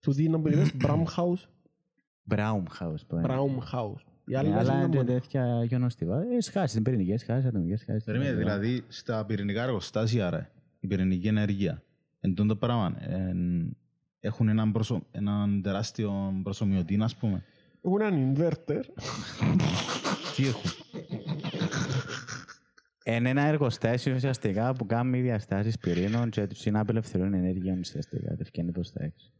[0.00, 0.52] Του δει να πει
[0.84, 1.46] Brown House.
[2.34, 3.00] Brown House.
[3.06, 3.24] που είναι.
[3.26, 4.02] Brown House.
[4.26, 6.22] Οι άλλοι Ναι, δεν αλλά είναι είναι τέτοια γιονοστιβά.
[6.22, 8.04] Ε, σχάσεις, είναι πυρηνικές σχάσεις, ατομικές σχάσεις.
[8.04, 10.50] Περίμενε, δηλαδή στα πυρηνικά εργοστάσια, ρε,
[10.80, 11.82] η πυρηνική ενέργεια,
[12.20, 13.76] εν τούτο το πράγμα, εν,
[14.20, 15.06] έχουν έναν, προσω...
[15.10, 17.44] έναν τεράστιο προσωμιωτή, ας πούμε.
[17.82, 18.80] Έχουν έναν inverter.
[20.36, 20.70] Τι έχουν;
[23.04, 28.34] Είναι ένα εργοστάσιο ουσιαστικά που κάνει διαστάσεις πυρήνων και τους είναι απελευθερώνει ενέργεια ουσιαστικά.
[28.36, 29.32] Δεν φτιάχνει προς τα έξω.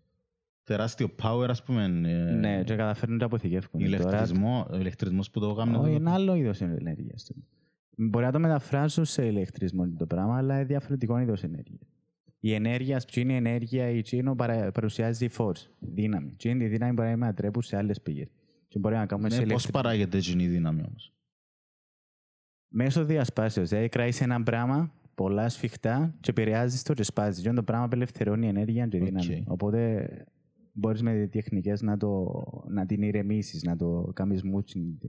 [0.64, 1.84] Τεράστιο power, ας πούμε.
[1.84, 1.88] ε,
[2.32, 3.80] Ναι, και καταφέρνουν να αποθηκεύουν.
[3.80, 5.80] ηλεκτρισμό, ο ηλεκτρισμός που το Τώρα, κάνουν.
[5.84, 7.30] όχι, είναι άλλο είδος ενέργειας.
[7.96, 11.88] Μπορεί να το μεταφράσουν σε ηλεκτρισμό το πράγμα, αλλά είναι διαφορετικό είδος ενέργειας.
[12.40, 16.35] Η ενέργεια, ας πούμε, είναι η ενέργεια, τζείνο παρα- παρουσιάζει force, δύναμη.
[16.36, 18.28] Τι είναι η δύναμη που μπορεί να μετατρέπουν σε άλλες πηγές.
[18.69, 19.81] Και μπορεί να κάνουμε σε Ναι, πώς ηλεκτρισμό.
[19.82, 21.12] παράγεται έτσι η δύναμη όμως;
[22.69, 23.64] Μέσω διασπάσεων.
[23.65, 27.43] Δηλαδή, κρατήσει ένα πράγμα πολλά σφιχτά και επηρεάζεις το και σπάζεις.
[27.43, 29.35] Και το πράγμα απελευθερώνει ενέργεια και δύναμη.
[29.47, 29.51] Οκ.
[29.51, 30.09] Οπότε
[30.73, 32.32] μπορείς με τεχνικές να, το,
[32.69, 35.09] να την ηρεμήσεις, να το κάνεις smoothing.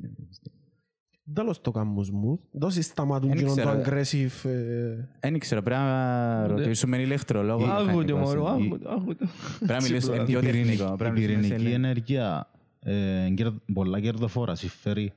[1.33, 1.43] Την ενέργεια.
[1.43, 2.39] Τέλος το κάνουν smooth.
[2.51, 3.81] Δώσεις σταματούν Δεν γίνον το ξέρω.
[3.83, 4.49] aggressive.
[4.49, 7.65] ε, Δεν ξέρω, πρέπει να ρωτήσουμε ηλεκτρολόγο.
[7.65, 8.35] Άγγονται μηχανικός.
[8.35, 9.25] μωρό, Πρέπει άγγονται, άγγονται.
[9.67, 10.95] να μιλήσουμε Η πιο πυρηνική- τεχνικό.
[10.95, 12.49] Πρέπει Η να μιλήσουμε σε πυρηνική ελε- ενέργεια
[12.83, 15.13] ε, κερ- πολλά κερδοφόρα, συμφέρει.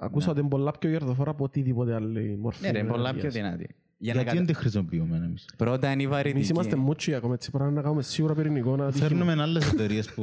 [0.00, 2.62] Ακούσα ότι είναι πολλά πιο κερδοφόρα από οτιδήποτε άλλη μορφή.
[2.64, 3.32] Ναι, ρε, είναι πολλά πιο ενέργειας.
[3.34, 3.74] δυνατή.
[4.00, 4.58] Για να Γιατί δεν κατα...
[4.58, 6.52] τη χρησιμοποιούμε εμείς; Πρώτα είναι η Εμείς βαρυτική.
[6.52, 9.08] είμαστε μούτσι ακόμα έτσι πρέπει να κάνουμε σίγουρα πυρηνικό να τύχημα.
[9.08, 10.22] Φέρνουμε άλλες εταιρείες που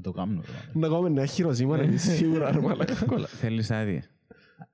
[0.00, 0.42] το κάνουν.
[0.46, 0.80] ρε.
[0.80, 2.94] Να κάνουμε νέα χειροσύμα εμείς σίγουρα ρε μαλάκα.
[3.26, 4.02] Θέλεις άδεια.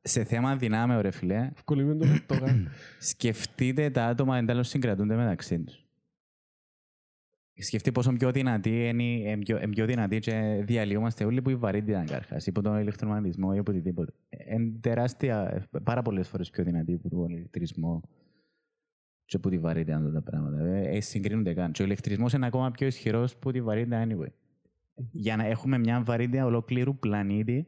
[0.05, 2.69] Σε θέμα δυνάμεων, ρε φιλέ, Ευκολύνουμε το πορτοκάλι.
[2.99, 5.87] σκεφτείτε τα άτομα εντάλλως συγκρατούνται μεταξύ τους.
[7.55, 11.51] Σκεφτείτε πόσο πιο δυνατή είναι, η- ε, πιο, ε, πιο δυνατή και διαλύομαστε όλοι που
[11.51, 14.13] η βαρύτητα καρχάς, υπό τον ηλεκτρομαγνητισμό ή από οτιδήποτε.
[14.53, 18.01] Είναι τεράστια, ε, πάρα πολλές φορές πιο δυνατή από τον ηλεκτρισμό
[19.25, 20.65] και από τη βαρύτητα αυτά τα πράγματα.
[20.65, 21.73] Ε, ε, συγκρίνονται καν.
[21.73, 24.33] Και ο ηλεκτρισμός είναι ακόμα πιο ισχυρός από τη βαρύτητα anyway.
[25.11, 27.67] Για να έχουμε μια βαρύτητα ολόκληρου πλανήτη,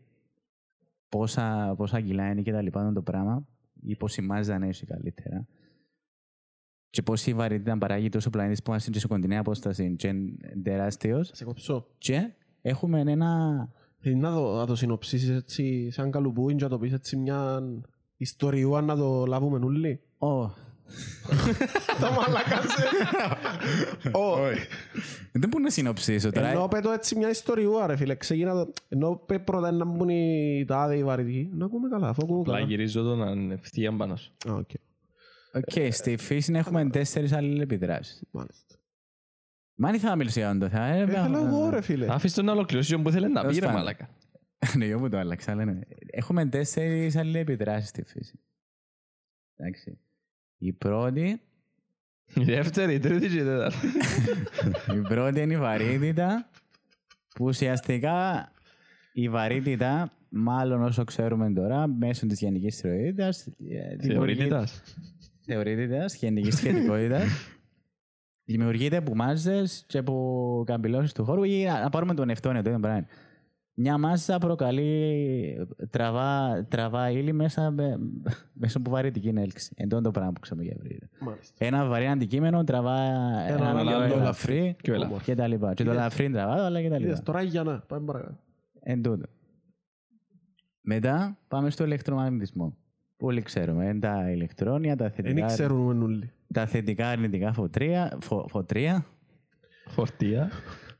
[1.16, 3.47] πόσα, πόσα κιλά είναι και τα λοιπά το πράγμα,
[3.82, 5.47] ή πόση μάζα να έχει καλύτερα.
[6.91, 11.31] Και πόση βαρύτητα παράγει τόσο πλανήτης που είμαστε σε κοντινή απόσταση και είναι τεράστιος.
[11.32, 11.86] Σε κοψώ.
[11.99, 12.32] Και
[12.62, 13.69] έχουμε ένα...
[13.99, 17.62] Θέλεις να το, να το συνοψίσεις έτσι σαν καλουπούιν και να το πεις έτσι μια
[18.16, 20.01] ιστοριούα να το λάβουμε όλοι.
[20.19, 20.51] Oh.
[22.01, 24.09] Τα μαλακάς σε.
[24.12, 24.36] Ω,
[25.32, 26.48] Δεν μπορώ να συνοψίσω τώρα.
[26.48, 28.15] Ενώ πέτω έτσι μια ιστοριούα ρε φίλε.
[28.15, 28.73] Ξεκίνα το...
[28.89, 31.51] Ενώ πέ πρώτα να μπουν οι τάδε οι βαρυτικοί.
[31.52, 32.66] Να ακούμε καλά, αφού ακούμε Απλά καλά.
[32.66, 34.32] γυρίζω τον ευθεία πάνω σου.
[34.48, 34.69] Α, οκ.
[35.52, 38.23] Οκ, στη φύση έχουμε τέσσερις αλληλεπιδράσεις.
[38.31, 38.74] Μάλιστα.
[39.74, 40.85] Μα αν ήθελα να μιλήσω για αυτό το θέμα.
[40.85, 42.06] ε, Ε, βέβαια, Θέλω εγώ ε, ρε φίλε.
[42.12, 43.81] Άφησε τον να ολοκληρώσει που θέλει να πει Τέλος ρε πάντων.
[43.81, 44.09] μαλάκα.
[44.77, 45.78] Ναι, εγώ μου το άλλαξα, αλλά ναι.
[46.11, 48.40] Έχουμε τέσσερις αλληλεπιδράσεις στη φύση.
[49.56, 49.98] Εντάξει.
[50.66, 51.41] Η πρώτη,
[52.35, 53.77] Η δεύτερη, η τρίτη και η τέταρτη.
[54.95, 56.49] η πρώτη είναι η βαρύτητα,
[57.35, 58.49] που ουσιαστικά
[59.12, 64.82] η βαρύτητα, μάλλον όσο ξέρουμε τώρα, μέσω της γενικής θεωρητήτας, ε, δημιουργεί- Θεωρητήτας.
[65.47, 67.24] θεωρητήτας, γενικής σχετικότητας,
[68.45, 72.69] δημιουργείται από μάζες και από καμπυλώσεις του χώρου ή να να πάρουμε τον ευτόνιο, το
[72.69, 73.07] ίδιο πράγμα.
[73.76, 75.56] Μια μάζα προκαλεί,
[75.90, 77.98] τραβά, τραβά ύλη μέσα, με-
[78.52, 79.72] μέσα από βαρύτικη έλξη.
[79.76, 81.06] Εν τω το πράγμα που ξέρουμε για βαρύτητα.
[81.20, 81.64] Μάλιστα.
[81.64, 82.98] Ένα βαρύ αντικείμενο τραβά
[83.48, 84.18] ένα άλλο άλλο ελαφρύ.
[84.20, 85.24] ελαφρύ Πιο ελαφρύ.
[85.24, 85.74] και τα λοιπά.
[85.74, 87.22] Και το ελαφρύ τραβά, αλλά και τα Είδες, λοιπά.
[87.22, 88.38] τώρα για να πάμε παρακάτω.
[88.80, 89.26] Εν τούτο.
[90.80, 92.76] Μετά πάμε στο ηλεκτρομαγνητισμό.
[93.16, 93.84] που Όλοι ξέρουμε.
[93.84, 96.30] Είναι τα ηλεκτρόνια, τα Δεν θετικά, ξέρουν όλοι.
[96.52, 99.05] τα θετικά αρνητικά φωτρία, φω, φωτρία,
[99.88, 100.51] Φορτία.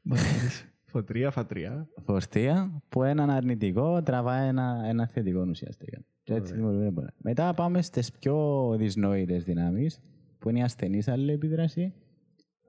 [0.95, 1.89] Φωτρία, φατρία.
[2.05, 6.05] φορτία, που έναν αρνητικό τραβάει ένα, ένα θετικό ουσιαστικά.
[6.23, 7.15] Και έτσι δημιουργείται πολλά.
[7.23, 10.01] Μετά πάμε στις πιο δυσνόητες δυνάμεις,
[10.39, 11.93] που είναι η ασθενή αλληλεπίδραση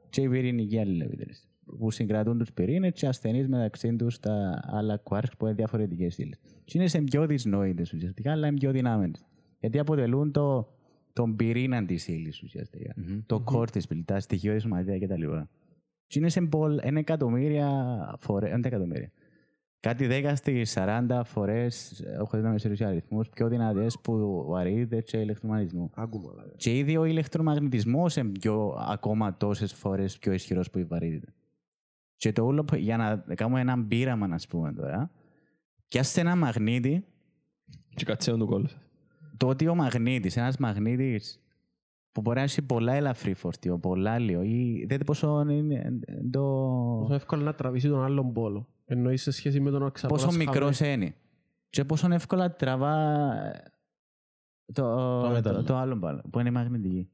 [0.09, 1.47] και η πυρηνική αλληλεπίδραση.
[1.77, 6.35] Που συγκρατούν τους πυρήνες και ασθενείς μεταξύ τους τα άλλα quarks που είναι διαφορετικές ύλε.
[6.63, 9.25] Και είναι σε πιο δυσνόητες ουσιαστικά, αλλά είναι πιο δυνάμενες.
[9.59, 10.67] Γιατί αποτελούν το,
[11.13, 12.93] τον πυρήνα της ύλη ουσιαστικά.
[13.25, 15.23] Το core της πύλη, τα στοιχεία της μαθητεία κτλ.
[16.07, 17.69] Και είναι σε πολλ, είναι εκατομμύρια
[18.19, 19.11] φορές, δεν εκατομμύρια.
[19.79, 25.17] Κάτι 10 στι 40 φορές, έχω δει με σε αριθμούς, πιο δυνατές που βαρύτητε και
[25.17, 25.89] ηλεκτρομαγνητισμού.
[25.95, 26.31] Άκουμα.
[26.31, 26.55] δηλαδή.
[26.55, 31.33] Και ήδη ο ηλεκτρομαγνητισμός είναι πιο, ακόμα τόσες φορές πιο ισχυρός που η βαρύτητα.
[32.15, 35.11] Και το όλο, για να κάνουμε ένα πείραμα, να πούμε τώρα,
[35.87, 37.05] πιάστε ένα μαγνήτη,
[37.95, 38.67] Και κατσέουν του κόλλου.
[39.37, 41.44] το ότι ο μαγνήτης, ένας μαγνήτης
[42.15, 46.41] που μπορεί να έχει πολλά ελαφρύ φορτίο, πολλά λίγο, ή δείτε πόσο είναι ε, το.
[46.99, 48.67] Πόσο εύκολο να τραβήσει τον άλλον πόλο.
[48.85, 50.91] Εννοείς σε σχέση με τον να πόσο ξαπλάς μικρός χαμέ.
[50.91, 51.15] είναι.
[51.69, 53.27] Και πόσο εύκολα τραβά
[54.73, 55.63] το, το, μέταλλο.
[55.63, 57.09] το, άλλο μπάλο, που είναι η μαγνητική.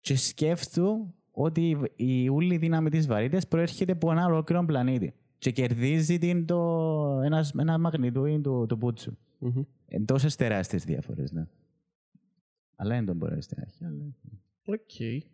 [0.00, 5.14] Και σκέφτου ότι η όλη δύναμη της βαρύτητας προέρχεται από ένα ολόκληρο πλανήτη.
[5.38, 9.16] Και κερδίζει την το, ένας, ένα μαγνητούι του, του πούτσου.
[9.38, 9.62] Μμμ.
[9.88, 11.46] Ε, τόσες τεράστιες διάφορες, ναι.
[12.76, 13.84] Αλλά δεν τον μπορεί στην αρχή.
[13.84, 14.14] Αλλά...
[14.64, 15.24] Οκ.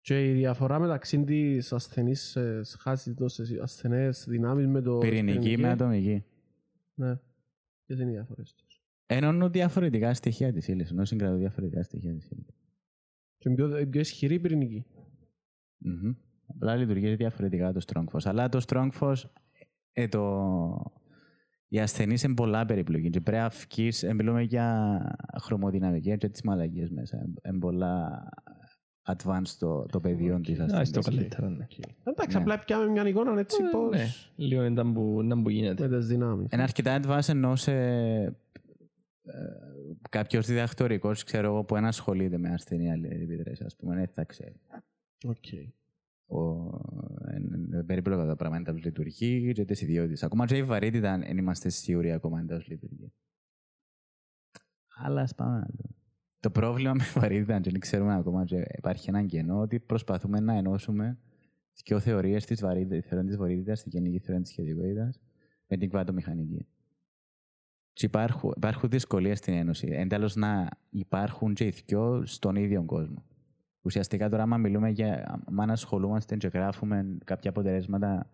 [0.00, 4.98] Και η διαφορά μεταξύ της ασθενής ε, χάσης τόσες ασθενές δυνάμεις με το...
[4.98, 6.24] Πυρηνική με ατομική.
[6.94, 7.20] Ναι.
[7.86, 8.82] Ποιες είναι οι διαφορές τους.
[9.06, 12.56] Ενώνουν διαφορετικά στοιχεία της ύλης, ενώ συγκρατούν διαφορετικά στοιχεία της ύλης.
[13.38, 14.84] Και είναι πιο, πιο ισχυρή η πυρηνική.
[15.76, 16.14] Μμμ.
[16.46, 18.24] Απλά λειτουργεί διαφορετικά το strong force.
[18.24, 19.22] Αλλά το strong force,
[19.92, 20.92] ε, το...
[21.72, 23.10] οι ασθενείς είναι πολλά περίπλοκοι.
[23.10, 25.00] Και πρέπει να βγεις, ε, μιλούμε για
[25.40, 27.24] χρωμοδυναμική και τις μαλακίες μέσα.
[27.48, 28.28] Είναι πολλά
[29.08, 31.06] advanced το, το πεδίο της Α, στο ασθενής.
[31.08, 31.66] καλύτερα, ναι.
[32.04, 32.42] Εντάξει, Ναι.
[32.42, 33.96] απλά πιάμε μια εικόνα έτσι πώς...
[33.96, 35.88] Ναι, λίγο ήταν που, ήταν που γίνεται.
[35.88, 36.46] Με τις δυνάμεις.
[36.52, 38.32] Είναι αρκετά advanced ενώ σε ε,
[40.10, 44.60] κάποιος διδακτορικός, ξέρω εγώ, που ασχολείται με ασθενή επίδραση, ας πούμε, δεν θα ξέρει.
[45.26, 45.44] Οκ.
[46.32, 46.80] Ο-
[47.26, 50.22] εν- εν- περίπλοκα τα πράγματα που λειτουργεί και τις ιδιότητες.
[50.22, 53.12] Ακόμα και η βαρύτητα δεν είμαστε σίγουροι ακόμα αν τόσο λειτουργεί.
[54.96, 55.94] Αλλά ας πάμε να δούμε.
[56.40, 60.54] Το πρόβλημα με βαρύτητα, αν δεν ξέρουμε ακόμα και υπάρχει ένα κενό, ότι προσπαθούμε να
[60.54, 61.18] ενώσουμε
[61.84, 65.20] δύο θεωρίες της βαρύτητας, τη θεωρία της βαρύτητας, τη γενική θεωρία της σχετικότητας,
[65.66, 66.66] με την κβατομηχανική.
[67.92, 69.88] Και υπάρχουν, υπάρχουν δυσκολίες στην Ένωση.
[69.90, 73.24] Εν τέλος να υπάρχουν και οι δυο στον ίδιο κόσμο.
[73.82, 75.40] Ουσιαστικά τώρα, άμα μιλούμε για.
[75.46, 78.26] άμα ασχολούμαστε και γράφουμε κάποια αποτελέσματα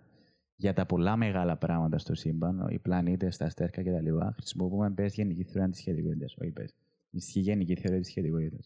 [0.56, 5.44] για τα πολλά μεγάλα πράγματα στο σύμπαν, οι πλανήτες, τα αστέρια κτλ., χρησιμοποιούμε πες γενική
[5.44, 6.26] θεωρία τη σχετικότητα.
[6.38, 6.74] Όχι πες.
[7.10, 8.56] Ισχύει γενική θεωρία τη σχετικότητα.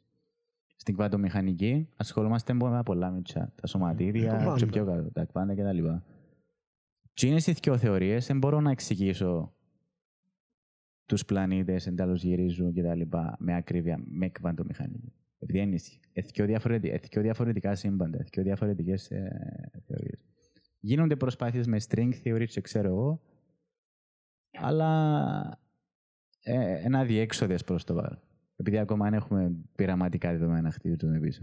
[0.77, 3.53] Στην κβαντομηχανική ασχολούμαστε με πολλά μυτσά.
[3.61, 4.57] Τα σωματίδια, πάντα.
[4.57, 5.87] και πιο κάτω, τα κβάντα κτλ.
[7.15, 9.53] Τι είναι οι δύο θεωρίες, δεν μπορώ να εξηγήσω
[11.07, 13.01] τους πλανήτες εντάλλω γυρίζουν κτλ.
[13.39, 15.13] με ακρίβεια με κβαντομηχανική.
[15.43, 16.01] Επειδή είναι ίσχυ.
[16.13, 20.25] Εθικιο διαφορετικά, εθικιο διαφορετικά σύμπαντα, εθικιο διαφορετικές ε, θεωρίες.
[20.81, 23.21] Γίνονται προσπάθειες με string theory, και ξέρω εγώ,
[24.53, 25.61] αλλά
[26.43, 28.21] ε, ένα αδιέξοδε προ το παρόν.
[28.57, 31.43] Επειδή ακόμα δεν έχουμε πειραματικά δεδομένα να χτίζουν πίσω.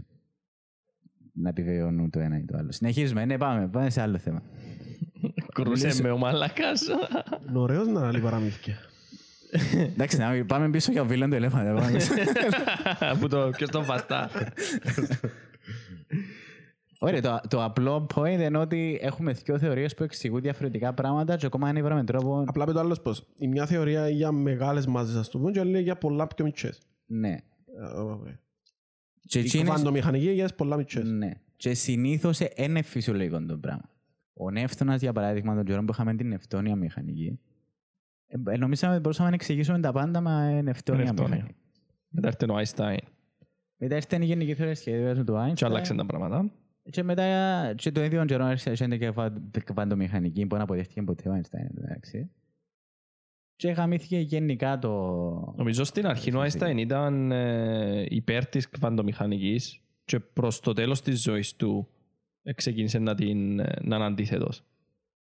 [1.32, 2.72] Να επιβεβαιώνουν το ένα ή το άλλο.
[2.72, 3.24] Συνεχίζουμε.
[3.24, 3.68] Ναι, πάμε.
[3.68, 4.42] Πάμε σε άλλο θέμα.
[5.54, 6.86] Κρούσε με ο μαλακάς.
[7.48, 8.74] Είναι ωραίος να λέει παραμύθια.
[9.72, 11.74] Εντάξει, να μην- πάμε πίσω για βίλαν το ελέφαντα.
[11.74, 12.12] Πάμε πίσω.
[13.20, 14.30] Που το ποιος τον βαστά.
[17.02, 21.46] Ωραία, το, το απλό point είναι ότι έχουμε δύο θεωρίες που εξηγούν διαφορετικά πράγματα και
[21.46, 22.44] ακόμα δεν βρούμε τρόπο.
[22.46, 23.26] Απλά με το άλλο πώς.
[23.38, 25.96] Η μια θεωρία είναι για μεγάλες μάζες, ας το πούμε, και η άλλη είναι για
[25.96, 26.80] πολλά πιο μικρές.
[27.06, 27.28] Ναι.
[27.80, 28.38] Ε, ωραία.
[29.26, 31.04] Και Η εκείνες- κβαντομηχανική είναι για τις πολλά μικρές.
[31.10, 31.30] Ναι.
[31.56, 33.90] Και συνήθως είναι φυσιολογικό το πράγμα.
[34.34, 37.40] Ο Νεύτωνα, για παράδειγμα, τον καιρό που είχαμε την Νευτόνια μηχανική,
[38.50, 41.34] Ε, νομίζαμε ότι μπορούσαμε να εξηγήσουμε τα πάντα, μα είναι Είναι ευτόνια ευτόνια.
[41.34, 41.54] μηχανή.
[42.08, 42.96] Μετά έρθει ο Einstein
[43.76, 45.66] Μετά ήρθε η γενική θεωρία σχεδίου του και Einstein.
[45.66, 46.50] άλλαξε τα πράγματα.
[46.90, 47.24] Και μετά
[47.76, 51.78] και το ίδιο καιρό έρχεται και κβα- κβαντομηχανική που δεν αποδέχτηκε ποτέ ο Einstein.
[51.84, 52.30] Εντάξει.
[53.56, 54.90] Και γαμήθηκε γενικά το...
[55.56, 61.22] Νομίζω στην αρχή ο Einstein ήταν ε, υπέρ της κβαντομηχανικής και προς το τέλος της
[61.22, 61.88] ζωής του
[62.42, 64.62] ε, ξεκίνησε να, την, ε, να είναι αντίθετος.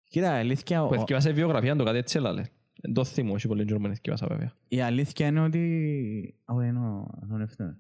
[0.04, 2.44] Κοίτα, αλήθεια, ο- Που εθιέβασε βιογραφία, το κάτι έτσι έλαλε.
[2.86, 4.54] Δεν το θυμώ, έχει πολύ καιρό που εθιέβασα βέβαια.
[4.68, 5.60] η αλήθεια είναι ότι...
[6.46, 7.76] Ω, είναι ο ο Νευτός.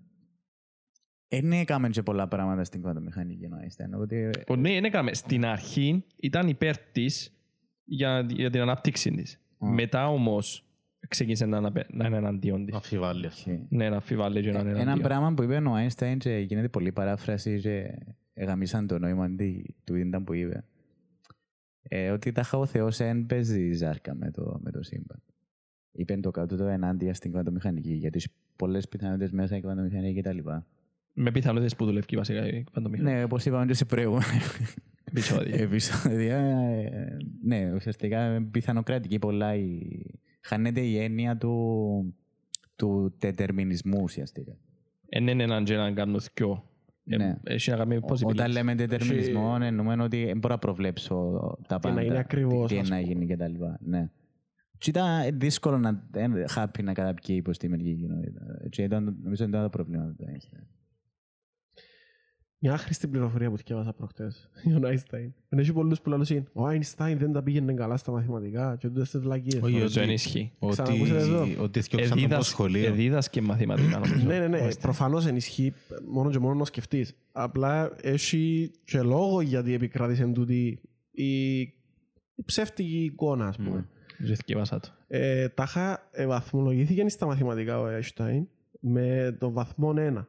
[1.28, 4.00] Δεν έκαμε και πολλά πράγματα στην κβαντομηχανική ο Einstein.
[4.00, 4.30] Ότι...
[4.48, 5.14] Ο, ναι, είναι έκαμε.
[5.14, 7.34] Στην αρχή ήταν υπέρ της
[7.84, 9.40] για, για την ανάπτυξη της.
[9.60, 10.66] Μετά όμως
[11.08, 12.76] ξεκίνησε να, αναπε- να είναι εναντίον της.
[12.76, 13.48] Αφιβάλλεις.
[13.70, 15.08] Ναι, να αφιβάλλεις και να είναι Ένα εναντίον.
[15.08, 17.98] πράγμα που είπε ο Einstein και γίνεται πολύ παράφραση και
[18.34, 20.64] εγαμίσαν το νόημα τι- του ήταν που είπε.
[21.88, 25.22] Ε, ότι τα ο Θεός δεν παίζει ζάρκα με το, με το σύμπαν.
[25.92, 30.38] Είπε το κάτω το ενάντια στην κβαντομηχανική, γιατί έχει πολλές πιθανότητες μέσα στην κβαντομηχανική κτλ.
[31.14, 33.16] Με πιθανότητες που δουλεύει βασικά η κβαντομηχανική.
[33.16, 34.26] Ναι, όπως είπαμε και σε προηγούμενο
[35.04, 35.56] Επεισόδιο.
[35.64, 39.82] επεισόδια, ε, ναι, ουσιαστικά πιθανοκρατική πολλά η...
[40.42, 42.16] χάνεται η έννοια του,
[42.76, 44.58] του τετερμινισμού ουσιαστικά.
[45.10, 46.70] Εν είναι έναν και έναν κάνουν δυο.
[47.06, 47.36] Ε, Ναι.
[47.44, 48.26] Έχει να κάνει possibilities.
[48.26, 51.16] Όταν λέμε τετερμινισμό, εννοούμε ότι δεν μπορώ να προβλέψω
[51.68, 52.02] τα να πάντα.
[52.04, 53.08] είναι ακριβώς, Τι ας να πούμε.
[53.08, 53.78] γίνει και τα λοιπά.
[53.82, 54.10] Ναι.
[54.78, 58.42] Και ήταν δύσκολο να δεν χάπει να καταπιεί η υποστημερική κοινότητα.
[58.70, 60.64] Και ήταν, νομίζω ήταν το πρόβλημα του Einstein.
[62.60, 65.30] Μια άχρηστη πληροφορία που διάβασα προχτές για τον Einstein.
[65.50, 66.24] Εν έχει πολλούς που λένε
[66.54, 69.54] ο Einstein δεν τα πήγαινε καλά στα μαθηματικά και τούτες τις βλακίες.
[69.62, 70.52] Όχι, Νομίζω ότι- δεν ισχύει.
[70.60, 71.48] Ότι, Ξανακούσατε εδώ.
[71.64, 72.86] ότι θυκιόψαν τον Εδίδας- σχολείο.
[72.86, 74.26] Εδίδασκε μαθηματικά νομίζω.
[74.28, 74.58] Ναι, ναι, ναι.
[74.58, 74.80] Ο Einstein.
[74.82, 75.74] Προφανώς ενισχύει
[76.12, 77.14] μόνο και μόνο να σκεφτείς.
[77.32, 80.80] Απλά έχει και λόγο γιατί επικράτησε τούτη
[81.12, 81.74] η, η
[82.46, 83.88] ψεύτικη εικόνα, ας πούμε.
[84.18, 84.88] Δεν θυκεύασα το.
[85.08, 88.44] Ε, τάχα ε, βαθμολογήθηκε στα μαθηματικά ο Einstein
[88.80, 90.26] με το βαθμό 1.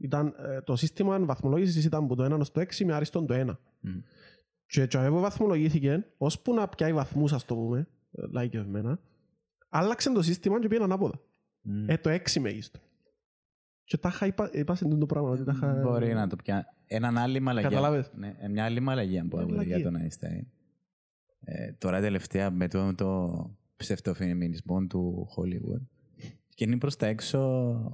[0.00, 3.34] Ήταν, ε, το σύστημα βαθμολόγησης ήταν από το 1 ως το 6 με άριστον το
[3.34, 3.58] 1.
[4.66, 8.98] Και το που βαθμολογήθηκε, ώσπου να πιάει βαθμούς, ας το πούμε, ε, λαϊκευμένα,
[9.68, 11.20] άλλαξε το σύστημα και πήγαινε ανάποδα.
[11.86, 12.80] Ε, το 6 μέγιστο.
[13.84, 15.80] Και τάχα είπα, είπα σε το πράγμα, ότι τάχα...
[15.82, 16.62] Μπορεί να το πιάνει.
[16.86, 17.68] Έναν άλλη μαλαγιά.
[17.68, 20.18] Καταλάβες; Ναι, ε, μια άλλη μαλαγιά που Μια άκουσα για μαλαγία.
[20.18, 20.46] τον Einstein.
[21.40, 25.82] Ε, τώρα τελευταία με το, το ψευτοφεμινισμό του Hollywood.
[26.60, 27.38] Και είναι προς τα έξω...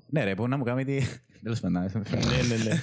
[0.07, 1.01] Ναι ρε, μπορεί να μου κάνει τι...
[1.43, 1.83] Τέλος πάντων.
[1.83, 2.81] Ναι, ναι, ναι.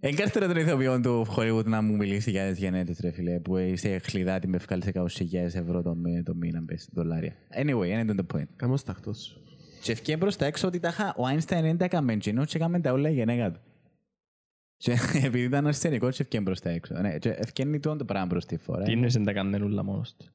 [0.00, 3.98] Εγκάρτερο τον ηθοποιό του Hollywood να μου μιλήσει για τις γενέτες ρε φίλε, που είσαι
[3.98, 7.32] χλιδάτη με ευκάλει 100.000 ευρώ το, μη- το μήνα, πες, δολάρια.
[7.62, 8.46] Anyway, είναι το point.
[8.56, 9.40] Κάμος τακτός σου.
[9.82, 12.80] Και ευκαιρία προς τα έξω ότι τάχα ο Einstein δεν τα έκαμε εκείνο και έκαμε
[12.80, 13.60] τα όλα η γενέκα του.
[14.76, 14.92] Και
[15.26, 16.94] επειδή ήταν αρσενικό και ευκαιρία προς τα έξω.
[17.00, 18.82] Ναι, και ευκαιρία το πράγμα προς τη φορά.
[18.84, 20.28] Τι εννοείς δεν τα κάνει ούλα μόνος τους;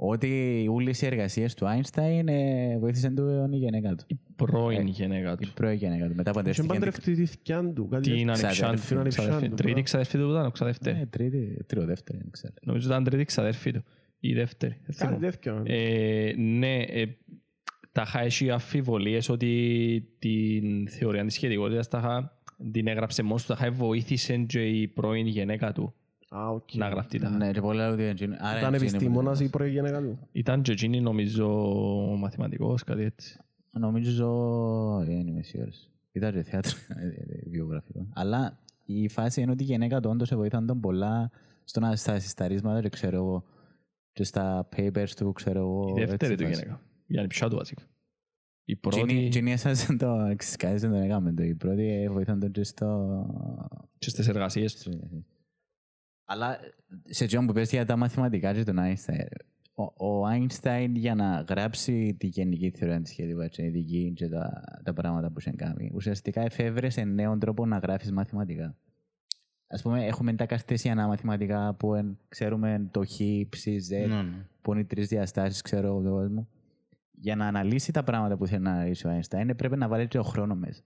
[0.00, 4.04] Ότι όλες οι εργασίες του Einstein ε, βοήθησαν του η γενέκα του.
[4.06, 5.52] Η πρώην γυναίκα Η του.
[5.54, 6.14] πρώη γενέκα του.
[6.14, 6.66] Μετά Είχε παντρεύτηκε.
[6.68, 7.88] παντρευτεί τη θκιά του.
[7.88, 8.32] κάτι Την τέτοιο.
[8.32, 9.00] ανεψιάντη Την του.
[9.00, 9.82] ανεψιάντη ξαδερφή- του, Τρίτη μπράβο.
[9.82, 10.96] ξαδερφή του ήταν, ξαδευτέρη.
[10.98, 12.52] Ναι, τρίτη, τρίτο, δεύτερο, δεν ξέρω.
[12.62, 13.82] Νομίζω ήταν τρίτη ξαδερφή του.
[14.20, 14.72] Η δεύτερη.
[14.72, 15.18] δεν Κάτι θυμάμαι.
[15.18, 15.62] τέτοιο.
[15.66, 17.04] Ε, ναι, ε,
[17.92, 22.38] τα έχει αφιβολίες ότι την θεωρία της σχετικότητας τα είχα-
[22.72, 25.96] την έγραψε μόνος του, τα είχα βοήθησε και η πρώην γυναίκα του Α, οκ
[26.72, 27.30] να γραφτεί τα.
[27.30, 28.02] Ναι, και πολλά ότι
[28.58, 30.18] ήταν επιστήμονας ή προηγένε.
[30.32, 31.48] Ήταν και εκείνη νομίζω
[32.18, 33.38] μαθηματικός, κάτι έτσι.
[33.70, 34.28] Νομίζω,
[35.00, 35.90] ε, δεν είμαι σίγουρος.
[36.12, 36.72] Ήταν και θέατρο,
[37.02, 38.06] ε, ε, βιογραφικό.
[38.12, 40.28] Αλλά η φάση είναι ότι η γενέκα του όντως
[40.66, 41.30] τον πολλά
[41.64, 43.44] στο να στα συσταρίσματα και ξέρω εγώ
[44.12, 45.88] και στα papers του, ξέρω εγώ.
[45.88, 46.06] Είναι
[49.96, 50.30] τον
[50.94, 51.34] έκαμε
[56.30, 56.58] αλλά
[57.04, 59.26] σε τζον που πες για τα μαθηματικά και τον Einstein,
[59.74, 64.62] ο, ο Einstein για να γράψει τη γενική θεωρία της σχέδιου και ειδική και τα,
[64.84, 68.76] τα πράγματα που είχε κάνει, ουσιαστικά εφεύρεσε νέον τρόπο να γράφεις μαθηματικά.
[69.66, 73.16] Ας πούμε, έχουμε τα καρτέσιανα μαθηματικά που εν, ξέρουμε το χ,
[73.48, 74.46] ψ, z, Ναι, ναι.
[74.62, 76.48] που είναι οι τρεις διαστάσεις, ξέρω εγώ τον κόσμο.
[77.12, 80.18] Για να αναλύσει τα πράγματα που θέλει να αναλύσει ο Einstein, πρέπει να βάλει και
[80.18, 80.82] ο χρόνος μέσα.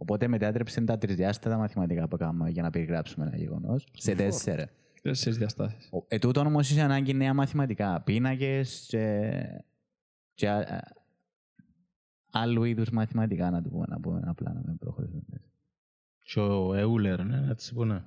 [0.00, 4.68] Οπότε μετάτρεψε τα τρισδιάστατα μαθηματικά που κάνουμε για να περιγράψουμε ένα γεγονός σε τέσσερα.
[5.02, 5.88] Τέσσερις διαστάσεις.
[5.92, 9.32] Ο- Ε, τούτον όμως είχε ανάγκη νέα μαθηματικά, πίνακες και,
[10.34, 10.96] και α- α-
[12.32, 15.22] άλλου είδους μαθηματικά, να το πούμε, να πούμε απλά να μην προχωρήσουμε.
[15.30, 15.44] μέσα.
[16.24, 18.02] Και ο Εούλερ, ναι, έτσι που ναι.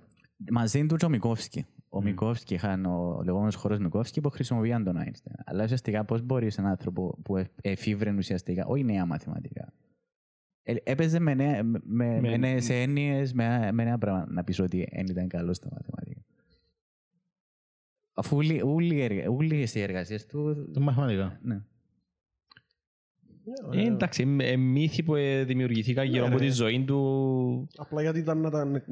[0.52, 1.66] Μαζί του και ο Μικόφσκι.
[1.90, 5.34] Ο Μικόφσκι είχαν ο λεγόμενος χώρος Μικόφσκι που χρησιμοποιούσαν τον Άινστεν.
[5.46, 9.74] Αλλά ουσιαστικά πώς μπορείς έναν άνθρωπο που ε- εφήβρε ουσιαστικά, όχι νέα μαθηματικά, ε,
[10.64, 14.32] έπαιζε με, νέα, με, με, Με- με νέες έννοιες, με, με νέα πράγματα.
[14.32, 16.22] Να πεις ότι δεν ήταν καλός στα μαθηματικά.
[18.14, 20.70] Αφού όλοι- όλοι οι εργα- όλες οι εργασίες του...
[20.74, 21.40] Το μαθηματικά.
[21.44, 21.62] Ναι.
[23.74, 27.68] Ε, εντάξει, ε, ε, μύθοι που ε, δημιουργηθήκαν γύρω από τη ζωή του.
[27.78, 28.84] Απλά γιατί ήταν να ήταν ε,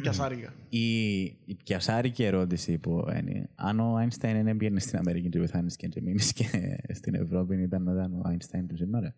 [0.00, 0.54] πιασάρικα.
[0.68, 5.76] Η, η πιασάρικη ερώτηση που είναι αν ο Άινσταϊν δεν πήγαινε στην Αμερική και πεθάνεις
[5.76, 6.44] και και μείνεις και
[6.92, 9.14] στην Ευρώπη ήταν να ήταν ο Άινσταϊν του σήμερα.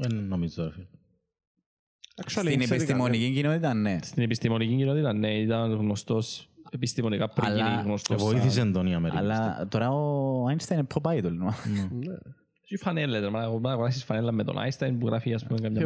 [0.00, 0.86] Δεν νομίζω, ρε.
[2.26, 3.98] Στην επιστημονική κοινότητα, ναι.
[4.02, 8.22] Στην επιστημονική κοινότητα, ναι, ήταν γνωστός επιστημονικά πριν γίνει γνωστός.
[8.22, 9.06] Ε, βοήθησε τον.
[9.16, 11.22] Αλλά τώρα ο Άινσταϊν είναι pop idol.
[11.22, 12.12] Τι ναι.
[12.68, 12.76] ναι.
[12.78, 15.84] φανέλα, τώρα να φανέλα με τον Άινσταϊν που γράφει ε, ε,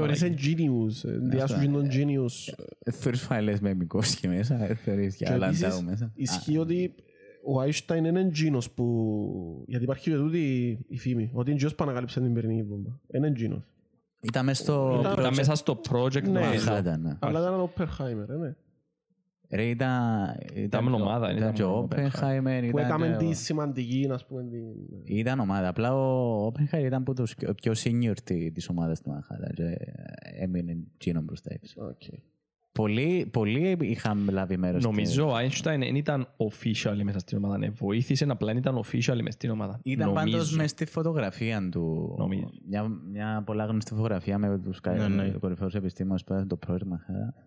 [6.59, 6.93] ότι
[7.43, 7.63] ο
[7.97, 8.31] είναι
[8.75, 9.65] που...
[9.67, 12.69] Γιατί υπάρχει και τούτη η φήμη, ότι είναι genius που ανακάλυψε την πυρηνική.
[13.13, 13.74] Είναι genius.
[14.25, 16.41] Ήταν μέσα στο Ήταν- Ήταν μέσα στο project Ναι.
[16.41, 16.73] νομίζω.
[16.73, 16.99] Manhattan.
[16.99, 17.17] ναι.
[17.19, 18.55] Αλλά ήταν ο Oppenheimer, ε, ναι.
[19.51, 20.37] Ρε ήταν...
[20.55, 22.61] Ήταν ομάδα, Ήταν ήταν και ο ο Όπενχάιμερ.
[22.71, 24.63] Που ήταν έκαμε και ο- τη σημαντική, ας πούμε, την...
[25.05, 25.69] Ήταν ομάδα.
[25.69, 29.77] Απλά ο Όπενχάιμερ ήταν από τους πιο- πιο senior τη- της ομάδας του Manhattan και
[30.39, 31.75] έμεινε Gino μπροστά της.
[31.77, 32.03] Οκ.
[32.79, 34.83] Πολλοί, πολλοί είχαν λάβει μέρος.
[34.85, 37.59] Νομίζω ο Άινσταϊν δεν ήταν official μέσα στην ομάδα.
[37.59, 39.81] Ναι, βοήθησε, απλά δεν ήταν official μέσα στην ομάδα.
[39.83, 40.57] Ήταν πάντως Νομίζω.
[40.57, 42.15] μες στη φωτογραφία του.
[42.19, 42.51] Νομίζω.
[42.69, 45.29] Μια, μια πολλά γνωστή φωτογραφία με τους Ναι, ναι.
[45.29, 47.01] κα- κορυφαίους επιστήμονες που ήταν το πρόγραμμα.
[47.01, 47.43] Manhattan.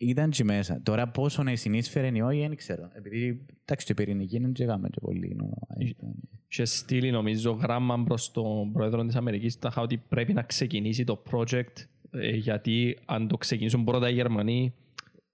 [0.00, 0.80] Ήταν και μέσα.
[0.82, 2.90] Τώρα πόσο να συνείσφερε ή όχι, δεν ξέρω.
[2.92, 5.30] Επειδή εντάξει, και πυρηνική δεν τσεγάμε και πολύ.
[5.30, 6.28] είναι ο Einstein.
[6.48, 11.22] Και στείλει νομίζω γράμμα προς τον πρόεδρο της Αμερικής τάχα ότι πρέπει να ξεκινήσει το
[11.30, 11.72] project
[12.10, 14.74] ε, γιατί αν το ξεκινήσουν πρώτα οι Γερμανοί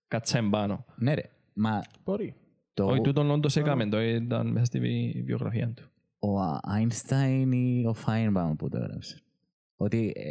[0.09, 0.85] κάτσα εμπάνω.
[0.97, 1.23] Ναι ρε,
[1.53, 2.35] μα Μπορεί.
[2.75, 5.83] το, Όχι, τούτον όντως έκαμε, το ήταν μέσα στη βι- βιογραφία του.
[6.19, 6.29] ο
[6.79, 9.19] Einstein ή ο Φάινμπαουμ που το έγραψε.
[9.77, 10.31] Ότι ε,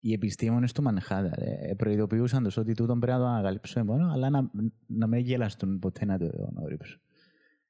[0.00, 4.30] οι επιστήμονες του Μανχάτα ε, προειδοποιούσαν τους ότι τούτον πρέπει να το ανακαλύψουμε μόνο, αλλά
[4.30, 4.50] να,
[4.86, 7.00] να μην γελαστούν ποτέ να το αναρρύψουν.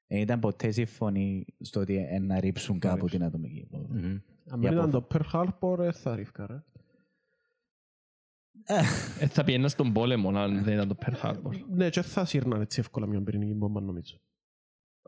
[0.07, 3.93] Δεν ήταν ποτέ σύμφωνοι στο ότι ε, να ρίψουν κάπου την ατομική βόμβα.
[3.93, 4.17] Μμμ.
[4.51, 6.63] Αν Για δεν ήταν πο- το Pearl Harbor, ε, θα ρίφκα, ρε.
[9.19, 11.51] Ε, θα πιένας στον πόλεμο αν δεν ήταν το Pearl Harbor.
[11.69, 14.17] Ναι, και θα σύρναν έτσι εύκολα μια πυρηνική μπόμπα, νομίζω.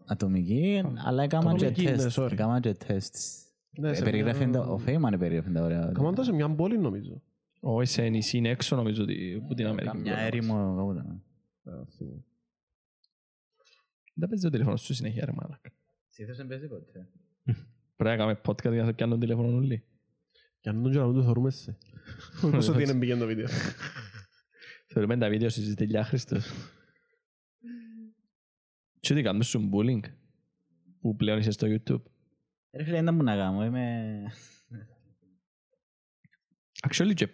[0.06, 2.20] Ατομική, αλλά έκαναν και Ατομική, ναι, τεστ.
[2.20, 2.32] sorry.
[2.32, 3.16] Έκαναν και τεστ.
[3.70, 5.92] Ναι, σε Περιγράφει μια- τα- Ο Φέιμαν περιγράφει τα ωραία.
[5.94, 7.22] Καμάν το σε μια πόλη, νομίζω.
[7.60, 9.92] Όχι σε νησί είναι έξω νομίζω ότι- που την Αμερική.
[9.96, 10.76] Καμιά έρημο.
[10.78, 11.24] κάπου ήταν.
[11.64, 12.24] Α, θυμούμαι.
[14.14, 15.72] Δεν παίζει το τηλέφωνο σου συνέχεια ρε μάλακα.
[16.10, 17.08] Συνήθως δεν παίζει ποτέ.
[17.96, 19.84] Πρέπει να κάνουμε podcast για να πιάνουν το τηλέφωνο όλοι.
[20.60, 21.78] Και αν τον και το θεωρούμε σε.
[22.46, 23.48] Όπως ότι είναι μπήκε το βίντεο.
[24.88, 26.46] Θεωρούμε τα βίντεο στις τελειά Χριστός.
[29.00, 30.00] Τι ότι κάνουμε σου bullying
[31.02, 32.02] που πλέον είσαι στο YouTube.
[32.72, 33.66] Ρε φίλε, δεν μου να κάνω.
[33.66, 34.24] Είμαι...
[36.90, 37.30] Actually και,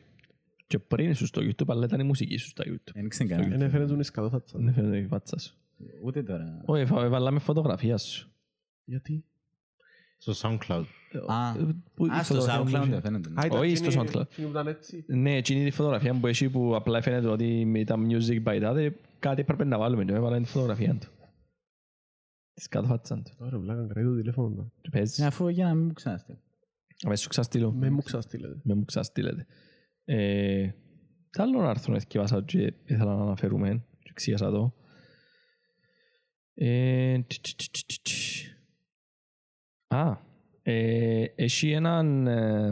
[0.68, 2.94] και πριν ήσουν στο YouTube αλλά ήταν η μουσική σου στα YouTube.
[2.94, 3.56] Δεν ξέρω κανένα.
[3.56, 4.60] Είναι φαίνεται τον ισκαδόφατσα.
[4.60, 5.56] Δεν φαίνεται η φάτσα σου.
[6.04, 6.62] Ούτε τώρα.
[6.66, 8.32] Όχι, έβα- έβαλαμε φωτογραφία σου.
[8.84, 9.26] Γιατί;
[10.18, 10.84] Στο SoundCloud.
[11.28, 11.54] Α,
[11.94, 13.30] Που η Α, στο φωτογραφία μου SoundCloud είχε- δεν φαίνεται.
[13.36, 14.22] Α, ήταν Όχι, εκείνη- στο SoundCloud.
[14.22, 15.06] εκείνη που ήταν έτσι.
[15.08, 18.90] Ναι, εκείνη τη φωτογραφία που έχει που απλά φαίνεται ότι ήταν music by that,
[19.20, 21.08] κάτι έπρεπε να βάλουμε και έβαλα τη φωτογραφία του.
[22.54, 23.32] Της κάτω φάτσα του.
[23.38, 24.72] Ωραία, βλάκα, κρατεί το τηλέφωνο του.
[24.82, 25.18] Και παίζεις.
[25.18, 26.40] Ναι, Αφού για να μην μου ξαναστεί.
[27.06, 27.72] Αμέσως σου ξαστείλω.
[27.72, 28.62] Με μου ξαστήλετε.
[28.64, 29.46] Με μου ξαστείλετε.
[30.06, 30.68] Ε,
[31.30, 34.74] Τι άλλο άρθρο εθιέβασα και ήθελα να αναφέρουμε και εξήγασα το.
[39.88, 40.18] Α,
[40.62, 42.72] ε, έχει έναν, ε,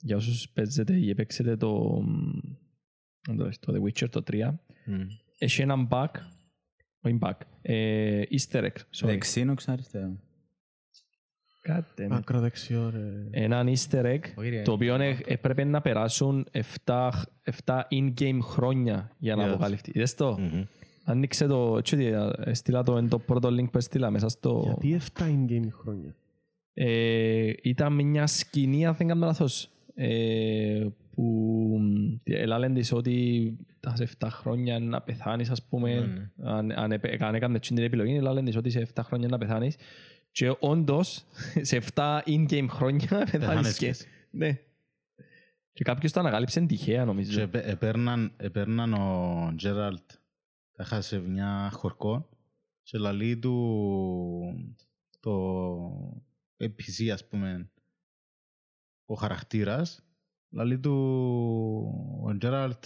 [0.00, 4.50] για όσους παίζετε ή παίξετε το, μ, το, το The Witcher το 3,
[4.86, 4.94] Μμ.
[5.38, 6.06] έχει έναν bug,
[7.00, 9.04] όχι bug, ε, easter egg, sorry.
[9.06, 10.16] Δεξίνοξ αριστερό.
[11.62, 12.16] Κάτε με.
[12.16, 13.28] Ακροδεξιό, ρε.
[13.30, 14.62] Έναν easter egg Όχι, ρε.
[14.62, 16.46] το οποίο ε- έπρεπε να περάσουν
[16.84, 17.10] 7,
[17.64, 19.48] 7 in-game χρόνια για να Yes.
[19.48, 19.90] αποκαλυφθεί.
[19.94, 20.62] Είδες το; Μμμ.
[21.04, 24.62] Άνοιξε το, τι είδα, έστειλα το, εν το πρώτο link που έστειλα μέσα στο...
[24.80, 26.14] Γιατί 7 in-game χρόνια;
[26.80, 31.78] Ε, ήταν μια σκηνή, αν δεν κάνω λάθος, ε, που
[32.24, 37.22] έλαλεν της ότι τα σε 7 χρόνια να πεθάνεις, ας πούμε, Ναι, αν, αν, επε-
[37.22, 39.76] αν έκανες την επιλογή, έλαλεν της ότι σε 7 χρόνια να πεθάνεις
[40.30, 41.24] και όντως
[41.68, 43.84] σε 7 in-game χρόνια πεθάνεις Πεθάνες και...
[43.84, 44.06] και εσύ.
[44.30, 44.58] Ναι.
[45.72, 47.40] Και κάποιος το ανακάλυψε τυχαία, Και νομίζω.
[47.40, 50.10] επέ- επέρναν, επέρναν ο Τζέραλτ
[50.76, 52.28] έχασε μια χορκό
[52.82, 53.54] και λαλεί του
[55.20, 55.32] το
[56.60, 57.70] NPC ας πούμε
[59.04, 60.04] ο χαρακτήρας
[60.50, 60.94] λαλεί του
[62.24, 62.84] ο Τζέραλτ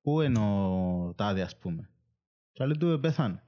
[0.00, 1.88] πού είναι ο τάδε ας πούμε;
[2.52, 3.42] Και λαλεί του πέθανε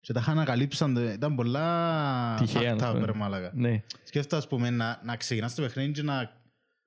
[0.00, 3.06] και τα είχαν ανακαλύψαν ήταν πολλά Τυχαία, fucked ας up, πούμε.
[3.06, 3.50] ρε μάλακα.
[3.54, 3.82] Ναι.
[4.04, 6.30] Σκέφτομαι, ας πούμε, να, να ξεκινάς το παιχνίδι και να,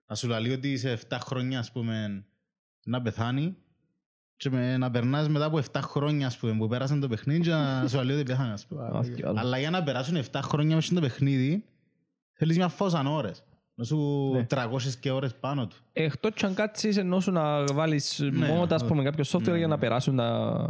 [0.05, 2.25] να σου λέει ότι σε 7 χρόνια, ας πούμε,
[2.85, 3.55] να πεθάνει
[4.35, 7.49] και με, να περνάς μετά από 7 χρόνια, ας πούμε, που πέρασαν το παιχνίδι και
[7.49, 8.83] να σου λέει ότι πεθάνει, ας πούμε.
[8.83, 9.41] Α, κι άλλος.
[9.41, 11.65] Αλλά για να περάσουν 7 χρόνια μέσα στο παιχνίδι,
[12.37, 13.43] θέλεις μια φόσα ώρες.
[13.77, 14.65] Να σου 300
[14.99, 15.75] και ώρες πάνω του.
[15.93, 19.67] Εκτός κι αν κάτσεις ενώ σου να βάλεις μόνο τα, ας πούμε, κάποιο software για
[19.67, 20.69] να περάσουν τα...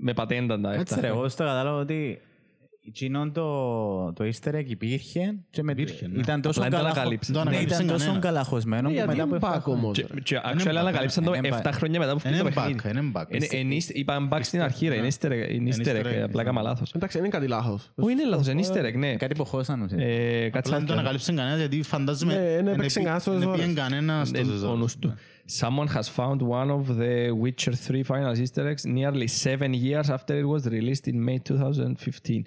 [0.00, 1.06] με πατέντα τα Έτσι ρε, αυτά.
[1.06, 2.20] εγώ στο κατάλαβα ότι
[2.86, 6.18] εκείνον το, το easter egg υπήρχε και με, Υπήρχε, ναι.
[6.18, 7.34] ήταν τόσο Απλά δεν το καλά, ανακαλύψαν.
[7.34, 8.26] Δεν το ναι, ανακαλύψαν ήταν τόσο κανένας.
[8.30, 9.82] καλαχωσμένο που Γιατί μετά από είναι 7 bug χρόνια.
[9.82, 9.98] όμως.
[9.98, 10.20] Και- ρε.
[10.20, 11.70] Και actually ανακαλύψαν το είναι 7 bug.
[11.72, 12.98] χρόνια μετά που φύγει το Είναι bug, παιχνίδι.
[12.98, 13.24] είναι bug.
[13.34, 16.06] Είναι- είναι easter- Είπαμε bug στην αρχή ρε, είναι easter egg, είναι Είναι easter easter
[16.06, 16.68] egg, egg, απλά έκανα ναι.
[16.68, 16.92] λάθος.
[16.92, 17.90] Εντάξει, δεν είναι κάτι λάθος.
[17.94, 19.16] Όχι είναι λάθος, είναι easter egg, ναι.
[19.16, 19.98] Κάτι που χώσαν ουσία.
[20.04, 23.08] Ε, Κάτσε Απλά δεν το να ανακαλύψαν κανένας γιατί φαντάζομαι Ναι, δεν εν έπαιξε επί-
[23.08, 23.82] κανένας εν τόσες επήγαινε ώρες.
[23.88, 24.78] κανένας Ναι, τόσες ο ώρες.
[24.80, 25.14] νους του.
[25.60, 30.34] Someone has found one of the Witcher 3 final Easter eggs nearly seven years after
[30.42, 32.42] it was released in May 2015.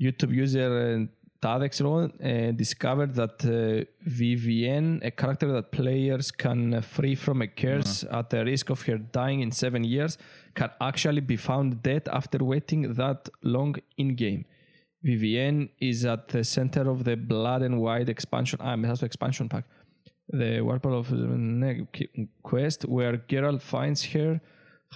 [0.00, 1.06] YouTube user uh,
[1.42, 8.04] Tadexron uh, discovered that uh, Vivienne, a character that players can free from a curse
[8.04, 8.20] uh-huh.
[8.20, 10.18] at the risk of her dying in seven years,
[10.54, 14.44] can actually be found dead after waiting that long in game.
[15.02, 18.60] Vivienne is at the center of the Blood and White expansion.
[18.62, 19.64] Ah, also expansion pack.
[20.28, 21.08] The Warpole of
[22.44, 24.40] Quest, where Geralt finds her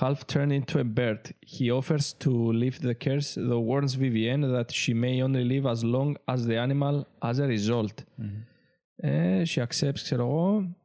[0.01, 1.33] half turned into a bird.
[1.41, 2.31] He offers to
[2.63, 6.57] lift the curse, though warns Vivienne that she may only live as long as the
[6.57, 8.03] animal as a result.
[9.03, 10.75] Eh, she accepts, ξέρω εγώ,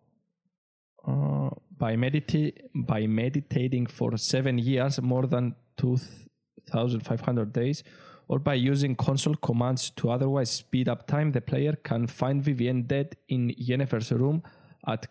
[1.06, 7.84] uh, by, medita- by meditating for seven years, more than 2,500 days,
[8.28, 12.82] or by using console commands to otherwise speed up time, the player can find Vivienne
[12.94, 14.42] dead in Yennefer's room
[14.86, 15.06] at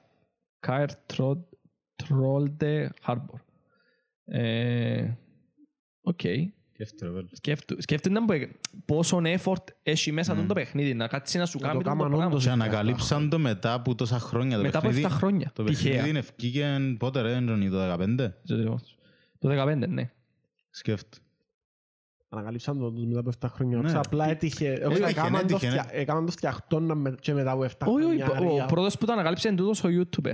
[0.65, 1.45] Kaer Trod-
[2.01, 3.39] Trolde Harbor.
[4.32, 5.16] Ε,
[6.02, 6.20] Οκ.
[6.72, 7.28] Σκέφτομαι, βέβαια.
[7.32, 8.48] Σκέφτου- Σκέφτεται να μπω-
[8.84, 12.08] πόσο effort έχει μέσα το παιχνίδι, να κάτσεις να σου Να κάνει το το κάμαν
[12.08, 12.26] πράγμα.
[12.26, 12.44] όντως.
[12.44, 15.06] Και ανακαλύψαν το μετά από τόσα χρόνια το Μετά από παιχνίδι.
[15.06, 15.50] 7 χρόνια.
[15.54, 15.94] Το Τυχαία.
[15.96, 18.34] παιχνίδι ευκήκε πότε ρε, Τζονί, το 15.
[19.38, 20.10] Το 15, ναι.
[20.70, 21.24] Σκέφτομαι.
[22.28, 23.76] Ανακαλύψαν το τους μετά από 7 χρόνια.
[23.78, 23.84] Ναι.
[23.84, 24.72] Ξέρω, Απλά έτυχε.
[24.72, 25.80] Έτυχε, Έκαναν το έτυχε, ναι.
[25.82, 28.48] φτια- Έκαναν το φτιαχτώνα με- και μετά από 7 Όχι, όχι, χρόνια.
[28.48, 28.66] ο αρία.
[28.66, 30.32] πρώτος που το ανακάλυψε είναι τούτος ο YouTuber.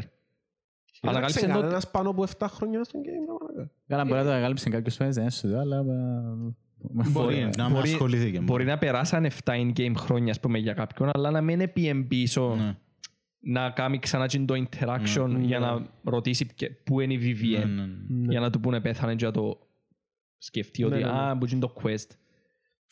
[1.00, 1.60] Δεν Ανακάλυψε ξέρει το...
[1.60, 3.04] κανένας πάνω από 7 χρόνια στον game.
[3.04, 3.72] ρε μαλάκα.
[3.86, 5.76] Καλά, μπορεί να το ανακάλυψε κάποιος πέρας, δεν σου το, αλλά...
[5.76, 6.54] ε,
[7.10, 8.40] Μπορεί να μην μπορεί- ασχολήθηκε.
[8.40, 12.54] Μπορεί να περάσαν 7 in-game χρόνια, ας πούμε, για κάποιον, αλλά να μην έπιε πίσω
[12.54, 12.76] Ναι.
[13.38, 17.66] να κάνει ξανά και το interaction για να ρωτήσει ποια- πού είναι η Ναι, Vivienne.
[17.68, 18.26] ναι, ναι.
[18.30, 19.58] για να του πούνε πέθανε και να το
[20.38, 21.18] σκεφτεί ότι Ναι, ναι, ναι.
[21.18, 22.10] α, που είναι το quest.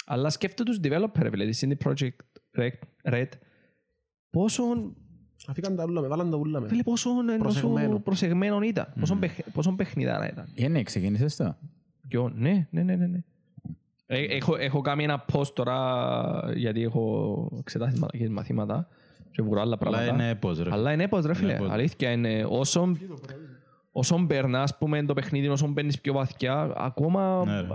[0.07, 2.19] Αλλά σκέφτεται τους developer, ρε, δηλαδή, CD Projekt
[2.59, 3.29] Red, Red
[4.31, 4.63] πόσο,
[5.47, 6.69] Αφήκαν τα ούλα με, βάλαν τα ούλα με.
[6.69, 7.99] φίλε, πόσο ενώ σου Προσεγμένο.
[7.99, 10.49] προσεγμένο ήταν, πόσο, παιχ, πόσο παιχνιδάρα ήταν.
[10.55, 11.57] Είναι, ξεκίνησες το.
[12.09, 13.07] Ποιο, ναι, ναι, ναι, ναι.
[13.07, 13.19] ναι.
[14.07, 18.89] Ε, έχω, έχω κάνει ένα post τώρα, γιατί έχω εξετάσει μαθ- μαθήματα
[19.31, 20.13] και βγουρώ άλλα Αλλά πράγματα.
[20.15, 20.73] είναι έπος ρε.
[20.73, 21.55] Αλλά είναι έπος ρε φίλε.
[21.55, 21.71] έπος.
[21.71, 22.45] Αλήθεια είναι.
[22.49, 22.97] Όσο,
[23.93, 27.45] όσο περνάς ας πούμε, το παιχνίδι, όσο μπαίνεις πιο βαθιά, ακόμα...
[27.45, 27.67] Ναι, ρε.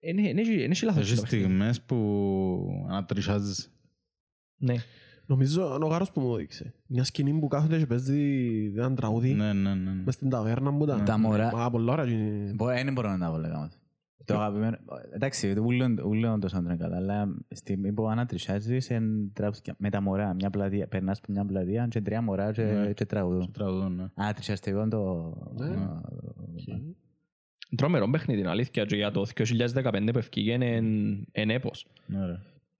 [0.00, 1.44] Είναι είναι- είναι έχει λάθος Έχει το παιχνίδι.
[1.44, 3.70] στιγμές που ανατριχάζεις.
[4.56, 4.74] Ναι.
[5.30, 6.74] Νομίζω είναι ο γάρος που μου έδειξε.
[6.86, 9.92] Μια σκηνή που κάθεται και παίζει ένα τραγούδι Ναι, ναι, ναι.
[10.04, 11.04] μες στην ταβέρνα μου ήταν.
[11.04, 11.50] Τα μωρά.
[11.56, 12.52] Μα πολλά ώρα είναι.
[12.54, 13.70] Μπορεί- Δεν μπορώ να τα πω λέγαμε.
[14.24, 14.76] Το αγαπημένο...
[15.14, 19.90] Εντάξει, το ούλον- ούλον το soundtrack καλά, αλλά στιγμή που ανατρισάζεις εν τραβούς και- με
[19.90, 22.92] τα μωρά, μια πλατεία, περνάς από μια πλατεία και τρία μωρά και, Ναι.
[22.92, 23.50] και τραγουδούν.
[23.52, 24.04] Τραγουδούν, ναι.
[24.14, 25.32] Ανατρισιαστικό το...
[27.76, 28.84] Τρομερό παιχνίδι, είναι αλήθεια.
[28.84, 30.76] Και για το 2015 που ευκήγε είναι
[31.32, 31.86] εν έπος.
[32.06, 32.32] Ναι, ρε.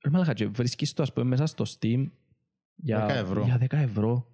[0.05, 2.07] Ρε μάλακα, και βρίσκεις το ας πούμε μέσα στο Steam
[2.83, 3.45] για 10 ευρώ.
[3.45, 4.27] Για 10 ευρώ.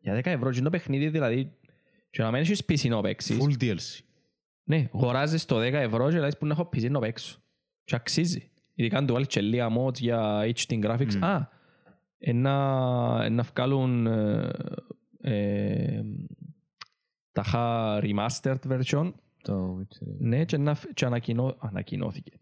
[0.00, 0.50] Για 10 ευρώ.
[0.50, 1.52] Και είναι το παιχνίδι δηλαδή
[2.10, 3.38] και να μην έχεις PC να παίξεις.
[3.40, 4.00] Full DLC.
[4.64, 7.38] Ναι, αγοράζεις το 10 ευρώ και λες που να έχω PC να παίξω.
[7.84, 8.50] Και αξίζει.
[8.74, 11.16] Ειδικά αν του βάλεις και λίγα mods για HD graphics.
[11.20, 11.48] Α,
[12.34, 14.50] να, να βγάλουν ε,
[15.20, 16.02] ε,
[17.32, 20.06] τα χα remastered version Το Witcher.
[20.18, 22.32] ναι, και, να, και ανακοινώ, ανακοινώθηκε.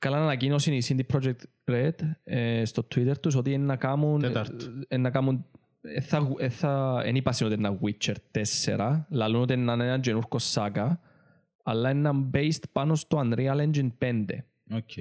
[0.00, 1.90] Καλά ανακοίνωση η CD Projekt Red
[2.24, 4.20] ε, στο Twitter τους ότι είναι να κάνουν...
[4.20, 4.66] Τέταρτο.
[4.88, 5.44] ε, να κάνουν
[5.80, 8.14] ε, θα, ε, θα, εν είπασαν ότι είναι ένα Witcher
[8.66, 10.96] 4, λαλούν ότι είναι ένα καινούργιο saga,
[11.62, 14.24] αλλά είναι ένα based πάνω στο Unreal Engine 5.
[14.72, 14.96] Οκ.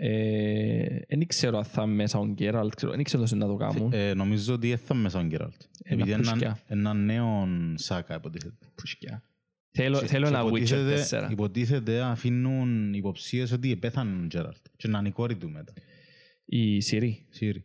[0.00, 3.54] Ε, Δεν ξέρω αν θα είναι μέσα ο Geralt, ξέρω, δεν ξέρω αν να το
[3.56, 3.92] κάνουν.
[3.92, 5.60] Ε, Νομίζω ότι έθα μέσα ο Γκέραλτ.
[5.84, 6.58] Ένα Επειδή είναι πουσκιά.
[6.66, 8.66] ένα νέο saga υποτίθεται.
[8.74, 9.22] Πουσκιά.
[9.70, 11.30] Θέλω, Και- θέλω και ένα Witcher υποτίθεται- 4.
[11.30, 14.66] Υποτίθεται αφήνουν υποψίες ότι πέθανε ο Γκέραλτ.
[14.76, 15.72] Και να είναι η κόρη του μετά.
[16.44, 17.64] Η Ciri, Ciri.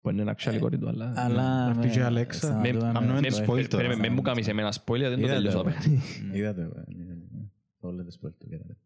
[0.00, 1.12] που είναι ένα actual κόρη του, αλλά...
[1.16, 1.66] Αλλά...
[1.66, 2.58] Αυτή και η Αλέξα.
[2.60, 3.82] Με- κάνουμε με- το spoil με- τώρα.
[3.82, 6.00] περίμενε, Με μου κάνεις εμένα spoiler, δεν το Είδα τελειώσα το το, παιχνίδι.
[6.32, 6.60] Είδα το.
[6.60, 7.50] εγώ, είδα το.
[7.88, 8.76] Όλα τα σπορ του κέρατε.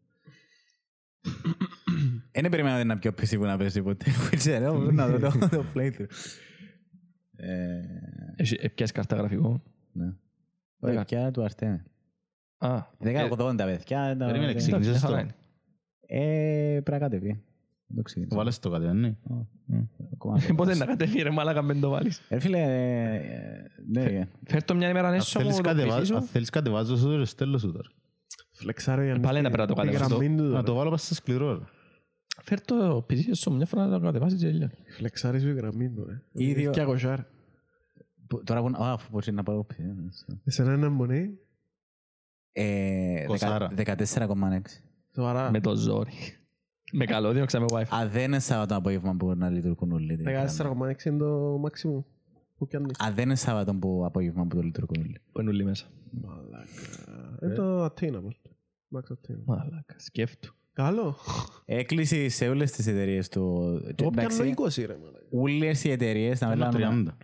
[2.31, 4.05] Δεν περίμενα να πιο PC που να παίζει ποτέ.
[4.31, 6.05] Witcher, όμως να δω το- το playthrough.
[7.35, 7.79] Ε,
[8.35, 9.63] Έχει- ε, Πιάσεις κάρτα γραφικό.
[9.91, 10.13] ναι.
[10.79, 11.85] Παιδιά του Αρτέμε.
[12.61, 14.15] Α, 1080 παιδιά.
[14.17, 15.07] τα- Περίμενε, εντάξει, ξεκινήσεις μια το.
[15.07, 15.33] χαρά είναι.
[16.07, 17.43] Ε, πρέπει να κατεβεί.
[17.87, 18.35] Δεν το ξεκίνησα.
[18.37, 19.17] Βάλες το κάτι, δεν είναι.
[20.13, 20.79] Ακόμα δεν το Πότε βάζω.
[20.79, 22.21] να κατέβει ρε μάλακα μην το βάλεις.
[22.29, 23.61] Ε, φίλε, ε,
[23.91, 26.15] ναι, Φέρ' το μια ημέρα Αν έσω μου θέλεις το κατεβα- πεισίσω.
[26.15, 27.89] αν θέλεις κατεβάζω σου το στέλνω σου τώρα.
[28.51, 30.21] Φλεξάρε για Πάλι να πρέπει να το κατεβάσω.
[30.31, 31.53] Να το βάλω πας σε σκληρό.
[31.57, 31.63] ρε.
[32.41, 34.69] Φέρ' το πεισίσω μια φορά να το κατεβάσεις και έλειω.
[34.97, 36.21] Φλεξάρε σου η γραμμή του, ρε.
[36.31, 37.19] Ίδιο- Και αγωγιάρ.
[38.27, 38.67] Που- Τώρα που...
[38.83, 39.75] Α, αφού μπορείς να πάω πει.
[40.43, 41.29] Εσένα είναι μονή.
[42.51, 43.69] Ε, Κοσάρα.
[43.75, 44.59] 14,6.
[45.13, 46.11] Τώρα, Με το ζόρι.
[46.91, 47.95] Με καλώδιο ξαμε wifi.
[47.95, 50.15] Α, δεν είναι Σάββατο απόγευμα που μπορεί να λειτουργούν όλοι.
[50.15, 50.45] δεν είναι.
[50.57, 52.05] 14,6 είναι το μάξιμο
[52.57, 52.99] που πιάνεις.
[52.99, 55.21] Α, δεν είναι Σάββατο που απόγευμα που το λειτουργούν όλοι.
[55.31, 55.85] Που είναι όλοι μέσα.
[56.11, 56.67] Μαλάκα.
[57.43, 58.35] Είναι το attainable.
[58.97, 59.43] Max attainable.
[59.45, 60.53] Μαλάκα, σκέφτου.
[60.73, 61.15] Καλό.
[61.65, 63.41] Έκλεισε σε όλες τις εταιρείες του.
[63.97, 65.25] Εγώ πιάνω Εντάξει, 20 ρε μαλάκα.
[65.31, 67.17] Όλες οι εταιρείες, να Ένα μιλάμε, 30.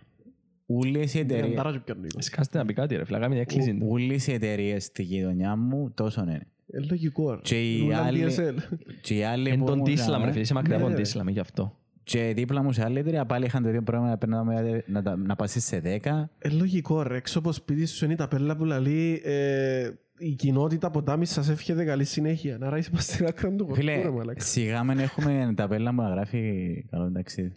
[0.66, 2.08] Όλες οι εταιρείες, Τριαντάρα και πιάνω 20.
[2.18, 3.74] Σκάστε να πει κάτι ρε φίλε, κάμε μια έκκληση.
[3.78, 3.86] του.
[3.90, 6.46] όλες οι εταιρείες στη γειτονιά μου τόσο είναι.
[6.74, 7.40] Είναι λογικό ρε.
[7.42, 8.76] Και οι Είναι ούλα άλλοι- DSL.
[9.00, 10.90] Και οι άλλοι Εν που τον ήμουν Τίσλαμ δαμέ, ρε φίλε, είσαι μακριά από Ναι,
[10.90, 11.04] τον ρε.
[11.06, 11.76] Τίσλαμ γι' αυτό.
[12.04, 15.16] Και δίπλα μου σε άλλη εταιρεία πάλι είχαν το ίδιο πρόβλημα να, να, να, να,
[15.16, 15.84] να πάσεις σε 10.
[15.84, 17.16] Είναι λογικό ρε.
[17.16, 21.84] Έξω από σπίτι σου είναι η ταπέλα που λαλεί ε, η κοινότητα ποτάμι σας εύχεται
[21.84, 22.58] καλή συνέχεια.
[22.60, 24.40] Άρα είσαι πας στην άκρα του χορκού Φίλε, ρε μαλάκα.
[24.40, 27.52] σιγά μεν έχουμε τα πέλα μου να γράφει καλό ταξίδι.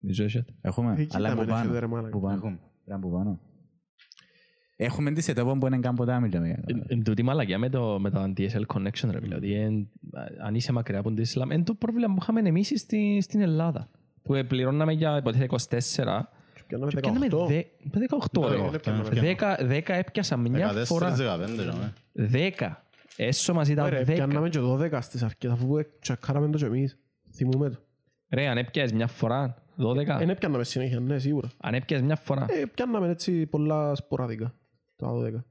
[0.00, 0.48] Μισό εσέτ.
[0.60, 1.78] Έχουμε, Εκεί αλλά τα που μεν έχετε, πάνω.
[1.80, 2.08] ρε μάλακα.
[2.10, 2.34] Που πάνω.
[2.36, 2.58] Έχουμε.
[2.84, 3.40] Πρέπει που πάνω.
[4.76, 6.28] Έχουμε τη σετόπα που είναι καν ποτάμι.
[6.30, 6.60] λέμε.
[6.86, 9.88] Εν τούτη μαλακιά με το, με το DSL connection ρε φίλε, ότι εν-
[10.44, 13.88] αν είσαι μακριά από τον Τίσλαμ, είναι το πρόβλημα που είχαμε εμείς στη, στην Ελλάδα.
[14.22, 15.56] Που ε, πληρώναμε για υποτίθεται
[16.04, 16.20] 24
[16.66, 17.46] Πιάναμε και πιάναμε 18.
[17.48, 17.62] δε-
[18.32, 18.70] 18 ρε.
[18.70, 19.08] δεν πιάναμε.
[19.12, 21.16] 10 10 έπιασα μια 14, φορά.
[21.16, 21.38] 15,
[22.14, 22.52] ναι.
[22.58, 22.70] 10.
[23.16, 24.04] Έσω μας ήταν Ωραία, 10.
[24.06, 26.98] πιάναμε και 12 στις αρχές αφού ε, τσακάραμε το και εμείς.
[27.34, 27.78] Θυμούμε το.
[28.28, 30.04] Ρε, αν έπιασες μια φορά, 12.
[30.18, 31.48] Δεν έπιαναμε συνέχεια, ναι, σίγουρα.
[31.60, 32.46] Αν έπιασες μια φορά.
[32.50, 34.54] Ε, πιάναμε έτσι πολλά σποραδικά.
[34.96, 35.44] Τα 12.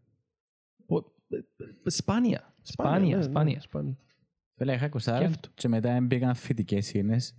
[0.85, 2.53] Πο- ε, Σπάνια.
[2.61, 3.53] Σπάνια, ναι, σπάνια.
[3.55, 3.97] ναι, σπάνια.
[4.55, 5.49] Φίλε, είχα 20 Σκέφτο.
[5.53, 7.35] και μετά έμπηκαν φοιτικές σύνες.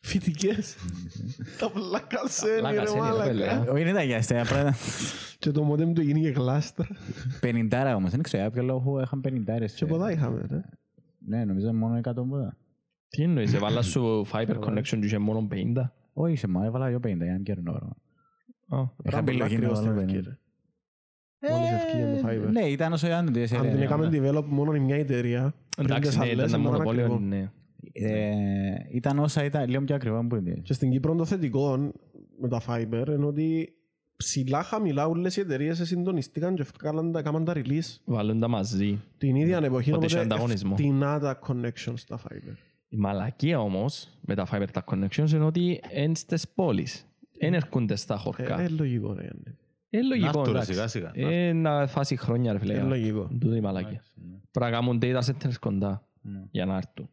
[0.00, 0.76] Φοιτικές.
[1.60, 3.30] Τα πλάκα σένι Πλάκα ρε σένι, ρε, μάλακα.
[3.30, 3.70] φίλε.
[3.70, 4.74] Όχι, είναι τα γιάστα, απλά ήταν
[5.38, 6.86] Και το μοντέμ του γίνει και γλάστρα.
[7.40, 8.10] 50 όμως.
[8.10, 10.62] Δεν ξέρω για ποιο λόγο είχαν 50 Και ποτά είχαμε, ρε.
[11.26, 12.56] Ναι, νομίζω μόνο 100 ποδά.
[13.08, 15.72] Τι εννοείς, έβαλα σου fiber connection και είχε μόνο 50.
[16.12, 17.96] Όχι, σε μόνο έβαλα 250 για να μην καιρό πράγμα.
[18.68, 20.08] Α, Είχα Πράγμα επιλογή να ακριβώς βάλω στην 50.
[20.08, 20.38] ευκαιρία.
[21.50, 22.52] Μόλις ευκαιρία το Fiverr.
[22.52, 23.54] Ναι, ήταν όσο ήταν το DSL.
[23.56, 24.18] Αν την ναι, έκαμε ναι.
[24.30, 27.20] develop μόνο η μια εταιρεία, πριν Εντάξει, τις ναι, άλλες, ήταν ένα ήταν μονοπόλιο, ακριβό.
[27.20, 27.50] ναι.
[27.92, 30.50] Ε, Ήταν όσα ήταν λίγο πιο ακριβό που είναι.
[30.62, 31.92] Και στην Κύπρο το θετικό
[32.40, 33.72] με τα Fiber είναι ότι
[34.16, 39.00] ψηλά χαμηλά όλες οι εταιρείες συντονιστήκαν και έφκαλαν τα, έκαναν τα release Βάλουν τα μαζί.
[39.18, 40.74] την ίδια εποχή, Οπότε είχε οπότε ανταγωνισμό.
[40.76, 42.54] φτηνά τα connections στα Fiber.
[42.92, 47.06] Η μαλακία όμως με τα fiber τα connections είναι ότι είναι στις πόλεις.
[47.38, 48.60] Δεν έρχονται στα Ε, χωρκά.
[48.60, 49.56] ε, λογικό ρε Γιάννη.
[49.90, 50.72] Είναι Να λογικό, έρθουν, ρε, εντάξει.
[50.72, 51.10] σιγά, σιγά.
[51.14, 52.74] Ε, να φάσει χρόνια ρε φίλε.
[52.74, 53.28] Ε, λογικό.
[53.40, 54.02] Τούτο η μαλακία.
[54.50, 56.06] Πρέπει να κάνουν data centers κοντά
[56.50, 57.08] για να έρθουν.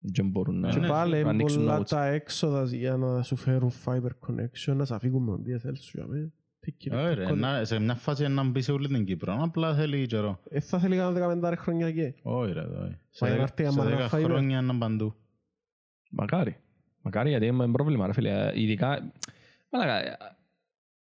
[0.00, 1.86] Δεν μπορούν να Και πάλι να είναι ανοίξουν πολλά nodes.
[1.86, 5.90] τα έξοδα για να σου φέρουν Fiber connection, να σε αφήγουν με τον DSL σου
[5.94, 6.32] για μένα.
[6.70, 9.74] Τι κύριε, Ωραία, το να- σε μια φάση να μπει σε όλη την Κύπρο, απλά
[9.74, 10.40] θέλει καιρό.
[10.50, 11.12] Ε, θα θέλει κανένα
[11.52, 12.14] 15 χρόνια και.
[12.22, 12.98] Όχι ρε, όχι.
[13.10, 14.28] Σε Μα δέκα- έρθει σε άμα να δέκα φάει, ρε.
[14.32, 15.14] χρόνια να παντού.
[16.10, 16.56] Μακάρι.
[17.02, 18.50] Μακάρι γιατί είναι πρόβλημα ρε φίλε.
[18.54, 19.12] Ειδικά,
[19.70, 20.16] μαλακα,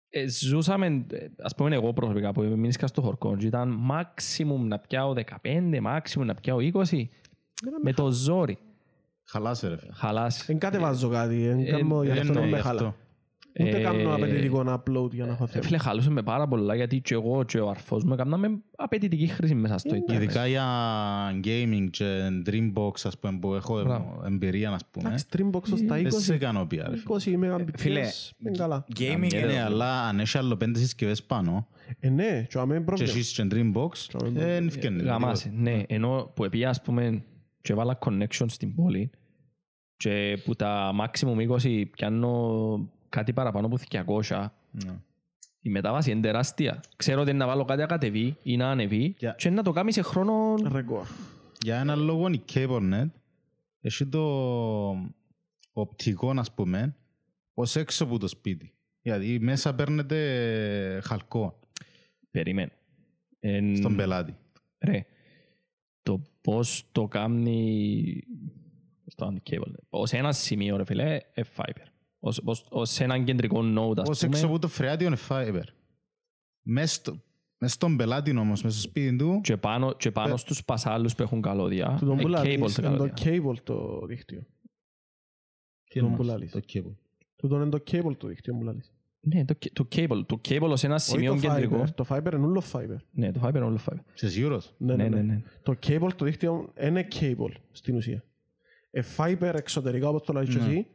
[0.09, 4.79] ε, ζούσαμε, ε, ας πούμε εγώ προσωπικά που μείνησκα στο χορκό και ήταν maximum να
[4.79, 7.09] πιάω 15, maximum να πιάω 20
[7.83, 8.59] με το ζόρι.
[9.25, 9.77] Χαλάσε ρε.
[9.77, 9.93] φίλε.
[9.95, 10.45] Χαλάς.
[10.47, 12.95] Δεν κατεβάζω κάτι, δεν Ε, κάνω γι' Ε, αυτό ναι, να με γι' χαλά.
[13.63, 13.77] Αυτό.
[13.77, 15.65] Ούτε Ε, κάνω απαιτητικό upload για να έχω Ε, θέμα.
[15.65, 19.55] Φίλε, χαλούσε με πάρα πολλά γιατί και εγώ και ο αρφός μου έκαναμε απαιτητική χρήση
[19.55, 20.23] μέσα στο ίντερνετ.
[20.23, 20.65] Ειδικά για
[21.45, 22.05] gaming και
[22.47, 24.23] Dreambox ας πούμε, που έχω Μπράβο.
[24.27, 25.09] εμπειρία ας πούμε.
[25.09, 26.97] Εντάξει, Dreambox ως τα Δεν σε 20, ικανοποιεί ρε.
[26.97, 27.41] φίλε.
[27.41, 28.07] 20 Mbps, Φίλε,
[28.39, 28.85] είναι καλά.
[28.99, 31.67] Gaming Ε, Ναι, αλλά αν έχει άλλο πέντε συσκευές πάνω
[32.01, 33.11] Ε, ναι, και αμέ και πρόβλημα.
[33.13, 35.03] έχεις και Dreambox, δεν ευκαινεί.
[35.03, 35.83] Γαμάσαι, ναι.
[35.87, 37.23] Ενώ που επία, ας πούμε,
[37.61, 39.11] και βάλα connection στην πόλη
[39.97, 44.99] και που τα maximum 20 πιάνω κάτι παραπάνω από 200, Ναι.
[45.61, 46.81] η μετάβαση είναι τεράστια.
[46.97, 49.73] Ξέρω ότι είναι να βάλω κάτι να κατεβεί ή να ανεβεί Για- και να το
[49.73, 50.55] κάνει σε χρόνο...
[50.73, 51.07] Ρεκόρ.
[51.63, 53.07] Για ένα λόγο η CableNet
[53.81, 54.23] έχει το
[55.73, 56.97] οπτικό, ας πούμε,
[57.55, 58.73] ως έξω από το σπίτι.
[59.03, 61.59] Γιατί μέσα παίρνετε χαλκό
[62.31, 62.71] Περίμενε.
[63.41, 64.37] Εν- στον πελάτη.
[64.79, 65.05] Ρε,
[66.03, 68.23] το πώς το κάνει
[69.07, 69.73] στο cable.
[69.89, 71.87] Ως ένα σημείο, ρε φίλε, ε, fiber.
[72.23, 74.51] Ως, ως, ως έναν κεντρικό node, ας Ως έξω πούμε.
[74.53, 75.63] από το φρεάτιο είναι fiber.
[76.63, 77.23] Μες στο-
[77.59, 81.23] μες στον πελάτη όμως, μέσα στο σπίτι του, Και πάνω, και πάνω στους πασάλους που
[81.23, 83.15] έχουν καλώδια, Του τον ε, που λαλείς, cable τα είναι το καλώδια.
[83.53, 84.41] cable το δίκτυο.
[85.85, 86.53] τι τον εννοείς, που λαλείς.
[86.53, 86.95] το cable;
[87.37, 88.93] Του τον είναι το cable το δίκτυο που λαλείς.
[89.23, 90.21] Ναι, το, το cable.
[90.27, 91.83] Το cable ως ένα Όχι σημείο το κεντρικό.
[91.83, 92.97] fiber, το fiber είναι όλο fiber.
[93.11, 93.99] Ναι, το fiber είναι όλο fiber.
[94.15, 94.75] Είσαι σίγουρος.
[94.79, 95.33] Ναι, Ναι, ναι, ναι, ναι.
[95.35, 95.43] ναι.
[95.63, 98.25] Το cable το δίκτυο είναι cable στην ουσία.
[98.91, 100.87] ε, fiber εξωτερικά όπως το λέει και εσύ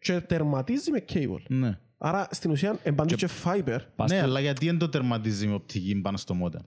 [0.00, 1.42] και τερματίζει με cable.
[1.48, 1.78] Ναι.
[1.98, 3.78] Άρα στην ουσία εμπαντού και fiber.
[3.96, 6.60] Πας Ναι, στο- αλλά γιατί δεν το τερματίζει με οπτική πάνω στο modem;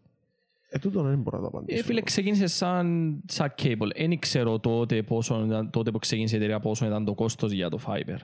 [0.69, 1.83] Ε, τούτο δεν μπορώ να το Ε, απαντήσω.
[1.83, 3.89] φίλε, ξεκίνησε σαν, σαν cable.
[3.97, 7.69] Δεν ξέρω τότε, πόσο, ήταν- τότε που ξεκίνησε η εταιρεία πόσο ήταν το κόστος για
[7.69, 8.17] το fiber.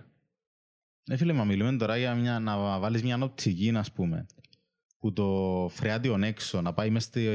[1.07, 4.25] Ναι, φίλε, μα μιλούμε τώρα για μια, να βάλεις μια οπτική, ας πούμε,
[4.99, 7.27] που το φρεάτιον έξω να πάει μέσα στην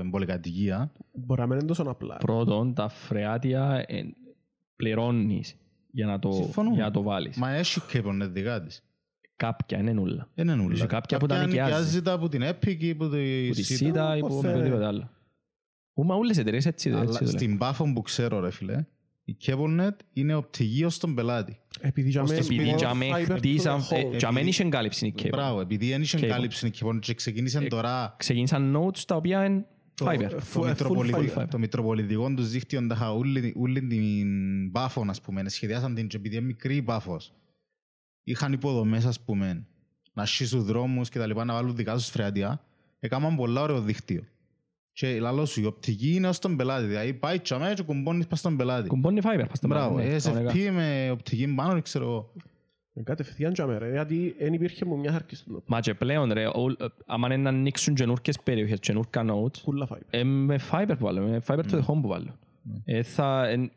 [0.00, 0.92] εμπολικατοικία.
[1.12, 2.16] Μπορεί να μην είναι τόσο απλά.
[2.16, 4.02] Πρώτον, τα φρεάτια ε,
[4.76, 5.56] πληρώνεις
[5.96, 6.74] για να το, Συμφωνούμε.
[6.74, 7.36] για να το βάλεις.
[7.36, 8.82] Μα έχει κέπονε δικά της.
[9.36, 10.28] Κάποια είναι νουλα.
[10.34, 10.86] Δεν είναι Έχει νουλα.
[10.86, 12.02] κάποια που τα νοικιάζεις.
[12.02, 13.76] τα από την Epic ή από τη Που τη Sita.
[13.76, 14.54] ΣΥΤΑ ή που πώς με θέλει.
[14.54, 15.10] οτιδήποτε άλλο.
[15.94, 17.38] Ού, Μα όλες οι εταιρείες έτσι, έτσι Αλλά δουλεύουν.
[17.38, 18.84] στην Πάφο που ξέρω ρε φίλε,
[19.24, 21.58] η CableNet είναι οπτική ως τον πελάτη.
[21.80, 24.12] Επειδή για μένα Επειδή μόνο για με fiber to χτίσαν, the hole.
[24.12, 25.28] ε, για μένα είχε εγκάλυψη η cable.
[25.30, 26.26] Μπράβο, επειδή δεν είχε Cable.
[26.28, 29.75] κάλυψη η CableNet και ξεκίνησε τώρα Ξεκίνησαν nodes τα οποία είναι fiber.
[29.96, 30.06] Το,
[30.54, 31.46] full μητροπολιτικό, fiber.
[31.50, 36.36] το μητροπολιτικό τους δίκτυο τα όλη, όλη την Πάφο, ας πούμε, σχεδιάσαν την και επειδή
[36.36, 37.32] είναι μικρή η Πάφος.
[38.24, 39.66] Είχαν υποδομές, ας πούμε,
[40.12, 42.60] να σχίσουν δρόμους και τα λοιπά, να βάλουν δικά τους φρεάτια.
[42.98, 44.22] Έκαναν πολλά ωραίο δίκτυο.
[44.92, 46.86] Και λαλός σου, η οπτική είναι ως τον πελάτη.
[46.86, 48.88] Δηλαδή πάει τσαμέ και κουμπώνεις πας στον πελάτη.
[48.88, 49.44] Κουμπώνει fiber.
[49.48, 50.52] πας στο Μπράβο, πράγμα, ναι, κανονικά.
[50.52, 52.32] SFP με οπτική πάνω, δεν ξέρω εγώ.
[52.98, 53.88] Ε, Κατευθείαν για μέρα.
[53.88, 57.36] Γιατί δεν υπήρχε μου μια χαρκή στον Μα και πλέον ρε, όλ- ε, άμα είναι
[57.42, 60.00] να ανοίξουν καινούργιες περιοχές, καινούργια nodes, κούλα fiber.
[60.10, 62.38] ε, με fiber που βάλω, με fiber to the home που βάλω.
[62.84, 63.70] Ε, θα εν,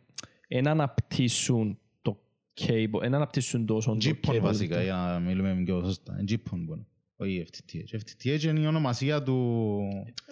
[0.48, 2.18] εν αναπτύσσουν το
[2.62, 4.40] cable, εν αναπτύσσουν τόσο το Jeepon cable.
[4.42, 6.18] βασικά, για να μιλούμε πιο σωστά.
[6.20, 6.86] Ε, Jeepon μπορεί.
[7.22, 7.96] Όχι FTTH.
[7.98, 9.78] FTTH είναι η ονομασία του...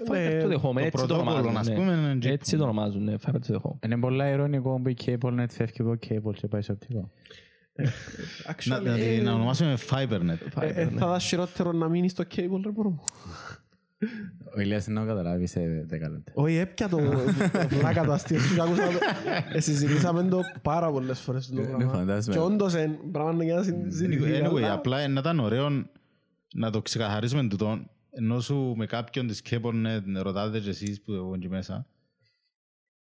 [0.10, 1.58] Fiber to the home, το έτσι το πρωτόκολλο, ονομάζουν.
[1.58, 1.76] ας ναι.
[1.76, 2.26] πούμε, είναι Jeepon.
[2.32, 3.86] Έτσι το ονομάζουν, ναι, fiber to the home.
[3.86, 7.10] Είναι πολλά ειρωνικό που η CableNet φεύγει από cable και πάει σε οπτικό.
[7.78, 10.38] Να, Actually, να, ε, να ονομάσουμε FiberNet.
[10.62, 11.00] ε, ε, ναι.
[11.00, 13.04] θα δω χειρότερο να μείνεις στο cable ρε μπορώ.
[14.56, 16.32] Ο Ηλίας είναι να καταλάβει σε 10 λεπτά.
[16.34, 18.98] Όχι, έπια το το βλάκα το αστείο σου και άκουσα το.
[19.54, 21.92] Ε, Συζητήσαμε το πάρα πολλές φορές το Ναι, πράγμα.
[21.94, 22.36] φαντάζομαι.
[22.36, 24.42] Και όντως είναι πράγμα για να συζητηθεί.
[24.44, 25.86] Anyway, αλλά- απλά ε, να ήταν ωραίο
[26.54, 27.80] να το ξεκαθαρίσουμε τούτο,
[28.10, 31.86] ενώ σου με κάποιον της CableNet ρωτάτε και εσείς που εγώ εκεί μέσα,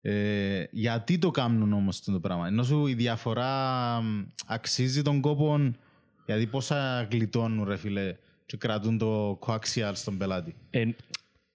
[0.08, 5.72] ε, γιατί το κάνουν όμως το πράγμα; Ενώ σου η διαφορά μ, αξίζει τον κόπο,
[6.26, 8.14] γιατί πόσα γλιτώνουν ρε φίλε
[8.46, 10.96] και κρατούν το coaxial στον πελάτη; Εν,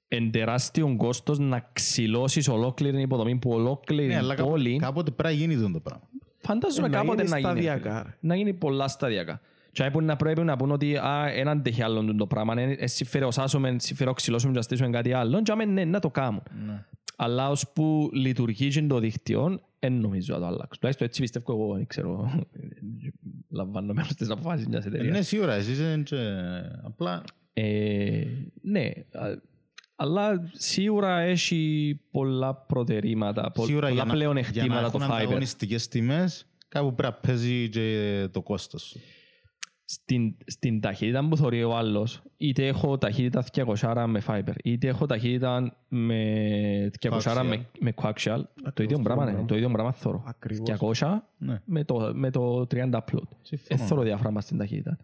[0.07, 4.85] εν τεράστιο κόστος να ξυλώσεις ολόκληρη την υποδομή που ολόκληρη Ναι, αλλά η πόλη κάποτε,
[4.85, 6.03] κάποτε πρέπει να γίνει το πράγμα.
[6.39, 7.49] φαντάζομαι Ε, να κάποτε γίνει να γίνει.
[7.51, 8.01] σταδιακά, φίλε.
[8.03, 8.17] ρε.
[8.19, 9.41] Να γίνει πολλά σταδιακά.
[9.71, 12.61] Και που να πρέπει να πούν ότι α, έναν αντέχει άλλον το πράγμα.
[12.61, 15.41] Ε, συμφέρει οσάσουμε, συμφέρει οξυλώσουμε και στήσουμε κάτι άλλο.
[15.41, 16.43] Και άμα ναι, να το κάνουν.
[16.65, 16.85] Ναι.
[17.15, 20.77] Αλλά ως που λειτουργεί και το δίκτυο, δεν νομίζω να το αλλάξουν.
[20.79, 22.31] Τουλάχιστον έτσι πιστεύω εγώ, δεν ξέρω.
[23.49, 25.15] Λαμβάνω μέρος στις αποφάσεις μιας Ε, εταιρείας.
[25.15, 26.17] ναι, σίγουρα, εσείς είναι και
[26.83, 27.23] απλά
[27.53, 28.23] Ε,
[28.61, 28.81] ναι,
[29.11, 29.41] α-
[29.95, 34.97] αλλά σίγουρα έχει πολλά προτερήματα, πο- Σίγουρα πολλά για να, πλέον για να εκτήματα το
[35.01, 35.15] έχουν fiber.
[35.19, 38.99] ανταγωνιστικές τιμές, κάπου πρέπει να παίζει και το κόστος σου.
[39.93, 43.43] Στην, στην ταχύτητα που θεωρεί ο άλλος, είτε έχω ταχύτητα
[43.79, 47.43] 200 με fiber, είτε έχω ταχύτητα με 200 Coaxial.
[47.45, 48.41] με, με coaxial,
[48.73, 50.23] το ίδιο πράγμα είναι, το ίδιο πράγμα θεωρώ.
[50.27, 50.97] Ακριβώς.
[50.99, 51.61] 200 Ναι.
[51.65, 53.27] με το, με το 30 upload.
[53.41, 53.67] Συμφωνώ.
[53.67, 54.97] Δεν θεωρώ διάφορα στην ταχύτητα.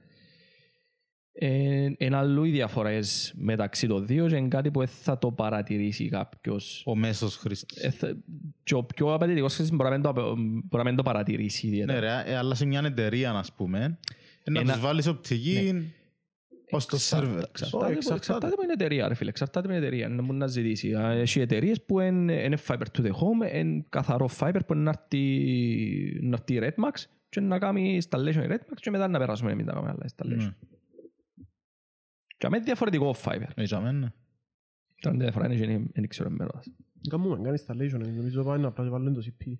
[1.39, 5.31] Ε, Ένα αλλού οι διαφορές μεταξύ των δύο και είναι κάτι που δεν θα το
[5.31, 7.83] παρατηρήσει κάποιος Ο μέσος χρήστης.
[7.83, 8.17] Ε, θα-
[8.63, 11.67] και ο πιο απαιτητικός χρήστης μπορεί να μην το, απε- μπορεί να μην το παρατηρήσει
[11.67, 12.23] Ναι ιδιαίτερα.
[12.23, 13.97] ρε, ε, αλλά σε μια εταιρεία, ας πούμε, ε,
[14.51, 15.91] να Ένα- τους βάλεις οπτική
[16.71, 17.43] ως το σερβερ.
[17.43, 18.15] Εξαρτάται, Όχι, από- εξαρτάται.
[18.17, 19.29] εξαρτάται από την εταιρεία, ρε φίλε.
[19.29, 20.09] Εξαρτάται από την εταιρεία.
[20.09, 20.93] Να μπορεί να ζητήσει.
[20.95, 24.83] Α, Έχει εταιρείες που είναι, είναι fiber to the home, είναι καθαρό fiber που είναι
[24.83, 29.19] να έρθει, να έρθει η Redmax και να κάνει installation η Redmax και μετά να
[29.19, 30.37] περάσουμε εμείς να κάνουμε άλλα installation.
[30.37, 30.53] Ναι.
[32.37, 33.47] Και με διαφορετικό fiber.
[33.55, 34.07] Έτσι, αμέ, ναι.
[35.01, 36.71] Τώρα είναι διαφορά είναι και είναι- δεν ξέρω μέρος.
[37.09, 39.57] Κάνουμε κάνει installation, ε, νομίζω πάει να απλά βάλουν το CP.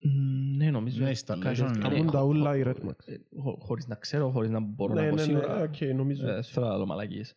[0.00, 1.04] Μ, Ναι, νομίζω.
[1.04, 1.66] Ναι, κάτι installation τέτοιο.
[1.66, 1.76] είναι.
[1.76, 2.98] Ναι, Κάνουν τα χω- ούλα χω- η Redmax.
[3.06, 5.62] ε, χω- Χωρίς να ξέρω, χωρίς να μπορώ να Ναι, πω ναι, ναι, σίγουρα.
[5.62, 6.28] οκ, νομίζω.
[6.28, 7.36] Ε, Σφαίρα άλλο μαλακίες.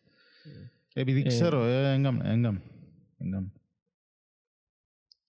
[0.94, 2.62] Επειδή ξέρω, ε, έγκαμε, έγκαμε.
[3.18, 3.52] Έγκαμε.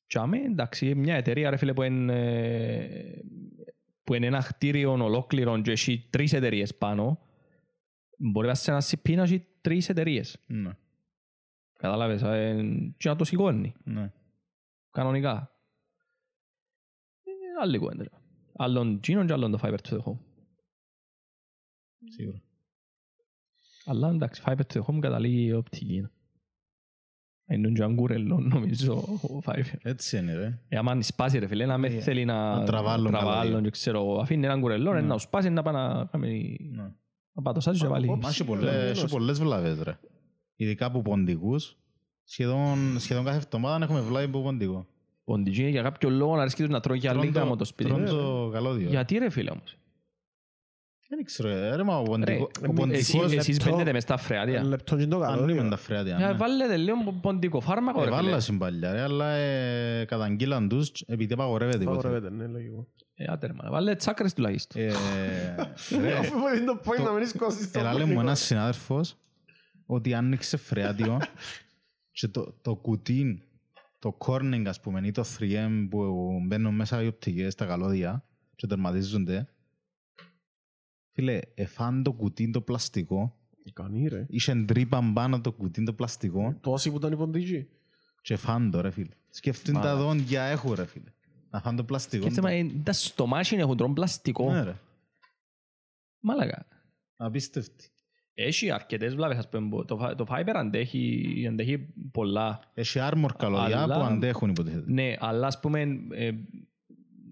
[0.07, 3.19] Και αμέ, εντάξει, μια εταιρεία ρε φίλε που είναι, ε,
[4.03, 7.19] που είναι ένα κτίριο ολόκληρο και έχει τρεις εταιρείες πάνω,
[8.17, 10.37] μπορεί να σε ένα CP να έχει τρεις εταιρείες.
[10.47, 10.71] Ναι,
[11.73, 12.63] Κατάλαβες, ε,
[12.97, 14.11] και να το σηκώνει, ναι.
[14.91, 15.52] κανονικά.
[17.53, 18.05] Ε, άλλη κουβέντα.
[18.55, 20.19] Άλλον γίνον και άλλον το fiber to the home.
[22.09, 22.41] Σίγουρα.
[23.85, 26.07] Αλλά εντάξει, fiber to the home καταλήγει η οπτική.
[27.47, 29.73] Είναι και αγκουρελό νομίζω ο fiber.
[29.81, 30.59] Έτσι είναι, ρε.
[30.67, 33.61] Ε, άμα σπάσει ρε φίλε, να με θέλει να να τραβάλλουν καλά τραβάλλουν λίγο.
[33.61, 36.57] και ξέρω, εγώ, αφήνει έναν κουρελό, να σπάσει να πάει να κάνει...
[36.71, 36.91] Ναι.
[37.33, 38.07] Να πάει το σάζι και να βάλει.
[38.07, 39.99] Μα έχει πολλές, έχει πολλές βλάβες, ρε.
[40.55, 41.77] Ειδικά από ποντικούς.
[42.23, 44.87] Σχεδόν, σχεδόν κάθε εβδομάδα έχουμε βλάβη από ποντικό.
[45.23, 47.89] Ποντικοί για κάποιο λόγο αρέσκει τους να τρώει και άλλη γάμο το σπίτι.
[47.89, 48.89] Τρώνε το καλώδιο.
[48.89, 49.77] Γιατί ρε φίλε όμως;
[51.09, 54.03] Δεν ξέρω, ε, ρε, μα ο Ρε, ποντικό- ο εσείς- ποντικός Εσείς λεπτό- μπαίνετε μες
[54.03, 54.63] στα φρεάτια.
[54.63, 55.51] Λεπτό και το αν καλό.
[55.51, 56.15] είμαι τα φρέατια.
[56.17, 56.33] Για ναι.
[56.33, 58.17] βάλετε λίγο ποντικό φάρμακο ρε φίλε.
[58.17, 61.83] Εβάλλασαν παλιά, ρε, αλλά ε, καταγγείλαν τους επειδή απαγορεύεται.
[61.83, 62.07] υπόθεση.
[62.07, 62.87] Απαγορεύεται, ναι, λογικό.
[63.15, 64.81] Ε, άντε ρε, μάνα, βάλετε τσάκρες τουλάχιστον.
[64.81, 64.85] Ε,
[66.01, 68.19] ρε, Αφού είναι το point να μην σκόσεις το Έλα μου ποντικό.
[68.19, 69.15] ένας συνάδελφος
[69.85, 71.17] ότι άνοιξε φρεάτιο
[72.17, 73.43] και το, το κουτί,
[74.03, 78.25] το corning ας πούμε ή το 3M που μπαίνουν μέσα οι οπτικές στα καλώδια
[78.55, 79.47] και τερματίζονται
[81.11, 84.25] Φίλε, εφάν το κουτί το πλαστικό Ικανή ρε.
[84.29, 87.67] είχε τρύπα πάνω το κουτί το πλαστικό Τόσοι που ήταν οι ποντικοί.
[88.21, 89.13] και φάν το ρε φίλε.
[89.29, 91.11] Σκέφτουν τα δόντια έχουν ρε φίλε.
[91.49, 92.27] Να φάν το πλαστικό.
[92.27, 94.51] Και θέμα είναι, τα στομάχια έχουν τρών πλαστικό.
[94.51, 94.79] Ναι ρε.
[96.19, 96.65] Μάλακα.
[97.15, 97.92] Απίστευτη.
[98.35, 99.69] Έχει αρκετές βλάβες, ας πούμε.
[99.69, 102.59] που Το, φα- το Fiber αντέχει, αντέχει πολλά.
[102.73, 104.91] Έχει armor καλώδια Αλλά- που αντέχουν υποτίθεται.
[104.91, 105.81] Ναι, αλλά ας πούμε
[106.11, 106.31] ε,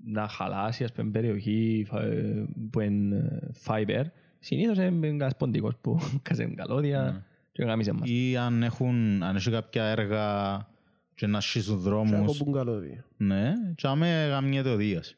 [0.06, 4.04] να χαλάσει ας πούμε περιοχή φα- ε, που είναι ε, Fiber,
[4.40, 8.10] συνήθως είναι ένας ποντικός που κάζε καλώδια και γάμισε μας.
[8.10, 10.58] Ή αν έχουν, αν έχει κάποια έργα
[11.16, 12.40] και να σχίσουν Και δρόμους.
[12.40, 13.06] ακόμη καλώδια.
[13.18, 15.10] Ναι, και άμε γαμιέται οδήγιας.
[15.10, 15.16] Ε,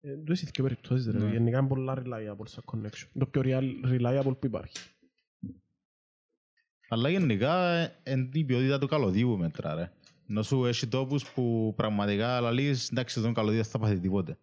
[0.00, 1.30] Δεν είσαι και περιπτώσεις ρε.
[1.30, 3.06] Γενικά είναι πολλά reliable σαν connection.
[3.18, 4.78] Το πιο real- reliable που υπάρχει.
[6.88, 9.92] Αλλά γενικά ε, είναι η ποιότητα του καλωδίου που μέτρα ρε.
[10.28, 14.38] Ενώ σου έχει τόπους που πραγματικά λαλείς εντάξει τον καλωδίο δεν θα πάθει τίποτε.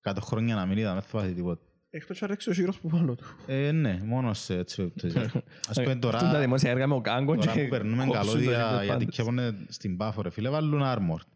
[0.00, 1.64] Κάτω χρόνια να μην είδαμε δεν θα πάθει τίποτε.
[1.90, 3.24] Εκτός και αρέξει ο σύρος που πάνω του.
[3.46, 5.16] Ε, ναι, μόνο σε έτσι περιπτώσεις.
[5.16, 8.04] Ας πούμε Αυτά είναι τα τώρα, δημόσια έργα με ο Κάγκο τώρα και που περνούμε
[8.04, 9.14] κόψουν το καλώδια ζήτημα γιατί πάντως.
[9.14, 11.26] κέπονται στην πάφο ρε φίλε, βάλουν armored.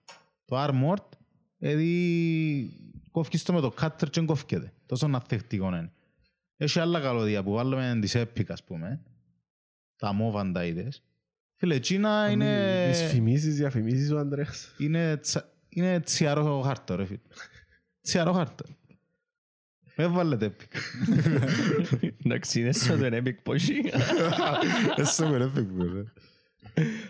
[0.44, 1.18] Το armored,
[1.58, 2.85] δηλαδή
[3.16, 4.72] κόφκεις το με το cutter και κόφκεται.
[4.86, 5.92] Τόσο ανθεκτικό είναι.
[6.56, 9.02] Έχει άλλα καλώδια που βάλουμε τις Epic ας πούμε,
[9.96, 11.02] τα MOV τα είδες.
[11.54, 12.88] Φίλε, εκείνα είναι...
[12.90, 14.74] Τις φημίσεις, διαφημίσεις ο Ανδρέας.
[14.78, 15.52] Είναι, τσα...
[15.68, 17.18] είναι τσιαρό χάρτο ρε φίλε.
[18.00, 18.64] τσιαρό χάρτο.
[19.96, 20.76] Μες βάλετε Epic.
[22.24, 23.74] Εντάξει, είναι σαν το Epic πόσοι,
[24.96, 26.12] Έσαι με Epic βέβαια.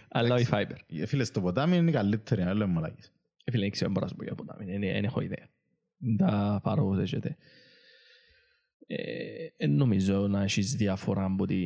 [0.08, 0.76] αλλά όχι Fiber.
[0.86, 3.12] Ε, Φίλε, στο ποτάμι είναι η καλύτερη, να λέμε μαλάκες.
[3.44, 5.54] Ε, Φίλε, δεν ξέρω μπορώ να σου πω για ποτάμι, δεν δεν έχω ιδέα.
[6.18, 7.36] Τα πάρω όπως έχετε.
[8.86, 11.64] Ε, εν νομίζω να έχεις διαφορά από τη,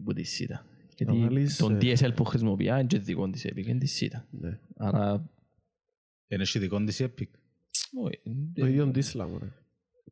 [0.00, 0.66] από τη ΣΥΤΑ.
[0.96, 4.26] Γιατί βάλεις, τον ε, DSL που χρησιμοποιεί είναι και δικό της Epic, είναι της ΣΥΤΑ.
[4.30, 4.58] Ναι.
[4.76, 5.30] Άρα,
[6.28, 7.26] Είναι έχει δικό της Epic.
[8.02, 8.20] όχι,
[8.54, 9.52] Το ίδιο Dislam, ρε.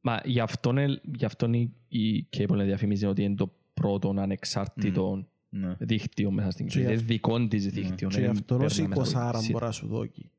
[0.00, 4.14] Μα γι' αυτό είναι, γι αυτό είναι η Cable να διαφημίζει ότι είναι το πρώτο
[4.18, 5.76] ανεξάρτητο Ναι.
[5.78, 6.94] δίκτυο μέσα στην Και κοινωνία.
[6.94, 8.08] γι' Είναι δικό της δίκτυο.
[8.08, 9.52] Και δεν γι' αυτό παίρνει ως μέσα από τη 20 ΣΥΤΑ.
[9.52, 10.30] μπορεί να σου δώκει.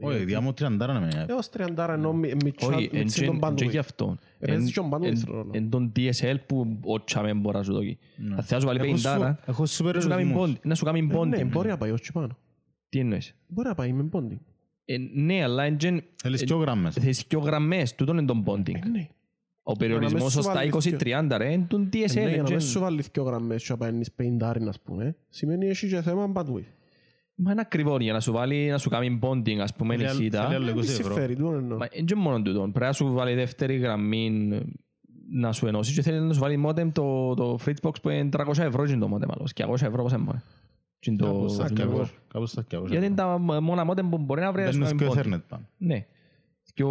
[0.00, 3.54] Όχι, διά μου τριαντάρα να με Έως 30 ενώ μη- μητσά- Όχι, μητσί τον εν
[3.54, 3.70] και bandwidth.
[3.70, 4.16] γι' αυτό.
[4.38, 5.50] Ε, παίζει τον bandwidth ρόλο.
[5.52, 7.98] Εν τον DSL που ο τσάμε μπορεί να σου δώσει.
[8.36, 10.50] Αν θέλεις να σου βάλει Έχω 50, σου- Έχω σου να σου κάνει περιορισμούς.
[10.56, 11.46] bond- να σου κάνει Ε, Ναι, bonding.
[11.50, 12.38] μπορεί να πάει ως και πάνω.
[12.88, 14.38] Τι εννοείς; Μπορεί να πάει με bonding.
[14.84, 16.94] Ε, Ναι, αλλά εν τζεν- Θέλεις πιο γραμμές.
[16.94, 17.94] θέλεις πιο γραμμές.
[17.94, 18.74] Τούτον είναι το bonding.
[18.84, 19.08] Ε, Ναι.
[19.62, 22.14] Ο περιορισμός σου στα βάλεις 20-30 ρε, είναι τον Ε, DSL.
[22.14, 24.80] Ναι, εν για να τζεν- μην σου βάλεις δυο γραμμές και να παίρνεις 50 ας
[24.80, 26.64] πούμε, σημαίνει έχει και θέμα bandwidth.
[27.44, 30.08] Μα είναι ακριβό για να σου βάλει, να σου κάνει bonding, ας πούμε, η Θέλει
[30.08, 30.42] άλλο- ΣΥΤΑ.
[30.48, 31.04] θέλει άλλο Τι 20 ευρώ.
[31.04, 31.78] συμφέρει, τούτο εννοώ.
[31.78, 32.60] Μα είναι και μόνο τούτο.
[32.60, 34.48] Πρέπει να σου βάλει δεύτερη γραμμή
[35.30, 38.58] να σου ενώσει και θέλει να σου βάλει modem το, το Fritzbox που είναι 300
[38.58, 39.52] ευρώ και είναι το modem άλλος.
[39.56, 40.42] 200 ευρώ πώς είναι
[40.98, 43.44] Και είναι Κάπου το- στα είναι το- 200, κάπου στα 200 Γιατί είναι ευρώ.
[43.46, 45.34] τα μόνα modem που μπορεί να βρει να σου Μπαίνεις κάνει και bonding.
[45.34, 45.68] Ethernet πάνω.
[45.76, 46.06] Ναι.
[46.74, 46.88] Πιο,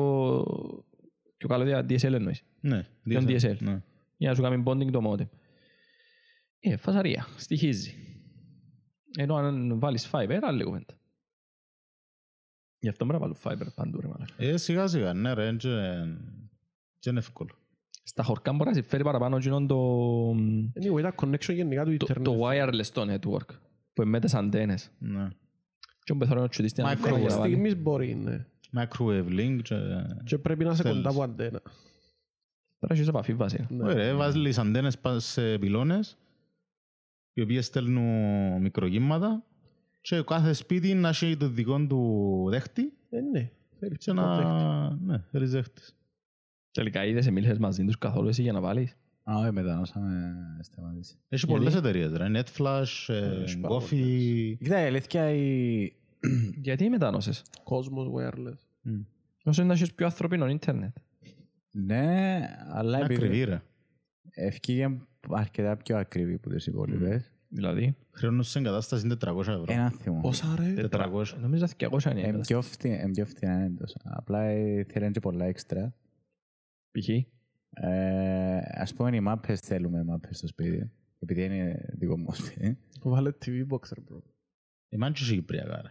[1.38, 2.44] πιο καλός δια DSL εννοείς.
[2.62, 3.56] Ναι, Ποιον DSL.
[3.60, 3.82] Ναι.
[4.18, 5.28] Για να σου κάνει bonding το modem.
[6.60, 7.28] Ε, φασαρία.
[7.38, 7.96] Στοιχίζει.
[9.18, 10.94] Ενώ αν βάλεις fiber, άλλη κουβέντα.
[12.80, 14.34] Γι' αυτό πρέπει να βάλω fiber παντού ρε μαλάκα.
[14.38, 15.70] Ε, σιγά σιγά, ναι ρε, και
[17.00, 17.50] και είναι εύκολο.
[18.04, 20.30] Στα χορκά μπορεί να συμφέρει παραπάνω εκείνον το,
[20.80, 22.22] Anyway, τα connection γενικά του το, internet.
[22.24, 23.56] το wireless το network
[23.94, 24.92] που είναι με τις αντένες.
[25.00, 25.28] Ναι.
[26.04, 26.90] Και ο πεθαρόν τσουτί στην Microwave.
[26.92, 27.52] αντένα Μέχρι για να βάλει.
[27.52, 28.46] στιγμής μπορεί, ναι.
[28.78, 29.76] Microwave link και...
[30.24, 30.98] Και πρέπει να είσαι Τέλος.
[30.98, 31.60] κοντά από αντένα.
[31.60, 31.74] Πρέπει
[32.80, 33.68] να έχεις επαφή βασικά.
[33.70, 33.84] Ναι.
[33.84, 36.18] Ωραία, ρε, βάζεις αντένες πάνω σε πυλώνες
[37.34, 39.44] οι οποίες στέλνουν μικροκύματα
[40.02, 43.52] και κάθε σπίτι να έχει το δικό του δέχτη Ε, ναι.
[43.80, 44.98] Θέλεις και να...
[45.06, 45.96] Ναι, θέλεις δέχτης.
[46.72, 51.16] Τελικά είδες μίλησες μαζί τους καθόλου εσύ για να βάλεις; Α, όχι, μετανόσαμε σταματήσει.
[51.30, 52.28] Έχει Γιατί; πολλές εταιρείες, ρε.
[52.34, 54.56] Netflash, ε, έχει πάρα Coffee...
[54.58, 55.92] Κοίτα, η αλήθεια η...
[56.64, 58.92] Γιατί μετάνωσες; Κόσμος wireless.
[59.44, 60.96] Όσο είναι να έχεις πιο ανθρωπίνο ίντερνετ.
[61.72, 63.62] Ναι, αλλά Είναι ακριβή, επειδή ρε.
[64.32, 64.98] ευκήγε
[65.30, 67.32] αρκετά πιο ακριβή από τις υπόλοιπες.
[67.54, 69.66] Δηλαδή, Χρεώνουν σε εγκατάστασης είναι 400 ευρώ.
[69.68, 70.20] Ένα θυμό.
[70.22, 71.24] Πόσα ρε; 400.
[71.40, 72.20] νομίζω ότι 200 είναι.
[72.20, 72.48] η Εν έκταση.
[72.54, 73.96] πιο φθηνά εν πιο φθηνά είναι τόσο.
[74.04, 75.94] Απλά ε, θέλουν και πολλά έξτρα.
[76.92, 77.10] Π.χ.
[77.74, 80.92] Ε, ας πούμε οι μάπες θέλουμε μάπες στο σπίτι.
[81.20, 82.78] Επειδή είναι δικό μου σπίτι.
[83.02, 84.20] Βάλε TV boxer, bro.
[84.90, 85.90] Η Μάντσι έχει Κυπριακά, ρε;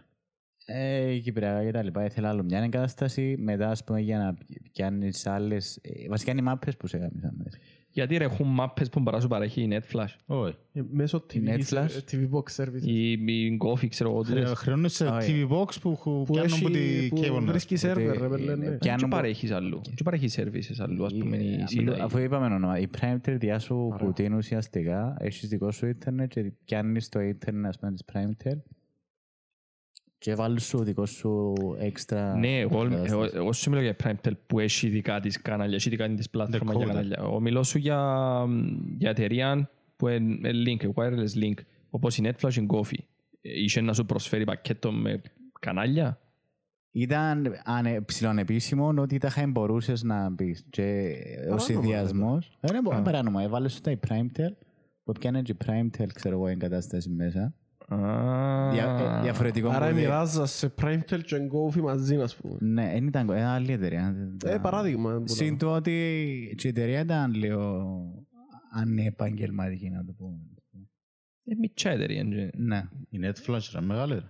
[0.65, 2.05] Ε, Κυπριακά και τα λοιπά.
[2.05, 3.35] Ήθελα άλλο μια εγκατάσταση.
[3.39, 4.37] Μετά, ας πούμε, για να
[4.71, 5.79] πιάνεις άλλες...
[5.81, 7.47] ε, Βασικά είναι οι μάπες που σε γάμισαν.
[7.93, 10.15] Γιατί ρε έχουν μάπες που μπορείς να σου παρέχει η NetFlash.
[10.25, 10.55] Όχι.
[10.73, 11.87] Ε, Μέσω TV, Netflash.
[12.11, 12.81] TV Box Service.
[12.83, 14.51] Η, η Gofi, ξέρω εγώ τι Χρε- λες.
[14.53, 15.47] Χρεώνεις σε Όχι.
[15.49, 17.41] TV Box που χου- Που πιάνουν από τη έχει, που cable.
[17.45, 18.65] βρίσκει σερβερ, ρε παιδί, ναι.
[18.65, 21.37] Και Πιάνουν που- παρέχεις αλλού; Και παρέχεις services αλλού, ας πούμε.
[21.37, 21.99] η Μιλώ- Sky.
[21.99, 26.51] Αφού είπαμε όνομα, η Prime διά σου που την ουσιαστικά έχεις δικό σου ίντερνετ και
[26.65, 28.45] πιάνεις το ίντερνετ ας πούμε της Prime
[30.21, 33.37] και βάλεις σου δικό σου έξτρα Ναι, εγώ, εγώ, εγκατάσταση.
[33.37, 36.83] εγώ σου μιλώ για Primetel που έχει δικά της κανάλια, έχει δικά της πλατφόρμα για
[36.83, 36.87] Decoder.
[36.87, 37.17] κανάλια.
[37.19, 37.99] Εγώ μιλώ σου για,
[38.97, 41.53] για εταιρεία που είναι link, wireless link,
[41.89, 42.97] όπως η Netflash και η Gofi.
[43.41, 45.21] Είχε να σου προσφέρει πακέτο με
[45.59, 46.19] κανάλια;
[46.91, 51.13] Ήταν ανε, ψηλονεπίσημο ότι τα είχα μπορούσες να μπεις και
[51.51, 54.53] ο συνδυασμός δεν είναι παράνομα, έβαλες σου τα η Primetel
[55.03, 57.51] που πιάνε και η Primetel ξέρω εγώ εγκατάσταση μέσα Α,
[58.71, 59.95] Δια, ε, διαφορετικό Άρα μοντέλο.
[59.99, 62.57] μοιράζα σε Primetel και Gofi μαζί, ας πούμε.
[62.59, 64.15] Ναι, δεν ήταν ε, άλλη εταιρεία.
[64.45, 65.17] Ε, παράδειγμα.
[65.19, 65.57] που Συν λέω.
[65.57, 65.91] το ότι
[66.57, 67.85] και η εταιρεία ήταν λίγο
[68.73, 70.37] ανεπαγγελματική να το πούμε.
[71.43, 72.23] είναι μητσά εταιρεία.
[72.23, 72.83] και- Ναι.
[73.09, 74.29] Η Netflash ρε μεγάλη ρε.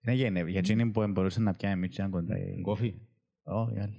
[0.00, 2.38] Ναι, για, ναι, για εκείνη που μπορούσε να πιάνει μίτσια κοντά.
[2.38, 2.94] η- Κόφι.
[3.42, 3.96] Όχι, άλλη.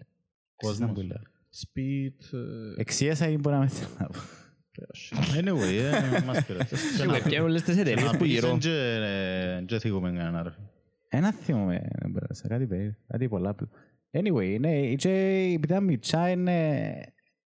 [0.55, 0.77] Κόσμος.
[0.77, 1.21] Ξέρεις να που λέω.
[1.61, 2.37] Speed.
[2.77, 4.19] ε, Εξίασα ή μπορεί να με θέλω να πω.
[5.39, 5.73] Anyway,
[6.19, 6.75] ε, μας πειράζει.
[6.97, 8.49] Και να- Και όλες τις και εταιρείες να που πεις, γύρω.
[8.49, 8.97] εν και,
[9.59, 10.49] ε, και θίγουμε κανένα ρε.
[11.09, 13.53] Ένα θυμόμαι, δεν μπορώ, σε κάτι περίεργο, κάτι πολλά.
[13.53, 13.69] πλ-
[14.11, 16.91] Anyway, ναι, και επειδή ήταν μιτσά είναι...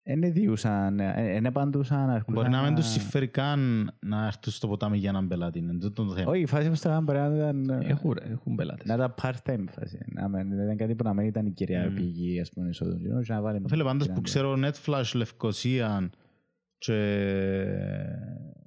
[0.08, 4.98] Είναι διούσαν, είναι παντούσαν, αρκούσαν Μπορεί να μην τους συμφέρει καν να έρθουν στο ποτάμι
[4.98, 5.60] για έναν πελάτη.
[5.60, 6.32] Είναι τούτο το θέμα.
[6.32, 7.69] Όχι, η φάση που στραβάν μπορεί να ήταν...
[7.69, 8.85] Έχουν, ρε, έχουν πελάτες.
[8.85, 9.98] Να ήταν part-time φάση.
[10.14, 12.98] Να μην- Δεν ήταν κάτι που να μην ήταν η κυρία πηγή, ας πούμε, εισόδου.
[13.24, 16.10] Και να βάλει- Φίλε, πάντως που ξέρω Netflash, Λευκοσία
[16.77, 16.93] και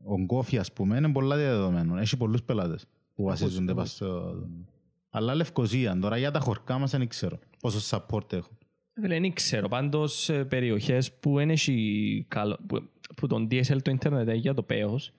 [0.04, 1.96] ο Γκόφι, ας πούμε, είναι πολλά διαδεδομένο.
[1.96, 4.34] Έχει πολλούς πελάτες που βασίζονται πάνω στο...
[5.10, 8.50] Αλλά Λευκοζία, τώρα για τα χορκά μας δεν ξέρω πόσο support έχω.
[9.00, 12.58] Δεν ξέρω, πάντως ε, περιοχές που δεν έχει καλό...
[13.16, 15.12] Που, τον DSL το ίντερνετ για το πέος,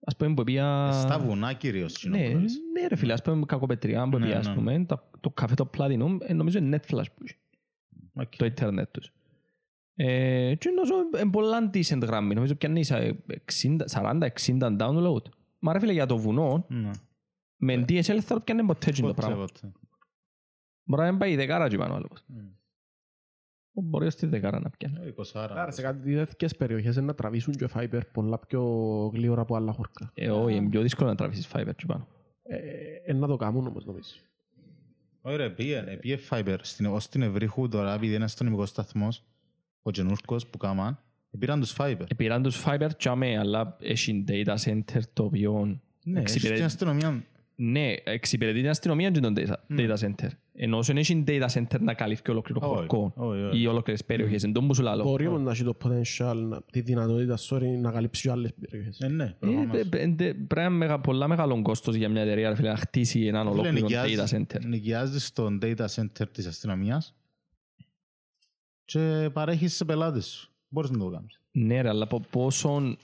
[0.00, 0.90] ας πούμε που πια...
[0.92, 2.04] Ε, στα βουνά κυρίως.
[2.08, 4.54] Ναι, ναι ρε φίλε, ας πούμε κακοπετριά που ναι, πια, ας ναι.
[4.54, 4.86] πούμε,
[5.20, 7.36] το καφέ το Platinum, ε, νομίζω είναι Netflash που έχει.
[8.36, 9.12] Το ίντερνετ τους.
[10.02, 12.84] Ε, και νομίζω είναι πολλά decent γραμμή, νομίζω πιάνει
[13.92, 14.28] 40-60
[14.78, 15.22] download.
[15.58, 16.90] Μα ρε φίλε, για το βουνό, Ναι.
[17.56, 19.44] με DSL θα το πιάνε ποτέ εκείνο το Ποτέ, πράγμα.
[19.44, 19.72] ποτέ.
[20.84, 22.08] Μπορεί να μην πάει η δεκάρα και πάνω άλλο.
[22.26, 22.36] Μμ.
[23.72, 24.96] Μπορεί στη δεκάρα να πιάνει.
[25.06, 28.62] Ε, 20 Άρα σε κάτι τέτοιες περιοχές είναι να τραβήσουν και fiber πολλά πιο
[29.14, 30.10] γλύωρα από άλλα χωρικά.
[30.14, 32.06] Ε, όχι, είναι πιο δύσκολο να τραβήσεις fiber και πάνω.
[32.42, 32.56] Ε,
[33.04, 34.10] ε, να το κάνουν όμως νομίζω.
[35.22, 39.24] Ωραία, πήγε, πήγε Fiber στην, ως την Ευρύχου τώρα, επειδή είναι αστυνομικός σταθμός,
[39.82, 40.98] ο Τζενούρκος που κάμαν,
[41.38, 42.04] πήραν τους Fiber.
[42.08, 45.52] Επήραν τους fiber τσάμε, αλλά έχει data center το οποίο
[46.04, 47.24] Ναι, έχει εξυπηρετεί- στην αστυνομία.
[47.62, 50.28] Ναι, εξυπηρετεί την αστυνομία και τον data, data center.
[50.54, 53.60] Ενώ όσο έχει data center να καλύφει ολόκληρο Όχι, χωρικό όχι, όχι.
[53.60, 55.02] ή ολόκληρες περιοχές, εν τόν που σου λαλώ.
[55.02, 59.00] Μπορεί όμως να έχει το potential, να- τη δυνατότητα, sorry, να καλύψει και άλλες περιοχές.
[59.00, 59.66] Ε, ναι, Ε, προφανώς.
[59.76, 62.68] δε- δε- δε- Πρέπει να είναι μεγα- πολλά μεγάλο κόστος για μια εταιρεία ρε φίλε,
[62.68, 64.60] να χτίσει έναν Φίλε, ολόκληρο data νοικιάζεις- center.
[64.66, 67.14] Νοικιάζεις στον data center της αστυνομίας
[68.92, 70.50] και παρέχεις σε πελάτες σου.
[70.68, 71.40] Μπορείς να το κάνεις.
[71.50, 72.96] Ναι ρε, αλλά πο- πόσον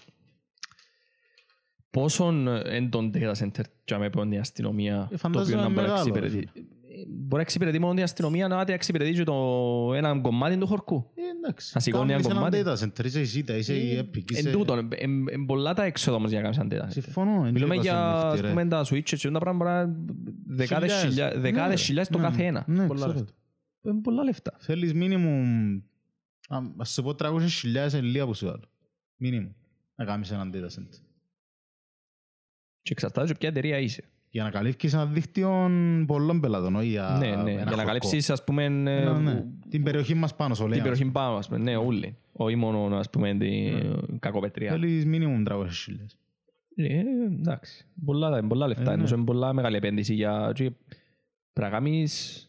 [1.90, 5.74] πόσον εν τον data center τσάμε που είναι η αστυνομία Ε, το φαντάζομαι οποίο να
[5.74, 6.48] μπορεί να μεγάλο, εξυπηρετεί.
[6.54, 6.60] Ε,
[7.08, 9.34] Μπορεί να εξυπηρετεί μόνο η αστυνομία να εξυπηρετεί και το
[9.94, 11.10] ένα κομμάτι του χωρκού.
[11.14, 11.70] Ε, εντάξει.
[11.74, 12.84] Να σηκώνει Κάνεις ένα έναν κομμάτι.
[12.84, 14.50] data center, είσαι η Zeta, είσαι η Epic, Εν είσαι...
[14.50, 16.92] τούτο, εν- εν πολλά τα έξοδα όμως για να κάνεις ένα data center.
[16.92, 17.44] Συμφωνώ.
[17.46, 19.80] εν Μιλούμε και για είπα ας σε πούμε, τα switches και τα πράγματα μπορεί να
[19.80, 21.12] είναι δεκάδες Χιλιάδες.
[21.14, 22.64] χιλιά- δεκάδες Ναι, χιλιάδες το ναι, κάθε ένα.
[22.66, 23.24] Ναι, Πολλά ξέρω.
[23.86, 23.90] Λεφτά.
[23.90, 24.56] Είναι πολλά λεφτά.
[24.58, 25.76] Θέλεις μίνιμουμ,
[26.48, 28.62] α, ας σε πω 300.000 είναι λίγα που σου βάλω.
[29.16, 29.52] Μίνιμουμ.
[29.94, 31.00] Να κάνεις έναν data center.
[32.82, 34.04] Και εξαρτάται και ποια εταιρεία είσαι.
[34.30, 35.70] Για να καλύφεις ένα δίκτυο
[36.06, 37.32] πολλών πελατών, όχι για Ναι, ναι.
[37.34, 37.84] ένα Για να χωρικό.
[37.86, 39.44] καλύψεις ας πούμε ε, Ναι, ναι.
[39.68, 40.82] Την περιοχή μας πάνω στο την λέει.
[40.82, 41.58] περιοχή πάνω, ας πούμε.
[41.60, 42.16] Ναι, όλοι.
[42.32, 44.70] Όχι μόνο ας πούμε την κακοπετριά.
[44.70, 45.66] Θέλεις μίνιμουμ 300.000.
[46.74, 47.00] Ε,
[47.40, 47.86] εντάξει.
[48.04, 48.90] Πολλά, πολλά λεφτά.
[48.90, 49.08] Ε, Είναι ναι.
[49.16, 50.70] είναι πολλά μεγάλη επένδυση για και
[51.52, 52.45] πρέπει να κάνεις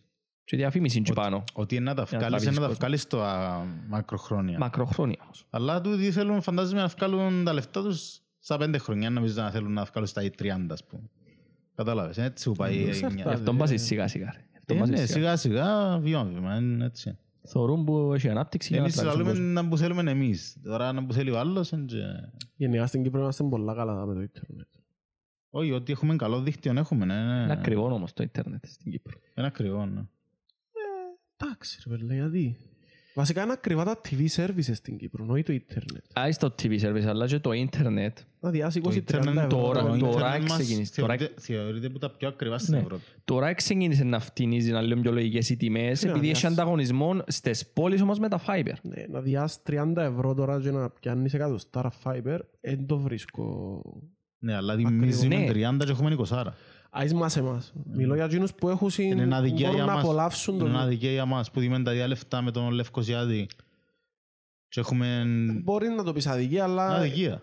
[0.47, 1.43] και διαφήμιση και πάνω.
[1.53, 2.79] Ότι είναι να τα Για να βγάλεις, τραβήσεις είναι να τα κόσμο.
[2.79, 4.57] βγάλεις το α, μακροχρόνια.
[4.57, 5.45] Μακροχρόνια όμως.
[5.49, 9.09] Αλλά τούτοι θέλουν, φαντάζομαι, να βγάλουν τα λεφτά τους στα πέντε χρόνια.
[9.09, 11.03] Νομίζω να θέλουν να βγάλουν στα 30, ας πούμε.
[11.75, 13.15] Κατάλαβες, είναι έτσι που πάει η εξαρτάται.
[13.15, 13.31] γενιά.
[13.33, 14.31] Αυτό πας σιγά σιγά.
[14.33, 14.39] ρε.
[14.57, 15.07] Αυτό Ε, πας ναι, σιγά.
[15.07, 17.17] σιγά σιγά, βήμα βήμα, είναι έτσι.
[17.49, 19.61] Θεωρούν που έχει ανάπτυξη για να Εμείς τραβήξουν θέλουμε κόσμο.
[19.61, 20.57] να που θέλουμε εμείς.
[20.63, 24.13] Τώρα να που θέλει ο άλλος, είναι και- Γενικά στην Κύπρο είμαστε πολλά καλά με
[24.13, 24.67] το ίντερνετ.
[25.49, 27.43] όχι, ότι έχουμε καλό δίκτυο έχουμε, ναι, ναι.
[27.43, 29.19] Είναι ακριβό όμως το ίντερνετ στην Κύπρο.
[29.35, 30.01] Είναι ακριβό, ναι.
[31.37, 32.57] Εντάξει ρε παιδιά, γιατί.
[33.13, 36.03] Βασικά είναι ακριβά τα TV services στην Κύπρο, όχι το ίντερνετ.
[36.13, 38.17] Άι στο TV service, αλλά και το ίντερνετ.
[38.39, 39.47] Να διάσει Το 20-30 ίντερνετ ευρώ.
[39.47, 42.79] τώρα- το τώρα ίντερνετ μας ξεκίνησε, τώρα- θεωρείται- Θεωρείται που τα πιο ακριβά στην Ναι.
[42.79, 43.01] Ευρώπη.
[43.25, 46.45] Τώρα ξεκίνησε να φτηνίζει να λέω πιο λογικές οι τιμές, Ναι, επειδή έχει αδειάσει.
[46.61, 48.73] ανταγωνισμό στις πόλεις όμως με τα fiber.
[48.81, 53.81] Ναι, να διάσει 30 ευρώ τώρα και να πιάνεις εκατοστάρα fiber, δεν το βρίσκω.
[54.39, 55.37] Ναι, αλλά τιμίζει Ναι.
[55.37, 56.53] με 30 και έχουμε 20.
[56.89, 57.73] Άις μας εμάς.
[57.93, 59.11] Μιλώ για εκείνους που έχουν συν...
[59.11, 60.03] Είναι ένα δικαίωμα μπορούν για να μας.
[60.03, 60.87] απολαύσουν Είναι ένα το...
[60.87, 63.47] δικαίωμα για μας που δούμε τα ίδια λεφτά με τον Λευκοσιάδη.
[64.69, 65.23] Και έχουμε
[65.63, 67.41] Μπορεί να το πεις αδικία, αλλά αδικία.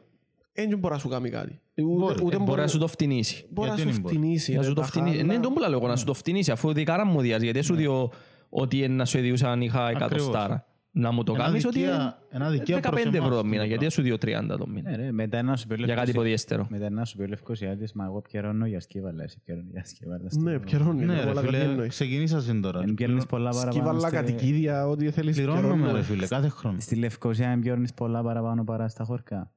[0.52, 1.60] δεν μπορεί να σου κάνει κάτι.
[1.76, 2.12] Μπορεί.
[2.14, 3.47] Ούτε, ούτε Ε, Μπορεί να σου το φτηνίσει.
[3.50, 4.52] μπορεί να Γιατί σου δεν μπορεί; φτηνίσει.
[4.55, 5.16] Να ρε, σου το τα φτηνίσει.
[5.16, 5.32] χάλα.
[5.32, 7.74] Ναι, τον που λέω εγώ, να σου το φτηνίσει, αφού δικάρα μου διάζει, γιατί σου
[7.74, 8.10] διώ
[8.48, 10.66] ότι είναι να σου έδιουσα αν είχα εκατοστάρα.
[10.97, 13.62] Να μου το Ένα κάνεις ότι δικαία- ένα δικαία προς 15 ευρώ εμάς, το μήνα,
[13.62, 14.90] αυτό γιατί σου διώ 30 το μήνα.
[14.90, 16.66] Ναι, ρε, μετά να σου πει ο Για κάτι Λευκοσι- υποδιέστερο.
[16.70, 20.28] Μετά να σου πει ο Λευκοσιάτης, μα εγώ πιερώνω για σκύβαλα, εσύ πιερώνω για σκύβαλα.
[20.39, 21.05] Ναι, πιερώνει.
[21.05, 21.89] Ναι όλα ρε τα φίλε, εννοείς.
[21.89, 22.81] ξεκινήσα συν τώρα.
[22.82, 23.73] Εν πιέρνεις πολλά παραπάνω.
[23.73, 25.92] Σκύβαλα, στη- κατοικίδια, ό,τι θέλεις Πληρώνουμε πιερώνω.
[25.97, 26.76] ρε φίλε, κάθε χρόνο.
[26.81, 29.50] Στη Λευκοσία εν πιέρνεις πολλά παραπάνω παρά στα χωρικά.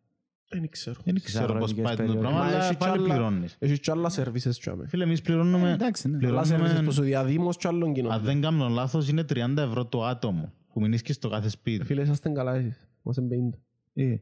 [0.50, 0.96] Δεν ξέρω.
[1.04, 2.22] Δεν ξέρω πώς αγροτικές πάει το περιοχές.
[2.22, 3.56] πράγμα, Μα αλλά έχει πάλι κι άλλα- πληρώνεις.
[3.60, 4.88] Έχει κι άλλα services τσάμε.
[4.88, 6.28] Φίλε, εμείς πληρώνουμε, εντάξει, ναι.
[6.28, 8.12] Άλλα services πληρώνουμε, προς ο διαδήμος κι άλλων κοινών.
[8.12, 11.86] αν δεν κάνω λάθος, είναι 30 ευρώ το άτομο που μείνεις στο κάθε σπίτι.
[11.86, 12.88] Φίλε, είσαστε καλά εσείς.
[13.02, 13.58] Μας είναι 50.
[13.94, 14.16] Ε,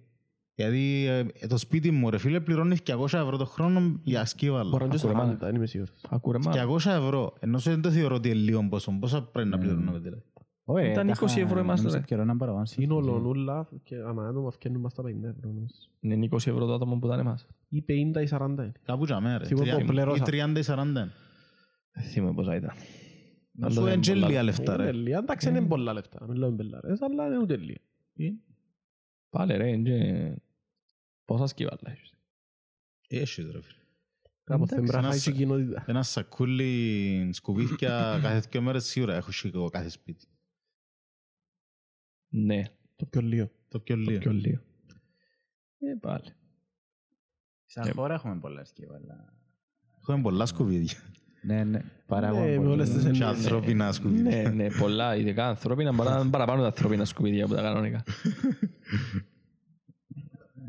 [0.55, 1.05] Γιατί
[1.39, 4.69] ε, το σπίτι μου, ρε φίλε, πληρώνεις 200 ευρώ το χρόνο για σκύβαλο.
[4.69, 5.93] Μπορεί να είναι Ακούρε, 40, δεν είμαι σίγουρος.
[6.09, 6.51] Ακούρε μα.
[6.51, 7.33] 200 ευρώ.
[7.39, 8.91] Ενώ σε δεν το θεωρώ ότι είναι λίγο πόσο.
[8.99, 10.23] Πόσα πρέπει να πληρώνουμε δηλαδή.
[10.67, 12.03] Ωραία, Ήταν τα 20 είχα- ευρώ είμαστε, νομίζω ρε.
[12.07, 12.65] πιερώναν παραπάνω.
[12.65, 15.49] Σύνολο νουλά και ανά άτομα φτιάχνουν μας τα 50 ευρώ.
[15.49, 15.73] νομίζω.
[15.99, 17.47] Είναι 20 ευρώ το άτομο που ήταν εμάς.
[17.69, 18.71] Ή 50 ή 40 είναι.
[18.85, 19.45] Κάπου τζαμέ ρε.
[19.45, 20.23] Θυμούμαι που Τρία- πληρώσα.
[20.23, 21.09] Ή 30 ή 40.
[21.93, 22.71] Δεν θυμούμαι πόσα ήταν.
[23.57, 24.91] Να σου είναι και λίγα λεφτά Είναι ρε.
[24.91, 25.17] λίγα.
[25.17, 26.25] Εντάξει, είναι πολλά λεφτά.
[26.27, 27.79] Μην λέμε πελάρες, αλλά είναι ούτε λίγα.
[29.29, 30.35] Πάλι ρε, είναι...
[31.25, 32.13] Πόσα σκύβαλα έχεις;
[33.07, 33.79] Έχεις ρε φίλε.
[34.43, 35.83] Κάπως δεν πρέπει να ένας- φάει και η κοινότητα.
[35.87, 37.75] Ένα σακούλι σκουπίδια
[38.23, 40.27] κάθε δύο μέρες σίγουρα έχω σίγουρα κάθε σπίτι.
[42.27, 42.63] Ναι,
[42.95, 43.51] Το πιο λίγο.
[43.67, 44.19] Το πιο λίγο.
[44.19, 44.61] πιο λίγο.
[45.79, 46.33] Ε, πάλι.
[47.65, 49.33] Σαν χώρα έχουμε πολλά σκύβαλα.
[50.01, 50.97] Έχουμε πολλά σκουπίδια.
[51.45, 51.79] Ναι, ναι.
[52.07, 52.69] Παράγουμε Ναι, με πολλά.
[52.69, 53.27] όλες τις Και εννοιές.
[53.27, 54.51] ανθρώπινα Ναι, σκουπίδια.
[54.51, 58.03] ναι, πολλά, ειδικά ανθρώπινα, παρά- παραπάνω τα ανθρώπινα σκουπίδια από τα κανονικά.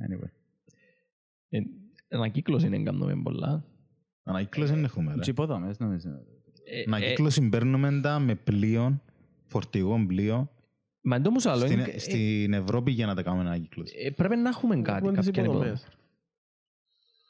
[0.07, 0.29] Anyway.
[1.49, 1.59] Ε,
[2.09, 3.65] Ανακύκλωση είναι κάνουμε πολλά.
[4.23, 5.31] Ανακύκλωση δεν έχουμε Και ρε.
[5.31, 6.09] υποδομές νομίζω.
[6.09, 9.01] Ε, ε, Ανακύκλωση παίρνουμε τα με πλοίο,
[9.47, 10.51] φορτηγό πλοίο.
[11.01, 13.95] Μα εντό όμως άλλο, Στην, είναι- ε, στην Ευρώπη για να τα κάνουμε ανακύκλωση.
[14.07, 15.67] ε, πρέπει να έχουμε κάτι, Έχουμε τις κάποια υποδομή.
[15.67, 15.96] υποδομές.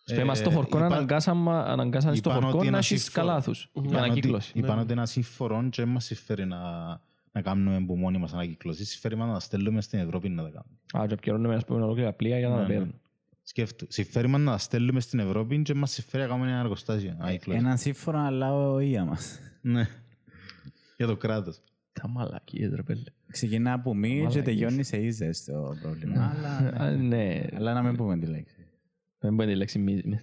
[0.08, 3.26] Σπέμα στο Ε, χορκό είπα- αναγκάσαμε αναγκάσαν στο είπαν χορκό ότι να ένα έχεις σύμφωνο-
[3.28, 4.52] καλάθους για Είπαν ότι- ανακύκλωση.
[4.54, 6.58] Είπαν ότι ένα σύμφορο και μας συμφέρει να,
[7.32, 8.84] να κάνουμε που μόνοι μας ανακύκλωση.
[8.84, 11.04] Συμφέρει μας να τα στέλνουμε στην Ευρώπη να τα κάνουμε.
[11.04, 12.74] Α, και επικαιρώνουμε ας πούμε ολόκληρα πλοία για να Ναι, τα ναι.
[12.74, 13.00] παίρνουν.
[13.42, 13.86] Σκέφτου.
[13.88, 17.16] Συμφέρει μας να τα στέλνουμε στην Ευρώπη και μας συμφέρει να κάνουμε ένα εργοστάσιο.
[17.20, 17.58] ανακύκλωση.
[17.58, 19.38] Έναν σύμφωνο, αλλά ο ΙΑ μας.
[19.60, 19.88] Ναι.
[20.96, 21.60] Για το κράτος.
[21.92, 23.02] Τα μαλακίες ρε πέλε.
[23.30, 24.44] Ξεκινά από μη και Μαλακίες.
[24.44, 26.34] τελειώνει σε ίζες το πρόβλημα.
[26.36, 28.54] Αλλά, Α, Ναι, αλλά να μην πούμε τη λέξη.
[29.18, 30.20] Δεν μπορεί τη λέξη μη- μη-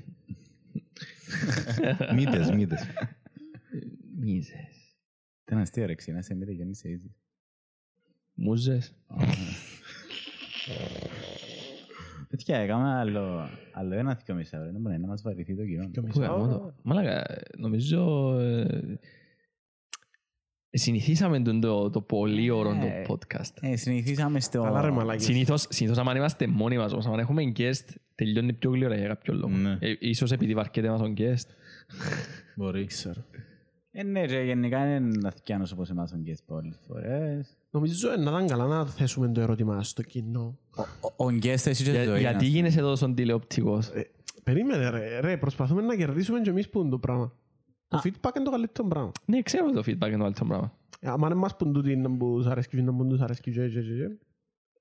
[2.15, 2.88] Μύτες, μύτες.
[4.19, 4.97] μίζες.
[5.45, 7.11] Ήταν αστείο ρε, ξεκινά σε μη τελειώνει σε ίζες.
[8.33, 8.95] Μούζες.
[12.30, 14.72] Τέτοια, έκαμε άλλο, άλλο ένα θυκιο μισά, ρε.
[14.72, 15.89] Δεν μπορεί να μας βαρυθεί το κοινό.
[15.89, 17.23] Πού γαμώ το; Μαλάκα,
[17.57, 18.31] νομίζω...
[20.75, 23.51] ε, Συνηθίσαμε τον το, το πολύ ωραίο το Ε, podcast.
[23.61, 24.61] Ε, συνηθίσαμε στο...
[24.61, 25.23] Καλά ρε μαλάκες.
[25.23, 27.85] Συνήθως, συνήθως άμα είμαστε μόνοι μας, όμως άμα έχουμε guest,
[28.15, 29.53] τελειώνει πιο γλυόρα για κάποιο λόγο.
[29.53, 29.77] Ναι.
[29.79, 31.47] Ε, ίσως επειδή βαρκέται μας ο guest.
[32.55, 32.85] Μπορεί.
[32.95, 33.23] Ξέρω.
[33.91, 37.57] Ε, ναι, ρε, γενικά είναι να θυκιάνος όπως εμάς τον guest πολλές φορές.
[37.71, 40.57] Νομίζω ε, να ήταν καλά να θέσουμε το ερώτημα στο κοινό.
[41.01, 42.19] Ο- Ο guest εσύ και Για- ζωή.
[42.19, 44.09] γιατί γίνεσαι τόσο τηλεοπτικός; Ε,
[44.43, 47.33] Περίμενε ρε, ρε, προσπαθούμε να κερδίσουμε και εμείς που είναι το πράγμα.
[47.97, 49.11] Το feedback είναι το καλύτερο πράγμα.
[49.25, 50.72] Ναι, ξέρω το feedback είναι το άλλο πράγμα.
[50.99, 53.51] Ε, άμα είναι μας που τούτοι να που σ' αρέσκει και να που τους αρέσκει
[53.51, 54.17] και και και και,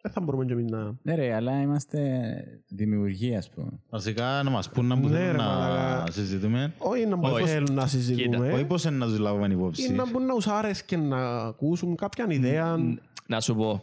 [0.02, 0.94] δεν θα μπορούμε και εμείς να...
[1.02, 2.32] Ναι ρε, αλλά είμαστε
[2.68, 3.68] δημιουργοί, ας πούμε.
[3.90, 6.10] Βασικά να μας πούν να Ναι, μπορούν ρε, να μαλάκα.
[6.12, 6.72] συζητούμε.
[6.78, 7.46] Όχι να μπορούν Όχι.
[7.48, 8.52] θέλουν να συζητούμε.
[8.52, 9.92] Όχι πώς είναι να τους λάβουμε Ή υπόψη.
[9.92, 12.76] να μπορούν να τους άρεσκε να ακούσουν κάποια ιδέα.
[13.26, 13.82] Να σου πω,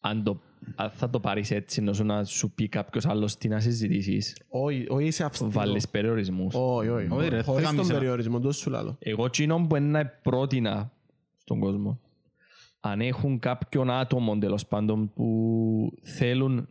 [0.00, 0.40] αν, το,
[0.76, 4.36] αν θα το πάρεις έτσι, να σου, να σου πει κάποιος άλλος τι να συζητήσεις,
[4.48, 5.50] Όχι, όχι είσαι αυστηρό.
[5.50, 6.54] βάλεις περιορισμούς.
[6.54, 7.06] Όχι, όχι.
[7.10, 8.96] Όχι, ρε, Χωρίς θα τον κάνεις ένα- περιορισμό, τόσο σου λάλλω.
[8.98, 10.92] Εγώ εκείνο που είναι να πρότεινα
[11.38, 12.00] στον κόσμο,
[12.80, 16.68] αν έχουν κάποιον άτομο τέλος πάντων που θέλουν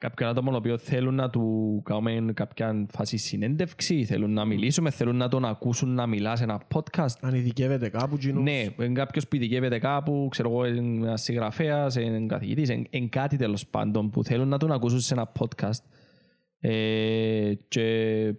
[0.00, 5.16] κάποιον άτομο το οποίος θέλουν να του κάνουμε κάποια φάση συνέντευξη, θέλουν να μιλήσουμε, θέλουν
[5.16, 7.14] να τον ακούσουν να μιλά σε ένα podcast.
[7.20, 8.42] Αν ειδικεύεται κάπου, κοινός.
[8.42, 13.06] Ναι, είναι κάποιος που ειδικεύεται κάπου, ξέρω εγώ, είναι ένας συγγραφέας, είναι καθηγητής, είναι, είναι
[13.06, 15.82] κάτι τέλος πάντων που θέλουν να τον ακούσουν σε ένα podcast
[16.60, 18.34] ε, και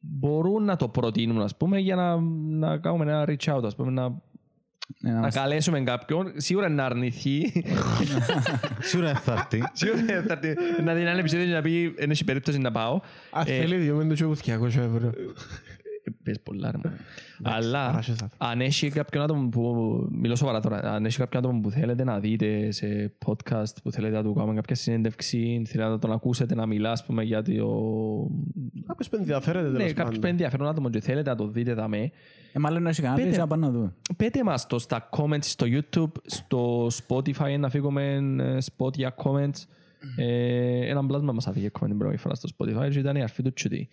[0.00, 2.20] μπορούν να το προτείνουν, ας πούμε, για να,
[2.58, 4.20] να κάνουμε ένα reach out, ας πούμε, να, Ναι,
[4.98, 7.52] να να μας- καλέσουμε κάποιον, σίγουρα να αρνηθεί.
[8.80, 9.62] Σίγουρα θα έρθει.
[9.72, 13.00] Σίγουρα θα έρθει να δει ένα επεισόδιο και να πει «Εν έχει περίπτωση να πάω».
[13.30, 15.12] Αν Ε, θέλει δύο μέντες και 200 ευρώ.
[16.22, 16.96] Πες πολλά ρε μάνα.
[17.42, 18.36] Αλλά άρασες αυτό.
[18.46, 19.62] αν έχει κάποιον άτομο που,
[20.12, 24.16] μιλώ σοβαρά τώρα, αν έχει κάποιον άτομο που θέλετε να δείτε σε podcast, που θέλετε
[24.16, 27.52] να του κάνουμε κάποια συνέντευξη, θέλετε να τον ακούσετε να μιλά, ας πούμε, για το...
[28.86, 30.12] Κάποιος που ενδιαφέρεται Ναι, τέλος κάποιος πάντων.
[30.12, 32.10] που είναι ενδιαφέρον άτομο και θέλετε να το δείτε δαμέ,
[32.52, 33.38] Ε, μάλλον να έχει κανένα Πείτε.
[33.38, 33.94] να πάμε να δούμε.
[34.16, 38.02] πέτε μας το στα comments στο YouTube, στο Spotify, να φύγουμε
[38.40, 39.64] ε, spot για comments.
[40.16, 43.42] Ε, Έναν πλάσμα μας αφήγε comment την πρώτη φορά στο Spotify και ήταν η αρφή
[43.42, 43.88] του Τσουτή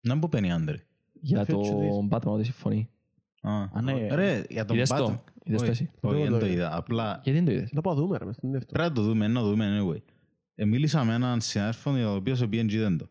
[0.00, 0.76] Να μου πένει άντρε.
[1.20, 2.08] Για Αφήγε το Τσουτής.
[2.10, 2.88] Batman ότι συμφωνεί.
[3.42, 4.14] Α, ναι.
[4.14, 5.32] Ρε, για τον Είδες το; Batman.
[5.42, 6.54] Είδες το Όχι, εσύ; Όχι, Εγώ δεν το το είδα.
[6.54, 6.76] είδα.
[6.76, 8.72] Απλά Γιατί δεν το είδες; Να πάω δούμε ρε μες στην δεύτερη.
[8.72, 10.02] πρέπει να το δούμε, να το δούμε anyway.
[10.54, 13.08] Ε, Μίλησα με έναν συνάδελφο ο οποίος σε PNG δεν το.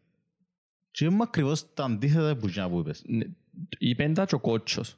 [0.92, 3.04] Και είμαι ακριβώς τα αντίθετα που εκείνα που είπες.
[3.08, 3.26] Ναι,
[3.78, 4.98] Είπε τα και ο κότσος.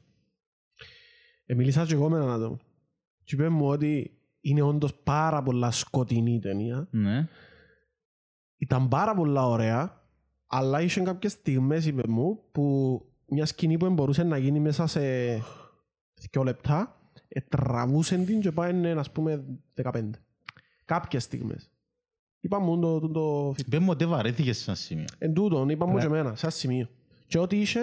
[1.45, 2.59] Ε, Μίλησα και εγώ με έναν άτομο.
[3.23, 6.88] Και είπε μου ότι είναι όντως πάρα πολλά σκοτεινή η ταινία.
[6.91, 7.27] Ναι.
[8.57, 10.00] Ήταν πάρα πολλά ωραία,
[10.53, 15.01] αλλά είχε κάποιες στιγμές, είπε μου, που μια σκηνή που μπορούσε να γίνει μέσα σε
[16.31, 19.43] δύο λεπτά, ε, τραβούσε την και πάει, ναι, ας πούμε,
[19.83, 20.09] 15.
[20.85, 21.69] Κάποιες στιγμές.
[22.39, 23.65] Είπα μου το, το, το feedback.
[23.65, 25.05] Είπε μου ότι βαρέθηκες σε ένα σημείο.
[25.17, 25.99] Εν τούτον, είπα μου Ναι.
[25.99, 26.88] και εμένα, σε ένα σημείο.
[27.27, 27.80] Και ότι είχε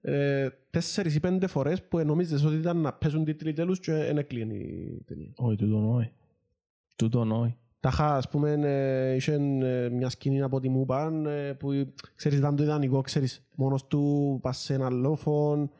[0.00, 4.18] ε, τέσσερις ή πέντε φορές που νομίζεις ότι ήταν να παίζουν τίτλοι τέλους και δεν
[4.18, 5.32] έκλεινε η ταινία.
[5.36, 6.12] Όχι, τούτο νόη.
[6.96, 7.56] Τούτο νόη.
[7.82, 11.92] Τα είχα, ας πούμε, ε, είχε ε, μια σκηνή από ό,τι μου είπαν ε, που,
[12.14, 15.70] ξέρεις, ήταν το ιδανικό, ξέρεις, μόνος του, πας σε ένα λόφον.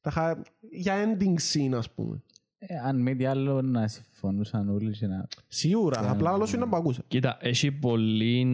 [0.00, 2.22] Τα είχα για ending scene, ας πούμε.
[2.58, 5.26] Ε, Αν μη τι άλλο να συμφωνούσαν όλοι και να...
[5.48, 7.02] Σίγουρα, απλά άλλο σου είναι να που ακούσα.
[7.08, 8.46] Κοίτα, έχει, πολύ...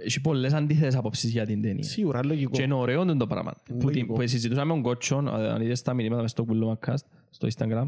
[0.00, 1.84] έχει πολλές αντίθετες απόψεις για την ταινία.
[1.84, 2.50] Σίγουρα, λογικό.
[2.50, 3.52] Και είναι ωραίο είναι το πράγμα.
[3.64, 4.12] Που, την, Λογικό.
[4.12, 7.86] που συζητούσαμε με τον Κότσον, αν είδες τα μηνύματα μες στο Κουλό Macast, στο Instagram.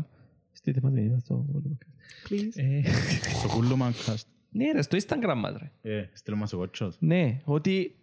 [0.52, 1.92] Στείλτε μας μηνύματα στο Κουλό Macast.
[2.28, 2.52] Please.
[2.54, 2.82] Ε,
[3.38, 4.22] Στο κούλο Mancast.
[4.50, 5.98] Ναι ρε, στο Instagram μας ρε.
[5.98, 6.96] Ε, στείλε μας ο κότσος.
[6.98, 7.94] Ναι, ότι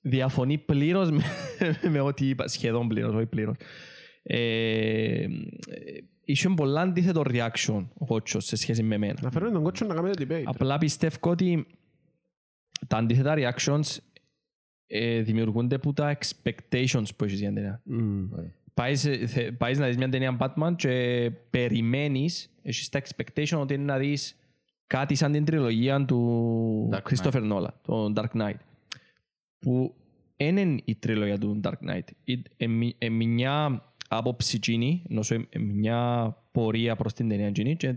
[0.00, 1.22] διαφωνεί πλήρως με,
[1.92, 3.56] με ό,τι είπα, σχεδόν πλήρως, όχι πλήρως.
[4.22, 5.28] Ε, ε,
[6.24, 9.18] είχε πολλά αντίθετο reaction ο Κότσος σε σχέση με μένα.
[9.22, 10.42] Να φέρουμε τον κότσο να κάνουμε το debate.
[10.44, 11.66] Απλά πιστεύω ότι
[12.86, 13.96] τα αντίθετα reactions
[14.86, 17.82] ε, δημιουργούνται από τα expectations που έχεις για την ταινία.
[17.84, 18.28] Μμμ.
[18.78, 23.74] Πάεις, ε, θε- πάεις να δεις μια ταινία Batman και περιμένεις, έχεις τα expectation ότι
[23.74, 24.36] είναι να δεις
[24.86, 27.30] κάτι σαν την τριλογία του Dark Knight.
[27.30, 28.58] Christopher Nolan, το Dark Knight.
[29.58, 29.94] Που
[30.36, 32.32] δεν είναι η τριλογία του Dark Knight.
[32.64, 37.94] Είναι μια άποψη εκείνη, ενώ σου είναι μια πορεία προς την ταινία εκείνη και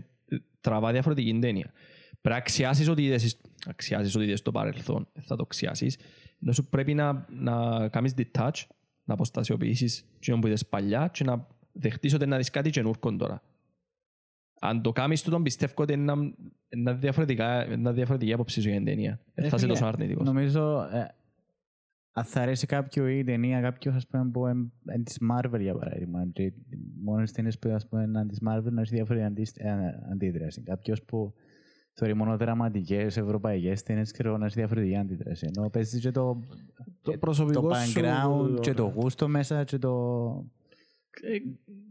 [0.60, 1.72] τραβά διαφορετική ταινία.
[2.10, 5.98] Πρέπει να αξιάσεις ότι είδες, αξιάσεις ότι είδες στο παρελθόν, θα το αξιάσεις.
[6.42, 8.62] Ενώ σου πρέπει να, να κάνεις detach,
[9.04, 13.42] να αποστασιοποιήσεις εκείνο που είδες παλιά και να δεχτείς ότι να δεις κάτι καινούργιο τώρα.
[14.60, 16.34] Αν το κάνεις τούτο πιστεύω ότι είναι ένα-
[16.68, 19.20] ένα διαφορετικά- ένα διαφορετική άποψη σου για την ταινία.
[19.34, 20.26] Δεν θα είσαι φίλε, τόσο αρνητικός.
[20.26, 21.14] Νομίζω, ε,
[22.12, 25.74] αν θα αρέσει κάποιο η ταινία, κάποιος ας πούμε που είναι είναι της Marvel για
[25.74, 26.52] παράδειγμα και
[27.02, 30.62] μόνο στις ταινίες που ας πούμε είναι της Marvel να έχει διάφορη αντίστ- ε, αντίδραση.
[30.62, 31.34] Κάποιος που
[31.92, 35.50] θεωρεί μόνο δραματικές ευρωπαϊκές ταινίες ξέρω να έχει διαφορετική αντίδραση.
[35.56, 36.40] Ενώ παίζεις και το,
[37.02, 38.00] Το το προσωπικό σου...
[38.00, 39.90] background και το γούστο μέσα και το...
[41.22, 41.36] Ε,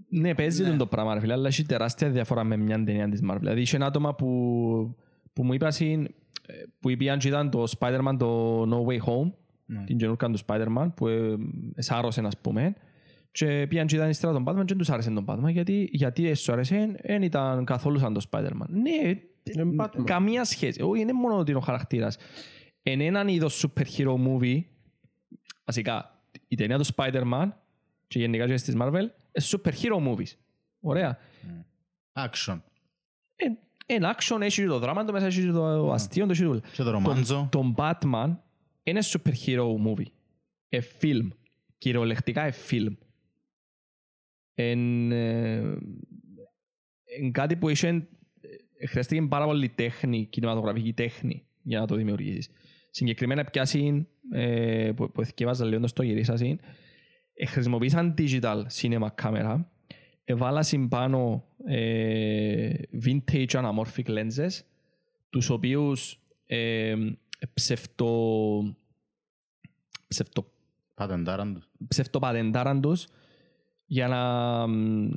[0.10, 0.76] Ναι, παίζει ναι.
[0.78, 3.38] το πράγμα, ρε φίλε, αλλά έχει τεράστια διαφορά με μια ταινία της Marvel.
[3.40, 4.96] Δηλαδή, είχε ένα άτομα που,
[5.34, 6.08] που μου είπαν ε,
[6.80, 9.32] που είπαν και ήταν το Spider-Man το No Way Home,
[9.66, 9.84] Ναι.
[9.84, 11.36] την καινούργια του Spider-Man, που ε,
[11.76, 12.74] εσάρωσε, ας πούμε,
[13.32, 16.28] και πήγαν και ήταν ύστερα τον Batman και δεν τους άρεσε τον Batman, γιατί, γιατί
[16.28, 18.68] έσου άρεσε, δεν ήταν καθόλου σαν το Spider-Man.
[18.70, 19.31] Ναι, Είναι Batman.
[20.04, 20.82] Καμία σχέση.
[20.82, 22.18] Όχι, είναι μόνο ότι είναι ο χαρακτήρας.
[22.84, 24.62] Εν έναν είδος super hero movie,
[25.66, 27.50] βασικά, η ταινία του Spider-Man
[28.08, 29.10] και γενικά και στις Marvel, είναι
[29.48, 30.34] super hero movies.
[30.80, 31.18] Ωραία.
[32.14, 32.62] Action.
[33.36, 33.46] Ε,
[33.86, 36.60] Εν action έχει και το δράμα, το μέσα έχει και το αστείο, το έχει το-
[36.74, 37.48] Και το ρομάντζο.
[37.52, 38.38] τον Batman
[38.84, 40.06] είναι super hero movie.
[40.70, 41.28] Ε, film.
[41.78, 42.96] Κυριολεκτικά ε, film.
[44.54, 45.78] Εν, ε,
[47.04, 48.08] εν κάτι που είχε,
[48.82, 52.50] ε, χρειάστηκε πάρα πολύ τέχνη, κινηματογραφική τέχνη για να το δημιουργήσεις.
[52.90, 56.60] Συγκεκριμένα πιάσει, ε, που, που εθικεύαζα λίγο στο γυρίσασιν,
[57.34, 59.66] ε, χρησιμοποίησαν digital cinema camera,
[60.24, 62.72] εβάλασαν πάνω ε,
[63.04, 64.60] vintage anamorphic lenses,
[65.30, 66.96] τους οποίους ε,
[67.54, 68.76] ψευτο,
[70.08, 70.52] ψευτο,
[70.96, 71.70] Πατεντάραν τους.
[71.88, 73.08] ψευτοπατεντάραν τους
[73.86, 75.10] για να, μ,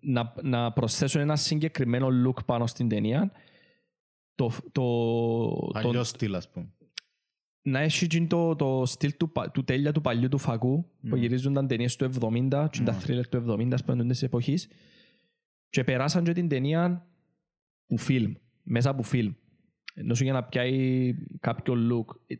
[0.00, 3.32] να, να προσθέσουν ένα συγκεκριμένο look πάνω στην ταινία.
[4.34, 4.82] Το, το,
[5.72, 6.72] τον- Αλλιώς στυλ, ας πούμε.
[7.62, 11.16] να έχει και το, το στυλ του, πα- του τέλεια του παλιού του φακού που
[11.16, 14.68] γυρίζονταν ταινίες του 70 και τα thriller του 70 ας πούμε της εποχής
[15.68, 17.06] και περάσαν και την ταινία
[17.86, 19.32] που φιλμ, μέσα από φιλμ
[19.94, 22.34] ενώ σου για να πιάει κάποιο look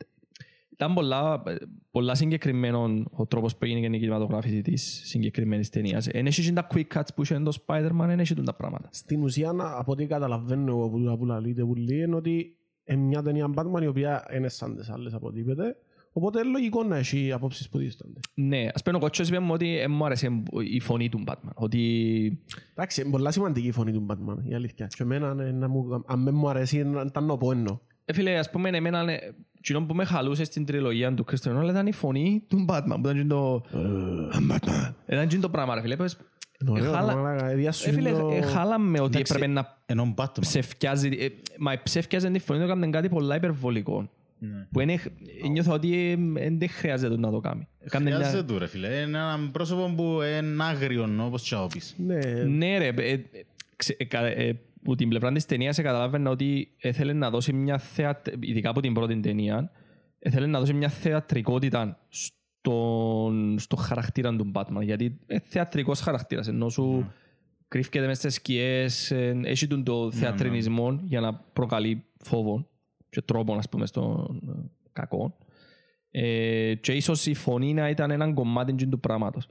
[0.81, 1.42] Ήταν- ήταν πολλά,
[1.91, 6.07] πολλά συγκεκριμένο ο τρόπος που έγινε η κινηματογράφηση της συγκεκριμένης ταινίας.
[6.07, 8.89] Εν έχει και τα quick cuts που είχε το Spider-Man, εν έχει τα πράγματα.
[8.92, 13.23] Στην ουσία, να- από ό,τι καταλαβαίνω εγώ που, που λαλείτε πολύ, είναι ότι είναι μια
[13.23, 15.76] ταινία Batman η οποία είναι σαν τις άλλες από ό,τι είπετε.
[16.12, 18.20] Οπότε είναι λογικό να έχει απόψεις που δίστανται.
[18.34, 20.42] Ναι, ας πούμε ο Κότσος είπε μου ότι ε, μου άρεσε
[20.73, 21.50] η φωνή του Batman.
[21.55, 24.86] Ότι Εντάξει, είναι πολλά σημαντική η φωνή του Batman, η αλήθεια.
[24.86, 27.78] Και εμένα, ναι, να μου, αν δεν μου αρέσει, να ήταν να πω εννοώ.
[28.11, 31.69] Ε, φίλε, ας πούμε, εμένα, ε, εκείνο που με χαλούσε στην τριλογία του Christopher Nolan
[31.69, 33.63] ήταν η φωνή του Batman, που ήταν εκείνο το...
[34.33, 34.93] «I'm Batman».
[35.07, 35.97] Ήταν εκείνο το πράγμα, ρε φίλε.
[35.97, 36.19] Πες,
[36.61, 39.77] Είναι ωραίο, εχάλα- ρε μαλάκα, Ε, διάσου φίλε, το- ε, χάλαμε ότι Εντάξει, έπρεπε να
[39.87, 40.41] Ενώ Batman.
[40.41, 44.11] ψευκιάζει, ε, μα ψευκιάζει τη φωνή του, έκαναν κάτι πολλά υπερβολικό.
[44.43, 44.67] Ναι.
[44.73, 44.99] Που είναι,
[45.51, 45.95] νιώθω ότι
[46.37, 47.69] ε, ε, δεν χρειάζεται να το κάνει.
[47.91, 48.87] Κάνε μια- Χρειάζεται του ρε φίλε.
[48.89, 51.95] Είναι ένα πρόσωπο που είναι άγριο όπως και να το πεις.
[51.99, 52.93] Ναι, Ναι ρε,
[54.83, 57.12] ε, ε, ξε- ε, κα- ε, που την πλευρά της ταινίας ε, καταλάβαινα ότι ήθελε
[57.12, 58.26] να δώσει μια θεατ...
[58.41, 59.70] ειδικά από την πρώτη ταινία,
[60.18, 64.83] ήθελε να δώσει μια θεατρικότητα στον, στο χαρακτήρα του Batman.
[64.83, 67.12] Γιατί είναι θεατρικός χαρακτήρας, ενώ σου
[67.68, 72.68] κρύφκεται μέσα στις σκιές, ε, έχει τον το θεατρινισμό για να προκαλεί φόβο
[73.10, 75.36] και τρόπο, ας πούμε, στον ε, κακό.
[76.10, 79.49] Ε, και ίσως η φωνή να ήταν ένα κομμάτι εκείνου του πράγματος.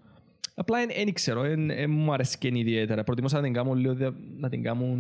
[0.60, 3.04] Απλά δεν ξέρω, δεν μου αρέσκει ιδιαίτερα.
[3.04, 5.00] Προτιμούσα να την κάνουν λίγο, δια- να την κάνουν...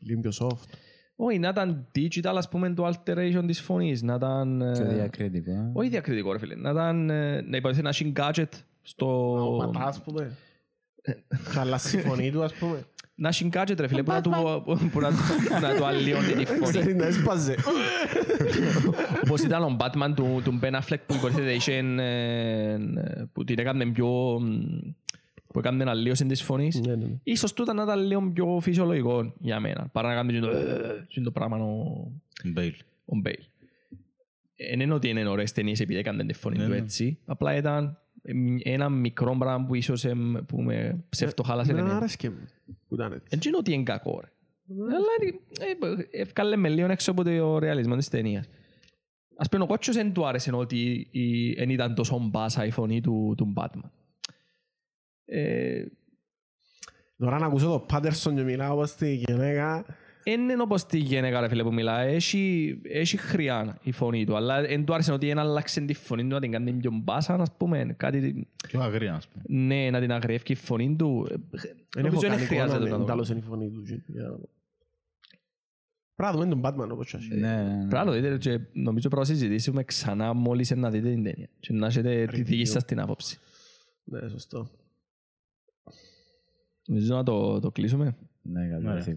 [0.00, 0.68] λίγο πιο soft.
[1.16, 4.02] Όχι, να ήταν digital, ας πούμε, το alteration της φωνής.
[4.02, 4.60] Να ήταν...
[4.60, 5.50] ε, Πιο διακριτικό.
[5.50, 5.70] ε.
[5.72, 6.54] Όχι διακριτικό, ρε φίλε.
[6.54, 7.10] Να ήταν...
[7.10, 8.48] ε, Να υποτίθεται να έχει gadget
[8.82, 9.06] στο...
[9.56, 9.70] Ο
[11.04, 11.52] πατά, ας πούμε.
[11.52, 12.84] Θα αλλάξει η φωνή του, ας πούμε.
[13.16, 14.30] Να έχει gadget, ρε φίλε, που να του,
[14.92, 15.10] που να,
[15.60, 16.70] να του αλλοιώνει τη φωνή.
[16.70, 17.56] Ξέρεις, να έσπαζε.
[19.24, 22.78] Όπως ήταν ο Batman του, του Ben Affleck που υποτίθεται είχε, ε,
[23.32, 24.06] που την έκανε πιο...
[24.40, 24.78] μ,
[25.52, 26.80] που έκανε αλλίωση της φωνής.
[26.80, 27.14] Ναι, ναι, ναι.
[27.22, 29.88] Ίσως τούτα να ήταν λίγο πιο φυσιολογικό για μένα.
[29.92, 32.10] Παρά να κάνεις το, το πράγμα ο,
[32.44, 32.74] Μπέιλ.
[33.04, 33.42] ο Μπέιλ.
[34.70, 36.76] Δεν είναι ότι είναι ωραίες ταινίες επειδή έκανε τη φωνή Ναι, του ναι.
[36.76, 37.18] έτσι.
[37.24, 37.98] Απλά ήταν
[38.62, 42.00] ένα μικρό πράγμα που ίσως εμ, που με ψευτοχάλασε Εμένα εμένα.
[42.00, 42.48] άρεσκε μου
[42.88, 43.26] που ήταν έτσι.
[43.28, 44.28] Δεν είναι ότι είναι κακό ρε.
[44.94, 45.06] Αλλά
[45.60, 48.48] ε, ε, ευκάλε με λίγο έξω από το ρεαλισμός της ταινίας.
[49.36, 53.00] Ας πούμε ο Κότσος δεν του άρεσε ότι η- δεν ήταν τόσο μπάσα η φωνή
[53.00, 53.90] του, του Batman.
[55.24, 55.84] Ε,
[57.16, 59.84] Τώρα να ακούσω το Πάτερσον και μιλάω όπως τη γυναίκα.
[60.24, 62.00] Δεν είναι όπως τη γυναίκα ρε φίλε που μιλά.
[62.00, 64.36] Έχει, έχει χρειά η φωνή του.
[64.36, 67.34] Αλλά δεν του άρεσε ότι δεν άλλαξε τη φωνή του να την κάνει πιο μπάσα,
[67.34, 67.94] ας πούμε.
[67.96, 69.44] Κάτι, Πιο αγρία, ας πούμε.
[69.48, 71.26] ναι, να την αγριεύει η φωνή του.
[71.28, 71.40] Δεν
[71.94, 73.82] έχω Νομίζω κάνει δεν χρειάζεται εικόνα, να το εντάλλως είναι η φωνή του.
[74.06, 74.48] για να δω.
[76.14, 77.28] Πρέπει να δούμε τον Batman όπως και έχει.
[77.34, 77.88] Ναι, ναι, ναι.
[77.88, 81.48] Πρέπει να το δείτε και νομίζω πρέπει να συζητήσουμε ξανά μόλις να δείτε την ταινία.
[81.60, 83.38] Και να έχετε τη δική σας την άποψη.
[84.04, 84.70] Ναι, σωστό.
[86.86, 88.16] Νομίζω να το, το κλείσουμε.
[88.42, 89.16] Ναι, καταλαβαίνω.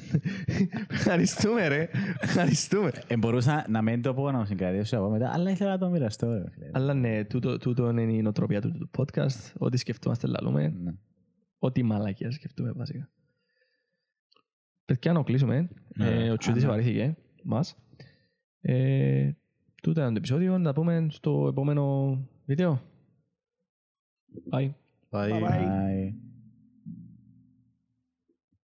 [0.90, 1.88] Ευχαριστούμε ρε.
[2.20, 2.90] Ευχαριστούμε.
[3.06, 5.88] Ε, μπορούσα να μην το πω να μου συγκρατήσω από μετά, αλλά ήθελα να το
[5.88, 6.32] μοιραστώ.
[6.32, 6.70] ρε φίλε.
[6.72, 9.52] Αλλά ναι, τούτο, τούτο είναι η νοοτροπία του, του podcast.
[9.58, 10.68] Ό,τι σκεφτόμαστε λαλούμε.
[10.68, 10.92] Ναι.
[11.58, 13.10] Ό,τι μαλακία σκεφτούμε βασικά.
[14.84, 15.68] Παιδιά, να κλείσουμε.
[15.96, 16.24] Ναι.
[16.24, 17.76] Ε, ο Τσούτης βαρύθηκε μας.
[18.60, 19.30] Ε,
[19.82, 20.58] τούτο ήταν το επεισόδιο.
[20.58, 22.82] Να πούμε στο επόμενο βίντεο.
[24.50, 24.70] Bye.
[25.08, 25.30] Πάει.
[25.32, 25.48] Bye bye.
[25.48, 26.31] Bye.